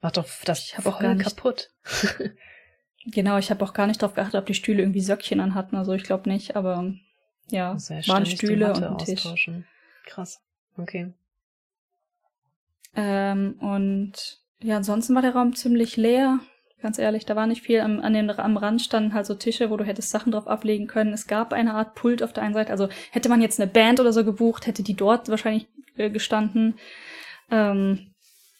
Macht 0.00 0.16
doch 0.16 0.26
das 0.44 0.64
ich 0.64 0.78
hab 0.78 0.86
auch 0.86 0.98
gar 0.98 1.14
nicht, 1.14 1.24
kaputt. 1.24 1.70
genau, 3.06 3.38
ich 3.38 3.50
habe 3.50 3.64
auch 3.64 3.72
gar 3.72 3.86
nicht 3.86 4.02
drauf 4.02 4.14
geachtet, 4.14 4.40
ob 4.40 4.46
die 4.46 4.54
Stühle 4.54 4.82
irgendwie 4.82 5.00
Söckchen 5.00 5.40
an 5.40 5.54
hatten. 5.54 5.76
Also 5.76 5.92
ich 5.92 6.02
glaube 6.02 6.28
nicht, 6.28 6.56
aber 6.56 6.92
ja, 7.48 7.76
waren 8.06 8.26
Stühle 8.26 8.72
und 8.72 8.82
ein 8.82 8.98
Tisch. 8.98 9.28
Krass. 10.06 10.42
Okay. 10.76 11.12
Ähm, 12.94 13.56
und 13.60 14.12
ja, 14.62 14.76
ansonsten 14.76 15.14
war 15.14 15.22
der 15.22 15.34
Raum 15.34 15.54
ziemlich 15.54 15.96
leer. 15.96 16.40
Ganz 16.82 16.98
ehrlich, 16.98 17.26
da 17.26 17.36
war 17.36 17.46
nicht 17.46 17.62
viel. 17.62 17.80
Am, 17.80 18.00
an 18.00 18.14
den, 18.14 18.30
am 18.30 18.56
Rand 18.56 18.80
standen 18.80 19.12
halt 19.12 19.26
so 19.26 19.34
Tische, 19.34 19.70
wo 19.70 19.76
du 19.76 19.84
hättest 19.84 20.10
Sachen 20.10 20.32
drauf 20.32 20.46
ablegen 20.48 20.86
können. 20.86 21.12
Es 21.12 21.26
gab 21.26 21.52
eine 21.52 21.74
Art 21.74 21.94
Pult 21.94 22.22
auf 22.22 22.32
der 22.32 22.42
einen 22.42 22.54
Seite. 22.54 22.70
Also 22.70 22.88
hätte 23.10 23.28
man 23.28 23.42
jetzt 23.42 23.60
eine 23.60 23.70
Band 23.70 24.00
oder 24.00 24.12
so 24.12 24.24
gebucht, 24.24 24.66
hätte 24.66 24.82
die 24.82 24.94
dort 24.94 25.28
wahrscheinlich 25.28 25.66
äh, 25.96 26.10
gestanden. 26.10 26.74
Ähm, 27.50 28.14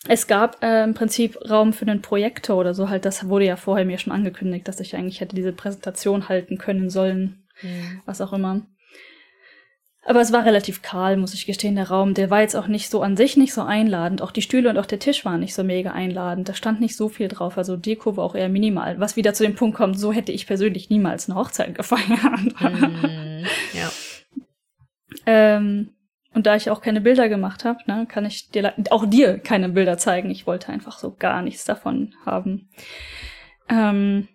es 0.07 0.27
gab 0.27 0.63
äh, 0.63 0.85
im 0.85 0.95
Prinzip 0.95 1.39
Raum 1.49 1.73
für 1.73 1.87
einen 1.87 2.03
Projektor 2.03 2.57
oder 2.57 2.75
so. 2.75 2.89
Halt, 2.89 3.05
das 3.05 3.29
wurde 3.29 3.47
ja 3.47 3.57
vorher 3.57 3.85
mir 3.85 3.99
schon 3.99 4.13
angekündigt, 4.13 4.69
dass 4.69 4.81
ich 4.81 4.97
eigentlich 4.97 5.21
hätte 5.21 5.37
diese 5.37 5.53
Präsentation 5.53 6.29
halten 6.29 6.59
können 6.59 6.91
sollen. 6.91 7.47
Mhm. 7.63 8.03
Was 8.07 8.21
auch 8.21 8.33
immer. 8.33 8.67
Aber 10.03 10.21
es 10.21 10.33
war 10.33 10.47
relativ 10.47 10.81
kahl, 10.81 11.17
muss 11.19 11.35
ich 11.35 11.45
gestehen, 11.45 11.77
der 11.77 11.91
Raum. 11.91 12.15
Der 12.15 12.31
war 12.31 12.41
jetzt 12.41 12.57
auch 12.57 12.69
nicht 12.69 12.89
so 12.89 13.03
an 13.03 13.17
sich 13.17 13.37
nicht 13.37 13.53
so 13.53 13.63
einladend. 13.63 14.23
Auch 14.23 14.31
die 14.31 14.43
Stühle 14.43 14.71
und 14.71 14.79
auch 14.79 14.87
der 14.87 14.99
Tisch 14.99 15.25
waren 15.27 15.41
nicht 15.41 15.55
so 15.55 15.63
mega 15.63 15.93
einladend. 15.93 16.49
Da 16.49 16.55
stand 16.55 16.81
nicht 16.81 16.97
so 16.97 17.11
viel 17.11 17.29
drauf. 17.29 17.59
Also 17.59 17.77
Deko 17.77 18.17
war 18.17 18.25
auch 18.25 18.35
eher 18.35 18.49
minimal. 18.49 18.99
Was 18.99 19.17
wieder 19.17 19.35
zu 19.35 19.43
dem 19.43 19.55
Punkt 19.55 19.77
kommt, 19.77 19.99
so 19.99 20.13
hätte 20.13 20.33
ich 20.33 20.47
persönlich 20.47 20.89
niemals 20.89 21.29
eine 21.29 21.39
Hochzeit 21.39 21.75
gefeiert. 21.75 22.61
Mm, 22.61 23.45
ja. 23.75 23.91
ähm, 25.27 25.91
und 26.33 26.47
da 26.47 26.57
ich 26.57 26.71
auch 26.71 26.81
keine 26.81 27.03
Bilder 27.03 27.29
gemacht 27.29 27.65
habe, 27.65 27.81
ne, 27.87 28.07
kann 28.09 28.25
ich 28.25 28.51
dir 28.51 28.73
auch 28.91 29.05
dir 29.05 29.39
keine 29.39 29.69
Bilder 29.69 29.99
zeigen. 29.99 30.31
Ich 30.31 30.47
wollte 30.47 30.71
einfach 30.71 30.99
so 30.99 31.15
gar 31.15 31.43
nichts 31.43 31.65
davon 31.65 32.15
haben. 32.25 32.71
Ähm, 33.69 34.29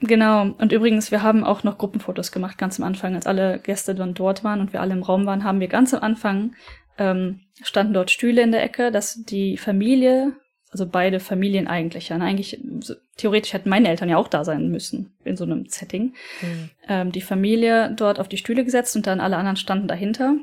Genau. 0.00 0.42
Und 0.58 0.72
übrigens, 0.72 1.10
wir 1.10 1.22
haben 1.22 1.42
auch 1.42 1.62
noch 1.62 1.78
Gruppenfotos 1.78 2.30
gemacht, 2.30 2.58
ganz 2.58 2.78
am 2.78 2.86
Anfang, 2.86 3.14
als 3.14 3.26
alle 3.26 3.58
Gäste 3.58 3.94
dann 3.94 4.14
dort 4.14 4.44
waren 4.44 4.60
und 4.60 4.72
wir 4.72 4.80
alle 4.80 4.92
im 4.92 5.02
Raum 5.02 5.24
waren, 5.26 5.44
haben 5.44 5.60
wir 5.60 5.68
ganz 5.68 5.94
am 5.94 6.02
Anfang, 6.02 6.54
ähm, 6.98 7.40
standen 7.62 7.94
dort 7.94 8.10
Stühle 8.10 8.42
in 8.42 8.52
der 8.52 8.62
Ecke, 8.62 8.90
dass 8.90 9.22
die 9.24 9.56
Familie, 9.56 10.32
also 10.70 10.86
beide 10.86 11.18
Familien 11.18 11.66
eigentlich, 11.66 12.10
ja, 12.10 12.18
ne, 12.18 12.24
eigentlich, 12.24 12.60
so, 12.80 12.94
theoretisch 13.16 13.54
hätten 13.54 13.70
meine 13.70 13.88
Eltern 13.88 14.10
ja 14.10 14.18
auch 14.18 14.28
da 14.28 14.44
sein 14.44 14.68
müssen, 14.70 15.14
in 15.24 15.36
so 15.36 15.44
einem 15.44 15.66
Setting, 15.66 16.14
mhm. 16.42 16.70
ähm, 16.88 17.12
die 17.12 17.22
Familie 17.22 17.94
dort 17.96 18.20
auf 18.20 18.28
die 18.28 18.36
Stühle 18.36 18.64
gesetzt 18.64 18.96
und 18.96 19.06
dann 19.06 19.20
alle 19.20 19.36
anderen 19.38 19.56
standen 19.56 19.88
dahinter. 19.88 20.36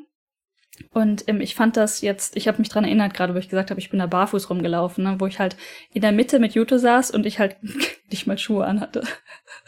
Und 0.91 1.25
ähm, 1.27 1.41
ich 1.41 1.55
fand 1.55 1.77
das 1.77 2.01
jetzt, 2.01 2.35
ich 2.35 2.47
habe 2.47 2.59
mich 2.59 2.69
dran 2.69 2.83
erinnert, 2.83 3.13
gerade 3.13 3.33
wo 3.33 3.37
ich 3.37 3.49
gesagt 3.49 3.69
habe, 3.69 3.79
ich 3.79 3.89
bin 3.89 3.99
da 3.99 4.07
barfuß 4.07 4.49
rumgelaufen, 4.49 5.03
ne, 5.03 5.15
wo 5.19 5.27
ich 5.27 5.39
halt 5.39 5.55
in 5.93 6.01
der 6.01 6.11
Mitte 6.11 6.39
mit 6.39 6.55
Juto 6.55 6.77
saß 6.77 7.11
und 7.11 7.25
ich 7.25 7.39
halt 7.39 7.57
nicht 8.09 8.27
mal 8.27 8.37
Schuhe 8.37 8.65
anhatte. 8.65 9.03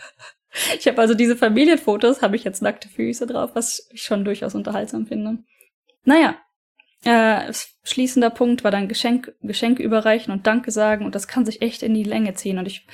ich 0.80 0.88
habe 0.88 1.00
also 1.00 1.14
diese 1.14 1.36
Familienfotos, 1.36 2.22
habe 2.22 2.36
ich 2.36 2.44
jetzt 2.44 2.62
nackte 2.62 2.90
Füße 2.90 3.28
drauf, 3.28 3.52
was 3.54 3.88
ich 3.92 4.02
schon 4.02 4.26
durchaus 4.26 4.56
unterhaltsam 4.56 5.06
finde. 5.06 5.40
Naja, 6.04 6.36
äh, 7.04 7.54
schließender 7.84 8.32
Punkt 8.32 8.64
war 8.64 8.72
dann 8.72 8.88
Geschenk, 8.88 9.34
Geschenke 9.42 9.84
überreichen 9.84 10.34
und 10.34 10.48
Danke 10.48 10.72
sagen 10.72 11.06
und 11.06 11.14
das 11.14 11.28
kann 11.28 11.46
sich 11.46 11.62
echt 11.62 11.84
in 11.84 11.94
die 11.94 12.04
Länge 12.04 12.34
ziehen 12.34 12.58
und 12.58 12.66
ich 12.66 12.88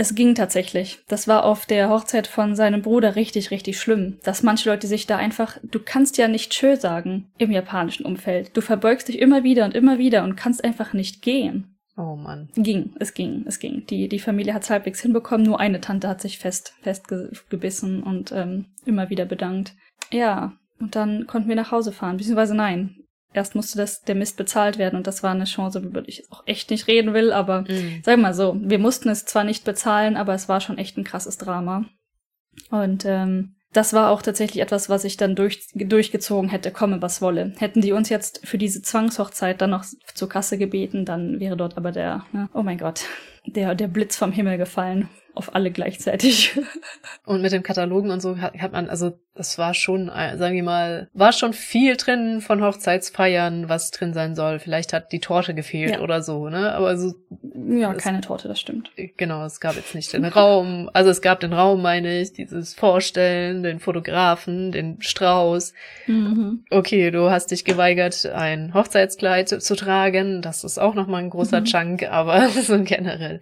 es 0.00 0.14
ging 0.14 0.36
tatsächlich. 0.36 1.00
Das 1.08 1.26
war 1.26 1.44
auf 1.44 1.66
der 1.66 1.90
Hochzeit 1.90 2.28
von 2.28 2.54
seinem 2.54 2.82
Bruder 2.82 3.16
richtig, 3.16 3.50
richtig 3.50 3.80
schlimm. 3.80 4.18
Dass 4.22 4.44
manche 4.44 4.70
Leute 4.70 4.86
sich 4.86 5.08
da 5.08 5.16
einfach, 5.16 5.58
du 5.64 5.80
kannst 5.80 6.18
ja 6.18 6.28
nicht 6.28 6.52
Tschö 6.52 6.76
sagen 6.76 7.32
im 7.36 7.50
japanischen 7.50 8.06
Umfeld. 8.06 8.56
Du 8.56 8.60
verbeugst 8.60 9.08
dich 9.08 9.18
immer 9.18 9.42
wieder 9.42 9.64
und 9.64 9.74
immer 9.74 9.98
wieder 9.98 10.22
und 10.22 10.36
kannst 10.36 10.62
einfach 10.62 10.92
nicht 10.92 11.20
gehen. 11.20 11.74
Oh 11.96 12.14
Mann. 12.14 12.48
Ging, 12.54 12.94
es 13.00 13.12
ging, 13.12 13.42
es 13.48 13.58
ging. 13.58 13.86
Die, 13.86 14.08
die 14.08 14.20
Familie 14.20 14.54
hat 14.54 14.62
es 14.62 14.70
halbwegs 14.70 15.00
hinbekommen, 15.00 15.44
nur 15.44 15.58
eine 15.58 15.80
Tante 15.80 16.06
hat 16.06 16.20
sich 16.20 16.38
fest, 16.38 16.74
festgebissen 16.80 18.04
und 18.04 18.30
ähm, 18.30 18.66
immer 18.86 19.10
wieder 19.10 19.24
bedankt. 19.24 19.74
Ja, 20.12 20.52
und 20.78 20.94
dann 20.94 21.26
konnten 21.26 21.48
wir 21.48 21.56
nach 21.56 21.72
Hause 21.72 21.90
fahren, 21.90 22.18
beziehungsweise 22.18 22.54
nein 22.54 22.94
erst 23.32 23.54
musste 23.54 23.78
das, 23.78 24.02
der 24.02 24.14
Mist 24.14 24.36
bezahlt 24.36 24.78
werden 24.78 24.96
und 24.96 25.06
das 25.06 25.22
war 25.22 25.32
eine 25.32 25.44
Chance, 25.44 25.80
über 25.80 26.02
die 26.02 26.10
ich 26.10 26.30
auch 26.30 26.42
echt 26.46 26.70
nicht 26.70 26.86
reden 26.86 27.14
will, 27.14 27.32
aber 27.32 27.62
mhm. 27.62 28.02
sag 28.04 28.18
mal 28.18 28.34
so, 28.34 28.56
wir 28.60 28.78
mussten 28.78 29.08
es 29.08 29.24
zwar 29.24 29.44
nicht 29.44 29.64
bezahlen, 29.64 30.16
aber 30.16 30.34
es 30.34 30.48
war 30.48 30.60
schon 30.60 30.78
echt 30.78 30.96
ein 30.96 31.04
krasses 31.04 31.38
Drama. 31.38 31.84
Und 32.70 33.04
ähm, 33.04 33.54
das 33.72 33.92
war 33.92 34.10
auch 34.10 34.22
tatsächlich 34.22 34.62
etwas, 34.62 34.88
was 34.88 35.04
ich 35.04 35.16
dann 35.16 35.36
durch, 35.36 35.68
durchgezogen 35.74 36.48
hätte, 36.48 36.70
komme 36.70 37.02
was 37.02 37.20
wolle. 37.20 37.52
Hätten 37.58 37.82
die 37.82 37.92
uns 37.92 38.08
jetzt 38.08 38.46
für 38.46 38.56
diese 38.56 38.80
Zwangshochzeit 38.80 39.60
dann 39.60 39.70
noch 39.70 39.84
zur 40.14 40.28
Kasse 40.28 40.56
gebeten, 40.56 41.04
dann 41.04 41.38
wäre 41.38 41.56
dort 41.56 41.76
aber 41.76 41.92
der, 41.92 42.24
ne, 42.32 42.48
oh 42.54 42.62
mein 42.62 42.78
Gott, 42.78 43.04
der, 43.46 43.74
der 43.74 43.88
Blitz 43.88 44.16
vom 44.16 44.32
Himmel 44.32 44.56
gefallen. 44.56 45.08
Auf 45.38 45.54
alle 45.54 45.70
gleichzeitig. 45.70 46.58
Und 47.24 47.42
mit 47.42 47.52
den 47.52 47.62
Katalogen 47.62 48.10
und 48.10 48.20
so 48.20 48.38
hat, 48.38 48.58
hat 48.58 48.72
man, 48.72 48.90
also 48.90 49.12
das 49.38 49.56
war 49.56 49.72
schon, 49.72 50.08
äh, 50.08 50.36
sagen 50.36 50.56
wir 50.56 50.64
mal, 50.64 51.08
war 51.14 51.32
schon 51.32 51.52
viel 51.52 51.96
drin 51.96 52.40
von 52.40 52.60
Hochzeitsfeiern, 52.60 53.68
was 53.68 53.92
drin 53.92 54.12
sein 54.12 54.34
soll. 54.34 54.58
Vielleicht 54.58 54.92
hat 54.92 55.12
die 55.12 55.20
Torte 55.20 55.54
gefehlt 55.54 55.92
ja. 55.92 56.00
oder 56.00 56.22
so, 56.22 56.48
ne? 56.48 56.72
Aber 56.72 56.96
so. 56.98 57.14
Ja, 57.70 57.92
es, 57.92 58.02
keine 58.02 58.20
Torte, 58.20 58.48
das 58.48 58.58
stimmt. 58.58 58.90
Genau, 59.16 59.44
es 59.44 59.60
gab 59.60 59.76
jetzt 59.76 59.94
nicht 59.94 60.12
den 60.12 60.24
Raum. 60.24 60.90
Also 60.92 61.10
es 61.10 61.22
gab 61.22 61.38
den 61.38 61.52
Raum, 61.52 61.82
meine 61.82 62.20
ich, 62.20 62.32
dieses 62.32 62.74
Vorstellen, 62.74 63.62
den 63.62 63.78
Fotografen, 63.78 64.72
den 64.72 65.00
Strauß. 65.00 65.72
Mhm. 66.08 66.64
Okay, 66.70 67.12
du 67.12 67.30
hast 67.30 67.52
dich 67.52 67.64
geweigert, 67.64 68.26
ein 68.26 68.74
Hochzeitskleid 68.74 69.48
zu 69.48 69.76
tragen. 69.76 70.42
Das 70.42 70.64
ist 70.64 70.78
auch 70.78 70.94
nochmal 70.94 71.22
ein 71.22 71.30
großer 71.30 71.60
mhm. 71.60 71.64
Chunk, 71.64 72.02
aber 72.10 72.48
so 72.62 72.82
generell. 72.82 73.40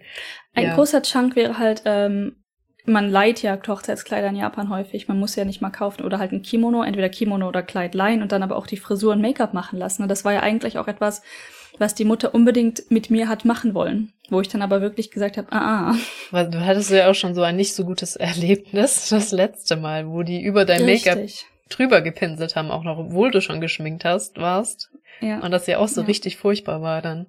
Ein 0.53 0.65
ja. 0.65 0.75
großer 0.75 1.01
Chunk 1.01 1.35
wäre 1.35 1.57
halt, 1.57 1.83
ähm, 1.85 2.37
man 2.85 3.09
leiht 3.09 3.41
ja 3.41 3.59
Hochzeitskleider 3.67 4.29
in 4.29 4.35
Japan 4.35 4.69
häufig. 4.69 5.07
Man 5.07 5.19
muss 5.19 5.35
ja 5.35 5.45
nicht 5.45 5.61
mal 5.61 5.69
kaufen 5.69 6.03
oder 6.05 6.19
halt 6.19 6.31
ein 6.31 6.41
Kimono, 6.41 6.83
entweder 6.83 7.09
Kimono 7.09 7.47
oder 7.47 7.61
Kleid 7.61 7.93
leihen 7.93 8.21
und 8.21 8.31
dann 8.31 8.43
aber 8.43 8.55
auch 8.55 8.67
die 8.67 8.77
Frisur 8.77 9.11
und 9.11 9.21
Make-up 9.21 9.53
machen 9.53 9.77
lassen. 9.77 10.03
Und 10.03 10.09
das 10.09 10.23
war 10.23 10.33
ja 10.33 10.39
eigentlich 10.41 10.77
auch 10.77 10.87
etwas, 10.87 11.21
was 11.77 11.95
die 11.95 12.05
Mutter 12.05 12.33
unbedingt 12.33 12.89
mit 12.89 13.09
mir 13.09 13.27
hat 13.27 13.45
machen 13.45 13.73
wollen. 13.73 14.13
Wo 14.29 14.41
ich 14.41 14.47
dann 14.47 14.61
aber 14.61 14.81
wirklich 14.81 15.11
gesagt 15.11 15.37
habe, 15.37 15.51
ah, 15.51 15.91
ah. 15.91 15.95
Weil 16.31 16.49
du 16.49 16.65
hattest 16.65 16.91
ja 16.91 17.09
auch 17.09 17.15
schon 17.15 17.35
so 17.35 17.43
ein 17.43 17.55
nicht 17.55 17.75
so 17.75 17.85
gutes 17.85 18.15
Erlebnis 18.15 19.07
das 19.09 19.31
letzte 19.31 19.75
Mal, 19.75 20.09
wo 20.09 20.23
die 20.23 20.41
über 20.41 20.65
dein 20.65 20.85
Make-up 20.85 21.19
drüber 21.69 22.01
gepinselt 22.01 22.55
haben, 22.55 22.71
auch 22.71 22.83
noch, 22.83 22.97
obwohl 22.97 23.31
du 23.31 23.41
schon 23.41 23.61
geschminkt 23.61 24.05
hast, 24.05 24.37
warst. 24.37 24.89
Ja. 25.19 25.39
Und 25.39 25.51
das 25.51 25.67
ja 25.67 25.79
auch 25.79 25.87
so 25.87 26.01
ja. 26.01 26.07
richtig 26.07 26.37
furchtbar 26.37 26.81
war 26.81 27.01
dann. 27.01 27.27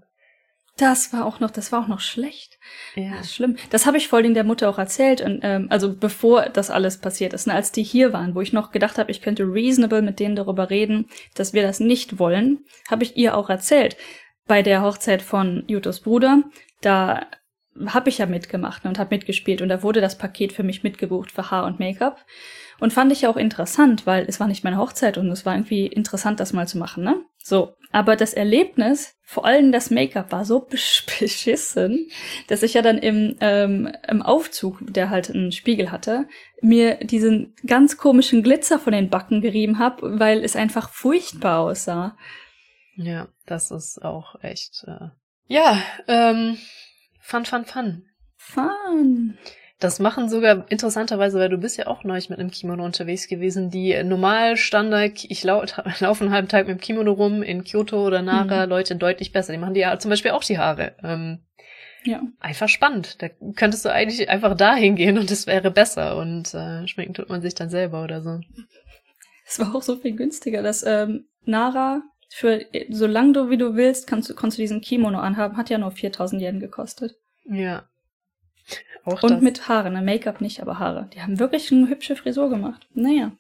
Das 0.79 1.13
war 1.13 1.27
auch 1.27 1.41
noch, 1.41 1.51
das 1.51 1.73
war 1.73 1.83
auch 1.83 1.89
noch 1.89 2.01
schlecht. 2.01 2.59
Ja. 2.95 3.11
Das 3.17 3.27
ist 3.27 3.35
schlimm. 3.35 3.57
Das 3.71 3.85
habe 3.85 3.97
ich 3.97 4.07
voll 4.07 4.25
in 4.25 4.35
der 4.35 4.45
Mutter 4.45 4.71
auch 4.71 4.79
erzählt 4.79 5.21
und 5.21 5.41
ähm, 5.43 5.67
also 5.71 5.95
bevor 5.95 6.49
das 6.49 6.71
alles 6.71 6.99
passiert 6.99 7.33
ist, 7.33 7.49
ne, 7.49 7.55
als 7.55 7.73
die 7.73 7.83
hier 7.83 8.13
waren, 8.13 8.37
wo 8.37 8.41
ich 8.41 8.53
noch 8.53 8.71
gedacht 8.71 8.97
habe, 8.97 9.11
ich 9.11 9.21
könnte 9.21 9.43
reasonable 9.43 10.03
mit 10.03 10.21
denen 10.21 10.37
darüber 10.37 10.71
reden, 10.71 11.09
dass 11.35 11.53
wir 11.53 11.63
das 11.63 11.81
nicht 11.81 12.21
wollen, 12.21 12.65
habe 12.89 13.03
ich 13.03 13.17
ihr 13.17 13.37
auch 13.37 13.51
erzählt. 13.51 13.97
Bei 14.47 14.63
der 14.63 14.83
Hochzeit 14.83 15.21
von 15.21 15.65
Jutos 15.67 16.01
Bruder, 16.01 16.45
da 16.81 17.27
habe 17.87 18.09
ich 18.09 18.19
ja 18.19 18.27
mitgemacht 18.27 18.85
ne, 18.85 18.91
und 18.91 19.01
habe 19.01 19.15
mitgespielt 19.15 19.61
und 19.61 19.69
da 19.69 19.83
wurde 19.83 20.01
das 20.01 20.17
Paket 20.17 20.53
für 20.53 20.63
mich 20.63 20.85
mitgebucht 20.85 21.33
für 21.33 21.51
Haar 21.51 21.67
und 21.67 21.81
Make-up. 21.81 22.25
Und 22.81 22.93
fand 22.93 23.11
ich 23.11 23.23
ja 23.23 23.31
auch 23.31 23.37
interessant, 23.37 24.07
weil 24.07 24.25
es 24.29 24.39
war 24.39 24.47
nicht 24.47 24.63
meine 24.63 24.79
Hochzeit 24.79 25.19
und 25.19 25.29
es 25.31 25.45
war 25.45 25.55
irgendwie 25.55 25.87
interessant, 25.87 26.39
das 26.39 26.53
mal 26.53 26.69
zu 26.69 26.79
machen, 26.79 27.03
ne? 27.03 27.21
So. 27.49 27.75
Aber 27.91 28.17
das 28.17 28.35
Erlebnis, 28.35 29.17
vor 29.23 29.47
allem 29.47 29.73
das 29.73 29.91
Make-up, 29.91 30.31
war 30.31 30.45
so 30.45 30.61
beschissen, 31.21 32.11
dass 32.49 32.63
ich 32.63 32.75
ja 32.75 32.83
dann 32.83 32.99
im, 32.99 33.37
ähm, 33.41 33.91
im 34.07 34.21
Aufzug, 34.23 34.81
der 34.87 35.09
halt 35.09 35.31
einen 35.31 35.53
Spiegel 35.53 35.91
hatte, 35.91 36.29
mir 36.61 36.97
diesen 36.97 37.55
ganz 37.67 37.97
komischen 37.97 38.43
Glitzer 38.43 38.79
von 38.79 38.93
den 38.93 39.09
Backen 39.09 39.41
gerieben 39.41 39.79
habe, 39.79 40.21
weil 40.21 40.45
es 40.45 40.55
einfach 40.55 40.91
furchtbar 40.91 41.61
aussah. 41.61 42.17
Ja, 42.97 43.29
das 43.47 43.71
ist 43.71 44.05
auch 44.05 44.43
echt. 44.43 44.85
Äh 44.87 45.09
ja, 45.47 45.83
ähm, 46.09 46.59
fun, 47.21 47.47
fun, 47.47 47.65
fun. 47.65 48.05
Fun. 48.37 49.39
Das 49.81 50.01
machen 50.01 50.29
sogar 50.29 50.65
interessanterweise, 50.71 51.39
weil 51.39 51.51
du 51.51 51.59
bist 51.59 51.79
ja 51.79 51.87
auch 51.87 52.03
neulich 52.03 52.31
mit 52.31 52.41
einem 52.41 52.51
Kimono 52.51 52.85
unterwegs 52.85 53.29
gewesen, 53.29 53.71
die 53.71 54.03
normal 54.03 54.57
Standard, 54.57 55.25
ich 55.29 55.45
lau 55.45 55.65
laufe 56.01 56.25
einen 56.25 56.33
halben 56.33 56.49
Tag 56.49 56.67
mit 56.67 56.79
dem 56.79 56.81
Kimono 56.81 57.13
rum 57.13 57.43
in 57.43 57.63
Kyoto 57.63 58.05
oder 58.05 58.23
Nara, 58.23 58.65
mhm. 58.65 58.71
Leute 58.71 58.97
deutlich 58.97 59.33
besser. 59.33 59.53
Die 59.53 59.59
machen 59.59 59.75
die 59.75 59.81
ja 59.81 59.97
zum 59.99 60.09
Beispiel 60.11 60.33
auch 60.33 60.43
die 60.43 60.59
Haare. 60.59 60.95
Ähm, 61.05 61.41
ja. 62.05 62.23
Einfach 62.41 62.69
spannend. 62.69 63.23
Da 63.23 63.29
könntest 63.55 63.85
du 63.85 63.93
eigentlich 63.93 64.29
einfach 64.29 64.57
da 64.57 64.75
hingehen 64.75 65.19
und 65.19 65.31
es 65.31 65.47
wäre 65.47 65.71
besser 65.71 66.17
und 66.17 66.53
äh, 66.55 66.87
schmecken 66.89 67.15
tut 67.15 67.29
man 67.29 67.43
sich 67.43 67.55
dann 67.55 67.71
selber 67.71 68.03
oder 68.03 68.23
so. 68.23 68.41
Es 69.47 69.59
war 69.61 69.75
auch 69.75 69.83
so 69.83 69.97
viel 69.97 70.17
günstiger, 70.17 70.63
dass 70.63 70.83
ähm, 70.83 71.27
Nara 71.45 72.03
für 72.31 72.67
so 72.91 73.07
lang 73.07 73.33
du 73.33 73.49
wie 73.49 73.57
du 73.57 73.75
willst, 73.75 74.07
kannst 74.07 74.29
du, 74.29 74.35
kannst 74.35 74.59
du 74.59 74.63
diesen 74.63 74.81
Kimono 74.81 75.19
anhaben, 75.19 75.57
hat 75.57 75.71
ja 75.71 75.79
nur 75.79 75.91
4000 75.91 76.43
Yen 76.43 76.61
gekostet. 76.61 77.17
Ja. 77.45 77.88
Auch 79.05 79.23
und 79.23 79.31
das. 79.31 79.41
mit 79.41 79.69
Haare, 79.69 79.91
ne? 79.91 80.03
Make-up 80.03 80.41
nicht, 80.41 80.61
aber 80.61 80.79
Haare. 80.79 81.09
Die 81.15 81.23
haben 81.23 81.39
wirklich 81.39 81.73
eine 81.73 81.89
hübsche 81.89 82.17
Frisur 82.17 82.51
gemacht. 82.51 82.87
Naja. 82.95 83.33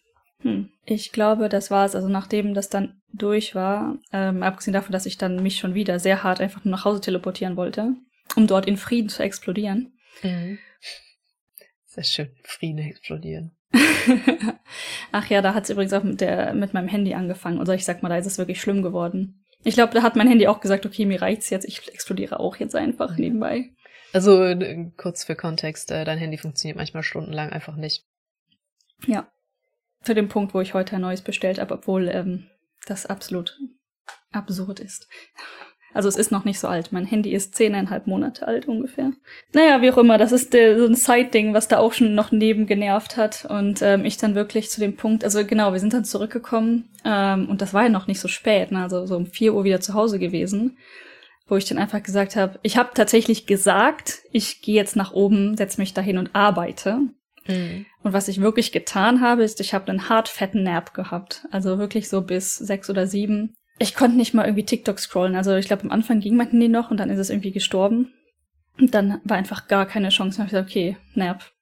Hm. 0.42 0.70
Ich 0.84 1.12
glaube, 1.12 1.48
das 1.48 1.70
war's. 1.70 1.94
Also 1.94 2.08
nachdem 2.08 2.54
das 2.54 2.68
dann 2.68 3.00
durch 3.12 3.54
war, 3.54 3.96
ähm, 4.12 4.42
abgesehen 4.42 4.74
davon, 4.74 4.92
dass 4.92 5.06
ich 5.06 5.18
dann 5.18 5.42
mich 5.42 5.56
schon 5.56 5.74
wieder 5.74 5.98
sehr 5.98 6.22
hart 6.22 6.40
einfach 6.40 6.64
nur 6.64 6.72
nach 6.72 6.84
Hause 6.84 7.00
teleportieren 7.00 7.56
wollte, 7.56 7.94
um 8.36 8.46
dort 8.46 8.66
in 8.66 8.76
Frieden 8.76 9.08
zu 9.08 9.22
explodieren. 9.22 9.92
Mhm. 10.22 10.58
Sehr 11.86 12.04
schön, 12.04 12.30
Frieden 12.44 12.78
explodieren. 12.78 13.52
Ach 15.12 15.28
ja, 15.28 15.42
da 15.42 15.54
hat's 15.54 15.70
übrigens 15.70 15.92
auch 15.92 16.02
mit, 16.02 16.20
der, 16.20 16.54
mit 16.54 16.72
meinem 16.72 16.88
Handy 16.88 17.14
angefangen. 17.14 17.58
Also 17.58 17.72
ich 17.72 17.84
sag 17.84 18.02
mal, 18.02 18.08
da 18.08 18.16
ist 18.16 18.26
es 18.26 18.38
wirklich 18.38 18.60
schlimm 18.60 18.82
geworden. 18.82 19.44
Ich 19.64 19.74
glaube, 19.74 19.92
da 19.92 20.02
hat 20.02 20.16
mein 20.16 20.28
Handy 20.28 20.46
auch 20.46 20.60
gesagt, 20.60 20.86
okay, 20.86 21.04
mir 21.04 21.20
reicht's 21.20 21.50
jetzt, 21.50 21.66
ich 21.66 21.88
explodiere 21.92 22.38
auch 22.38 22.56
jetzt 22.56 22.76
einfach 22.76 23.16
nebenbei. 23.16 23.70
Also 24.18 24.52
kurz 24.96 25.22
für 25.22 25.36
Kontext, 25.36 25.92
äh, 25.92 26.04
dein 26.04 26.18
Handy 26.18 26.38
funktioniert 26.38 26.76
manchmal 26.76 27.04
stundenlang 27.04 27.50
einfach 27.50 27.76
nicht. 27.76 28.04
Ja. 29.06 29.28
Zu 30.02 30.12
dem 30.12 30.28
Punkt, 30.28 30.54
wo 30.54 30.60
ich 30.60 30.74
heute 30.74 30.96
ein 30.96 31.02
neues 31.02 31.22
bestellt 31.22 31.60
habe, 31.60 31.74
obwohl 31.74 32.08
ähm, 32.08 32.48
das 32.88 33.06
absolut 33.06 33.56
absurd 34.32 34.80
ist. 34.80 35.06
Also 35.94 36.08
es 36.08 36.16
ist 36.16 36.32
noch 36.32 36.44
nicht 36.44 36.58
so 36.58 36.66
alt. 36.66 36.90
Mein 36.90 37.06
Handy 37.06 37.32
ist 37.32 37.54
zehneinhalb 37.54 38.08
Monate 38.08 38.48
alt 38.48 38.66
ungefähr. 38.66 39.12
Naja, 39.52 39.82
wie 39.82 39.90
auch 39.92 39.98
immer, 39.98 40.18
das 40.18 40.32
ist 40.32 40.52
der, 40.52 40.76
so 40.80 40.86
ein 40.86 40.96
Side-Ding, 40.96 41.54
was 41.54 41.68
da 41.68 41.78
auch 41.78 41.92
schon 41.92 42.16
noch 42.16 42.32
neben 42.32 42.66
genervt 42.66 43.16
hat. 43.16 43.44
Und 43.44 43.82
ähm, 43.82 44.04
ich 44.04 44.16
dann 44.16 44.34
wirklich 44.34 44.68
zu 44.68 44.80
dem 44.80 44.96
Punkt, 44.96 45.22
also 45.22 45.46
genau, 45.46 45.72
wir 45.72 45.78
sind 45.78 45.94
dann 45.94 46.04
zurückgekommen 46.04 46.90
ähm, 47.04 47.48
und 47.48 47.62
das 47.62 47.72
war 47.72 47.84
ja 47.84 47.88
noch 47.88 48.08
nicht 48.08 48.18
so 48.18 48.26
spät, 48.26 48.72
ne? 48.72 48.82
also 48.82 49.06
so 49.06 49.16
um 49.16 49.26
vier 49.26 49.54
Uhr 49.54 49.62
wieder 49.62 49.80
zu 49.80 49.94
Hause 49.94 50.18
gewesen 50.18 50.76
wo 51.48 51.56
ich 51.56 51.64
dann 51.64 51.78
einfach 51.78 52.02
gesagt 52.02 52.36
habe, 52.36 52.58
ich 52.62 52.76
habe 52.76 52.90
tatsächlich 52.94 53.46
gesagt, 53.46 54.20
ich 54.32 54.62
gehe 54.62 54.74
jetzt 54.74 54.96
nach 54.96 55.12
oben, 55.12 55.56
setze 55.56 55.80
mich 55.80 55.94
dahin 55.94 56.18
und 56.18 56.34
arbeite. 56.34 57.00
Mhm. 57.46 57.86
Und 58.02 58.12
was 58.12 58.28
ich 58.28 58.40
wirklich 58.40 58.72
getan 58.72 59.20
habe, 59.20 59.42
ist, 59.42 59.60
ich 59.60 59.74
habe 59.74 59.88
einen 59.88 60.08
hart 60.08 60.28
fetten 60.28 60.62
Nap 60.62 60.94
gehabt. 60.94 61.46
Also 61.50 61.78
wirklich 61.78 62.08
so 62.08 62.22
bis 62.22 62.56
sechs 62.56 62.90
oder 62.90 63.06
sieben. 63.06 63.54
Ich 63.78 63.94
konnte 63.94 64.16
nicht 64.16 64.34
mal 64.34 64.44
irgendwie 64.44 64.64
TikTok 64.64 64.98
scrollen. 64.98 65.36
Also 65.36 65.54
ich 65.56 65.66
glaube, 65.66 65.84
am 65.84 65.90
Anfang 65.90 66.20
ging 66.20 66.36
mein 66.36 66.50
Handy 66.50 66.68
noch 66.68 66.90
und 66.90 66.98
dann 66.98 67.10
ist 67.10 67.18
es 67.18 67.30
irgendwie 67.30 67.52
gestorben. 67.52 68.12
Und 68.78 68.94
dann 68.94 69.20
war 69.24 69.36
einfach 69.36 69.66
gar 69.68 69.86
keine 69.86 70.10
Chance. 70.10 70.38
Dann 70.38 70.46
habe 70.46 70.66
ich 70.68 70.74
gesagt, 70.74 70.94
okay, 70.94 70.96
Nap. 71.14 71.52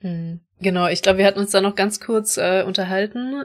Mhm. 0.00 0.40
Genau, 0.60 0.88
ich 0.88 1.02
glaube, 1.02 1.18
wir 1.18 1.26
hatten 1.26 1.38
uns 1.38 1.52
da 1.52 1.60
noch 1.60 1.76
ganz 1.76 2.00
kurz 2.00 2.36
äh, 2.36 2.62
unterhalten. 2.66 3.44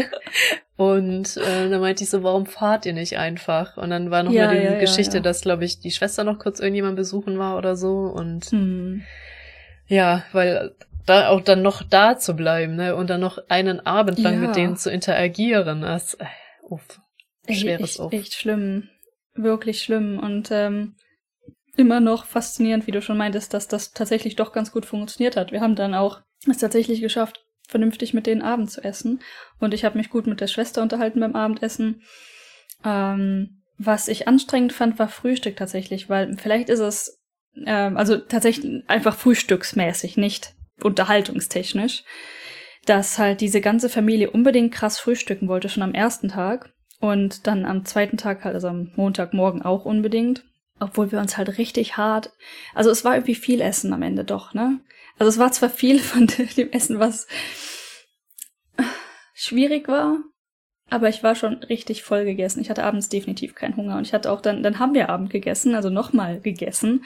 und 0.76 1.36
äh, 1.36 1.70
dann 1.70 1.80
meinte 1.80 2.02
ich 2.02 2.10
so, 2.10 2.22
warum 2.22 2.46
fahrt 2.46 2.84
ihr 2.84 2.92
nicht 2.92 3.16
einfach? 3.16 3.76
Und 3.76 3.90
dann 3.90 4.10
war 4.10 4.24
noch 4.24 4.32
ja, 4.32 4.46
mal 4.46 4.58
die 4.58 4.64
ja, 4.64 4.78
Geschichte, 4.78 5.18
ja, 5.18 5.22
dass, 5.22 5.42
glaube 5.42 5.64
ich, 5.64 5.78
die 5.78 5.92
Schwester 5.92 6.24
noch 6.24 6.38
kurz 6.38 6.58
irgendjemand 6.58 6.96
besuchen 6.96 7.38
war 7.38 7.56
oder 7.56 7.76
so. 7.76 8.12
Und 8.12 8.46
hm. 8.46 9.02
ja, 9.86 10.24
weil 10.32 10.74
da 11.06 11.28
auch 11.28 11.40
dann 11.40 11.62
noch 11.62 11.82
da 11.82 12.18
zu 12.18 12.34
bleiben, 12.34 12.76
ne? 12.76 12.96
Und 12.96 13.10
dann 13.10 13.20
noch 13.20 13.38
einen 13.48 13.84
Abend 13.84 14.18
lang 14.18 14.40
mit 14.40 14.56
denen 14.56 14.76
zu 14.76 14.90
interagieren. 14.90 15.82
Das, 15.82 16.14
äh, 16.14 16.24
uff, 16.68 17.00
schweres 17.48 17.90
echt, 17.90 18.00
Uff. 18.00 18.12
Echt 18.12 18.34
schlimm. 18.34 18.88
Wirklich 19.34 19.82
schlimm. 19.82 20.18
Und 20.18 20.50
ähm, 20.50 20.94
immer 21.76 22.00
noch 22.00 22.26
faszinierend, 22.26 22.86
wie 22.86 22.90
du 22.90 23.00
schon 23.00 23.16
meintest, 23.16 23.54
dass 23.54 23.68
das 23.68 23.92
tatsächlich 23.92 24.36
doch 24.36 24.52
ganz 24.52 24.72
gut 24.72 24.86
funktioniert 24.86 25.36
hat. 25.36 25.52
Wir 25.52 25.60
haben 25.60 25.76
dann 25.76 25.94
auch 25.94 26.20
es 26.48 26.58
tatsächlich 26.58 27.00
geschafft, 27.00 27.44
vernünftig 27.68 28.14
mit 28.14 28.26
denen 28.26 28.42
Abend 28.42 28.70
zu 28.70 28.82
essen. 28.82 29.20
Und 29.58 29.74
ich 29.74 29.84
habe 29.84 29.98
mich 29.98 30.10
gut 30.10 30.26
mit 30.26 30.40
der 30.40 30.46
Schwester 30.46 30.82
unterhalten 30.82 31.20
beim 31.20 31.34
Abendessen. 31.34 32.02
Ähm, 32.84 33.62
was 33.78 34.08
ich 34.08 34.28
anstrengend 34.28 34.72
fand, 34.72 34.98
war 34.98 35.08
Frühstück 35.08 35.56
tatsächlich, 35.56 36.08
weil 36.08 36.36
vielleicht 36.36 36.68
ist 36.68 36.80
es, 36.80 37.20
ähm, 37.66 37.96
also 37.96 38.16
tatsächlich 38.16 38.88
einfach 38.88 39.16
frühstücksmäßig, 39.16 40.16
nicht 40.16 40.54
unterhaltungstechnisch, 40.82 42.04
dass 42.84 43.18
halt 43.18 43.40
diese 43.40 43.60
ganze 43.60 43.88
Familie 43.88 44.30
unbedingt 44.30 44.74
krass 44.74 44.98
frühstücken 44.98 45.48
wollte, 45.48 45.68
schon 45.68 45.82
am 45.82 45.94
ersten 45.94 46.28
Tag. 46.28 46.72
Und 47.00 47.48
dann 47.48 47.64
am 47.64 47.84
zweiten 47.84 48.16
Tag 48.16 48.44
halt, 48.44 48.54
also 48.54 48.68
am 48.68 48.92
Montagmorgen 48.94 49.62
auch 49.62 49.84
unbedingt. 49.84 50.44
Obwohl 50.82 51.12
wir 51.12 51.20
uns 51.20 51.36
halt 51.36 51.58
richtig 51.58 51.96
hart, 51.96 52.32
also 52.74 52.90
es 52.90 53.04
war 53.04 53.14
irgendwie 53.14 53.36
viel 53.36 53.60
Essen 53.60 53.92
am 53.92 54.02
Ende 54.02 54.24
doch, 54.24 54.52
ne? 54.52 54.80
Also 55.18 55.28
es 55.28 55.38
war 55.38 55.52
zwar 55.52 55.70
viel 55.70 56.00
von 56.00 56.26
dem 56.56 56.72
Essen, 56.72 56.98
was 56.98 57.26
schwierig 59.32 59.86
war, 59.88 60.18
aber 60.90 61.08
ich 61.08 61.22
war 61.22 61.34
schon 61.34 61.54
richtig 61.54 62.02
voll 62.02 62.24
gegessen. 62.24 62.60
Ich 62.60 62.68
hatte 62.68 62.84
abends 62.84 63.08
definitiv 63.08 63.54
keinen 63.54 63.76
Hunger 63.76 63.96
und 63.96 64.06
ich 64.06 64.12
hatte 64.12 64.30
auch 64.30 64.40
dann, 64.40 64.62
dann 64.62 64.78
haben 64.78 64.94
wir 64.94 65.08
Abend 65.08 65.30
gegessen, 65.30 65.74
also 65.74 65.88
nochmal 65.88 66.40
gegessen. 66.40 67.04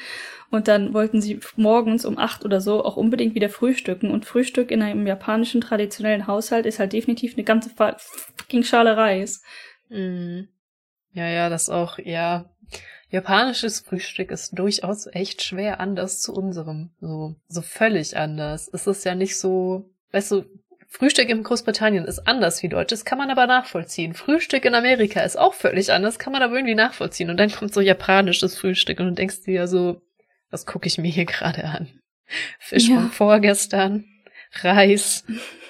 Und 0.51 0.69
dann 0.69 0.95
wollten 0.95 1.21
sie 1.21 1.41
morgens 1.57 2.05
um 2.05 2.19
acht 2.19 2.45
oder 2.45 2.61
so 2.61 2.85
auch 2.85 2.97
unbedingt 2.97 3.35
wieder 3.35 3.49
frühstücken. 3.49 4.11
Und 4.11 4.25
Frühstück 4.25 4.71
in 4.71 4.83
einem 4.83 5.07
japanischen 5.07 5.61
traditionellen 5.61 6.27
Haushalt 6.27 6.67
ist 6.67 6.79
halt 6.79 6.95
definitiv 6.95 7.35
eine 7.35 7.45
ganze 7.45 7.71
fucking 7.71 8.65
Schale 8.65 8.97
Reis. 8.97 9.43
Mhm. 9.89 10.49
Ja, 11.13 11.29
ja, 11.29 11.49
das 11.49 11.71
auch, 11.71 11.99
ja. 11.99 12.51
Japanisches 13.09 13.81
Frühstück 13.81 14.31
ist 14.31 14.59
durchaus 14.59 15.07
echt 15.07 15.43
schwer 15.43 15.81
anders 15.81 16.21
zu 16.21 16.35
unserem. 16.35 16.91
So, 17.01 17.37
so 17.49 17.63
völlig 17.63 18.17
anders. 18.17 18.69
Es 18.73 18.87
ist 18.87 19.05
ja 19.05 19.15
nicht 19.15 19.39
so, 19.39 19.89
weißt 20.13 20.33
du, 20.33 20.45
Frühstück 20.89 21.29
in 21.29 21.43
Großbritannien 21.43 22.05
ist 22.05 22.27
anders 22.27 22.63
wie 22.63 22.69
Deutsch, 22.69 22.91
das 22.91 23.05
kann 23.05 23.19
man 23.19 23.31
aber 23.31 23.47
nachvollziehen. 23.47 24.15
Frühstück 24.15 24.65
in 24.65 24.75
Amerika 24.75 25.21
ist 25.21 25.39
auch 25.39 25.55
völlig 25.55 25.93
anders, 25.93 26.19
kann 26.19 26.33
man 26.33 26.43
aber 26.43 26.55
irgendwie 26.55 26.75
nachvollziehen. 26.75 27.29
Und 27.29 27.39
dann 27.39 27.51
kommt 27.51 27.75
so 27.75 27.81
japanisches 27.81 28.57
Frühstück 28.57 29.01
und 29.01 29.07
du 29.09 29.13
denkst 29.13 29.43
dir 29.43 29.55
ja 29.55 29.67
so, 29.67 30.01
was 30.51 30.65
gucke 30.65 30.87
ich 30.87 30.99
mir 30.99 31.11
hier 31.11 31.27
gerade 31.27 31.65
an? 31.65 31.89
Fisch 32.59 32.89
ja. 32.89 32.97
von 32.97 33.11
vorgestern, 33.11 34.05
Reis, 34.63 35.25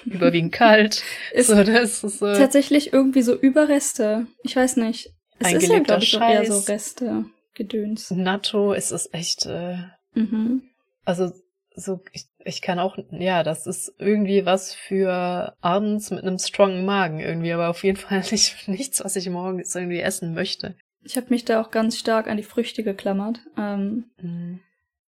überwiegend 0.05 0.53
kalt. 0.53 1.03
Ist 1.33 1.47
so, 1.47 1.59
ist 1.59 2.01
so. 2.01 2.33
Tatsächlich 2.33 2.93
irgendwie 2.93 3.21
so 3.21 3.35
Überreste. 3.35 4.27
Ich 4.43 4.55
weiß 4.55 4.77
nicht. 4.77 5.11
Es 5.39 5.53
ist 5.53 5.69
ja, 5.69 5.79
glaube 5.79 6.03
ich, 6.03 6.11
so 6.11 6.19
eher 6.19 6.45
so 6.45 6.71
Reste, 6.71 7.25
Gedöns. 7.53 8.11
Natto, 8.11 8.73
es 8.73 8.91
ist 8.91 9.13
echt, 9.13 9.45
äh, 9.45 9.77
mhm. 10.13 10.63
also 11.05 11.31
so, 11.75 12.01
ich, 12.11 12.25
ich 12.43 12.61
kann 12.61 12.79
auch, 12.79 12.97
ja, 13.11 13.43
das 13.43 13.67
ist 13.67 13.93
irgendwie 13.99 14.45
was 14.45 14.73
für 14.73 15.55
abends 15.61 16.09
mit 16.11 16.23
einem 16.23 16.39
strongen 16.39 16.85
Magen 16.85 17.19
irgendwie, 17.19 17.51
aber 17.51 17.69
auf 17.69 17.83
jeden 17.83 17.97
Fall 17.97 18.23
nicht, 18.31 18.67
nichts, 18.67 19.03
was 19.03 19.15
ich 19.15 19.29
morgens 19.29 19.75
irgendwie 19.75 19.99
essen 19.99 20.33
möchte. 20.33 20.75
Ich 21.03 21.15
habe 21.17 21.27
mich 21.29 21.45
da 21.45 21.61
auch 21.61 21.71
ganz 21.71 21.97
stark 21.97 22.27
an 22.27 22.37
die 22.37 22.43
Früchte 22.43 22.83
geklammert. 22.83 23.39
Ähm, 23.57 24.05
mhm. 24.19 24.59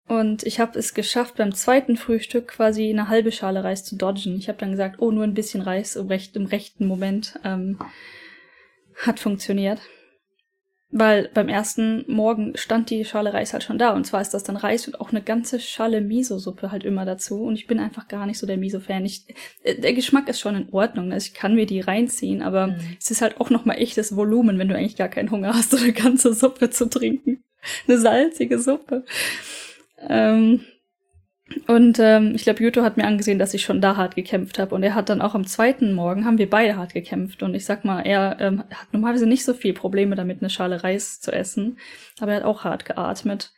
Und 0.07 0.43
ich 0.43 0.61
habe 0.61 0.79
es 0.79 0.93
geschafft, 0.93 1.37
beim 1.37 1.55
zweiten 1.55 1.97
Frühstück 1.97 2.49
quasi 2.49 2.91
eine 2.91 3.09
halbe 3.09 3.33
Schale 3.33 3.65
Reis 3.65 3.85
zu 3.85 3.97
dodgen. 3.97 4.37
Ich 4.37 4.49
habe 4.49 4.59
dann 4.59 4.73
gesagt, 4.73 4.97
oh, 4.99 5.11
nur 5.11 5.25
ein 5.25 5.35
bisschen 5.35 5.63
Reis 5.63 5.97
im, 5.97 6.09
recht, 6.09 6.37
im 6.37 6.47
rechten 6.47 6.87
Moment. 6.87 7.39
Ähm, 7.43 7.79
hat 9.03 9.19
funktioniert. 9.19 9.81
Weil 10.97 11.29
beim 11.35 11.49
ersten 11.49 12.05
Morgen 12.07 12.57
stand 12.57 12.89
die 12.89 13.05
Schale 13.05 13.35
Reis 13.35 13.53
halt 13.53 13.65
schon 13.65 13.79
da. 13.79 13.91
Und 13.95 14.07
zwar 14.07 14.21
ist 14.21 14.31
das 14.31 14.45
dann 14.45 14.57
Reis 14.57 14.87
und 14.87 15.01
auch 15.01 15.11
eine 15.11 15.23
ganze 15.23 15.59
Schale 15.59 16.01
Miso-Suppe 16.01 16.71
halt 16.71 16.85
immer 16.85 17.05
dazu. 17.05 17.43
Und 17.43 17.57
ich 17.57 17.67
bin 17.67 17.81
einfach 17.81 18.07
gar 18.07 18.27
nicht 18.27 18.39
so 18.39 18.47
der 18.47 18.59
Miso-Fan. 18.59 19.05
äh, 19.65 19.81
der 19.81 19.93
Geschmack 19.93 20.29
ist 20.29 20.39
schon 20.39 20.55
in 20.55 20.69
Ordnung. 20.71 21.13
Also 21.13 21.27
ich 21.27 21.35
kann 21.35 21.57
mir 21.57 21.67
die 21.67 21.81
reinziehen, 21.81 22.43
aber 22.43 22.69
mhm. 22.69 22.97
es 23.01 23.11
ist 23.11 23.23
halt 23.23 23.41
auch 23.41 23.51
nochmal 23.51 23.79
echtes 23.79 24.15
Volumen, 24.15 24.57
wenn 24.61 24.69
du 24.69 24.77
eigentlich 24.77 24.95
gar 24.95 25.09
keinen 25.09 25.33
Hunger 25.33 25.53
hast, 25.55 25.71
so 25.73 25.79
eine 25.79 25.93
ganze 25.93 26.33
Suppe 26.33 26.71
zu 26.71 26.89
trinken. 26.89 27.43
Eine 27.89 27.99
salzige 27.99 28.61
Suppe. 28.61 29.05
Ähm, 30.09 30.61
und 31.67 31.99
ähm, 31.99 32.35
ich 32.35 32.45
glaube, 32.45 32.63
Yuto 32.63 32.83
hat 32.83 32.97
mir 32.97 33.07
angesehen, 33.07 33.39
dass 33.39 33.53
ich 33.53 33.63
schon 33.63 33.83
da 33.83 33.97
hart 33.97 34.17
gekämpft 34.17 34.59
habe. 34.59 34.75
Und 34.75 34.83
er 34.83 34.95
hat 34.95 35.11
dann 35.11 35.21
auch 35.21 35.35
am 35.35 35.47
zweiten 35.47 35.93
Morgen, 35.93 36.25
haben 36.25 36.39
wir 36.39 36.49
beide 36.49 36.77
hart 36.77 36.95
gekämpft. 36.95 37.43
Und 37.43 37.55
ich 37.55 37.67
sag 37.67 37.85
mal, 37.85 38.01
er 38.01 38.39
ähm, 38.41 38.61
hat 38.71 38.93
normalerweise 38.93 39.27
nicht 39.27 39.45
so 39.45 39.53
viel 39.53 39.75
Probleme 39.75 40.17
damit, 40.17 40.41
eine 40.41 40.49
Schale 40.49 40.83
Reis 40.83 41.21
zu 41.21 41.33
essen. 41.33 41.79
Aber 42.19 42.33
er 42.33 42.39
hat 42.39 42.45
auch 42.45 42.65
hart 42.65 42.87
geatmet. 42.87 43.53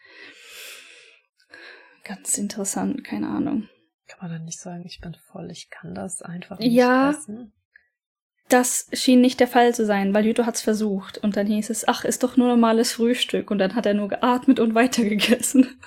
Ganz 2.02 2.38
interessant, 2.38 3.04
keine 3.04 3.28
Ahnung. 3.28 3.68
Kann 4.08 4.18
man 4.20 4.30
dann 4.30 4.44
nicht 4.44 4.60
sagen, 4.60 4.84
ich 4.84 5.00
bin 5.00 5.16
voll, 5.32 5.50
ich 5.50 5.70
kann 5.70 5.94
das 5.94 6.22
einfach 6.22 6.58
nicht 6.58 6.72
ja, 6.72 7.10
essen? 7.10 7.52
Das 8.48 8.88
schien 8.92 9.20
nicht 9.20 9.40
der 9.40 9.48
Fall 9.48 9.74
zu 9.74 9.84
sein, 9.84 10.14
weil 10.14 10.26
Yuto 10.26 10.44
hat's 10.44 10.62
versucht. 10.62 11.18
Und 11.18 11.36
dann 11.36 11.46
hieß 11.46 11.70
es, 11.70 11.86
ach, 11.86 12.04
ist 12.04 12.24
doch 12.24 12.36
nur 12.36 12.48
normales 12.48 12.92
Frühstück. 12.92 13.50
Und 13.50 13.58
dann 13.58 13.76
hat 13.76 13.86
er 13.86 13.94
nur 13.94 14.08
geatmet 14.08 14.58
und 14.58 14.74
weitergegessen. 14.74 15.80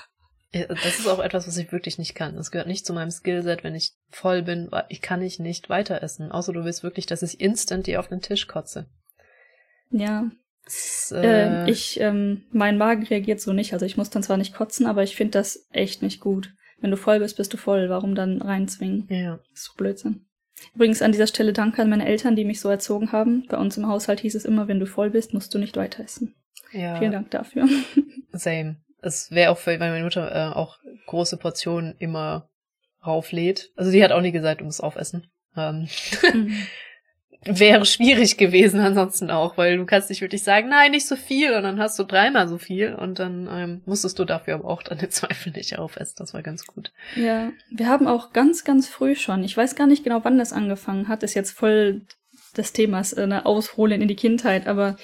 Das 0.51 0.99
ist 0.99 1.07
auch 1.07 1.19
etwas, 1.19 1.47
was 1.47 1.57
ich 1.57 1.71
wirklich 1.71 1.99
nicht 1.99 2.15
kann. 2.15 2.35
Das 2.35 2.49
gehört 2.49 2.67
nicht 2.67 2.85
zu 2.85 2.93
meinem 2.93 3.11
Skillset, 3.11 3.63
wenn 3.63 3.75
ich 3.75 3.93
voll 4.09 4.41
bin. 4.41 4.69
Ich 4.89 5.01
kann 5.01 5.21
ich 5.21 5.37
nicht 5.37 5.69
weiter 5.69 6.01
essen. 6.01 6.31
Außer 6.31 6.53
du 6.53 6.65
willst 6.65 6.81
wirklich, 6.81 7.05
dass 7.05 7.21
ich 7.21 7.39
instant 7.39 7.85
die 7.85 7.97
auf 7.97 8.07
den 8.07 8.21
Tisch 8.21 8.47
kotze. 8.47 8.87
Ja. 9.91 10.31
Das, 10.65 11.13
äh, 11.15 11.65
äh, 11.65 11.69
ich, 11.69 11.99
ähm, 11.99 12.45
mein 12.51 12.79
Magen 12.79 13.03
reagiert 13.03 13.41
so 13.41 13.53
nicht. 13.53 13.73
Also 13.73 13.85
ich 13.85 13.95
muss 13.95 14.09
dann 14.09 14.23
zwar 14.23 14.37
nicht 14.37 14.55
kotzen, 14.55 14.87
aber 14.87 15.03
ich 15.03 15.15
finde 15.15 15.33
das 15.33 15.67
echt 15.71 16.01
nicht 16.01 16.19
gut. 16.19 16.51
Wenn 16.79 16.91
du 16.91 16.97
voll 16.97 17.19
bist, 17.19 17.37
bist 17.37 17.53
du 17.53 17.57
voll. 17.57 17.89
Warum 17.89 18.15
dann 18.15 18.41
reinzwingen? 18.41 19.07
Ja. 19.09 19.37
Das 19.51 19.59
ist 19.59 19.65
so 19.65 19.73
Blödsinn. 19.77 20.25
Übrigens 20.73 21.03
an 21.03 21.11
dieser 21.11 21.27
Stelle 21.27 21.53
danke 21.53 21.81
an 21.81 21.89
meine 21.89 22.07
Eltern, 22.07 22.35
die 22.35 22.43
mich 22.43 22.59
so 22.59 22.69
erzogen 22.69 23.11
haben. 23.11 23.45
Bei 23.49 23.57
uns 23.57 23.77
im 23.77 23.87
Haushalt 23.87 24.19
hieß 24.21 24.33
es 24.33 24.45
immer, 24.45 24.67
wenn 24.67 24.79
du 24.79 24.87
voll 24.87 25.11
bist, 25.11 25.33
musst 25.33 25.53
du 25.53 25.59
nicht 25.59 25.77
weiter 25.77 26.03
essen. 26.03 26.35
Ja. 26.71 26.97
Vielen 26.97 27.11
Dank 27.11 27.29
dafür. 27.29 27.67
Same 28.31 28.77
es 29.01 29.31
wäre 29.31 29.51
auch 29.51 29.57
für, 29.57 29.79
weil 29.79 29.91
meine 29.91 30.03
Mutter 30.03 30.31
äh, 30.33 30.55
auch 30.55 30.79
große 31.07 31.37
Portionen 31.37 31.95
immer 31.99 32.49
rauflädt. 33.05 33.71
Also 33.75 33.91
die 33.91 34.03
hat 34.03 34.11
auch 34.11 34.21
nie 34.21 34.31
gesagt, 34.31 34.61
du 34.61 34.65
musst 34.65 34.83
aufessen. 34.83 35.27
Ähm, 35.55 35.87
mhm. 36.33 36.55
wäre 37.45 37.85
schwierig 37.85 38.37
gewesen 38.37 38.81
ansonsten 38.81 39.31
auch, 39.31 39.57
weil 39.57 39.77
du 39.77 39.85
kannst 39.85 40.09
nicht 40.09 40.21
wirklich 40.21 40.43
sagen, 40.43 40.69
nein, 40.69 40.91
nicht 40.91 41.07
so 41.07 41.15
viel 41.15 41.53
und 41.53 41.63
dann 41.63 41.79
hast 41.79 41.97
du 41.97 42.03
dreimal 42.03 42.49
so 42.49 42.57
viel 42.57 42.93
und 42.93 43.19
dann 43.19 43.47
ähm, 43.49 43.81
musstest 43.85 44.19
du 44.19 44.25
dafür 44.25 44.55
aber 44.55 44.69
auch 44.69 44.83
deine 44.83 45.09
Zweifel 45.09 45.53
nicht 45.53 45.77
aufessen. 45.79 46.15
Das 46.17 46.33
war 46.33 46.41
ganz 46.41 46.65
gut. 46.65 46.91
Ja, 47.15 47.51
wir 47.71 47.87
haben 47.87 48.07
auch 48.07 48.33
ganz, 48.33 48.63
ganz 48.65 48.87
früh 48.87 49.15
schon, 49.15 49.43
ich 49.43 49.55
weiß 49.55 49.75
gar 49.75 49.87
nicht 49.87 50.03
genau, 50.03 50.19
wann 50.23 50.37
das 50.37 50.51
angefangen 50.51 51.07
hat, 51.07 51.23
ist 51.23 51.33
jetzt 51.33 51.51
voll 51.51 52.01
des 52.57 52.73
Themas 52.73 53.13
äh, 53.13 53.21
eine 53.21 53.45
Ausholen 53.45 54.01
in 54.01 54.07
die 54.07 54.15
Kindheit, 54.15 54.67
aber 54.67 54.97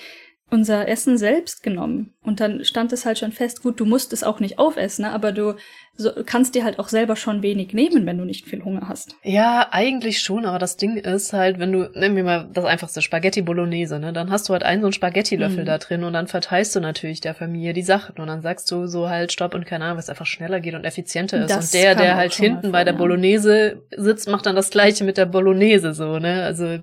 unser 0.51 0.87
Essen 0.87 1.17
selbst 1.17 1.63
genommen. 1.63 2.13
Und 2.21 2.39
dann 2.39 2.63
stand 2.63 2.93
es 2.93 3.05
halt 3.05 3.17
schon 3.17 3.31
fest, 3.31 3.63
gut, 3.63 3.79
du 3.79 3.85
musst 3.85 4.13
es 4.13 4.23
auch 4.23 4.39
nicht 4.39 4.59
aufessen, 4.59 5.03
ne? 5.05 5.11
aber 5.11 5.31
du 5.31 5.55
so, 5.97 6.11
kannst 6.25 6.55
dir 6.55 6.63
halt 6.63 6.77
auch 6.77 6.89
selber 6.89 7.15
schon 7.15 7.41
wenig 7.41 7.73
nehmen, 7.73 8.05
wenn 8.05 8.17
du 8.17 8.25
nicht 8.25 8.45
viel 8.45 8.63
Hunger 8.63 8.87
hast. 8.87 9.15
Ja, 9.23 9.69
eigentlich 9.71 10.19
schon, 10.19 10.45
aber 10.45 10.59
das 10.59 10.77
Ding 10.77 10.97
ist 10.97 11.33
halt, 11.33 11.57
wenn 11.57 11.71
du, 11.71 11.89
nehmen 11.95 12.15
wir 12.17 12.23
mal 12.23 12.49
das 12.53 12.65
einfachste, 12.65 13.01
Spaghetti 13.01 13.41
Bolognese, 13.41 13.99
ne, 13.99 14.13
dann 14.13 14.29
hast 14.29 14.47
du 14.47 14.53
halt 14.53 14.63
einen 14.63 14.81
so 14.81 14.87
einen 14.87 14.93
Spaghetti-Löffel 14.93 15.61
mhm. 15.61 15.65
da 15.65 15.77
drin 15.77 16.03
und 16.03 16.13
dann 16.13 16.27
verteilst 16.27 16.75
du 16.75 16.79
natürlich 16.79 17.21
der 17.21 17.33
Familie 17.33 17.73
die 17.73 17.81
Sachen 17.81 18.17
und 18.17 18.27
dann 18.27 18.41
sagst 18.41 18.69
du 18.71 18.87
so 18.87 19.09
halt 19.09 19.31
Stopp 19.31 19.55
und 19.55 19.65
keine 19.65 19.85
Ahnung, 19.85 19.97
was 19.97 20.09
einfach 20.09 20.25
schneller 20.25 20.59
geht 20.59 20.75
und 20.75 20.83
effizienter 20.83 21.43
ist. 21.43 21.49
Das 21.49 21.73
und 21.73 21.81
der, 21.81 21.95
der 21.95 22.17
halt 22.17 22.33
hinten 22.33 22.71
bei 22.71 22.83
der 22.83 22.93
Bolognese 22.93 23.81
sitzt, 23.95 24.29
macht 24.29 24.45
dann 24.45 24.55
das 24.55 24.69
gleiche 24.69 25.05
mit 25.05 25.17
der 25.17 25.25
Bolognese 25.25 25.93
so, 25.93 26.19
ne, 26.19 26.43
also 26.43 26.79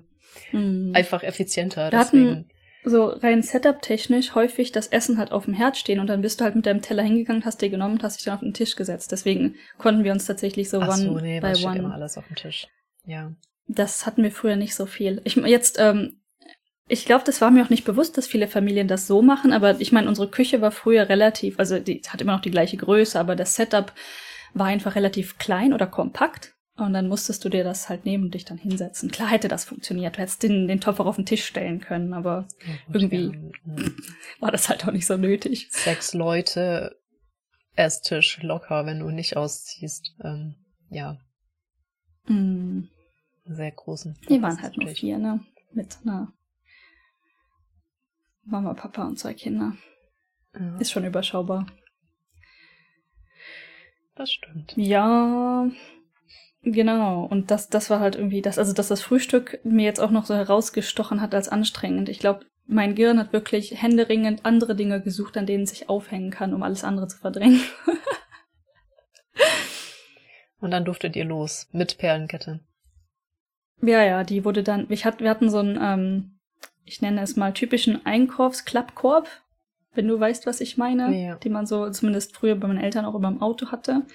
mhm. 0.52 0.93
einfach 0.94 1.22
effizienter. 1.22 1.90
Da 1.90 1.98
deswegen. 1.98 2.30
Hatten 2.30 2.52
so 2.85 3.07
rein 3.07 3.43
Setup-technisch 3.43 4.35
häufig 4.35 4.73
das 4.73 4.89
Essen 4.89 5.19
halt 5.19 5.33
auf 5.33 5.45
dem 5.45 5.55
Herd 5.55 5.77
stehen 5.77 6.01
und 6.01 6.09
dann 6.09 6.23
bist 6.23 6.41
du 6.41 6.45
halt 6.45 6.57
mit 6.57 6.67
deinem 6.67 6.83
Teller 6.83 7.03
hingegangen, 7.03 7.45
hast 7.45 7.63
dir 7.63 7.71
genommen 7.71 7.95
und 7.95 8.03
hast 8.03 8.19
dich 8.19 8.25
dann 8.25 8.35
auf 8.35 8.41
den 8.41 8.55
Tisch 8.55 8.77
gesetzt. 8.77 9.13
Deswegen 9.13 9.55
konnten 9.79 10.05
wir 10.05 10.13
uns 10.13 10.27
tatsächlich 10.27 10.69
so 10.69 10.81
Ach 10.81 10.89
one 10.89 10.97
so, 10.97 11.19
nee, 11.19 11.41
by 11.41 11.55
one. 11.65 11.79
immer 11.79 11.95
alles 11.95 12.19
auf 12.19 12.27
dem 12.27 12.37
Tisch. 12.37 12.67
Ja. 13.07 13.33
Das 13.69 14.07
hatten 14.07 14.23
wir 14.23 14.33
früher 14.33 14.57
nicht 14.57 14.75
so 14.75 14.87
viel. 14.87 15.21
Ich 15.25 15.37
jetzt, 15.37 15.79
ähm, 15.79 16.21
ich 16.89 17.05
glaube, 17.05 17.25
das 17.25 17.41
war 17.41 17.51
mir 17.51 17.65
auch 17.65 17.71
nicht 17.71 17.85
bewusst, 17.85 18.19
dass 18.19 18.27
viele 18.27 18.49
Familien 18.49 18.89
das 18.89 19.07
so 19.07 19.23
machen, 19.23 19.53
aber 19.53 19.81
ich 19.81 19.93
meine, 19.93 20.09
unsere 20.09 20.29
Küche 20.29 20.61
war 20.61 20.73
früher 20.73 21.09
relativ, 21.09 21.59
also 21.59 21.79
die 21.79 22.03
hat 22.09 22.21
immer 22.21 22.33
noch 22.33 22.43
die 22.43 22.51
gleiche 22.51 22.77
Größe, 22.77 23.19
aber 23.19 23.37
das 23.37 23.55
Setup 23.55 23.93
war 24.55 24.67
einfach 24.67 24.97
relativ 24.97 25.39
klein 25.39 25.73
oder 25.73 25.87
kompakt. 25.87 26.52
Und 26.77 26.94
dann 26.94 27.09
musstest 27.09 27.44
du 27.44 27.51
dir 27.51 27.65
das 27.65 27.90
halt 27.90 28.07
nehmen 28.07 28.24
und 28.24 28.35
dich 28.35 28.47
dann 28.47 28.57
hinsetzen. 28.57 29.11
Klar 29.11 29.28
hätte 29.28 29.49
das 29.49 29.65
funktioniert. 29.65 30.16
Du 30.16 30.20
hättest 30.20 30.43
den, 30.43 30.69
den 30.69 30.81
Topf 30.81 31.01
auch 31.01 31.07
auf 31.07 31.16
den 31.16 31.27
Tisch 31.27 31.44
stellen 31.44 31.81
können, 31.81 32.15
aber 32.15 32.49
ja, 32.66 32.94
irgendwie 32.94 33.53
ja. 33.66 33.85
war 34.40 34.51
das 34.51 34.69
halt 34.70 34.86
auch 34.86 34.93
nicht 34.93 35.07
so 35.07 35.19
nötig. 35.19 35.69
Sechs 35.70 36.15
Leute, 36.15 36.97
Esstisch 37.74 38.43
locker, 38.43 38.86
wenn 38.86 39.01
du 39.01 39.11
nicht 39.11 39.36
ausziehst. 39.36 40.15
Ähm, 40.23 40.55
ja. 40.89 41.19
Mm. 42.27 42.89
Sehr 43.44 43.73
großen. 43.73 44.19
Die 44.28 44.40
waren 44.40 44.61
halt 44.62 44.77
nur 44.78 44.89
vier, 44.89 45.19
ne? 45.19 45.40
Mit 45.73 45.99
einer 46.05 46.32
Mama, 48.44 48.74
Papa 48.74 49.07
und 49.07 49.19
zwei 49.19 49.35
Kinder. 49.35 49.77
Ja. 50.55 50.77
Ist 50.78 50.90
schon 50.90 51.05
überschaubar. 51.05 51.66
Das 54.15 54.31
stimmt. 54.31 54.74
Ja, 54.77 55.66
Genau, 56.64 57.24
und 57.24 57.51
das, 57.51 57.68
das 57.68 57.90
war 57.90 57.98
halt 57.98 58.14
irgendwie 58.14 58.40
das, 58.40 58.59
also 58.59 58.72
dass 58.72 58.89
das 58.89 59.02
Frühstück 59.02 59.59
mir 59.64 59.84
jetzt 59.84 60.01
auch 60.01 60.12
noch 60.12 60.26
so 60.26 60.34
herausgestochen 60.34 61.20
hat 61.20 61.34
als 61.34 61.48
anstrengend. 61.48 62.09
Ich 62.09 62.20
glaube, 62.20 62.47
mein 62.66 62.94
Gehirn 62.94 63.18
hat 63.18 63.32
wirklich 63.32 63.82
händeringend 63.82 64.47
andere 64.47 64.76
Dinge 64.76 65.02
gesucht, 65.02 65.36
an 65.36 65.47
denen 65.47 65.64
es 65.64 65.70
sich 65.70 65.89
aufhängen 65.89 66.30
kann, 66.30 66.55
um 66.55 66.62
alles 66.62 66.84
andere 66.84 67.09
zu 67.09 67.18
verdrängen. 67.18 67.60
und 70.60 70.70
dann 70.70 70.84
durftet 70.84 71.16
ihr 71.16 71.24
los 71.24 71.68
mit 71.72 71.98
Perlenkette. 71.98 72.60
Ja, 73.80 74.05
ja, 74.05 74.22
die 74.22 74.44
wurde 74.44 74.62
dann, 74.62 74.86
ich 74.89 75.05
hat, 75.05 75.20
wir 75.20 75.30
hatten 75.30 75.51
so 75.51 75.59
einen, 75.59 75.78
ähm, 75.82 76.39
ich 76.84 77.02
nenne 77.02 77.22
es 77.22 77.34
mal 77.34 77.52
typischen 77.52 78.06
Einkaufsklappkorb, 78.06 79.28
wenn 79.94 80.06
du 80.06 80.18
weißt, 80.18 80.47
was 80.47 80.60
ich 80.60 80.78
meine, 80.78 81.14
ja. 81.14 81.34
die 81.36 81.51
man 81.51 81.66
so 81.66 81.90
zumindest 81.90 82.36
früher 82.36 82.55
bei 82.55 82.68
meinen 82.68 82.82
Eltern 82.82 83.05
auch 83.05 83.16
immer 83.16 83.28
im 83.28 83.43
Auto 83.43 83.72
hatte. 83.72 84.06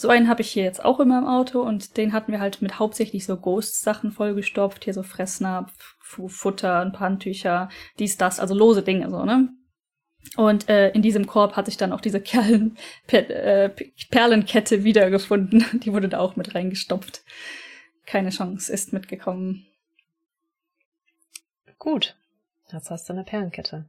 So 0.00 0.10
einen 0.10 0.28
habe 0.28 0.42
ich 0.42 0.50
hier 0.52 0.62
jetzt 0.62 0.84
auch 0.84 1.00
immer 1.00 1.18
im 1.18 1.26
Auto 1.26 1.60
und 1.60 1.96
den 1.96 2.12
hatten 2.12 2.30
wir 2.30 2.38
halt 2.38 2.62
mit 2.62 2.78
hauptsächlich 2.78 3.26
so 3.26 3.36
Ghost-Sachen 3.36 4.12
vollgestopft. 4.12 4.84
Hier 4.84 4.94
so 4.94 5.02
Fressnapf, 5.02 5.96
Futter, 6.00 6.82
ein 6.82 6.92
paar 6.92 7.08
Handtücher, 7.08 7.68
dies, 7.98 8.16
das, 8.16 8.38
also 8.38 8.54
lose 8.54 8.84
Dinge 8.84 9.10
so, 9.10 9.24
ne? 9.24 9.48
Und 10.36 10.68
äh, 10.68 10.90
in 10.90 11.02
diesem 11.02 11.26
Korb 11.26 11.56
hatte 11.56 11.68
ich 11.68 11.78
dann 11.78 11.92
auch 11.92 12.00
diese 12.00 12.20
Kerlen, 12.22 12.78
per, 13.08 13.28
äh, 13.28 13.74
Perlenkette 14.08 14.84
wiedergefunden. 14.84 15.64
Die 15.80 15.92
wurde 15.92 16.08
da 16.08 16.20
auch 16.20 16.36
mit 16.36 16.54
reingestopft. 16.54 17.24
Keine 18.06 18.30
Chance, 18.30 18.72
ist 18.72 18.92
mitgekommen. 18.92 19.66
Gut, 21.76 22.16
jetzt 22.72 22.88
hast 22.88 23.08
du 23.08 23.14
eine 23.14 23.24
Perlenkette. 23.24 23.86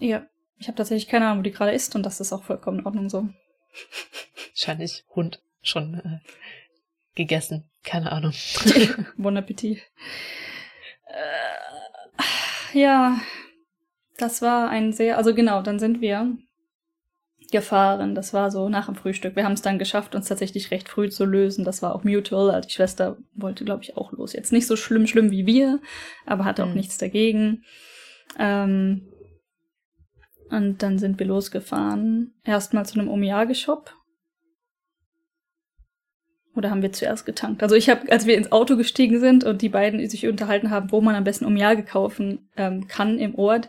Ja, 0.00 0.26
ich 0.58 0.68
habe 0.68 0.76
tatsächlich 0.76 1.08
keine 1.08 1.28
Ahnung, 1.28 1.38
wo 1.38 1.42
die 1.44 1.52
gerade 1.52 1.72
ist 1.72 1.96
und 1.96 2.02
das 2.02 2.20
ist 2.20 2.34
auch 2.34 2.44
vollkommen 2.44 2.80
in 2.80 2.86
Ordnung 2.86 3.08
so. 3.08 3.26
Wahrscheinlich 4.56 5.04
Hund 5.14 5.42
schon 5.60 5.94
äh, 5.94 6.18
gegessen. 7.14 7.64
Keine 7.84 8.10
Ahnung. 8.10 8.32
bon 9.18 9.36
Appetit. 9.36 9.82
Äh, 11.06 12.78
ja, 12.78 13.20
das 14.16 14.40
war 14.40 14.70
ein 14.70 14.94
sehr, 14.94 15.18
also 15.18 15.34
genau, 15.34 15.60
dann 15.60 15.78
sind 15.78 16.00
wir 16.00 16.36
gefahren. 17.50 18.14
Das 18.14 18.32
war 18.32 18.50
so 18.50 18.70
nach 18.70 18.86
dem 18.86 18.94
Frühstück. 18.94 19.36
Wir 19.36 19.44
haben 19.44 19.52
es 19.52 19.62
dann 19.62 19.78
geschafft, 19.78 20.14
uns 20.14 20.28
tatsächlich 20.28 20.70
recht 20.70 20.88
früh 20.88 21.10
zu 21.10 21.26
lösen. 21.26 21.64
Das 21.64 21.82
war 21.82 21.94
auch 21.94 22.02
mutual. 22.02 22.50
Also 22.50 22.68
die 22.68 22.74
Schwester 22.74 23.18
wollte, 23.34 23.64
glaube 23.64 23.82
ich, 23.82 23.96
auch 23.96 24.12
los. 24.12 24.32
Jetzt 24.32 24.52
nicht 24.52 24.66
so 24.66 24.74
schlimm, 24.74 25.06
schlimm 25.06 25.30
wie 25.30 25.46
wir, 25.46 25.80
aber 26.24 26.46
hatte 26.46 26.64
auch 26.64 26.68
mhm. 26.68 26.76
nichts 26.76 26.96
dagegen. 26.96 27.62
Ähm, 28.38 29.12
und 30.48 30.82
dann 30.82 30.98
sind 30.98 31.18
wir 31.18 31.26
losgefahren. 31.26 32.34
Erstmal 32.42 32.86
zu 32.86 32.98
einem 32.98 33.08
Omiyage-Shop. 33.08 33.92
Oder 36.56 36.70
haben 36.70 36.82
wir 36.82 36.92
zuerst 36.92 37.26
getankt? 37.26 37.62
Also 37.62 37.74
ich 37.74 37.90
habe, 37.90 38.10
als 38.10 38.26
wir 38.26 38.36
ins 38.36 38.50
Auto 38.50 38.76
gestiegen 38.76 39.20
sind 39.20 39.44
und 39.44 39.60
die 39.60 39.68
beiden 39.68 40.08
sich 40.08 40.26
unterhalten 40.26 40.70
haben, 40.70 40.90
wo 40.90 41.00
man 41.00 41.14
am 41.14 41.24
besten 41.24 41.44
Omiyage 41.44 41.82
kaufen 41.82 42.48
ähm, 42.56 42.88
kann 42.88 43.18
im 43.18 43.34
Ort, 43.34 43.68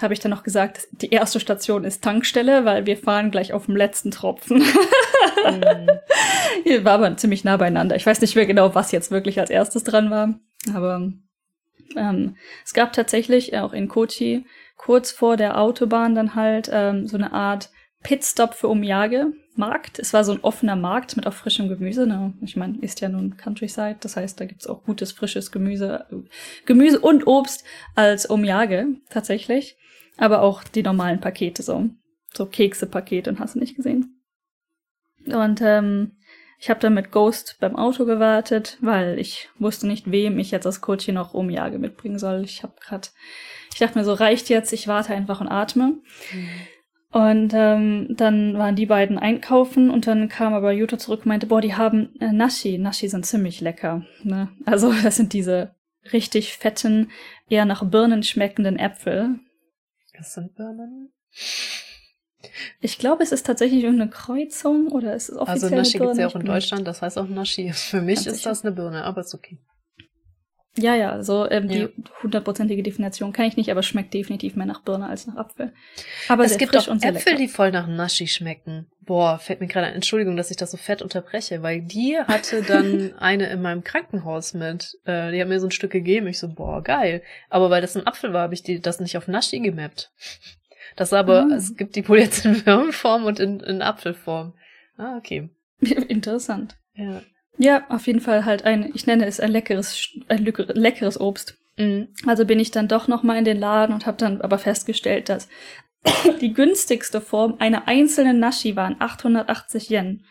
habe 0.00 0.14
ich 0.14 0.20
dann 0.20 0.30
noch 0.30 0.44
gesagt, 0.44 0.88
die 0.92 1.10
erste 1.10 1.40
Station 1.40 1.84
ist 1.84 2.02
Tankstelle, 2.02 2.64
weil 2.64 2.86
wir 2.86 2.96
fahren 2.96 3.30
gleich 3.30 3.52
auf 3.52 3.66
dem 3.66 3.76
letzten 3.76 4.10
Tropfen. 4.10 4.58
mhm. 4.58 5.90
Hier 6.64 6.84
war 6.84 6.92
aber 6.92 7.16
ziemlich 7.16 7.44
nah 7.44 7.56
beieinander. 7.56 7.96
Ich 7.96 8.06
weiß 8.06 8.20
nicht 8.20 8.36
mehr 8.36 8.46
genau, 8.46 8.74
was 8.74 8.92
jetzt 8.92 9.10
wirklich 9.10 9.40
als 9.40 9.50
erstes 9.50 9.84
dran 9.84 10.10
war. 10.10 10.38
Aber 10.74 11.12
ähm, 11.96 12.36
es 12.64 12.74
gab 12.74 12.92
tatsächlich 12.92 13.56
auch 13.58 13.72
in 13.72 13.88
Kochi 13.88 14.46
kurz 14.76 15.10
vor 15.10 15.36
der 15.36 15.60
Autobahn 15.60 16.14
dann 16.14 16.34
halt 16.34 16.70
ähm, 16.72 17.06
so 17.06 17.16
eine 17.16 17.32
Art 17.32 17.70
Pitstop 18.02 18.54
für 18.54 18.68
Umjage 18.68 19.32
Markt. 19.60 20.00
Es 20.00 20.12
war 20.12 20.24
so 20.24 20.32
ein 20.32 20.40
offener 20.40 20.74
Markt 20.74 21.16
mit 21.16 21.26
auch 21.28 21.32
frischem 21.32 21.68
Gemüse. 21.68 22.06
Ne? 22.06 22.34
Ich 22.40 22.56
meine, 22.56 22.78
ist 22.80 23.00
ja 23.00 23.08
nun 23.08 23.36
Countryside, 23.36 23.98
das 24.00 24.16
heißt, 24.16 24.40
da 24.40 24.46
gibt's 24.46 24.66
auch 24.66 24.82
gutes, 24.82 25.12
frisches 25.12 25.52
Gemüse, 25.52 26.06
Gemüse 26.66 26.98
und 26.98 27.28
Obst 27.28 27.64
als 27.94 28.26
Umjage 28.26 28.88
tatsächlich 29.08 29.76
aber 30.20 30.42
auch 30.42 30.62
die 30.62 30.82
normalen 30.82 31.18
Pakete 31.18 31.62
so. 31.62 31.88
So 32.32 32.46
Kekse-Pakete 32.46 33.30
und 33.30 33.40
hast 33.40 33.56
du 33.56 33.58
nicht 33.58 33.74
gesehen. 33.74 34.22
Und 35.26 35.60
ähm, 35.62 36.12
ich 36.58 36.70
habe 36.70 36.78
dann 36.78 36.94
mit 36.94 37.10
Ghost 37.10 37.56
beim 37.58 37.74
Auto 37.74 38.04
gewartet, 38.04 38.76
weil 38.80 39.18
ich 39.18 39.48
wusste 39.58 39.86
nicht, 39.86 40.10
wem 40.10 40.38
ich 40.38 40.50
jetzt 40.50 40.66
das 40.66 40.80
hier 41.00 41.14
noch 41.14 41.34
Umjage 41.34 41.78
mitbringen 41.78 42.18
soll. 42.18 42.42
Ich 42.44 42.62
habe 42.62 42.74
grad, 42.80 43.12
ich 43.72 43.78
dachte 43.78 43.98
mir 43.98 44.04
so, 44.04 44.12
reicht 44.12 44.50
jetzt, 44.50 44.72
ich 44.72 44.86
warte 44.86 45.14
einfach 45.14 45.40
und 45.40 45.48
atme. 45.48 45.98
Mhm. 46.32 46.48
Und 47.12 47.52
ähm, 47.54 48.06
dann 48.10 48.56
waren 48.56 48.76
die 48.76 48.86
beiden 48.86 49.18
einkaufen 49.18 49.90
und 49.90 50.06
dann 50.06 50.28
kam 50.28 50.54
aber 50.54 50.70
Jutta 50.70 50.96
zurück 50.96 51.20
und 51.20 51.26
meinte, 51.26 51.48
boah, 51.48 51.60
die 51.60 51.74
haben 51.74 52.14
äh, 52.20 52.32
Nashi. 52.32 52.78
Nashi 52.78 53.08
sind 53.08 53.26
ziemlich 53.26 53.60
lecker. 53.60 54.04
Ne? 54.22 54.48
Also 54.64 54.92
das 55.02 55.16
sind 55.16 55.32
diese 55.32 55.74
richtig 56.12 56.56
fetten, 56.56 57.10
eher 57.48 57.64
nach 57.64 57.84
Birnen 57.84 58.22
schmeckenden 58.22 58.78
Äpfel. 58.78 59.40
Was 60.16 60.34
sind 60.34 60.54
Birnen? 60.54 61.12
Ich 62.80 62.98
glaube, 62.98 63.22
es 63.22 63.32
ist 63.32 63.44
tatsächlich 63.44 63.82
irgendeine 63.82 64.10
Kreuzung 64.10 64.88
oder 64.88 65.14
es 65.14 65.28
ist 65.28 65.36
also 65.36 65.42
offiziell 65.42 65.64
Also 65.64 65.76
Nashi 65.76 65.98
gibt 65.98 66.10
es 66.12 66.18
ja 66.18 66.26
auch 66.28 66.34
in 66.36 66.46
Deutschland, 66.46 66.86
das 66.86 67.02
heißt 67.02 67.18
auch 67.18 67.28
Nashi. 67.28 67.72
Für 67.72 68.00
mich 68.00 68.26
ist 68.26 68.46
das 68.46 68.64
eine 68.64 68.72
Birne, 68.72 69.04
aber 69.04 69.22
ist 69.22 69.34
okay. 69.34 69.58
Ja, 70.80 70.94
ja, 70.94 71.22
so 71.22 71.48
ähm, 71.50 71.68
ja. 71.68 71.86
die 71.86 72.02
hundertprozentige 72.22 72.82
Definition 72.82 73.32
kann 73.32 73.46
ich 73.46 73.56
nicht, 73.56 73.70
aber 73.70 73.82
schmeckt 73.82 74.14
definitiv 74.14 74.56
mehr 74.56 74.66
nach 74.66 74.82
Birne 74.82 75.06
als 75.06 75.26
nach 75.26 75.36
Apfel. 75.36 75.72
Aber 76.28 76.44
es 76.44 76.56
gibt 76.58 76.76
auch 76.76 76.88
Äpfel, 76.88 77.12
lecker. 77.12 77.34
die 77.36 77.48
voll 77.48 77.70
nach 77.70 77.86
Nashi 77.86 78.26
schmecken. 78.26 78.86
Boah, 79.00 79.38
fällt 79.38 79.60
mir 79.60 79.66
gerade 79.66 79.88
ein. 79.88 79.94
Entschuldigung, 79.94 80.36
dass 80.36 80.50
ich 80.50 80.56
das 80.56 80.70
so 80.70 80.76
fett 80.76 81.02
unterbreche, 81.02 81.62
weil 81.62 81.82
die 81.82 82.18
hatte 82.18 82.62
dann 82.62 83.12
eine 83.18 83.50
in 83.50 83.60
meinem 83.60 83.84
Krankenhaus 83.84 84.54
mit. 84.54 84.98
Äh, 85.04 85.32
die 85.32 85.40
hat 85.40 85.48
mir 85.48 85.60
so 85.60 85.66
ein 85.66 85.72
Stück 85.72 85.90
gegeben. 85.90 86.26
Ich 86.28 86.38
so, 86.38 86.48
boah, 86.48 86.82
geil. 86.82 87.22
Aber 87.48 87.70
weil 87.70 87.82
das 87.82 87.96
ein 87.96 88.06
Apfel 88.06 88.32
war, 88.32 88.42
habe 88.42 88.54
ich 88.54 88.62
die 88.62 88.80
das 88.80 89.00
nicht 89.00 89.16
auf 89.16 89.28
Nashi 89.28 89.60
gemappt. 89.60 90.12
Das 90.96 91.12
aber, 91.12 91.48
ah. 91.50 91.54
es 91.54 91.76
gibt 91.76 91.96
die 91.96 92.08
wohl 92.08 92.18
jetzt 92.18 92.44
in 92.44 92.64
Würmform 92.66 93.24
und 93.24 93.40
in, 93.40 93.60
in 93.60 93.82
Apfelform. 93.82 94.54
Ah, 94.96 95.16
okay. 95.16 95.50
Interessant. 95.80 96.76
Ja. 96.94 97.22
Ja, 97.62 97.84
auf 97.90 98.06
jeden 98.06 98.22
Fall 98.22 98.46
halt 98.46 98.64
ein, 98.64 98.90
ich 98.94 99.06
nenne 99.06 99.26
es 99.26 99.38
ein 99.38 99.52
leckeres, 99.52 100.08
ein 100.28 100.46
leckeres 100.46 101.20
Obst. 101.20 101.58
Mhm. 101.76 102.08
Also 102.24 102.46
bin 102.46 102.58
ich 102.58 102.70
dann 102.70 102.88
doch 102.88 103.06
noch 103.06 103.22
mal 103.22 103.36
in 103.36 103.44
den 103.44 103.60
Laden 103.60 103.94
und 103.94 104.06
habe 104.06 104.16
dann 104.16 104.40
aber 104.40 104.56
festgestellt, 104.56 105.28
dass 105.28 105.46
die 106.40 106.54
günstigste 106.54 107.20
Form 107.20 107.56
einer 107.58 107.86
einzelnen 107.86 108.40
Nashi 108.40 108.76
waren 108.76 108.96
880 108.98 109.90
Yen. 109.90 110.24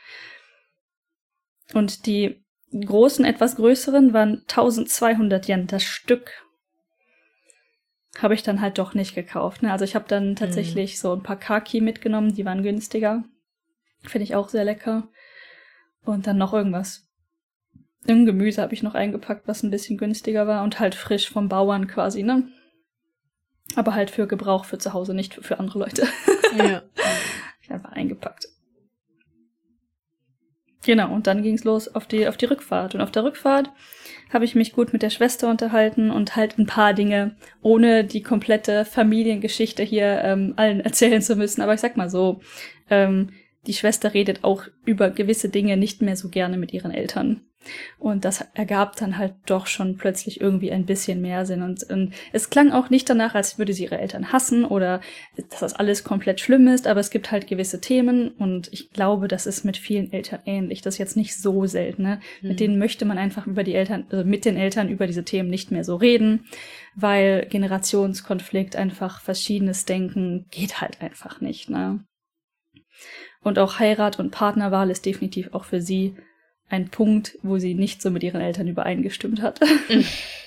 Und 1.76 2.08
die 2.08 2.44
großen, 2.74 3.26
etwas 3.26 3.58
größeren 3.58 4.12
waren 4.12 4.40
1200 4.48 5.48
Yen 5.48 5.68
das 5.68 5.84
Stück. 5.84 6.32
Habe 8.18 8.34
ich 8.34 8.42
dann 8.42 8.60
halt 8.60 8.80
doch 8.80 8.96
nicht 8.96 9.14
gekauft. 9.14 9.62
Ne? 9.62 9.72
Also 9.72 9.86
ich 9.86 9.94
habe 9.94 10.06
dann 10.08 10.36
tatsächlich 10.36 10.94
mhm. 10.94 10.98
so 10.98 11.14
ein 11.14 11.22
paar 11.22 11.38
Kaki 11.38 11.80
mitgenommen, 11.80 12.34
die 12.34 12.46
waren 12.46 12.64
günstiger. 12.64 13.24
Finde 14.02 14.24
ich 14.24 14.34
auch 14.34 14.50
sehr 14.50 14.66
lecker. 14.66 15.10
Und 16.04 16.26
dann 16.26 16.40
noch 16.40 16.54
irgendwas 16.54 17.09
im 18.06 18.26
Gemüse 18.26 18.62
habe 18.62 18.74
ich 18.74 18.84
noch 18.84 18.96
eingepackt, 18.96 19.48
was 19.48 19.64
ein 19.64 19.72
bisschen 19.72 19.98
günstiger 19.98 20.48
war 20.48 20.64
und 20.64 20.80
halt 20.80 20.96
frisch 20.96 21.30
vom 21.30 21.50
Bauern 21.50 21.88
quasi, 21.88 22.24
ne? 22.24 22.48
Aber 23.76 23.94
halt 23.94 24.10
für 24.10 24.28
Gebrauch 24.28 24.66
für 24.66 24.78
zu 24.78 24.94
Hause, 24.94 25.14
nicht 25.14 25.36
für, 25.36 25.44
für 25.44 25.60
andere 25.60 25.80
Leute. 25.80 26.08
Ja. 26.58 26.82
ich 27.62 27.70
einfach 27.70 27.92
eingepackt. 27.92 28.48
Genau, 30.84 31.14
und 31.14 31.28
dann 31.28 31.44
ging's 31.44 31.64
los 31.64 31.94
auf 31.94 32.08
die, 32.08 32.28
auf 32.28 32.38
die 32.38 32.46
Rückfahrt. 32.46 32.96
Und 32.96 33.02
auf 33.02 33.12
der 33.12 33.24
Rückfahrt 33.24 33.70
habe 34.34 34.46
ich 34.46 34.56
mich 34.56 34.72
gut 34.72 34.94
mit 34.94 35.02
der 35.02 35.10
Schwester 35.10 35.50
unterhalten 35.50 36.10
und 36.10 36.36
halt 36.36 36.58
ein 36.58 36.66
paar 36.66 36.94
Dinge, 36.94 37.36
ohne 37.62 38.06
die 38.06 38.24
komplette 38.24 38.86
Familiengeschichte 38.86 39.84
hier 39.84 40.22
ähm, 40.24 40.54
allen 40.56 40.80
erzählen 40.86 41.22
zu 41.22 41.36
müssen. 41.36 41.62
Aber 41.62 41.74
ich 41.74 41.82
sag 41.82 41.98
mal 41.98 42.10
so, 42.10 42.42
ähm, 42.90 43.32
die 43.68 43.74
Schwester 43.74 44.14
redet 44.14 44.44
auch 44.44 44.64
über 44.86 45.10
gewisse 45.10 45.50
Dinge 45.50 45.76
nicht 45.76 46.02
mehr 46.02 46.16
so 46.16 46.30
gerne 46.30 46.58
mit 46.58 46.74
ihren 46.74 46.92
Eltern. 46.92 47.49
Und 47.98 48.24
das 48.26 48.46
ergab 48.54 48.96
dann 48.96 49.18
halt 49.18 49.34
doch 49.46 49.68
schon 49.68 49.98
plötzlich 49.98 50.40
irgendwie 50.40 50.72
ein 50.72 50.86
bisschen 50.86 51.22
mehr 51.22 51.46
Sinn. 51.46 51.62
Und, 51.62 51.84
und, 51.84 52.14
es 52.32 52.50
klang 52.50 52.72
auch 52.72 52.90
nicht 52.90 53.10
danach, 53.10 53.36
als 53.36 53.58
würde 53.58 53.74
sie 53.74 53.84
ihre 53.84 54.00
Eltern 54.00 54.32
hassen 54.32 54.64
oder 54.64 55.02
dass 55.50 55.60
das 55.60 55.74
alles 55.74 56.04
komplett 56.04 56.40
schlimm 56.40 56.68
ist, 56.68 56.88
aber 56.88 57.00
es 57.00 57.10
gibt 57.10 57.32
halt 57.32 57.48
gewisse 57.48 57.82
Themen 57.82 58.30
und 58.30 58.72
ich 58.72 58.92
glaube, 58.92 59.28
das 59.28 59.46
ist 59.46 59.66
mit 59.66 59.78
vielen 59.78 60.12
Eltern 60.14 60.40
ähnlich. 60.46 60.82
Das 60.82 60.96
ist 60.96 61.00
jetzt 61.00 61.18
nicht 61.18 61.36
so 61.36 61.66
selten. 61.66 62.04
Ne? 62.04 62.20
Mhm. 62.42 62.48
Mit 62.48 62.60
denen 62.60 62.80
möchte 62.80 63.06
man 63.06 63.18
einfach 63.18 63.46
über 63.46 63.64
die 63.64 63.76
Eltern, 63.76 64.06
also 64.10 64.24
mit 64.24 64.46
den 64.46 64.56
Eltern 64.56 64.90
über 64.90 65.08
diese 65.08 65.26
Themen 65.26 65.50
nicht 65.50 65.72
mehr 65.72 65.84
so 65.84 65.98
reden, 65.98 66.46
weil 66.96 67.46
Generationskonflikt 67.50 68.76
einfach 68.76 69.22
verschiedenes 69.22 69.86
Denken 69.86 70.46
geht 70.50 70.80
halt 70.80 71.02
einfach 71.02 71.42
nicht. 71.42 71.70
Ne? 71.70 72.04
Und 73.42 73.60
auch 73.60 73.80
Heirat 73.80 74.20
und 74.20 74.32
Partnerwahl 74.32 74.90
ist 74.90 75.06
definitiv 75.06 75.54
auch 75.54 75.66
für 75.66 75.82
sie 75.82 76.16
ein 76.70 76.90
Punkt, 76.90 77.38
wo 77.42 77.58
sie 77.58 77.74
nicht 77.74 78.02
so 78.02 78.12
mit 78.12 78.24
ihren 78.24 78.42
Eltern 78.42 78.68
übereingestimmt 78.68 79.42
hat. 79.42 79.60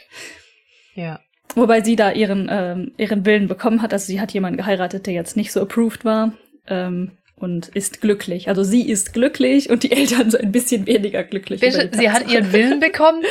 ja. 0.94 1.20
Wobei 1.54 1.82
sie 1.82 1.96
da 1.96 2.12
ihren, 2.12 2.48
ähm, 2.50 2.92
ihren 2.96 3.26
Willen 3.26 3.48
bekommen 3.48 3.82
hat. 3.82 3.92
Also 3.92 4.06
sie 4.06 4.20
hat 4.20 4.32
jemanden 4.32 4.56
geheiratet, 4.56 5.06
der 5.06 5.14
jetzt 5.14 5.36
nicht 5.36 5.52
so 5.52 5.60
approved 5.60 6.04
war. 6.04 6.32
Ähm, 6.66 7.12
und 7.36 7.68
ist 7.68 8.00
glücklich. 8.00 8.48
Also 8.48 8.62
sie 8.62 8.88
ist 8.88 9.12
glücklich 9.12 9.68
und 9.68 9.82
die 9.82 9.90
Eltern 9.90 10.30
so 10.30 10.38
ein 10.38 10.52
bisschen 10.52 10.86
weniger 10.86 11.24
glücklich. 11.24 11.60
Bitte, 11.60 11.90
sie 11.92 12.08
hat 12.08 12.30
ihren 12.30 12.52
Willen 12.52 12.78
bekommen. 12.78 13.24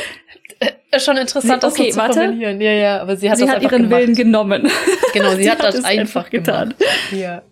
Äh, 0.60 1.00
schon 1.00 1.16
interessant, 1.16 1.62
das 1.62 1.72
okay, 1.72 1.90
so 1.90 1.92
zu 1.92 1.96
warte. 1.96 2.20
kombinieren. 2.20 2.60
Ja, 2.60 2.72
ja, 2.72 3.00
aber 3.00 3.16
sie 3.16 3.30
hat 3.30 3.38
sie 3.38 3.46
das 3.46 3.54
hat 3.54 3.62
ihren 3.62 3.84
gemacht. 3.84 4.02
Willen 4.02 4.14
genommen. 4.14 4.70
Genau, 5.14 5.30
sie, 5.30 5.36
sie 5.44 5.50
hat, 5.50 5.60
hat 5.60 5.68
das 5.68 5.84
einfach, 5.84 6.26
einfach 6.26 6.30
getan. 6.30 6.74
Ja. 7.10 7.42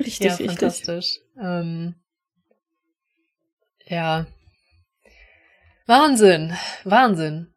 Richtig, 0.00 0.26
ja, 0.26 0.30
richtig. 0.30 0.46
fantastisch. 0.46 1.18
Ähm, 1.38 1.94
ja, 3.86 4.26
Wahnsinn, 5.86 6.52
Wahnsinn. 6.84 7.54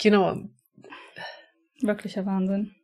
Genau. 0.00 0.38
Wirklicher 1.80 2.24
Wahnsinn. 2.24 2.74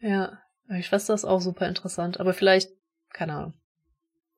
Ja, 0.00 0.38
meine 0.66 0.82
Schwester 0.82 1.14
ist 1.14 1.24
auch 1.24 1.40
super 1.40 1.68
interessant, 1.68 2.20
aber 2.20 2.32
vielleicht, 2.32 2.70
keine 3.12 3.34
Ahnung. 3.34 3.54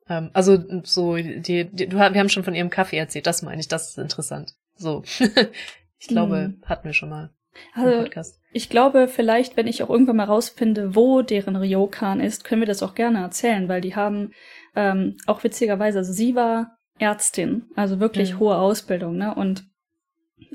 Ähm, 0.09 0.31
also 0.33 0.59
so, 0.85 1.17
die, 1.17 1.41
die, 1.41 1.89
du, 1.89 1.97
wir 1.97 2.21
haben 2.21 2.29
schon 2.29 2.45
von 2.45 2.55
ihrem 2.55 2.71
Kaffee 2.71 2.99
erzählt, 2.99 3.27
das 3.27 3.43
meine 3.43 3.61
ich, 3.61 3.69
das 3.69 3.91
ist 3.91 3.99
interessant. 3.99 4.55
So, 4.77 5.03
ich 5.99 6.09
glaube, 6.09 6.37
hm. 6.37 6.63
hatten 6.67 6.85
wir 6.85 6.95
schon 6.95 7.11
mal. 7.11 7.31
Also, 7.75 8.09
ich 8.53 8.71
glaube, 8.71 9.09
vielleicht, 9.09 9.57
wenn 9.59 9.67
ich 9.67 9.83
auch 9.83 9.91
irgendwann 9.91 10.17
mal 10.17 10.25
rausfinde, 10.25 10.95
wo 10.95 11.21
deren 11.21 11.57
Ryokan 11.57 12.21
ist, 12.21 12.45
können 12.45 12.63
wir 12.63 12.67
das 12.67 12.83
auch 12.83 12.95
gerne 12.95 13.21
erzählen, 13.21 13.69
weil 13.69 13.83
die 13.83 13.95
haben 13.95 14.33
ähm, 14.75 15.19
auch 15.27 15.45
witzigerweise, 15.45 15.99
also 15.99 16.13
sie 16.13 16.35
war 16.35 16.79
Ärztin, 16.99 17.67
also 17.77 18.01
wirklich 18.01 18.35
mhm. 18.35 18.39
hohe 18.41 18.57
Ausbildung, 18.57 19.17
ne? 19.17 19.35
Und 19.35 19.65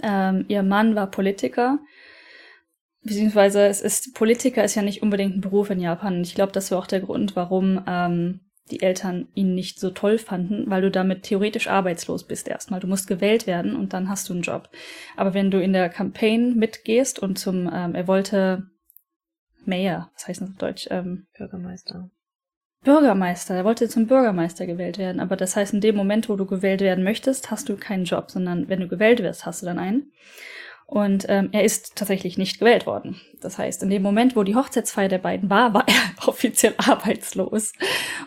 ähm, 0.02 0.46
ihr 0.48 0.64
Mann 0.64 0.96
war 0.96 1.10
Politiker. 1.12 1.80
beziehungsweise 3.04 3.68
es 3.68 3.82
ist, 3.82 4.14
Politiker 4.14 4.64
ist 4.64 4.76
ja 4.76 4.82
nicht 4.82 5.02
unbedingt 5.02 5.38
ein 5.38 5.42
Beruf 5.42 5.70
in 5.70 5.80
Japan. 5.80 6.18
Und 6.18 6.28
ich 6.28 6.36
glaube, 6.36 6.52
das 6.52 6.72
war 6.72 6.80
auch 6.80 6.88
der 6.88 7.02
Grund, 7.02 7.36
warum 7.36 7.84
ähm, 7.88 8.42
die 8.72 8.82
Eltern 8.82 9.30
ihn 9.34 9.56
nicht 9.56 9.80
so 9.80 9.92
toll 9.92 10.18
fanden, 10.18 10.70
weil 10.70 10.82
du 10.82 10.92
damit 10.92 11.24
theoretisch 11.24 11.68
arbeitslos 11.68 12.28
bist 12.28 12.48
erstmal. 12.48 12.80
Du 12.80 12.88
musst 12.88 13.08
gewählt 13.08 13.48
werden 13.48 13.76
und 13.76 13.94
dann 13.94 14.10
hast 14.10 14.28
du 14.30 14.34
einen 14.34 14.42
Job. 14.42 14.70
Aber 15.16 15.34
wenn 15.34 15.52
du 15.52 15.62
in 15.62 15.74
der 15.74 15.90
Campaign 15.90 16.58
mitgehst 16.58 17.20
und 17.20 17.40
zum, 17.40 17.70
ähm, 17.74 17.96
er 17.96 18.08
wollte 18.08 18.70
Mayor, 19.66 20.10
was 20.14 20.28
heißt 20.28 20.42
das 20.42 20.50
auf 20.50 20.58
Deutsch? 20.58 20.88
Ähm, 20.92 21.28
Bürgermeister. 21.38 22.10
Bürgermeister, 22.84 23.56
er 23.56 23.66
wollte 23.66 23.90
zum 23.90 24.08
Bürgermeister 24.08 24.66
gewählt 24.66 24.98
werden. 24.98 25.20
Aber 25.20 25.36
das 25.36 25.56
heißt, 25.56 25.74
in 25.74 25.82
dem 25.82 25.96
Moment, 25.96 26.30
wo 26.30 26.36
du 26.36 26.46
gewählt 26.46 26.82
werden 26.82 27.04
möchtest, 27.04 27.52
hast 27.52 27.70
du 27.70 27.76
keinen 27.76 28.06
Job, 28.06 28.32
sondern 28.32 28.70
wenn 28.70 28.80
du 28.80 28.88
gewählt 28.88 29.22
wirst, 29.22 29.46
hast 29.46 29.62
du 29.62 29.66
dann 29.66 29.80
einen. 29.80 30.12
Und 30.88 31.26
ähm, 31.28 31.50
er 31.52 31.66
ist 31.66 31.98
tatsächlich 31.98 32.38
nicht 32.38 32.60
gewählt 32.60 32.86
worden. 32.86 33.20
Das 33.42 33.58
heißt, 33.58 33.84
in 33.84 33.90
dem 33.90 34.02
Moment, 34.02 34.38
wo 34.38 34.44
die 34.44 34.56
Hochzeitsfeier 34.56 35.10
der 35.10 35.18
beiden 35.18 35.50
war, 35.50 35.74
war 35.74 35.84
er 35.86 35.96
offiziell 36.28 36.76
arbeitslos. 36.78 37.74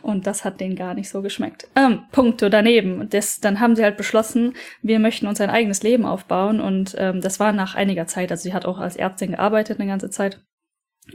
Und 0.02 0.26
das 0.26 0.44
hat 0.44 0.60
denen 0.60 0.76
gar 0.76 0.92
nicht 0.92 1.08
so 1.08 1.22
geschmeckt. 1.22 1.68
Ähm, 1.74 2.02
Punkte 2.12 2.50
daneben. 2.50 3.08
Das, 3.08 3.40
dann 3.40 3.60
haben 3.60 3.76
sie 3.76 3.82
halt 3.82 3.96
beschlossen, 3.96 4.54
wir 4.82 4.98
möchten 4.98 5.26
uns 5.26 5.40
ein 5.40 5.48
eigenes 5.48 5.82
Leben 5.82 6.04
aufbauen. 6.04 6.60
Und 6.60 6.94
ähm, 6.98 7.22
das 7.22 7.40
war 7.40 7.52
nach 7.52 7.76
einiger 7.76 8.06
Zeit. 8.06 8.30
Also 8.30 8.42
sie 8.42 8.52
hat 8.52 8.66
auch 8.66 8.78
als 8.78 8.96
Ärztin 8.96 9.30
gearbeitet 9.30 9.80
eine 9.80 9.88
ganze 9.88 10.10
Zeit. 10.10 10.44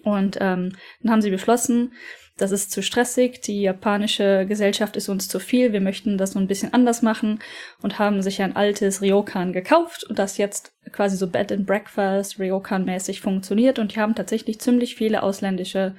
Und 0.04 0.38
ähm, 0.42 0.76
dann 1.02 1.12
haben 1.12 1.22
sie 1.22 1.30
beschlossen, 1.30 1.94
das 2.38 2.52
ist 2.52 2.72
zu 2.72 2.84
stressig, 2.84 3.42
die 3.42 3.62
japanische 3.62 4.46
Gesellschaft 4.46 4.98
ist 4.98 5.08
uns 5.08 5.28
zu 5.28 5.40
viel, 5.40 5.72
wir 5.72 5.82
möchten 5.82 6.18
das 6.18 6.34
so 6.34 6.40
ein 6.40 6.48
bisschen 6.48 6.74
anders 6.74 7.02
machen 7.02 7.40
und 7.82 7.98
haben 7.98 8.22
sich 8.22 8.42
ein 8.42 8.56
altes 8.56 9.02
Ryokan 9.02 9.54
gekauft 9.54 10.04
und 10.04 10.20
das 10.20 10.38
jetzt 10.38 10.74
quasi 10.92 11.16
so 11.16 11.28
Bed 11.28 11.52
and 11.52 11.66
Breakfast 11.66 12.38
Ryokan-mäßig 12.38 13.22
funktioniert 13.22 13.80
und 13.80 13.96
die 13.96 14.00
haben 14.00 14.16
tatsächlich 14.16 14.60
ziemlich 14.60 14.96
viele 14.96 15.24
ausländische 15.24 15.96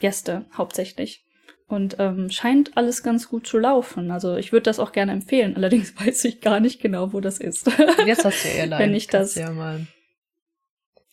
Gäste, 0.00 0.46
hauptsächlich. 0.56 1.24
Und 1.68 1.96
ähm, 1.98 2.30
scheint 2.30 2.76
alles 2.76 3.02
ganz 3.02 3.28
gut 3.28 3.44
zu 3.44 3.58
laufen. 3.58 4.12
Also 4.12 4.36
ich 4.36 4.52
würde 4.52 4.62
das 4.64 4.78
auch 4.78 4.92
gerne 4.92 5.10
empfehlen. 5.10 5.56
Allerdings 5.56 5.94
weiß 6.00 6.24
ich 6.26 6.40
gar 6.40 6.60
nicht 6.60 6.80
genau, 6.80 7.12
wo 7.12 7.18
das 7.18 7.38
ist. 7.38 7.68
Jetzt 8.06 8.24
hast 8.24 8.44
du 8.44 8.48
Airline. 8.48 8.78
Wenn 8.78 8.94
ich 8.94 9.08
das 9.08 9.34
ja 9.34 9.50
mal 9.50 9.84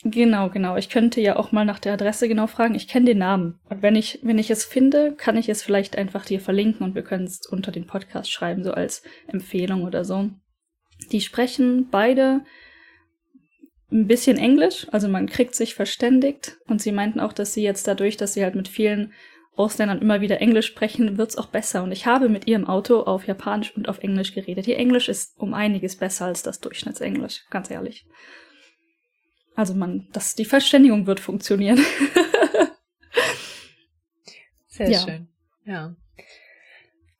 Genau, 0.05 0.49
genau. 0.49 0.75
Ich 0.75 0.89
könnte 0.89 1.21
ja 1.21 1.37
auch 1.37 1.53
mal 1.53 1.63
nach 1.63 1.79
der 1.79 1.93
Adresse 1.93 2.27
genau 2.27 2.47
fragen. 2.47 2.75
Ich 2.75 2.89
kenne 2.89 3.05
den 3.05 3.19
Namen. 3.19 3.59
Und 3.69 3.81
wenn 3.81 3.95
ich, 3.95 4.19
wenn 4.21 4.37
ich 4.37 4.51
es 4.51 4.65
finde, 4.65 5.13
kann 5.15 5.37
ich 5.37 5.47
es 5.47 5.63
vielleicht 5.63 5.97
einfach 5.97 6.25
dir 6.25 6.41
verlinken 6.41 6.85
und 6.85 6.93
wir 6.95 7.03
können 7.03 7.23
es 7.23 7.45
unter 7.47 7.71
den 7.71 7.87
Podcast 7.87 8.29
schreiben, 8.29 8.63
so 8.63 8.71
als 8.71 9.03
Empfehlung 9.27 9.83
oder 9.83 10.03
so. 10.03 10.29
Die 11.11 11.21
sprechen 11.21 11.87
beide 11.89 12.41
ein 13.91 14.07
bisschen 14.07 14.37
Englisch, 14.37 14.87
also 14.91 15.07
man 15.07 15.27
kriegt 15.27 15.55
sich 15.55 15.75
verständigt 15.75 16.57
und 16.67 16.81
sie 16.81 16.91
meinten 16.91 17.19
auch, 17.19 17.31
dass 17.31 17.53
sie 17.53 17.63
jetzt 17.63 17.87
dadurch, 17.87 18.17
dass 18.17 18.33
sie 18.33 18.43
halt 18.43 18.55
mit 18.55 18.67
vielen 18.67 19.13
Ausländern 19.55 20.01
immer 20.01 20.19
wieder 20.19 20.41
Englisch 20.41 20.65
sprechen, 20.65 21.17
wird's 21.17 21.37
auch 21.37 21.45
besser. 21.45 21.83
Und 21.83 21.91
ich 21.91 22.07
habe 22.07 22.27
mit 22.27 22.47
ihrem 22.47 22.67
Auto 22.67 23.01
auf 23.01 23.27
Japanisch 23.27 23.75
und 23.77 23.87
auf 23.87 23.99
Englisch 23.99 24.33
geredet. 24.33 24.67
Ihr 24.67 24.77
Englisch 24.77 25.09
ist 25.09 25.37
um 25.37 25.53
einiges 25.53 25.95
besser 25.95 26.25
als 26.25 26.41
das 26.41 26.59
Durchschnittsenglisch, 26.59 27.45
ganz 27.51 27.69
ehrlich. 27.69 28.05
Also 29.55 29.73
man, 29.73 30.07
das, 30.11 30.35
die 30.35 30.45
Verständigung 30.45 31.05
wird 31.05 31.19
funktionieren. 31.19 31.79
Sehr 34.67 34.89
ja. 34.89 34.99
schön. 34.99 35.27
Ja. 35.65 35.95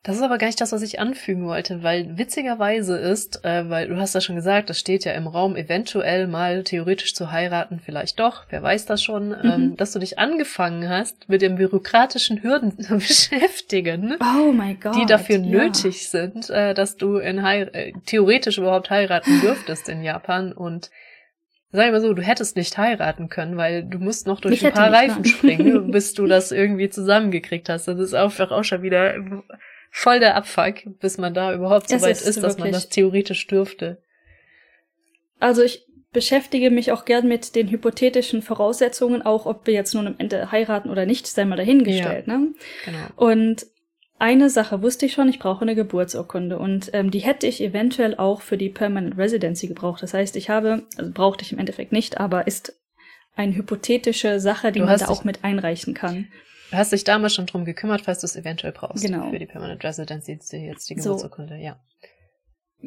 Das 0.06 0.18
ist 0.18 0.22
aber 0.22 0.38
gar 0.38 0.48
nicht 0.48 0.60
das, 0.60 0.74
was 0.74 0.82
ich 0.82 1.00
anfügen 1.00 1.46
wollte, 1.46 1.82
weil 1.82 2.18
witzigerweise 2.18 2.98
ist, 2.98 3.46
äh, 3.46 3.70
weil 3.70 3.88
du 3.88 3.96
hast 3.96 4.14
ja 4.14 4.20
schon 4.20 4.36
gesagt, 4.36 4.70
das 4.70 4.78
steht 4.78 5.06
ja 5.06 5.14
im 5.14 5.28
Raum, 5.28 5.56
eventuell 5.56 6.28
mal 6.28 6.66
theoretisch 6.66 7.16
zu 7.16 7.32
heiraten, 7.32 7.80
vielleicht 7.80 8.20
doch, 8.20 8.44
wer 8.50 8.62
weiß 8.62 8.86
das 8.86 9.02
schon, 9.02 9.30
mhm. 9.30 9.36
ähm, 9.44 9.78
dass 9.78 9.94
du 9.94 10.00
dich 10.00 10.20
angefangen 10.20 10.90
hast, 10.90 11.30
mit 11.30 11.42
den 11.42 11.56
bürokratischen 11.56 12.44
Hürden 12.44 12.78
zu 12.82 12.96
beschäftigen, 12.96 14.18
oh 14.20 14.52
my 14.52 14.74
God, 14.74 14.96
die 14.96 15.06
dafür 15.06 15.38
ja. 15.38 15.64
nötig 15.64 16.10
sind, 16.10 16.50
äh, 16.50 16.74
dass 16.74 16.98
du 16.98 17.16
in 17.16 17.42
Heir 17.42 17.74
äh, 17.74 17.94
theoretisch 18.06 18.58
überhaupt 18.58 18.90
heiraten 18.90 19.40
dürftest 19.40 19.88
in 19.88 20.04
Japan 20.04 20.52
und 20.52 20.92
Sag 21.76 21.88
ich 21.88 21.92
mal 21.92 22.02
so, 22.02 22.14
du 22.14 22.22
hättest 22.22 22.56
nicht 22.56 22.78
heiraten 22.78 23.30
können, 23.30 23.58
weil 23.58 23.84
du 23.84 23.98
musst 23.98 24.28
noch 24.28 24.40
durch 24.40 24.54
ich 24.54 24.66
ein 24.66 24.74
paar 24.74 24.94
Reifen 24.94 25.26
springen, 25.26 25.90
bis 25.90 26.14
du 26.14 26.28
das 26.28 26.52
irgendwie 26.52 26.88
zusammengekriegt 26.88 27.68
hast. 27.68 27.88
Das 27.88 28.00
ist 28.00 28.14
einfach 28.14 28.52
auch 28.52 28.64
schon 28.64 28.84
wieder 28.84 29.16
voll 29.90 30.20
der 30.20 30.36
Abfuck, 30.36 30.84
bis 31.00 31.18
man 31.18 31.34
da 31.34 31.52
überhaupt 31.52 31.90
so 31.90 31.96
es 31.96 32.04
weit 32.04 32.12
ist, 32.12 32.28
ist 32.28 32.44
dass 32.44 32.60
man 32.60 32.72
das 32.72 32.90
theoretisch 32.90 33.48
dürfte. 33.48 33.98
Also 35.40 35.64
ich 35.64 35.88
beschäftige 36.12 36.70
mich 36.70 36.92
auch 36.92 37.06
gern 37.06 37.28
mit 37.28 37.56
den 37.56 37.70
hypothetischen 37.70 38.44
Voraussetzungen, 38.44 39.24
auch 39.24 39.48
ob 39.48 39.66
wir 39.66 39.74
jetzt 39.74 39.96
nun 39.96 40.06
am 40.06 40.16
Ende 40.20 40.52
heiraten 40.52 40.92
oder 40.92 41.08
nicht, 41.08 41.26
sei 41.26 41.44
mal 41.44 41.56
dahingestellt. 41.56 42.28
Ja, 42.28 42.38
ne? 42.38 42.54
Genau. 42.86 43.00
Und 43.16 43.66
eine 44.20 44.50
Sache 44.50 44.82
wusste 44.82 45.06
ich 45.06 45.14
schon, 45.14 45.28
ich 45.28 45.40
brauche 45.40 45.62
eine 45.64 45.76
Geburtsurkunde 45.76 46.58
und 46.58 46.90
ähm, 46.94 47.12
die 47.12 47.20
hätte 47.20 47.48
ich 47.48 47.62
eventuell 47.62 48.16
auch 48.16 48.42
für 48.42 48.58
die 48.58 48.70
Permanent 48.70 49.18
Residency 49.18 49.68
gebraucht. 49.68 50.02
Das 50.02 50.14
heißt, 50.14 50.36
ich 50.36 50.50
habe, 50.50 50.84
also 50.98 51.12
brauchte 51.12 51.44
ich 51.44 51.52
im 51.52 51.60
Endeffekt 51.60 51.92
nicht, 51.92 52.20
aber 52.20 52.48
ist 52.48 52.74
eine 53.36 53.56
hypothetische 53.56 54.40
Sache, 54.40 54.72
die 54.72 54.80
man 54.80 54.98
da 54.98 55.08
auch 55.08 55.24
mit 55.24 55.44
einreichen 55.44 55.94
kann. 55.94 56.28
Du 56.72 56.78
hast 56.78 56.92
dich 56.92 57.04
damals 57.04 57.36
schon 57.36 57.46
drum 57.46 57.66
gekümmert, 57.66 58.02
falls 58.02 58.20
du 58.20 58.26
es 58.26 58.36
eventuell 58.36 58.74
brauchst. 58.74 59.04
Genau. 59.04 59.30
Für 59.30 59.40
die 59.40 59.46
Permanent 59.46 59.84
Residency 59.84 60.32
jetzt 60.32 60.90
die 60.90 60.96
Geburtsurkunde, 60.96 61.56
so. 61.56 61.62
ja. 61.62 61.80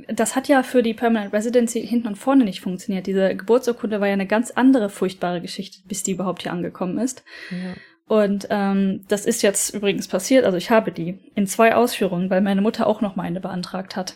Das 0.08 0.36
hat 0.36 0.48
ja 0.48 0.62
für 0.62 0.82
die 0.82 0.92
Permanent 0.92 1.32
Residency 1.32 1.86
hinten 1.86 2.08
und 2.08 2.16
vorne 2.16 2.44
nicht 2.44 2.60
funktioniert. 2.60 3.06
Diese 3.06 3.34
Geburtsurkunde 3.34 4.00
war 4.00 4.08
ja 4.08 4.12
eine 4.12 4.26
ganz 4.26 4.50
andere 4.50 4.90
furchtbare 4.90 5.40
Geschichte, 5.40 5.78
bis 5.86 6.02
die 6.02 6.12
überhaupt 6.12 6.42
hier 6.42 6.52
angekommen 6.52 6.98
ist. 6.98 7.24
Ja. 7.50 7.74
Und 8.08 8.46
ähm, 8.50 9.04
das 9.08 9.26
ist 9.26 9.42
jetzt 9.42 9.74
übrigens 9.74 10.06
passiert, 10.06 10.44
also 10.44 10.56
ich 10.56 10.70
habe 10.70 10.92
die 10.92 11.18
in 11.34 11.46
zwei 11.46 11.74
Ausführungen, 11.74 12.30
weil 12.30 12.40
meine 12.40 12.60
Mutter 12.60 12.86
auch 12.86 13.00
noch 13.00 13.16
meine 13.16 13.40
beantragt 13.40 13.96
hat. 13.96 14.14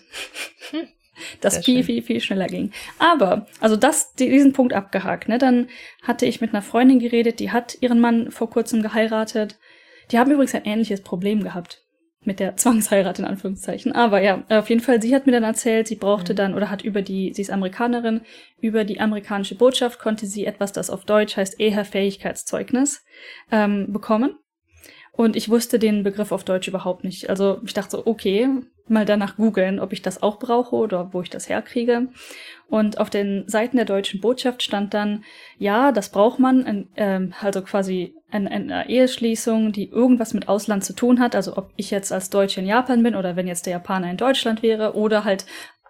Hm. 0.71 0.87
das 1.41 1.55
Sehr 1.55 1.63
viel, 1.65 1.77
schön. 1.79 1.85
viel, 1.85 2.03
viel 2.03 2.21
schneller 2.21 2.47
ging. 2.47 2.71
Aber, 2.99 3.47
also 3.61 3.77
das, 3.77 4.15
diesen 4.15 4.53
Punkt 4.53 4.73
abgehakt, 4.73 5.29
ne? 5.29 5.39
Dann 5.39 5.69
hatte 6.03 6.27
ich 6.27 6.41
mit 6.41 6.51
einer 6.51 6.63
Freundin 6.63 7.01
geredet, 7.01 7.41
die 7.41 7.51
hat 7.51 7.77
ihren 7.81 8.01
Mann 8.01 8.31
vor 8.31 8.49
kurzem 8.49 8.83
geheiratet. 8.83 9.59
Die 10.13 10.19
haben 10.19 10.31
übrigens 10.31 10.55
ein 10.55 10.65
ähnliches 10.65 11.03
Problem 11.03 11.43
gehabt 11.43 11.83
mit 12.25 12.39
der 12.39 12.57
Zwangsheirat 12.57 13.19
in 13.19 13.25
Anführungszeichen. 13.25 13.93
Aber 13.93 14.23
ja, 14.23 14.45
auf 14.49 14.69
jeden 14.69 14.83
Fall, 14.83 15.01
sie 15.01 15.15
hat 15.15 15.27
mir 15.27 15.33
dann 15.33 15.43
erzählt, 15.43 15.89
sie 15.89 15.97
brauchte 15.97 16.33
mhm. 16.33 16.37
dann 16.37 16.55
oder 16.55 16.71
hat 16.71 16.83
über 16.83 17.03
die, 17.03 17.33
sie 17.33 17.43
ist 17.43 17.51
Amerikanerin, 17.51 18.21
über 18.61 18.85
die 18.85 19.01
amerikanische 19.01 19.55
Botschaft 19.55 19.99
konnte 19.99 20.27
sie 20.27 20.45
etwas, 20.45 20.73
das 20.73 20.91
auf 20.91 21.05
Deutsch 21.05 21.37
heißt 21.37 21.59
Eher-Fähigkeitszeugnis, 21.59 23.05
ähm, 23.51 23.93
bekommen. 23.93 24.37
Und 25.13 25.37
ich 25.37 25.49
wusste 25.49 25.79
den 25.79 26.03
Begriff 26.03 26.33
auf 26.33 26.45
Deutsch 26.45 26.69
überhaupt 26.69 27.05
nicht. 27.05 27.29
Also 27.29 27.61
ich 27.65 27.75
dachte 27.75 27.91
so, 27.93 28.07
okay, 28.07 28.49
mal 28.91 29.05
danach 29.05 29.37
googeln, 29.37 29.81
ob 29.81 29.93
ich 29.93 30.03
das 30.03 30.23
auch 30.23 30.39
brauche 30.39 30.77
oder 30.77 31.13
wo 31.13 31.23
ich 31.23 31.31
das 31.31 31.49
herkriege. 31.49 32.09
Und 32.69 32.99
auf 32.99 33.11
den 33.11 33.49
Seiten 33.49 33.77
der 33.77 33.87
deutschen 33.87 34.21
Botschaft 34.21 34.63
stand 34.63 34.95
dann, 34.95 35.25
ja, 35.59 35.91
das 35.91 36.11
braucht 36.11 36.39
man, 36.39 36.89
ähm, 36.97 37.35
also 37.41 37.63
quasi 37.63 38.15
eine, 38.31 38.51
eine 38.51 38.89
Eheschließung, 38.89 39.73
die 39.73 39.89
irgendwas 39.89 40.35
mit 40.35 40.49
Ausland 40.49 40.85
zu 40.85 40.93
tun 40.93 41.19
hat. 41.19 41.35
Also 41.35 41.57
ob 41.57 41.73
ich 41.77 41.91
jetzt 41.91 42.13
als 42.13 42.31
Deutsche 42.31 42.61
in 42.61 42.67
Japan 42.67 43.03
bin 43.03 43.17
oder 43.17 43.35
wenn 43.35 43.49
jetzt 43.49 43.67
der 43.67 43.73
Japaner 43.73 44.11
in 44.11 44.17
Deutschland 44.17 44.63
wäre 44.63 44.95
oder 44.95 45.25
halt 45.25 45.47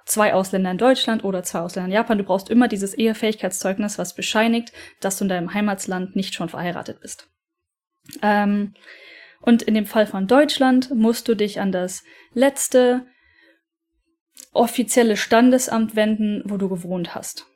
zwei 0.07 0.35
Ausländer 0.35 0.71
in 0.71 0.79
Deutschland 0.79 1.25
oder 1.25 1.43
zwei 1.43 1.61
Ausländer 1.61 1.89
in 1.89 1.95
Japan. 1.95 2.19
Du 2.19 2.25
brauchst 2.25 2.51
immer 2.51 2.69
dieses 2.69 2.95
Ehefähigkeitszeugnis, 2.95 3.99
was 3.99 4.15
bescheinigt, 4.15 4.73
dass 5.01 5.19
du 5.19 5.25
in 5.25 5.29
deinem 5.29 5.55
Heimatsland 5.55 6.17
nicht 6.17 6.35
schon 6.35 6.49
verheiratet 6.49 7.01
bist. 7.01 7.29
Ähm, 8.23 8.75
und 9.41 9.63
in 9.63 9.75
dem 9.75 9.87
Fall 9.87 10.07
von 10.07 10.27
Deutschland 10.27 10.95
musst 10.95 11.29
du 11.29 11.35
dich 11.35 11.61
an 11.61 11.73
das 11.73 12.05
letzte 12.33 13.07
offizielle 14.53 15.17
Standesamt 15.17 15.97
wenden, 15.97 16.43
wo 16.45 16.57
du 16.57 16.69
gewohnt 16.69 17.15
hast. 17.15 17.47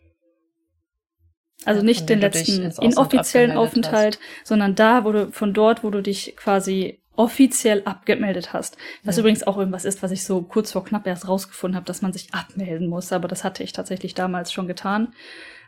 Also 1.65 1.83
nicht 1.83 2.09
den 2.09 2.21
letzten 2.21 2.71
inoffiziellen 2.83 3.53
Aufenthalt, 3.53 4.19
hast. 4.19 4.49
sondern 4.49 4.75
da, 4.75 5.05
wo 5.05 5.13
du, 5.13 5.33
von 5.33 5.55
dort, 5.55 5.83
wo 5.83 5.91
du 5.91 6.03
dich 6.03 6.35
quasi 6.37 7.01
offiziell 7.17 7.83
abgemeldet 7.85 8.53
hast. 8.53 8.77
Was 9.05 9.17
ja. 9.17 9.21
übrigens 9.21 9.45
auch 9.45 9.57
irgendwas 9.57 9.85
ist, 9.85 10.03
was 10.03 10.11
ich 10.11 10.25
so 10.25 10.43
kurz 10.43 10.73
vor 10.73 10.85
knapp 10.85 11.07
erst 11.07 11.29
rausgefunden 11.29 11.77
habe, 11.77 11.87
dass 11.87 12.03
man 12.03 12.13
sich 12.13 12.35
abmelden 12.35 12.89
muss. 12.89 13.13
Aber 13.13 13.29
das 13.29 13.45
hatte 13.45 13.63
ich 13.63 13.73
tatsächlich 13.73 14.15
damals 14.15 14.53
schon 14.53 14.67
getan, 14.67 15.15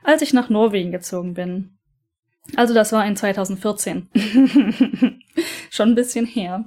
als 0.03 0.23
ich 0.23 0.33
nach 0.33 0.51
Norwegen 0.51 0.91
gezogen 0.91 1.35
bin. 1.35 1.79
Also 2.57 2.75
das 2.75 2.93
war 2.93 3.07
in 3.07 3.17
2014. 3.17 4.09
schon 5.77 5.91
ein 5.91 5.95
bisschen 5.95 6.27
her. 6.27 6.65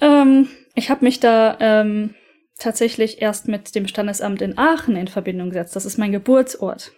Ähm, 0.00 0.48
ich 0.74 0.90
habe 0.90 1.04
mich 1.04 1.20
da 1.20 1.56
ähm, 1.60 2.14
tatsächlich 2.58 3.20
erst 3.22 3.48
mit 3.48 3.74
dem 3.74 3.86
Standesamt 3.86 4.42
in 4.42 4.58
Aachen 4.58 4.96
in 4.96 5.08
Verbindung 5.08 5.50
gesetzt. 5.50 5.76
Das 5.76 5.86
ist 5.86 5.98
mein 5.98 6.12
Geburtsort. 6.12 6.92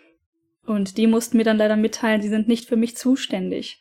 Und 0.67 0.97
die 0.97 1.07
mussten 1.07 1.37
mir 1.37 1.45
dann 1.45 1.59
leider 1.59 1.77
mitteilen, 1.77 2.23
sie 2.23 2.29
sind 2.29 2.49
nicht 2.49 2.69
für 2.69 2.77
mich 2.77 2.97
zuständig. 2.97 3.81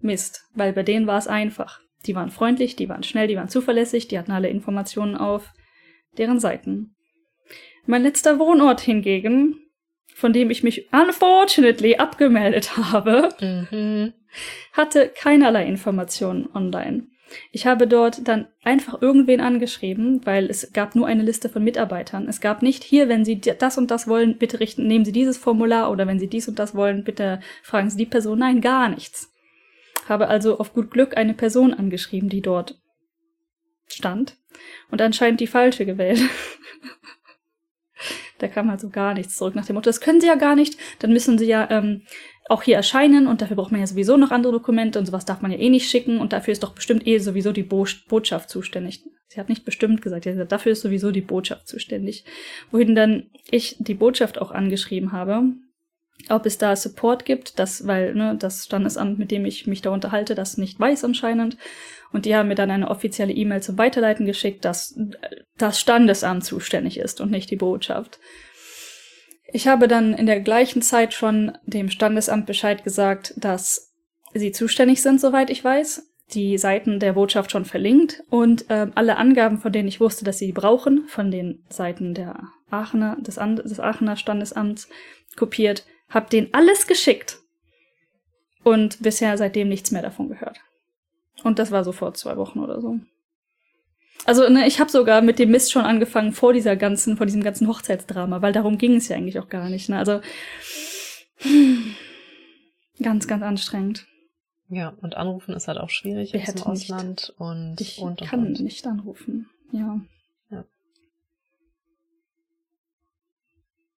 Mist, 0.00 0.44
weil 0.54 0.72
bei 0.72 0.82
denen 0.82 1.06
war 1.06 1.18
es 1.18 1.28
einfach. 1.28 1.80
Die 2.06 2.14
waren 2.14 2.30
freundlich, 2.30 2.76
die 2.76 2.88
waren 2.88 3.02
schnell, 3.02 3.28
die 3.28 3.36
waren 3.36 3.48
zuverlässig, 3.48 4.08
die 4.08 4.18
hatten 4.18 4.32
alle 4.32 4.48
Informationen 4.48 5.16
auf 5.16 5.52
deren 6.18 6.40
Seiten. 6.40 6.94
Mein 7.86 8.02
letzter 8.02 8.38
Wohnort 8.38 8.80
hingegen, 8.80 9.63
von 10.14 10.32
dem 10.32 10.50
ich 10.50 10.62
mich 10.62 10.88
unfortunately 10.92 11.96
abgemeldet 11.96 12.76
habe, 12.76 13.30
mhm. 13.40 14.12
hatte 14.72 15.08
keinerlei 15.08 15.66
Informationen 15.66 16.48
online. 16.54 17.08
Ich 17.50 17.66
habe 17.66 17.88
dort 17.88 18.28
dann 18.28 18.46
einfach 18.62 19.02
irgendwen 19.02 19.40
angeschrieben, 19.40 20.24
weil 20.24 20.48
es 20.48 20.72
gab 20.72 20.94
nur 20.94 21.06
eine 21.06 21.22
Liste 21.22 21.48
von 21.48 21.64
Mitarbeitern. 21.64 22.28
Es 22.28 22.40
gab 22.40 22.62
nicht 22.62 22.84
hier, 22.84 23.08
wenn 23.08 23.24
Sie 23.24 23.40
das 23.40 23.76
und 23.76 23.90
das 23.90 24.06
wollen, 24.06 24.38
bitte 24.38 24.60
richten, 24.60 24.86
nehmen 24.86 25.04
Sie 25.04 25.12
dieses 25.12 25.36
Formular 25.36 25.90
oder 25.90 26.06
wenn 26.06 26.20
Sie 26.20 26.28
dies 26.28 26.48
und 26.48 26.58
das 26.58 26.74
wollen, 26.74 27.02
bitte 27.02 27.40
fragen 27.62 27.90
Sie 27.90 27.96
die 27.96 28.06
Person. 28.06 28.38
Nein, 28.38 28.60
gar 28.60 28.88
nichts. 28.88 29.32
Habe 30.08 30.28
also 30.28 30.58
auf 30.58 30.74
gut 30.74 30.90
Glück 30.90 31.16
eine 31.16 31.34
Person 31.34 31.74
angeschrieben, 31.74 32.28
die 32.28 32.42
dort 32.42 32.78
stand 33.86 34.36
und 34.90 35.02
anscheinend 35.02 35.40
die 35.40 35.46
falsche 35.46 35.86
gewählt. 35.86 36.20
da 38.44 38.48
kam 38.48 38.68
also 38.68 38.90
gar 38.90 39.14
nichts 39.14 39.36
zurück 39.36 39.54
nach 39.54 39.64
dem 39.64 39.74
Motto, 39.74 39.88
das 39.88 40.02
können 40.02 40.20
sie 40.20 40.26
ja 40.26 40.34
gar 40.34 40.54
nicht, 40.54 40.76
dann 40.98 41.12
müssen 41.12 41.38
sie 41.38 41.46
ja 41.46 41.66
ähm, 41.70 42.02
auch 42.48 42.62
hier 42.62 42.76
erscheinen 42.76 43.26
und 43.26 43.40
dafür 43.40 43.56
braucht 43.56 43.72
man 43.72 43.80
ja 43.80 43.86
sowieso 43.86 44.18
noch 44.18 44.30
andere 44.30 44.52
Dokumente 44.52 44.98
und 44.98 45.06
sowas 45.06 45.24
darf 45.24 45.40
man 45.40 45.50
ja 45.50 45.58
eh 45.58 45.70
nicht 45.70 45.88
schicken 45.88 46.18
und 46.18 46.34
dafür 46.34 46.52
ist 46.52 46.62
doch 46.62 46.74
bestimmt 46.74 47.06
eh 47.06 47.18
sowieso 47.18 47.52
die 47.52 47.62
Bo 47.62 47.86
Botschaft 48.06 48.50
zuständig. 48.50 49.02
Sie 49.28 49.40
hat 49.40 49.48
nicht 49.48 49.64
bestimmt 49.64 50.02
gesagt, 50.02 50.24
gesagt, 50.24 50.52
dafür 50.52 50.72
ist 50.72 50.82
sowieso 50.82 51.10
die 51.10 51.22
Botschaft 51.22 51.66
zuständig. 51.66 52.24
Wohin 52.70 52.94
dann 52.94 53.30
ich 53.50 53.76
die 53.78 53.94
Botschaft 53.94 54.38
auch 54.38 54.50
angeschrieben 54.50 55.12
habe, 55.12 55.44
ob 56.30 56.46
es 56.46 56.58
da 56.58 56.74
Support 56.76 57.24
gibt, 57.24 57.58
das, 57.58 57.86
weil 57.86 58.14
ne, 58.14 58.36
das 58.38 58.64
Standesamt, 58.64 59.18
mit 59.18 59.30
dem 59.30 59.44
ich 59.44 59.66
mich 59.66 59.82
da 59.82 59.90
unterhalte, 59.90 60.34
das 60.34 60.58
nicht 60.58 60.78
weiß 60.78 61.04
anscheinend. 61.04 61.56
Und 62.12 62.26
die 62.26 62.36
haben 62.36 62.48
mir 62.48 62.54
dann 62.54 62.70
eine 62.70 62.90
offizielle 62.90 63.32
E-Mail 63.32 63.62
zum 63.62 63.76
Weiterleiten 63.76 64.24
geschickt, 64.24 64.64
dass 64.64 64.98
das 65.58 65.80
Standesamt 65.80 66.44
zuständig 66.44 66.98
ist 66.98 67.20
und 67.20 67.30
nicht 67.30 67.50
die 67.50 67.56
Botschaft. 67.56 68.20
Ich 69.52 69.68
habe 69.68 69.88
dann 69.88 70.14
in 70.14 70.26
der 70.26 70.40
gleichen 70.40 70.82
Zeit 70.82 71.12
schon 71.12 71.56
dem 71.64 71.90
Standesamt 71.90 72.46
Bescheid 72.46 72.84
gesagt, 72.84 73.34
dass 73.36 73.92
sie 74.32 74.52
zuständig 74.52 75.02
sind, 75.02 75.20
soweit 75.20 75.50
ich 75.50 75.62
weiß. 75.62 76.10
Die 76.32 76.56
Seiten 76.56 77.00
der 77.00 77.12
Botschaft 77.12 77.50
schon 77.50 77.64
verlinkt 77.64 78.22
und 78.30 78.70
äh, 78.70 78.86
alle 78.94 79.16
Angaben, 79.16 79.58
von 79.58 79.72
denen 79.72 79.88
ich 79.88 80.00
wusste, 80.00 80.24
dass 80.24 80.38
sie 80.38 80.52
brauchen, 80.52 81.06
von 81.06 81.30
den 81.30 81.62
Seiten 81.68 82.14
der 82.14 82.48
Aachener, 82.70 83.16
des, 83.20 83.36
des 83.36 83.78
Aachener 83.78 84.16
Standesamts 84.16 84.88
kopiert, 85.36 85.84
hab 86.08 86.30
denen 86.30 86.48
alles 86.52 86.86
geschickt 86.86 87.38
und 88.62 89.02
bisher 89.02 89.36
seitdem 89.36 89.68
nichts 89.68 89.90
mehr 89.90 90.02
davon 90.02 90.28
gehört. 90.28 90.60
Und 91.42 91.58
das 91.58 91.70
war 91.70 91.84
so 91.84 91.92
vor 91.92 92.14
zwei 92.14 92.36
Wochen 92.36 92.60
oder 92.60 92.80
so. 92.80 92.98
Also, 94.26 94.48
ne, 94.48 94.66
ich 94.66 94.80
habe 94.80 94.90
sogar 94.90 95.20
mit 95.20 95.38
dem 95.38 95.50
Mist 95.50 95.72
schon 95.72 95.84
angefangen 95.84 96.32
vor 96.32 96.52
dieser 96.52 96.76
ganzen, 96.76 97.16
vor 97.16 97.26
diesem 97.26 97.42
ganzen 97.42 97.68
Hochzeitsdrama, 97.68 98.40
weil 98.40 98.52
darum 98.52 98.78
ging 98.78 98.96
es 98.96 99.08
ja 99.08 99.16
eigentlich 99.16 99.38
auch 99.38 99.48
gar 99.48 99.68
nicht. 99.68 99.88
Ne? 99.88 99.98
Also 99.98 100.20
ganz, 103.02 103.26
ganz 103.26 103.42
anstrengend. 103.42 104.06
Ja, 104.68 104.94
und 105.02 105.16
anrufen 105.16 105.54
ist 105.54 105.68
halt 105.68 105.78
auch 105.78 105.90
schwierig 105.90 106.32
dem 106.32 106.62
Ausland 106.62 107.28
nicht. 107.28 107.40
und 107.40 107.80
ich 107.80 107.98
und, 107.98 108.22
und, 108.22 108.28
kann 108.28 108.46
und. 108.46 108.60
nicht 108.60 108.86
anrufen. 108.86 109.50
Ja. 109.72 110.00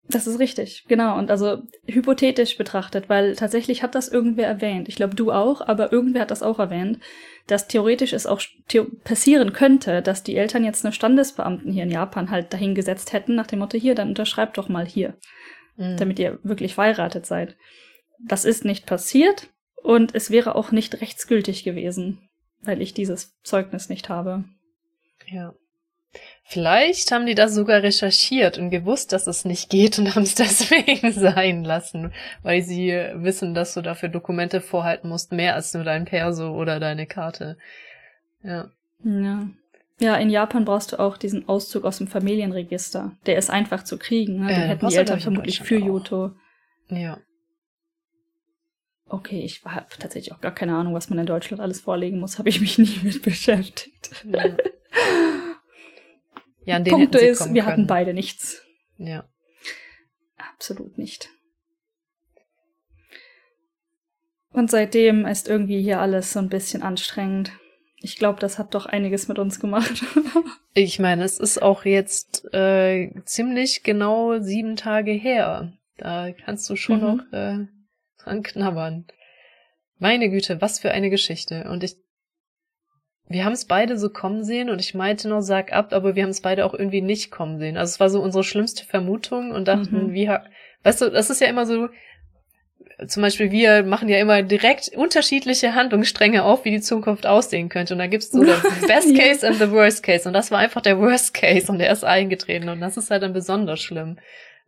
Das 0.07 0.27
ist 0.27 0.40
richtig, 0.40 0.86
genau. 0.88 1.18
Und 1.18 1.32
also 1.32 1.64
hypothetisch 1.88 2.57
betrachtet, 2.57 3.10
weil 3.10 3.36
tatsächlich 3.36 3.82
hat 3.82 3.95
das 3.95 4.07
irgendwer 4.07 4.48
erwähnt. 4.48 4.88
Ich 4.88 4.95
glaube, 4.95 5.15
du 5.15 5.32
auch, 5.32 5.61
aber 5.61 5.91
irgendwer 5.91 6.22
hat 6.22 6.32
das 6.32 6.44
auch 6.44 6.60
erwähnt, 6.60 6.99
dass 7.48 7.68
theoretisch 7.68 8.14
es 8.14 8.27
auch 8.27 8.41
passieren 9.03 9.52
könnte, 9.53 10.02
dass 10.03 10.22
die 10.22 10.36
Eltern 10.36 10.64
jetzt 10.64 10.86
eine 10.86 10.94
Standesbeamten 10.94 11.72
hier 11.72 11.84
in 11.84 11.91
Japan 11.91 12.30
halt 12.30 12.53
dahingesetzt 12.53 13.14
hätten, 13.14 13.36
nach 13.36 13.48
dem 13.48 13.60
Motto, 13.60 13.77
hier, 13.77 13.95
dann 13.95 14.10
unterschreibt 14.10 14.57
doch 14.57 14.69
mal 14.69 14.86
hier, 14.86 15.15
mhm. 15.77 15.98
damit 15.98 16.19
ihr 16.19 16.40
wirklich 16.44 16.76
verheiratet 16.76 17.26
seid. 17.26 17.56
Das 18.19 18.45
ist 18.45 18.64
nicht 18.64 18.86
passiert 18.86 19.49
und 19.82 20.14
es 20.14 20.30
wäre 20.30 20.56
auch 20.56 20.72
nicht 20.72 21.02
rechtsgültig 21.02 21.64
gewesen, 21.64 22.30
weil 22.61 22.82
ich 22.82 22.94
dieses 22.94 23.40
Zeugnis 23.41 23.90
nicht 23.90 24.10
habe. 24.10 24.44
Ja. 25.27 25.53
Vielleicht 26.48 27.12
haben 27.12 27.26
die 27.26 27.34
das 27.34 27.56
sogar 27.56 27.82
recherchiert 27.82 28.60
und 28.60 28.70
gewusst, 28.70 29.12
dass 29.12 29.26
es 29.26 29.46
nicht 29.46 29.72
geht 29.72 29.98
und 29.98 30.14
haben 30.14 30.22
es 30.22 30.36
deswegen 30.36 31.12
sein 31.12 31.64
lassen, 31.64 32.14
weil 32.44 32.62
sie 32.62 32.92
wissen, 33.16 33.56
dass 33.56 33.74
du 33.74 33.82
dafür 33.82 34.10
Dokumente 34.10 34.62
vorhalten 34.62 35.10
musst, 35.10 35.32
mehr 35.32 35.56
als 35.56 35.74
nur 35.74 35.84
dein 35.84 36.06
Perso 36.06 36.56
oder 36.56 36.80
deine 36.80 37.08
Karte. 37.08 37.58
Ja. 38.44 38.70
Ja. 39.04 39.48
Ja, 40.00 40.16
in 40.18 40.30
Japan 40.30 40.66
brauchst 40.66 40.92
du 40.92 41.00
auch 41.00 41.18
diesen 41.18 41.48
Auszug 41.48 41.84
aus 41.84 41.98
dem 41.98 42.08
Familienregister. 42.08 43.14
Der 43.26 43.38
ist 43.38 43.50
einfach 43.50 43.84
zu 43.84 43.98
kriegen. 43.98 44.42
Ne? 44.42 44.48
Den 44.48 44.56
äh, 44.56 44.68
hätten 44.68 44.88
die 44.88 44.96
Eltern 44.96 45.22
vermutlich 45.22 45.62
für 45.62 45.78
Joto. 45.78 46.32
Ja. 46.90 47.18
Okay, 49.08 49.42
ich 49.42 49.64
habe 49.64 49.88
tatsächlich 49.98 50.34
auch 50.34 50.42
gar 50.42 50.54
keine 50.54 50.76
Ahnung, 50.76 50.94
was 50.94 51.10
man 51.10 51.18
in 51.18 51.26
Deutschland 51.26 51.62
alles 51.62 51.82
vorlegen 51.82 52.20
muss. 52.20 52.38
Habe 52.40 52.50
ich 52.50 52.60
mich 52.60 52.78
nie 52.78 53.00
mit 53.04 53.22
beschäftigt. 53.24 54.12
Ja. 54.26 54.44
Ja, 56.66 56.80
Punkt 56.80 57.16
ist, 57.16 57.54
wir 57.54 57.62
können. 57.62 57.66
hatten 57.66 57.88
beide 57.88 58.14
nichts. 58.14 58.62
Ja. 58.98 59.28
Absolut 60.38 60.98
nicht. 60.98 61.30
Und 64.52 64.72
seitdem 64.72 65.26
ist 65.26 65.48
irgendwie 65.48 65.82
hier 65.82 66.00
alles 66.00 66.34
so 66.34 66.40
ein 66.40 66.50
bisschen 66.50 66.82
anstrengend. 66.82 67.52
Ich 67.98 68.18
glaube, 68.18 68.40
das 68.40 68.58
hat 68.58 68.74
doch 68.74 68.86
einiges 68.86 69.28
mit 69.28 69.38
uns 69.38 69.60
gemacht. 69.60 70.04
ich 70.74 71.00
meine, 71.00 71.24
es 71.24 71.40
ist 71.40 71.62
auch 71.62 71.86
jetzt 71.86 72.46
äh, 72.54 73.12
ziemlich 73.26 73.84
genau 73.84 74.40
sieben 74.40 74.76
Tage 74.76 75.12
her. 75.12 75.74
Da 75.98 76.32
kannst 76.32 76.70
du 76.70 76.76
schon 76.76 76.98
mhm. 76.98 77.04
noch 77.04 77.34
äh, 77.34 77.68
dran 78.18 78.44
knabbern. 78.44 79.06
Meine 79.98 80.30
Güte, 80.30 80.62
was 80.62 80.80
für 80.80 80.92
eine 80.92 81.10
Geschichte. 81.10 81.70
Und 81.70 81.84
ich 81.84 81.98
wir 83.28 83.44
haben 83.44 83.54
es 83.54 83.66
beide 83.66 83.98
so 83.98 84.10
kommen 84.10 84.44
sehen 84.44 84.70
und 84.70 84.80
ich 84.80 84.94
meinte 84.94 85.28
noch, 85.28 85.42
sag 85.42 85.74
ab, 85.74 85.94
aber 85.94 86.16
wir 86.16 86.24
haben 86.24 86.30
es 86.30 86.42
beide 86.42 86.66
auch 86.66 86.74
irgendwie 86.74 87.02
nicht 87.02 87.32
kommen 87.32 87.58
sehen. 87.58 87.76
Also 87.76 87.92
es 87.92 88.00
war 88.00 88.10
so 88.10 88.22
unsere 88.22 88.44
schlimmste 88.44 88.86
Vermutung 88.86 89.52
und 89.52 89.68
dachten, 89.68 90.08
mhm. 90.08 90.14
wie, 90.14 90.30
weißt 90.84 91.02
du, 91.02 91.10
das 91.10 91.32
ist 91.32 91.42
ja 91.42 91.48
immer 91.48 91.66
so, 91.66 91.90
zum 93.08 93.24
Beispiel 93.24 93.52
wir 93.52 93.84
machen 93.84 94.10
ja 94.10 94.20
immer 94.20 94.44
direkt 94.44 94.90
unterschiedliche 94.90 95.74
Handlungsstränge 95.74 96.44
auf, 96.44 96.66
wie 96.66 96.72
die 96.72 96.82
Zukunft 96.82 97.26
aussehen 97.26 97.68
könnte. 97.68 97.94
Und 97.94 98.00
da 98.00 98.08
gibt's 98.08 98.32
so 98.32 98.44
das 98.44 98.62
Best 98.88 99.16
Case 99.18 99.46
and 99.46 99.58
the 99.58 99.72
Worst 99.72 100.04
Case. 100.04 100.28
Und 100.28 100.34
das 100.34 100.52
war 100.52 100.60
einfach 100.60 100.82
der 100.82 101.00
Worst 101.00 101.34
Case 101.34 101.72
und 101.72 101.80
der 101.80 101.92
ist 101.92 102.06
eingetreten. 102.06 102.70
Und 102.70 102.80
das 102.80 102.96
ist 102.96 103.10
halt 103.10 103.24
dann 103.24 103.34
besonders 103.34 103.82
schlimm. 103.82 104.20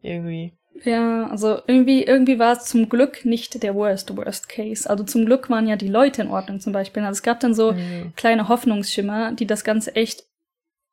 Irgendwie. 0.01 0.56
Ja, 0.83 1.27
also 1.27 1.59
irgendwie, 1.67 2.03
irgendwie 2.03 2.39
war 2.39 2.53
es 2.53 2.65
zum 2.65 2.89
Glück 2.89 3.25
nicht 3.25 3.61
der 3.63 3.75
worst, 3.75 4.15
worst 4.15 4.47
case. 4.47 4.89
Also 4.89 5.03
zum 5.03 5.25
Glück 5.25 5.49
waren 5.49 5.67
ja 5.67 5.75
die 5.75 5.87
Leute 5.87 6.21
in 6.21 6.29
Ordnung 6.29 6.59
zum 6.59 6.73
Beispiel. 6.73 7.03
Also 7.03 7.17
es 7.17 7.23
gab 7.23 7.39
dann 7.39 7.53
so 7.53 7.73
mhm. 7.73 8.13
kleine 8.15 8.47
Hoffnungsschimmer, 8.47 9.31
die 9.33 9.47
das 9.47 9.63
Ganze 9.63 9.95
echt 9.95 10.23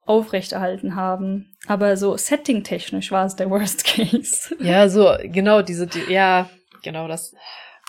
aufrechterhalten 0.07 0.97
haben. 0.97 1.57
Aber 1.67 1.97
so 1.97 2.17
setting-technisch 2.17 3.11
war 3.11 3.27
es 3.27 3.37
der 3.37 3.51
worst 3.51 3.85
case. 3.85 4.55
Ja, 4.61 4.89
so, 4.89 5.15
genau, 5.23 5.63
diese, 5.63 5.87
die, 5.87 6.13
ja, 6.13 6.49
genau 6.83 7.09
das, 7.09 7.35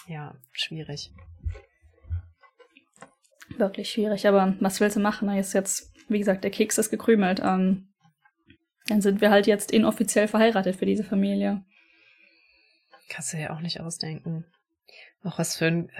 ja, 0.08 0.36
schwierig. 0.52 1.12
Wirklich 3.58 3.90
schwierig, 3.90 4.28
aber 4.28 4.56
was 4.60 4.80
willst 4.80 4.98
du 4.98 5.02
machen? 5.02 5.30
Ist 5.30 5.54
jetzt, 5.54 5.94
wie 6.10 6.20
gesagt, 6.20 6.44
der 6.44 6.52
Keks 6.52 6.78
ist 6.78 6.90
gekrümelt. 6.90 7.42
Ähm, 7.44 7.90
dann 8.88 9.02
sind 9.02 9.22
wir 9.22 9.30
halt 9.30 9.48
jetzt 9.48 9.72
inoffiziell 9.72 10.28
verheiratet 10.28 10.76
für 10.76 10.86
diese 10.86 11.04
Familie. 11.04 11.64
Kannst 13.10 13.34
du 13.34 13.38
ja 13.38 13.52
auch 13.56 13.62
nicht 13.62 13.82
ausdenken. 13.82 14.46
Auch 15.24 15.40
was 15.40 15.58
für 15.58 15.66
ein. 15.66 15.92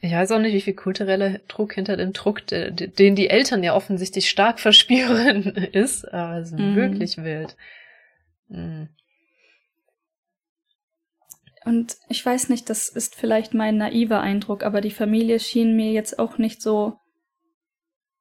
Ich 0.00 0.12
weiß 0.12 0.32
auch 0.32 0.38
nicht, 0.38 0.52
wie 0.52 0.60
viel 0.60 0.74
kultureller 0.74 1.38
Druck 1.48 1.72
hinter 1.74 1.96
dem 1.96 2.12
Druck, 2.12 2.46
den 2.46 3.16
die 3.16 3.30
Eltern 3.30 3.62
ja 3.62 3.74
offensichtlich 3.74 4.28
stark 4.28 4.60
verspüren, 4.66 5.44
ist. 5.44 6.04
Aber 6.12 6.38
es 6.38 6.52
ist 6.52 6.58
mm. 6.58 6.76
wirklich 6.76 7.16
wild. 7.18 7.56
Mm. 8.48 8.84
Und 11.64 11.96
ich 12.08 12.24
weiß 12.24 12.48
nicht, 12.48 12.70
das 12.70 12.88
ist 12.88 13.16
vielleicht 13.16 13.52
mein 13.52 13.76
naiver 13.76 14.20
Eindruck, 14.20 14.62
aber 14.62 14.80
die 14.80 14.92
Familie 14.92 15.40
schien 15.40 15.74
mir 15.74 15.90
jetzt 15.90 16.18
auch 16.18 16.38
nicht 16.38 16.62
so 16.62 16.98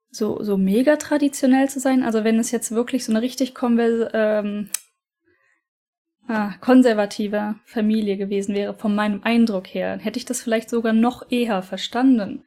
so 0.10 0.42
so 0.42 0.58
mega 0.58 0.96
traditionell 0.96 1.70
zu 1.70 1.80
sein. 1.80 2.04
Also 2.04 2.24
wenn 2.24 2.40
es 2.40 2.52
jetzt 2.52 2.72
wirklich 2.72 3.06
so 3.06 3.12
eine 3.12 3.22
richtig 3.22 3.54
konvers 3.54 4.10
ähm, 4.14 4.70
ah, 6.28 6.54
konservative 6.62 7.56
Familie 7.66 8.18
gewesen 8.18 8.56
wäre, 8.56 8.74
von 8.74 8.96
meinem 8.96 9.22
Eindruck 9.24 9.68
her, 9.68 9.98
hätte 9.98 10.20
ich 10.20 10.26
das 10.26 10.42
vielleicht 10.42 10.70
sogar 10.70 10.94
noch 10.94 11.30
eher 11.30 11.62
verstanden. 11.62 12.44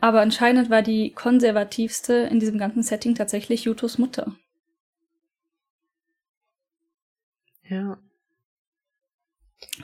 Aber 0.00 0.20
anscheinend 0.20 0.70
war 0.70 0.82
die 0.82 1.12
konservativste 1.12 2.14
in 2.14 2.40
diesem 2.40 2.58
ganzen 2.58 2.82
Setting 2.82 3.14
tatsächlich 3.14 3.64
Jutos 3.64 3.98
Mutter. 3.98 4.34
Ja. 7.68 7.98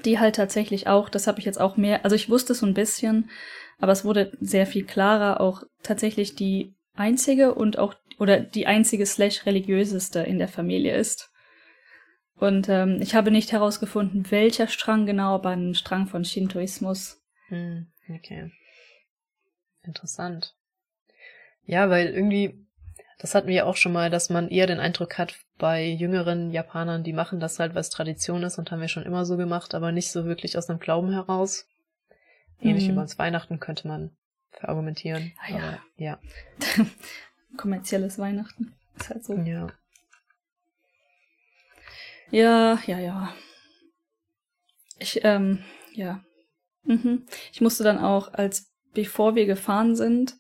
Die 0.05 0.19
halt 0.19 0.37
tatsächlich 0.37 0.87
auch, 0.87 1.09
das 1.11 1.27
habe 1.27 1.39
ich 1.39 1.45
jetzt 1.45 1.61
auch 1.61 1.77
mehr, 1.77 2.05
also 2.05 2.17
ich 2.17 2.31
wusste 2.31 2.55
so 2.55 2.65
ein 2.67 2.75
bisschen, 2.75 3.31
aber 3.79 3.93
es 3.93 4.05
wurde 4.05 4.33
sehr 4.41 4.67
viel 4.67 4.85
klarer, 4.85 5.41
auch 5.41 5.65
tatsächlich 5.83 6.35
die 6.35 6.75
einzige 6.95 7.55
und 7.55 7.79
auch, 7.79 7.95
oder 8.19 8.41
die 8.41 8.67
einzige 8.67 9.05
slash 9.05 9.45
religiöseste 9.45 10.21
in 10.21 10.39
der 10.39 10.49
Familie 10.49 10.97
ist. 10.97 11.31
Und 12.39 12.69
ähm, 12.69 13.01
ich 13.01 13.15
habe 13.15 13.31
nicht 13.31 13.53
herausgefunden, 13.53 14.31
welcher 14.31 14.69
Strang 14.69 15.07
genau, 15.07 15.35
aber 15.35 15.51
ein 15.51 15.75
Strang 15.75 16.07
von 16.07 16.25
Shintoismus. 16.25 17.23
Hm, 17.49 17.87
okay. 18.15 18.51
Interessant. 19.83 20.55
Ja, 21.65 21.89
weil 21.89 22.09
irgendwie, 22.09 22.67
das 23.19 23.35
hatten 23.35 23.49
wir 23.49 23.55
ja 23.55 23.65
auch 23.65 23.77
schon 23.77 23.93
mal, 23.93 24.11
dass 24.11 24.29
man 24.29 24.49
eher 24.49 24.67
den 24.67 24.81
Eindruck 24.81 25.17
hat, 25.19 25.35
bei 25.59 25.87
jüngeren 25.87 26.51
Japanern, 26.51 27.03
die 27.03 27.15
machen 27.15 27.41
das 27.41 27.59
halt, 27.59 27.75
was 27.75 27.89
Tradition 27.89 28.43
ist 28.43 28.59
und 28.59 28.71
haben 28.71 28.81
wir 28.81 28.89
schon 28.89 29.05
immer 29.05 29.25
so 29.25 29.39
gemacht, 29.39 29.75
aber 29.75 29.91
nicht 29.91 30.11
so 30.11 30.27
wirklich 30.27 30.59
aus 30.59 30.69
einem 30.69 30.79
Glauben 30.79 31.13
heraus. 31.13 31.67
Ähnlich 32.61 32.89
mhm. 32.89 32.93
wie 32.93 32.97
bei 32.97 33.19
Weihnachten 33.19 33.61
könnte 33.61 33.89
man 33.89 34.11
verargumentieren. 34.51 35.33
Ah, 35.39 35.51
ja. 35.51 35.57
Aber, 35.57 35.79
ja. 35.97 36.19
Kommerzielles 37.57 38.19
Weihnachten. 38.19 38.75
Ist 38.97 39.11
halt 39.11 39.25
so. 39.25 39.35
Ja. 39.35 39.69
Ja, 42.31 42.79
ja, 42.87 42.99
ja. 42.99 43.35
Ich, 44.99 45.21
ähm, 45.25 45.61
ja. 45.93 46.23
Mhm. 46.85 47.27
Ich 47.53 47.61
musste 47.61 47.85
dann 47.85 47.99
auch, 47.99 48.33
als 48.33 48.73
bevor 48.95 49.35
wir 49.35 49.47
gefahren 49.47 49.95
sind, 49.95 50.37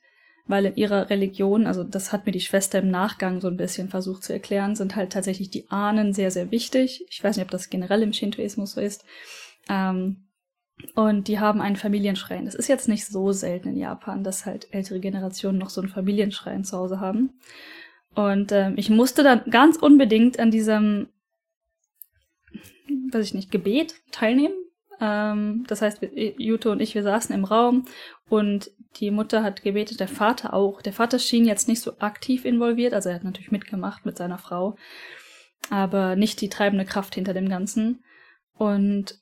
weil 0.47 0.67
in 0.67 0.77
ihrer 0.77 1.11
Religion, 1.11 1.67
also 1.67 1.83
das 1.83 2.13
hat 2.13 2.25
mir 2.25 2.33
die 2.33 2.41
Schwester 2.41 2.79
im 2.79 2.91
Nachgang 2.91 3.41
so 3.41 3.49
ein 3.49 3.57
bisschen 3.57 3.89
versucht 3.89 4.23
zu 4.23 4.33
erklären, 4.33 4.77
sind 4.77 4.95
halt 4.95 5.13
tatsächlich 5.13 5.51
die 5.51 5.69
Ahnen 5.71 6.13
sehr, 6.13 6.31
sehr 6.31 6.51
wichtig. 6.51 7.05
Ich 7.11 7.23
weiß 7.23 7.37
nicht, 7.37 7.45
ob 7.45 7.51
das 7.51 7.69
generell 7.69 8.03
im 8.03 8.13
Shintoismus 8.13 8.73
so 8.73 8.81
ist. 8.81 9.05
Ähm, 9.69 10.29
und 10.95 11.29
die 11.29 11.41
haben 11.41 11.61
einen 11.61 11.77
Familienschrein. 11.77 12.45
Das 12.45 12.55
ist 12.55 12.69
jetzt 12.69 12.87
nicht 12.87 13.07
so 13.07 13.33
selten 13.33 13.71
in 13.71 13.77
Japan, 13.77 14.23
dass 14.23 14.47
halt 14.47 14.69
ältere 14.73 15.01
Generationen 15.01 15.59
noch 15.59 15.71
so 15.71 15.81
einen 15.81 15.91
Familienschrein 15.91 16.65
zu 16.65 16.77
Hause 16.77 17.01
haben. 17.01 17.41
Und 18.15 18.53
ähm, 18.53 18.75
ich 18.77 18.91
musste 18.91 19.23
dann 19.23 19.43
ganz 19.51 19.77
unbedingt 19.77 20.39
an 20.39 20.51
diesem, 20.51 21.09
weiß 22.89 23.27
ich 23.27 23.35
nicht, 23.35 23.51
Gebet 23.51 23.95
teilnehmen. 24.11 24.55
Ähm, 25.01 25.65
das 25.69 25.83
heißt, 25.83 26.01
Jute 26.39 26.71
und 26.71 26.81
ich, 26.81 26.95
wir 26.95 27.03
saßen 27.03 27.35
im 27.35 27.45
Raum 27.45 27.85
und 28.29 28.71
die 28.97 29.11
Mutter 29.11 29.43
hat 29.43 29.63
gebetet, 29.63 30.01
der 30.01 30.09
Vater 30.09 30.55
auch. 30.55 30.81
Der 30.81 30.93
Vater 30.93 31.19
schien 31.19 31.45
jetzt 31.45 31.69
nicht 31.69 31.83
so 31.83 31.99
aktiv 31.99 32.45
involviert, 32.45 32.95
also 32.95 33.09
er 33.11 33.17
hat 33.17 33.25
natürlich 33.25 33.53
mitgemacht 33.53 34.07
mit 34.07 34.17
seiner 34.17 34.39
Frau, 34.39 34.77
aber 35.71 36.17
nicht 36.17 36.41
die 36.41 36.49
treibende 36.49 36.85
Kraft 36.85 37.15
hinter 37.15 37.35
dem 37.35 37.49
Ganzen. 37.49 38.03
Und 38.55 39.19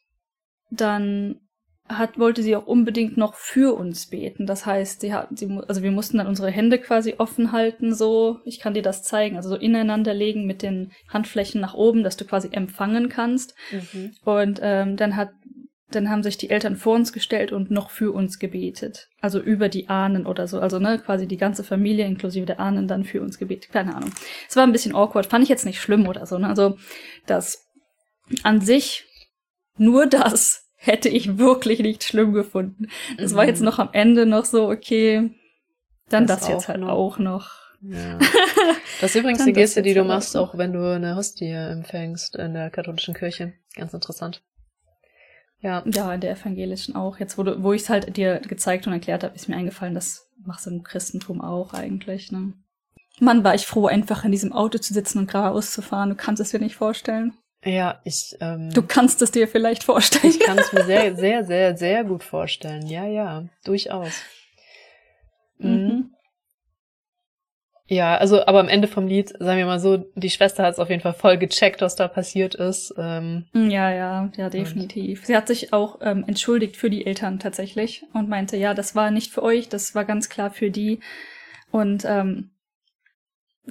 dann 0.71 1.41
hat, 1.89 2.19
wollte 2.19 2.43
sie 2.43 2.57
auch 2.57 2.67
unbedingt 2.67 3.17
noch 3.17 3.35
für 3.35 3.77
uns 3.77 4.07
beten. 4.07 4.47
Das 4.47 4.65
heißt, 4.65 5.03
sie 5.03 5.13
hat, 5.13 5.29
sie, 5.39 5.51
also 5.69 5.83
wir 5.83 5.91
mussten 5.91 6.17
dann 6.17 6.27
unsere 6.27 6.51
Hände 6.51 6.79
quasi 6.79 7.15
offen 7.19 7.53
halten, 7.53 7.95
so, 7.95 8.39
ich 8.45 8.59
kann 8.59 8.73
dir 8.73 8.83
das 8.83 9.03
zeigen, 9.03 9.37
also 9.37 9.51
so 9.51 9.57
ineinander 9.57 10.15
legen 10.15 10.47
mit 10.47 10.63
den 10.63 10.93
Handflächen 11.09 11.61
nach 11.61 11.75
oben, 11.75 12.03
dass 12.03 12.17
du 12.17 12.25
quasi 12.25 12.49
empfangen 12.53 13.11
kannst. 13.11 13.55
Mhm. 13.71 14.13
Und 14.25 14.61
ähm, 14.63 14.97
dann 14.97 15.17
hat 15.17 15.31
dann 15.91 16.11
haben 16.11 16.23
sich 16.23 16.37
die 16.37 16.51
Eltern 16.51 16.77
vor 16.77 16.97
uns 16.97 17.13
gestellt 17.13 17.53
und 17.53 17.71
noch 17.71 17.91
für 17.91 18.13
uns 18.13 18.39
gebetet. 18.39 19.09
Also 19.21 19.39
über 19.39 19.69
die 19.69 19.89
Ahnen 19.89 20.27
oder 20.27 20.49
so. 20.49 20.59
Also, 20.59 20.79
ne, 20.79 20.99
quasi 20.99 21.29
die 21.29 21.37
ganze 21.37 21.63
Familie 21.63 22.07
inklusive 22.07 22.47
der 22.47 22.59
Ahnen 22.59 22.89
dann 22.89 23.05
für 23.05 23.21
uns 23.21 23.39
gebetet. 23.39 23.71
Keine 23.71 23.95
Ahnung. 23.95 24.11
Es 24.49 24.57
war 24.57 24.65
ein 24.65 24.73
bisschen 24.73 24.95
awkward. 24.95 25.27
Fand 25.27 25.45
ich 25.45 25.51
jetzt 25.51 25.67
nicht 25.67 25.81
schlimm 25.81 26.09
oder 26.09 26.27
so. 26.27 26.39
Ne? 26.39 26.49
Also, 26.49 26.79
das 27.27 27.67
an 28.43 28.61
sich, 28.61 29.05
nur 29.77 30.07
das 30.07 30.64
hätte 30.85 31.09
ich 31.09 31.39
wirklich 31.39 31.81
nicht 31.81 32.05
schlimm 32.05 32.33
gefunden. 32.33 32.89
Das 33.19 33.33
mhm. 33.33 33.37
war 33.37 33.47
jetzt 33.47 33.61
mhm. 33.61 33.67
noch 33.67 33.79
am 33.79 33.91
Ende 33.93 34.27
noch 34.27 34.45
so, 34.45 34.69
okay, 34.69 35.31
dann 36.09 36.27
das, 36.27 36.41
das 36.41 36.49
jetzt 36.49 36.69
halt 36.69 36.81
noch. 36.81 36.91
auch 36.91 37.19
noch. 37.19 37.51
Ja. 37.81 38.19
Das 39.01 39.15
ist 39.15 39.21
übrigens 39.21 39.45
die 39.45 39.53
Geste, 39.53 39.83
die 39.83 39.93
du 39.93 40.05
machst, 40.05 40.37
auch 40.37 40.57
wenn 40.57 40.73
du 40.73 40.95
eine 40.95 41.17
Hostie 41.17 41.51
empfängst 41.51 42.37
in 42.37 42.55
der 42.55 42.71
katholischen 42.71 43.13
Kirche. 43.13 43.53
Ganz 43.75 43.93
interessant. 43.93 44.43
Ja. 45.61 45.83
Ja, 45.87 46.15
in 46.15 46.21
der 46.21 46.31
evangelischen 46.31 46.95
auch. 46.95 47.19
Jetzt, 47.19 47.37
wo, 47.37 47.43
du, 47.43 47.63
wo 47.63 47.73
ich 47.73 47.83
es 47.83 47.91
halt 47.91 48.17
dir 48.17 48.39
gezeigt 48.39 48.87
und 48.87 48.93
erklärt 48.93 49.25
habe, 49.25 49.35
ist 49.35 49.49
mir 49.49 49.57
eingefallen, 49.57 49.95
das 49.95 50.31
machst 50.45 50.67
du 50.67 50.71
im 50.71 50.85
Christentum 50.85 51.41
auch 51.41 51.75
eigentlich, 51.75 52.33
ne? 52.33 52.55
Mann, 53.21 53.45
war 53.45 53.55
ich 53.55 53.67
froh, 53.67 53.87
einfach 53.87 54.25
in 54.25 54.33
diesem 54.33 54.53
Auto 54.53 54.79
zu 54.79 54.93
sitzen 54.93 55.19
und 55.19 55.31
geradeaus 55.31 55.73
zu 55.73 55.83
fahren. 55.83 56.11
Du 56.11 56.17
kannst 56.17 56.41
es 56.41 56.51
dir 56.51 56.61
nicht 56.61 56.77
vorstellen. 56.77 57.35
Ja, 57.65 58.01
ich. 58.05 58.37
Ähm, 58.41 58.71
du 58.71 58.83
kannst 58.83 59.23
es 59.23 59.31
dir 59.31 59.49
vielleicht 59.49 59.85
vorstellen. 59.85 60.33
Ich 60.33 60.41
kann 60.41 60.59
es 60.59 60.73
mir 60.73 60.85
sehr, 60.85 61.17
sehr, 61.17 61.45
sehr, 61.45 61.77
sehr 61.77 62.05
gut 62.05 62.23
vorstellen. 62.23 62.87
Ja, 62.87 63.07
ja, 63.07 63.45
durchaus. 63.65 64.23
Mhm. 65.59 65.71
mhm. 65.71 66.11
Ja, 67.87 68.17
also, 68.17 68.47
aber 68.47 68.61
am 68.61 68.69
Ende 68.69 68.89
vom 68.89 69.07
Lied, 69.07 69.29
sagen 69.29 69.59
wir 69.59 69.67
mal 69.67 69.79
so, 69.79 69.99
die 70.15 70.31
Schwester 70.31 70.63
hat 70.63 70.73
es 70.73 70.79
auf 70.79 70.89
jeden 70.89 71.03
Fall 71.03 71.13
voll 71.13 71.37
gecheckt, 71.37 71.83
was 71.83 71.97
da 71.97 72.09
passiert 72.09 72.55
ist. 72.55 72.95
Ähm, 72.97 73.45
ja, 73.53 73.93
ja, 73.93 74.33
ja, 74.39 74.49
definitiv. 74.49 75.27
Sie 75.27 75.37
hat 75.37 75.49
sich 75.49 75.75
auch 75.75 75.99
ähm, 76.01 76.25
entschuldigt 76.27 76.79
für 76.79 76.89
die 76.89 77.05
Eltern 77.05 77.39
tatsächlich 77.39 78.07
und 78.15 78.31
meinte, 78.31 78.57
ja, 78.57 78.73
das 78.73 78.95
war 78.95 79.11
nicht 79.11 79.33
für 79.33 79.43
euch, 79.43 79.69
das 79.69 79.95
war 79.95 80.07
ganz 80.07 80.31
klar 80.31 80.51
für 80.51 80.71
die. 80.71 81.01
Und 81.71 82.07
ähm, 82.07 82.54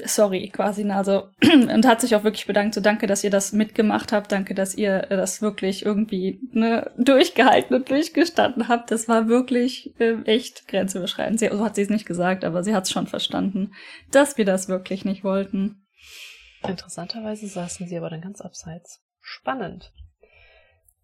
sorry, 0.05 0.49
quasi, 0.49 0.83
ne, 0.83 0.95
also, 0.95 1.29
und 1.43 1.85
hat 1.85 2.01
sich 2.01 2.15
auch 2.15 2.23
wirklich 2.23 2.47
bedankt, 2.47 2.73
so 2.73 2.81
danke, 2.81 3.07
dass 3.07 3.23
ihr 3.23 3.29
das 3.29 3.53
mitgemacht 3.53 4.11
habt, 4.11 4.31
danke, 4.31 4.55
dass 4.55 4.75
ihr 4.75 5.01
das 5.01 5.41
wirklich 5.41 5.85
irgendwie, 5.85 6.39
ne, 6.51 6.91
durchgehalten 6.97 7.75
und 7.75 7.89
durchgestanden 7.89 8.67
habt. 8.67 8.91
Das 8.91 9.07
war 9.07 9.27
wirklich 9.27 9.93
äh, 9.99 10.21
echt 10.23 10.67
grenzüberschreitend. 10.67 11.39
Sie, 11.39 11.49
so 11.51 11.63
hat 11.63 11.75
sie 11.75 11.83
es 11.83 11.89
nicht 11.89 12.05
gesagt, 12.05 12.43
aber 12.43 12.63
sie 12.63 12.73
hat 12.73 12.85
es 12.85 12.91
schon 12.91 13.07
verstanden, 13.07 13.73
dass 14.11 14.37
wir 14.37 14.45
das 14.45 14.67
wirklich 14.67 15.05
nicht 15.05 15.23
wollten. 15.23 15.85
Interessanterweise 16.67 17.47
saßen 17.47 17.87
sie 17.87 17.97
aber 17.97 18.09
dann 18.09 18.21
ganz 18.21 18.41
abseits. 18.41 19.01
Spannend. 19.21 19.91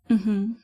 Mhm. 0.08 0.58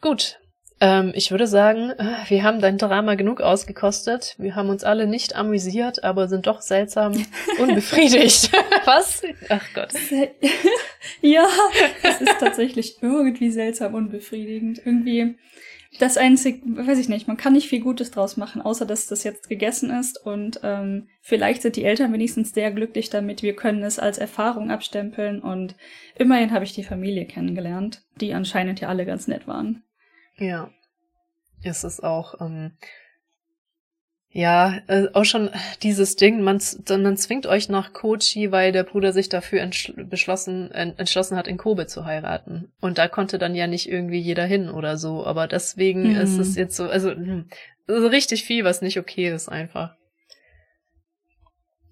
Gut, 0.00 0.40
ähm, 0.80 1.12
ich 1.14 1.30
würde 1.30 1.46
sagen, 1.46 1.90
äh, 1.90 2.28
wir 2.28 2.42
haben 2.42 2.60
dein 2.60 2.78
Drama 2.78 3.14
genug 3.14 3.42
ausgekostet. 3.42 4.34
Wir 4.38 4.56
haben 4.56 4.70
uns 4.70 4.82
alle 4.82 5.06
nicht 5.06 5.36
amüsiert, 5.36 6.02
aber 6.04 6.26
sind 6.26 6.46
doch 6.46 6.62
seltsam 6.62 7.12
unbefriedigt. 7.58 8.50
Was? 8.86 9.22
Ach 9.50 9.64
Gott. 9.74 9.92
ja, 11.20 11.46
es 12.02 12.20
ist 12.22 12.38
tatsächlich 12.40 13.02
irgendwie 13.02 13.50
seltsam 13.50 13.94
unbefriedigend. 13.94 14.80
Irgendwie 14.84 15.36
das 15.98 16.16
einzige, 16.16 16.60
weiß 16.86 16.98
ich 16.98 17.08
nicht, 17.08 17.28
man 17.28 17.36
kann 17.36 17.52
nicht 17.52 17.68
viel 17.68 17.80
Gutes 17.80 18.10
draus 18.10 18.36
machen, 18.36 18.62
außer 18.62 18.86
dass 18.86 19.06
das 19.06 19.24
jetzt 19.24 19.48
gegessen 19.48 19.90
ist 19.90 20.24
und 20.24 20.60
ähm, 20.62 21.08
vielleicht 21.20 21.62
sind 21.62 21.76
die 21.76 21.84
Eltern 21.84 22.12
wenigstens 22.12 22.54
sehr 22.54 22.70
glücklich 22.70 23.10
damit. 23.10 23.42
Wir 23.42 23.56
können 23.56 23.82
es 23.82 23.98
als 23.98 24.16
Erfahrung 24.16 24.70
abstempeln 24.70 25.40
und 25.40 25.74
immerhin 26.16 26.52
habe 26.52 26.64
ich 26.64 26.72
die 26.72 26.84
Familie 26.84 27.26
kennengelernt, 27.26 28.02
die 28.20 28.32
anscheinend 28.32 28.80
ja 28.80 28.88
alle 28.88 29.04
ganz 29.04 29.26
nett 29.26 29.48
waren. 29.48 29.82
Ja. 30.40 30.70
Es 31.62 31.84
ist 31.84 32.02
auch, 32.02 32.40
ähm, 32.40 32.72
ja, 34.32 34.78
äh, 34.86 35.08
auch 35.12 35.24
schon 35.24 35.50
dieses 35.82 36.16
Ding, 36.16 36.40
man, 36.40 36.60
man 36.88 37.16
zwingt 37.16 37.46
euch 37.46 37.68
nach 37.68 37.92
Kochi, 37.92 38.50
weil 38.52 38.72
der 38.72 38.84
Bruder 38.84 39.12
sich 39.12 39.28
dafür 39.28 39.68
beschlossen, 40.08 40.70
entschlossen 40.70 41.36
hat, 41.36 41.48
in 41.48 41.58
Kobe 41.58 41.86
zu 41.86 42.04
heiraten. 42.04 42.72
Und 42.80 42.98
da 42.98 43.08
konnte 43.08 43.38
dann 43.38 43.54
ja 43.54 43.66
nicht 43.66 43.88
irgendwie 43.88 44.20
jeder 44.20 44.46
hin 44.46 44.70
oder 44.70 44.96
so. 44.96 45.26
Aber 45.26 45.46
deswegen 45.46 46.14
mhm. 46.14 46.20
ist 46.20 46.38
es 46.38 46.54
jetzt 46.54 46.76
so, 46.76 46.84
also, 46.84 47.10
hm, 47.10 47.48
so 47.86 48.06
richtig 48.06 48.44
viel, 48.44 48.64
was 48.64 48.82
nicht 48.82 48.98
okay 48.98 49.30
ist 49.30 49.48
einfach. 49.48 49.96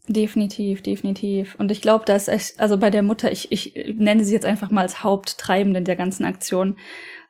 Definitiv, 0.07 0.83
definitiv. 0.83 1.55
Und 1.57 1.71
ich 1.71 1.83
glaube, 1.83 2.07
dass 2.07 2.29
also 2.59 2.79
bei 2.79 2.89
der 2.89 3.03
Mutter, 3.03 3.31
ich, 3.31 3.53
ich 3.53 3.75
nenne 3.97 4.25
sie 4.25 4.33
jetzt 4.33 4.47
einfach 4.47 4.71
mal 4.71 4.83
als 4.83 5.03
Haupttreibende 5.03 5.83
der 5.83 5.97
ganzen 5.97 6.25
Aktion, 6.25 6.79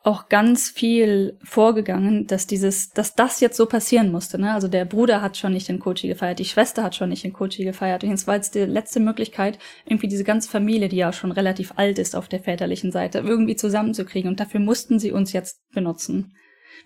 auch 0.02 0.28
ganz 0.28 0.70
viel 0.70 1.36
vorgegangen, 1.42 2.26
dass 2.26 2.46
dieses, 2.46 2.90
dass 2.90 3.14
das 3.14 3.40
jetzt 3.40 3.56
so 3.56 3.66
passieren 3.66 4.12
musste. 4.12 4.38
Ne? 4.38 4.52
Also 4.52 4.68
der 4.68 4.84
Bruder 4.84 5.20
hat 5.20 5.36
schon 5.36 5.52
nicht 5.52 5.68
in 5.68 5.80
Kochi 5.80 6.06
gefeiert, 6.08 6.38
die 6.38 6.44
Schwester 6.44 6.84
hat 6.84 6.94
schon 6.94 7.08
nicht 7.08 7.24
in 7.24 7.32
Kochi 7.32 7.64
gefeiert. 7.64 8.04
Und 8.04 8.10
jetzt 8.10 8.26
war 8.26 8.36
jetzt 8.36 8.54
die 8.54 8.60
letzte 8.60 9.00
Möglichkeit, 9.00 9.58
irgendwie 9.84 10.08
diese 10.08 10.24
ganze 10.24 10.48
Familie, 10.48 10.88
die 10.88 10.96
ja 10.96 11.12
schon 11.12 11.32
relativ 11.32 11.72
alt 11.76 11.98
ist 11.98 12.14
auf 12.14 12.28
der 12.28 12.40
väterlichen 12.40 12.92
Seite, 12.92 13.18
irgendwie 13.18 13.56
zusammenzukriegen. 13.56 14.30
Und 14.30 14.40
dafür 14.40 14.60
mussten 14.60 14.98
sie 14.98 15.10
uns 15.10 15.32
jetzt 15.32 15.68
benutzen. 15.72 16.34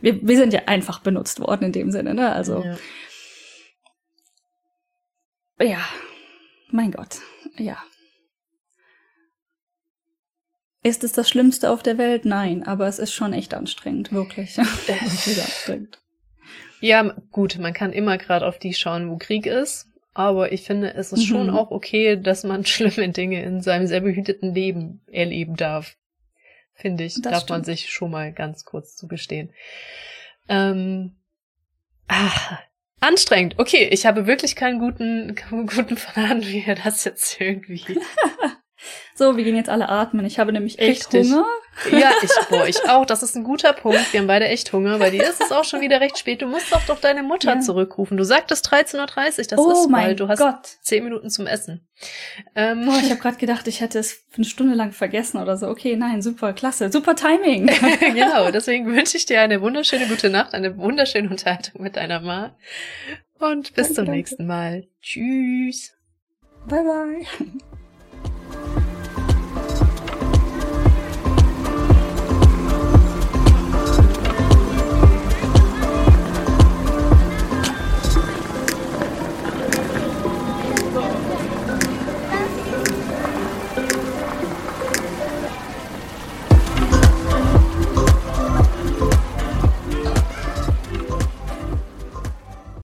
Wir, 0.01 0.27
wir 0.27 0.37
sind 0.37 0.53
ja 0.53 0.63
einfach 0.67 1.01
benutzt 1.01 1.39
worden 1.39 1.67
in 1.67 1.73
dem 1.73 1.91
Sinne, 1.93 2.15
ne? 2.15 2.33
Also. 2.33 2.65
Ja. 5.59 5.65
ja. 5.65 5.81
Mein 6.71 6.91
Gott. 6.91 7.19
Ja. 7.59 7.77
Ist 10.83 11.05
es 11.05 11.13
das 11.13 11.29
Schlimmste 11.29 11.71
auf 11.71 11.83
der 11.83 11.97
Welt? 11.97 12.25
Nein, 12.25 12.65
aber 12.65 12.89
es 12.89 12.99
ist 12.99 13.13
schon 13.13 13.33
echt 13.33 13.55
anstrengend, 13.55 14.13
wirklich. 14.13 14.59
anstrengend. 14.59 16.01
Ja, 16.81 17.15
gut, 17.31 17.59
man 17.59 17.73
kann 17.73 17.93
immer 17.93 18.19
gerade 18.19 18.47
auf 18.47 18.59
die 18.59 18.75
schauen, 18.75 19.09
wo 19.09 19.17
Krieg 19.17 19.47
ist. 19.47 19.87
Aber 20.15 20.53
ich 20.53 20.63
finde, 20.63 20.93
es 20.95 21.13
ist 21.13 21.21
mhm. 21.21 21.27
schon 21.27 21.51
auch 21.51 21.71
okay, 21.71 22.17
dass 22.17 22.43
man 22.43 22.67
schlimme 22.67 23.09
Dinge 23.11 23.43
in 23.43 23.61
seinem 23.61 23.87
sehr 23.87 24.01
behüteten 24.01 24.55
Leben 24.55 25.01
erleben 25.11 25.57
darf. 25.57 25.97
Finde 26.75 27.05
ich, 27.05 27.15
das 27.15 27.23
darf 27.23 27.35
stimmt. 27.43 27.51
man 27.51 27.65
sich 27.65 27.91
schon 27.91 28.11
mal 28.11 28.33
ganz 28.33 28.65
kurz 28.65 28.97
zugestehen. 28.97 29.53
Ähm, 30.49 31.15
ach, 32.09 32.59
anstrengend. 32.99 33.59
Okay, 33.59 33.89
ich 33.93 34.05
habe 34.05 34.27
wirklich 34.27 34.57
keinen 34.57 34.81
guten, 34.81 35.37
guten 35.51 35.95
Plan, 35.95 36.43
wie 36.43 36.65
er 36.67 36.75
das 36.75 37.05
jetzt 37.05 37.41
irgendwie 37.41 38.01
So, 39.15 39.37
wir 39.37 39.45
gehen 39.45 39.57
jetzt 39.57 39.69
alle 39.69 39.89
atmen. 39.89 40.25
Ich 40.25 40.39
habe 40.39 40.53
nämlich 40.53 40.79
echt 40.79 41.13
Richtig. 41.13 41.31
Hunger. 41.31 41.47
Ja, 41.91 42.13
ich, 42.23 42.31
boah, 42.49 42.67
ich 42.67 42.89
auch. 42.89 43.05
Das 43.05 43.23
ist 43.23 43.37
ein 43.37 43.45
guter 43.45 43.73
Punkt. 43.73 44.13
Wir 44.13 44.21
haben 44.21 44.27
beide 44.27 44.47
echt 44.49 44.73
Hunger. 44.73 44.99
Bei 44.99 45.11
dir 45.11 45.23
ist 45.23 45.43
es 45.43 45.53
auch 45.53 45.65
schon 45.65 45.81
wieder 45.81 46.01
recht 46.01 46.19
spät. 46.19 46.43
Du 46.43 46.47
musst 46.47 46.73
doch 46.73 46.83
doch 46.87 47.01
deine 47.01 47.23
Mutter 47.23 47.55
ja. 47.55 47.61
zurückrufen. 47.61 48.17
Du 48.17 48.25
sagtest 48.25 48.73
13.30 48.73 48.99
Uhr. 48.99 49.45
Das 49.45 49.59
oh 49.59 49.73
ist 49.73 49.91
bald. 49.91 50.21
Du 50.21 50.29
hast 50.29 50.39
Gott. 50.39 50.67
zehn 50.81 51.05
Minuten 51.05 51.31
zum 51.31 51.47
Essen. 51.47 51.87
Ähm, 52.55 52.87
boah, 52.87 52.99
ich 53.03 53.11
habe 53.11 53.21
gerade 53.21 53.37
gedacht, 53.37 53.67
ich 53.69 53.81
hätte 53.81 53.99
es 53.99 54.25
eine 54.35 54.45
Stunde 54.45 54.75
lang 54.75 54.93
vergessen 54.93 55.39
oder 55.39 55.57
so. 55.57 55.69
Okay, 55.69 55.97
nein, 55.97 56.23
super, 56.23 56.53
klasse. 56.53 56.91
Super 56.91 57.15
Timing. 57.15 57.67
genau, 58.01 58.51
deswegen 58.51 58.87
wünsche 58.87 59.17
ich 59.17 59.27
dir 59.27 59.41
eine 59.41 59.61
wunderschöne 59.61 60.07
gute 60.07 60.31
Nacht, 60.31 60.55
eine 60.55 60.77
wunderschöne 60.79 61.29
Unterhaltung 61.29 61.83
mit 61.83 61.97
deiner 61.97 62.21
Ma. 62.21 62.57
Und 63.39 63.75
bis 63.75 63.89
danke, 63.89 63.95
zum 63.95 64.15
nächsten 64.15 64.47
Mal. 64.47 64.87
Tschüss. 65.01 65.93
Bye, 66.67 66.85
bye. 66.85 67.59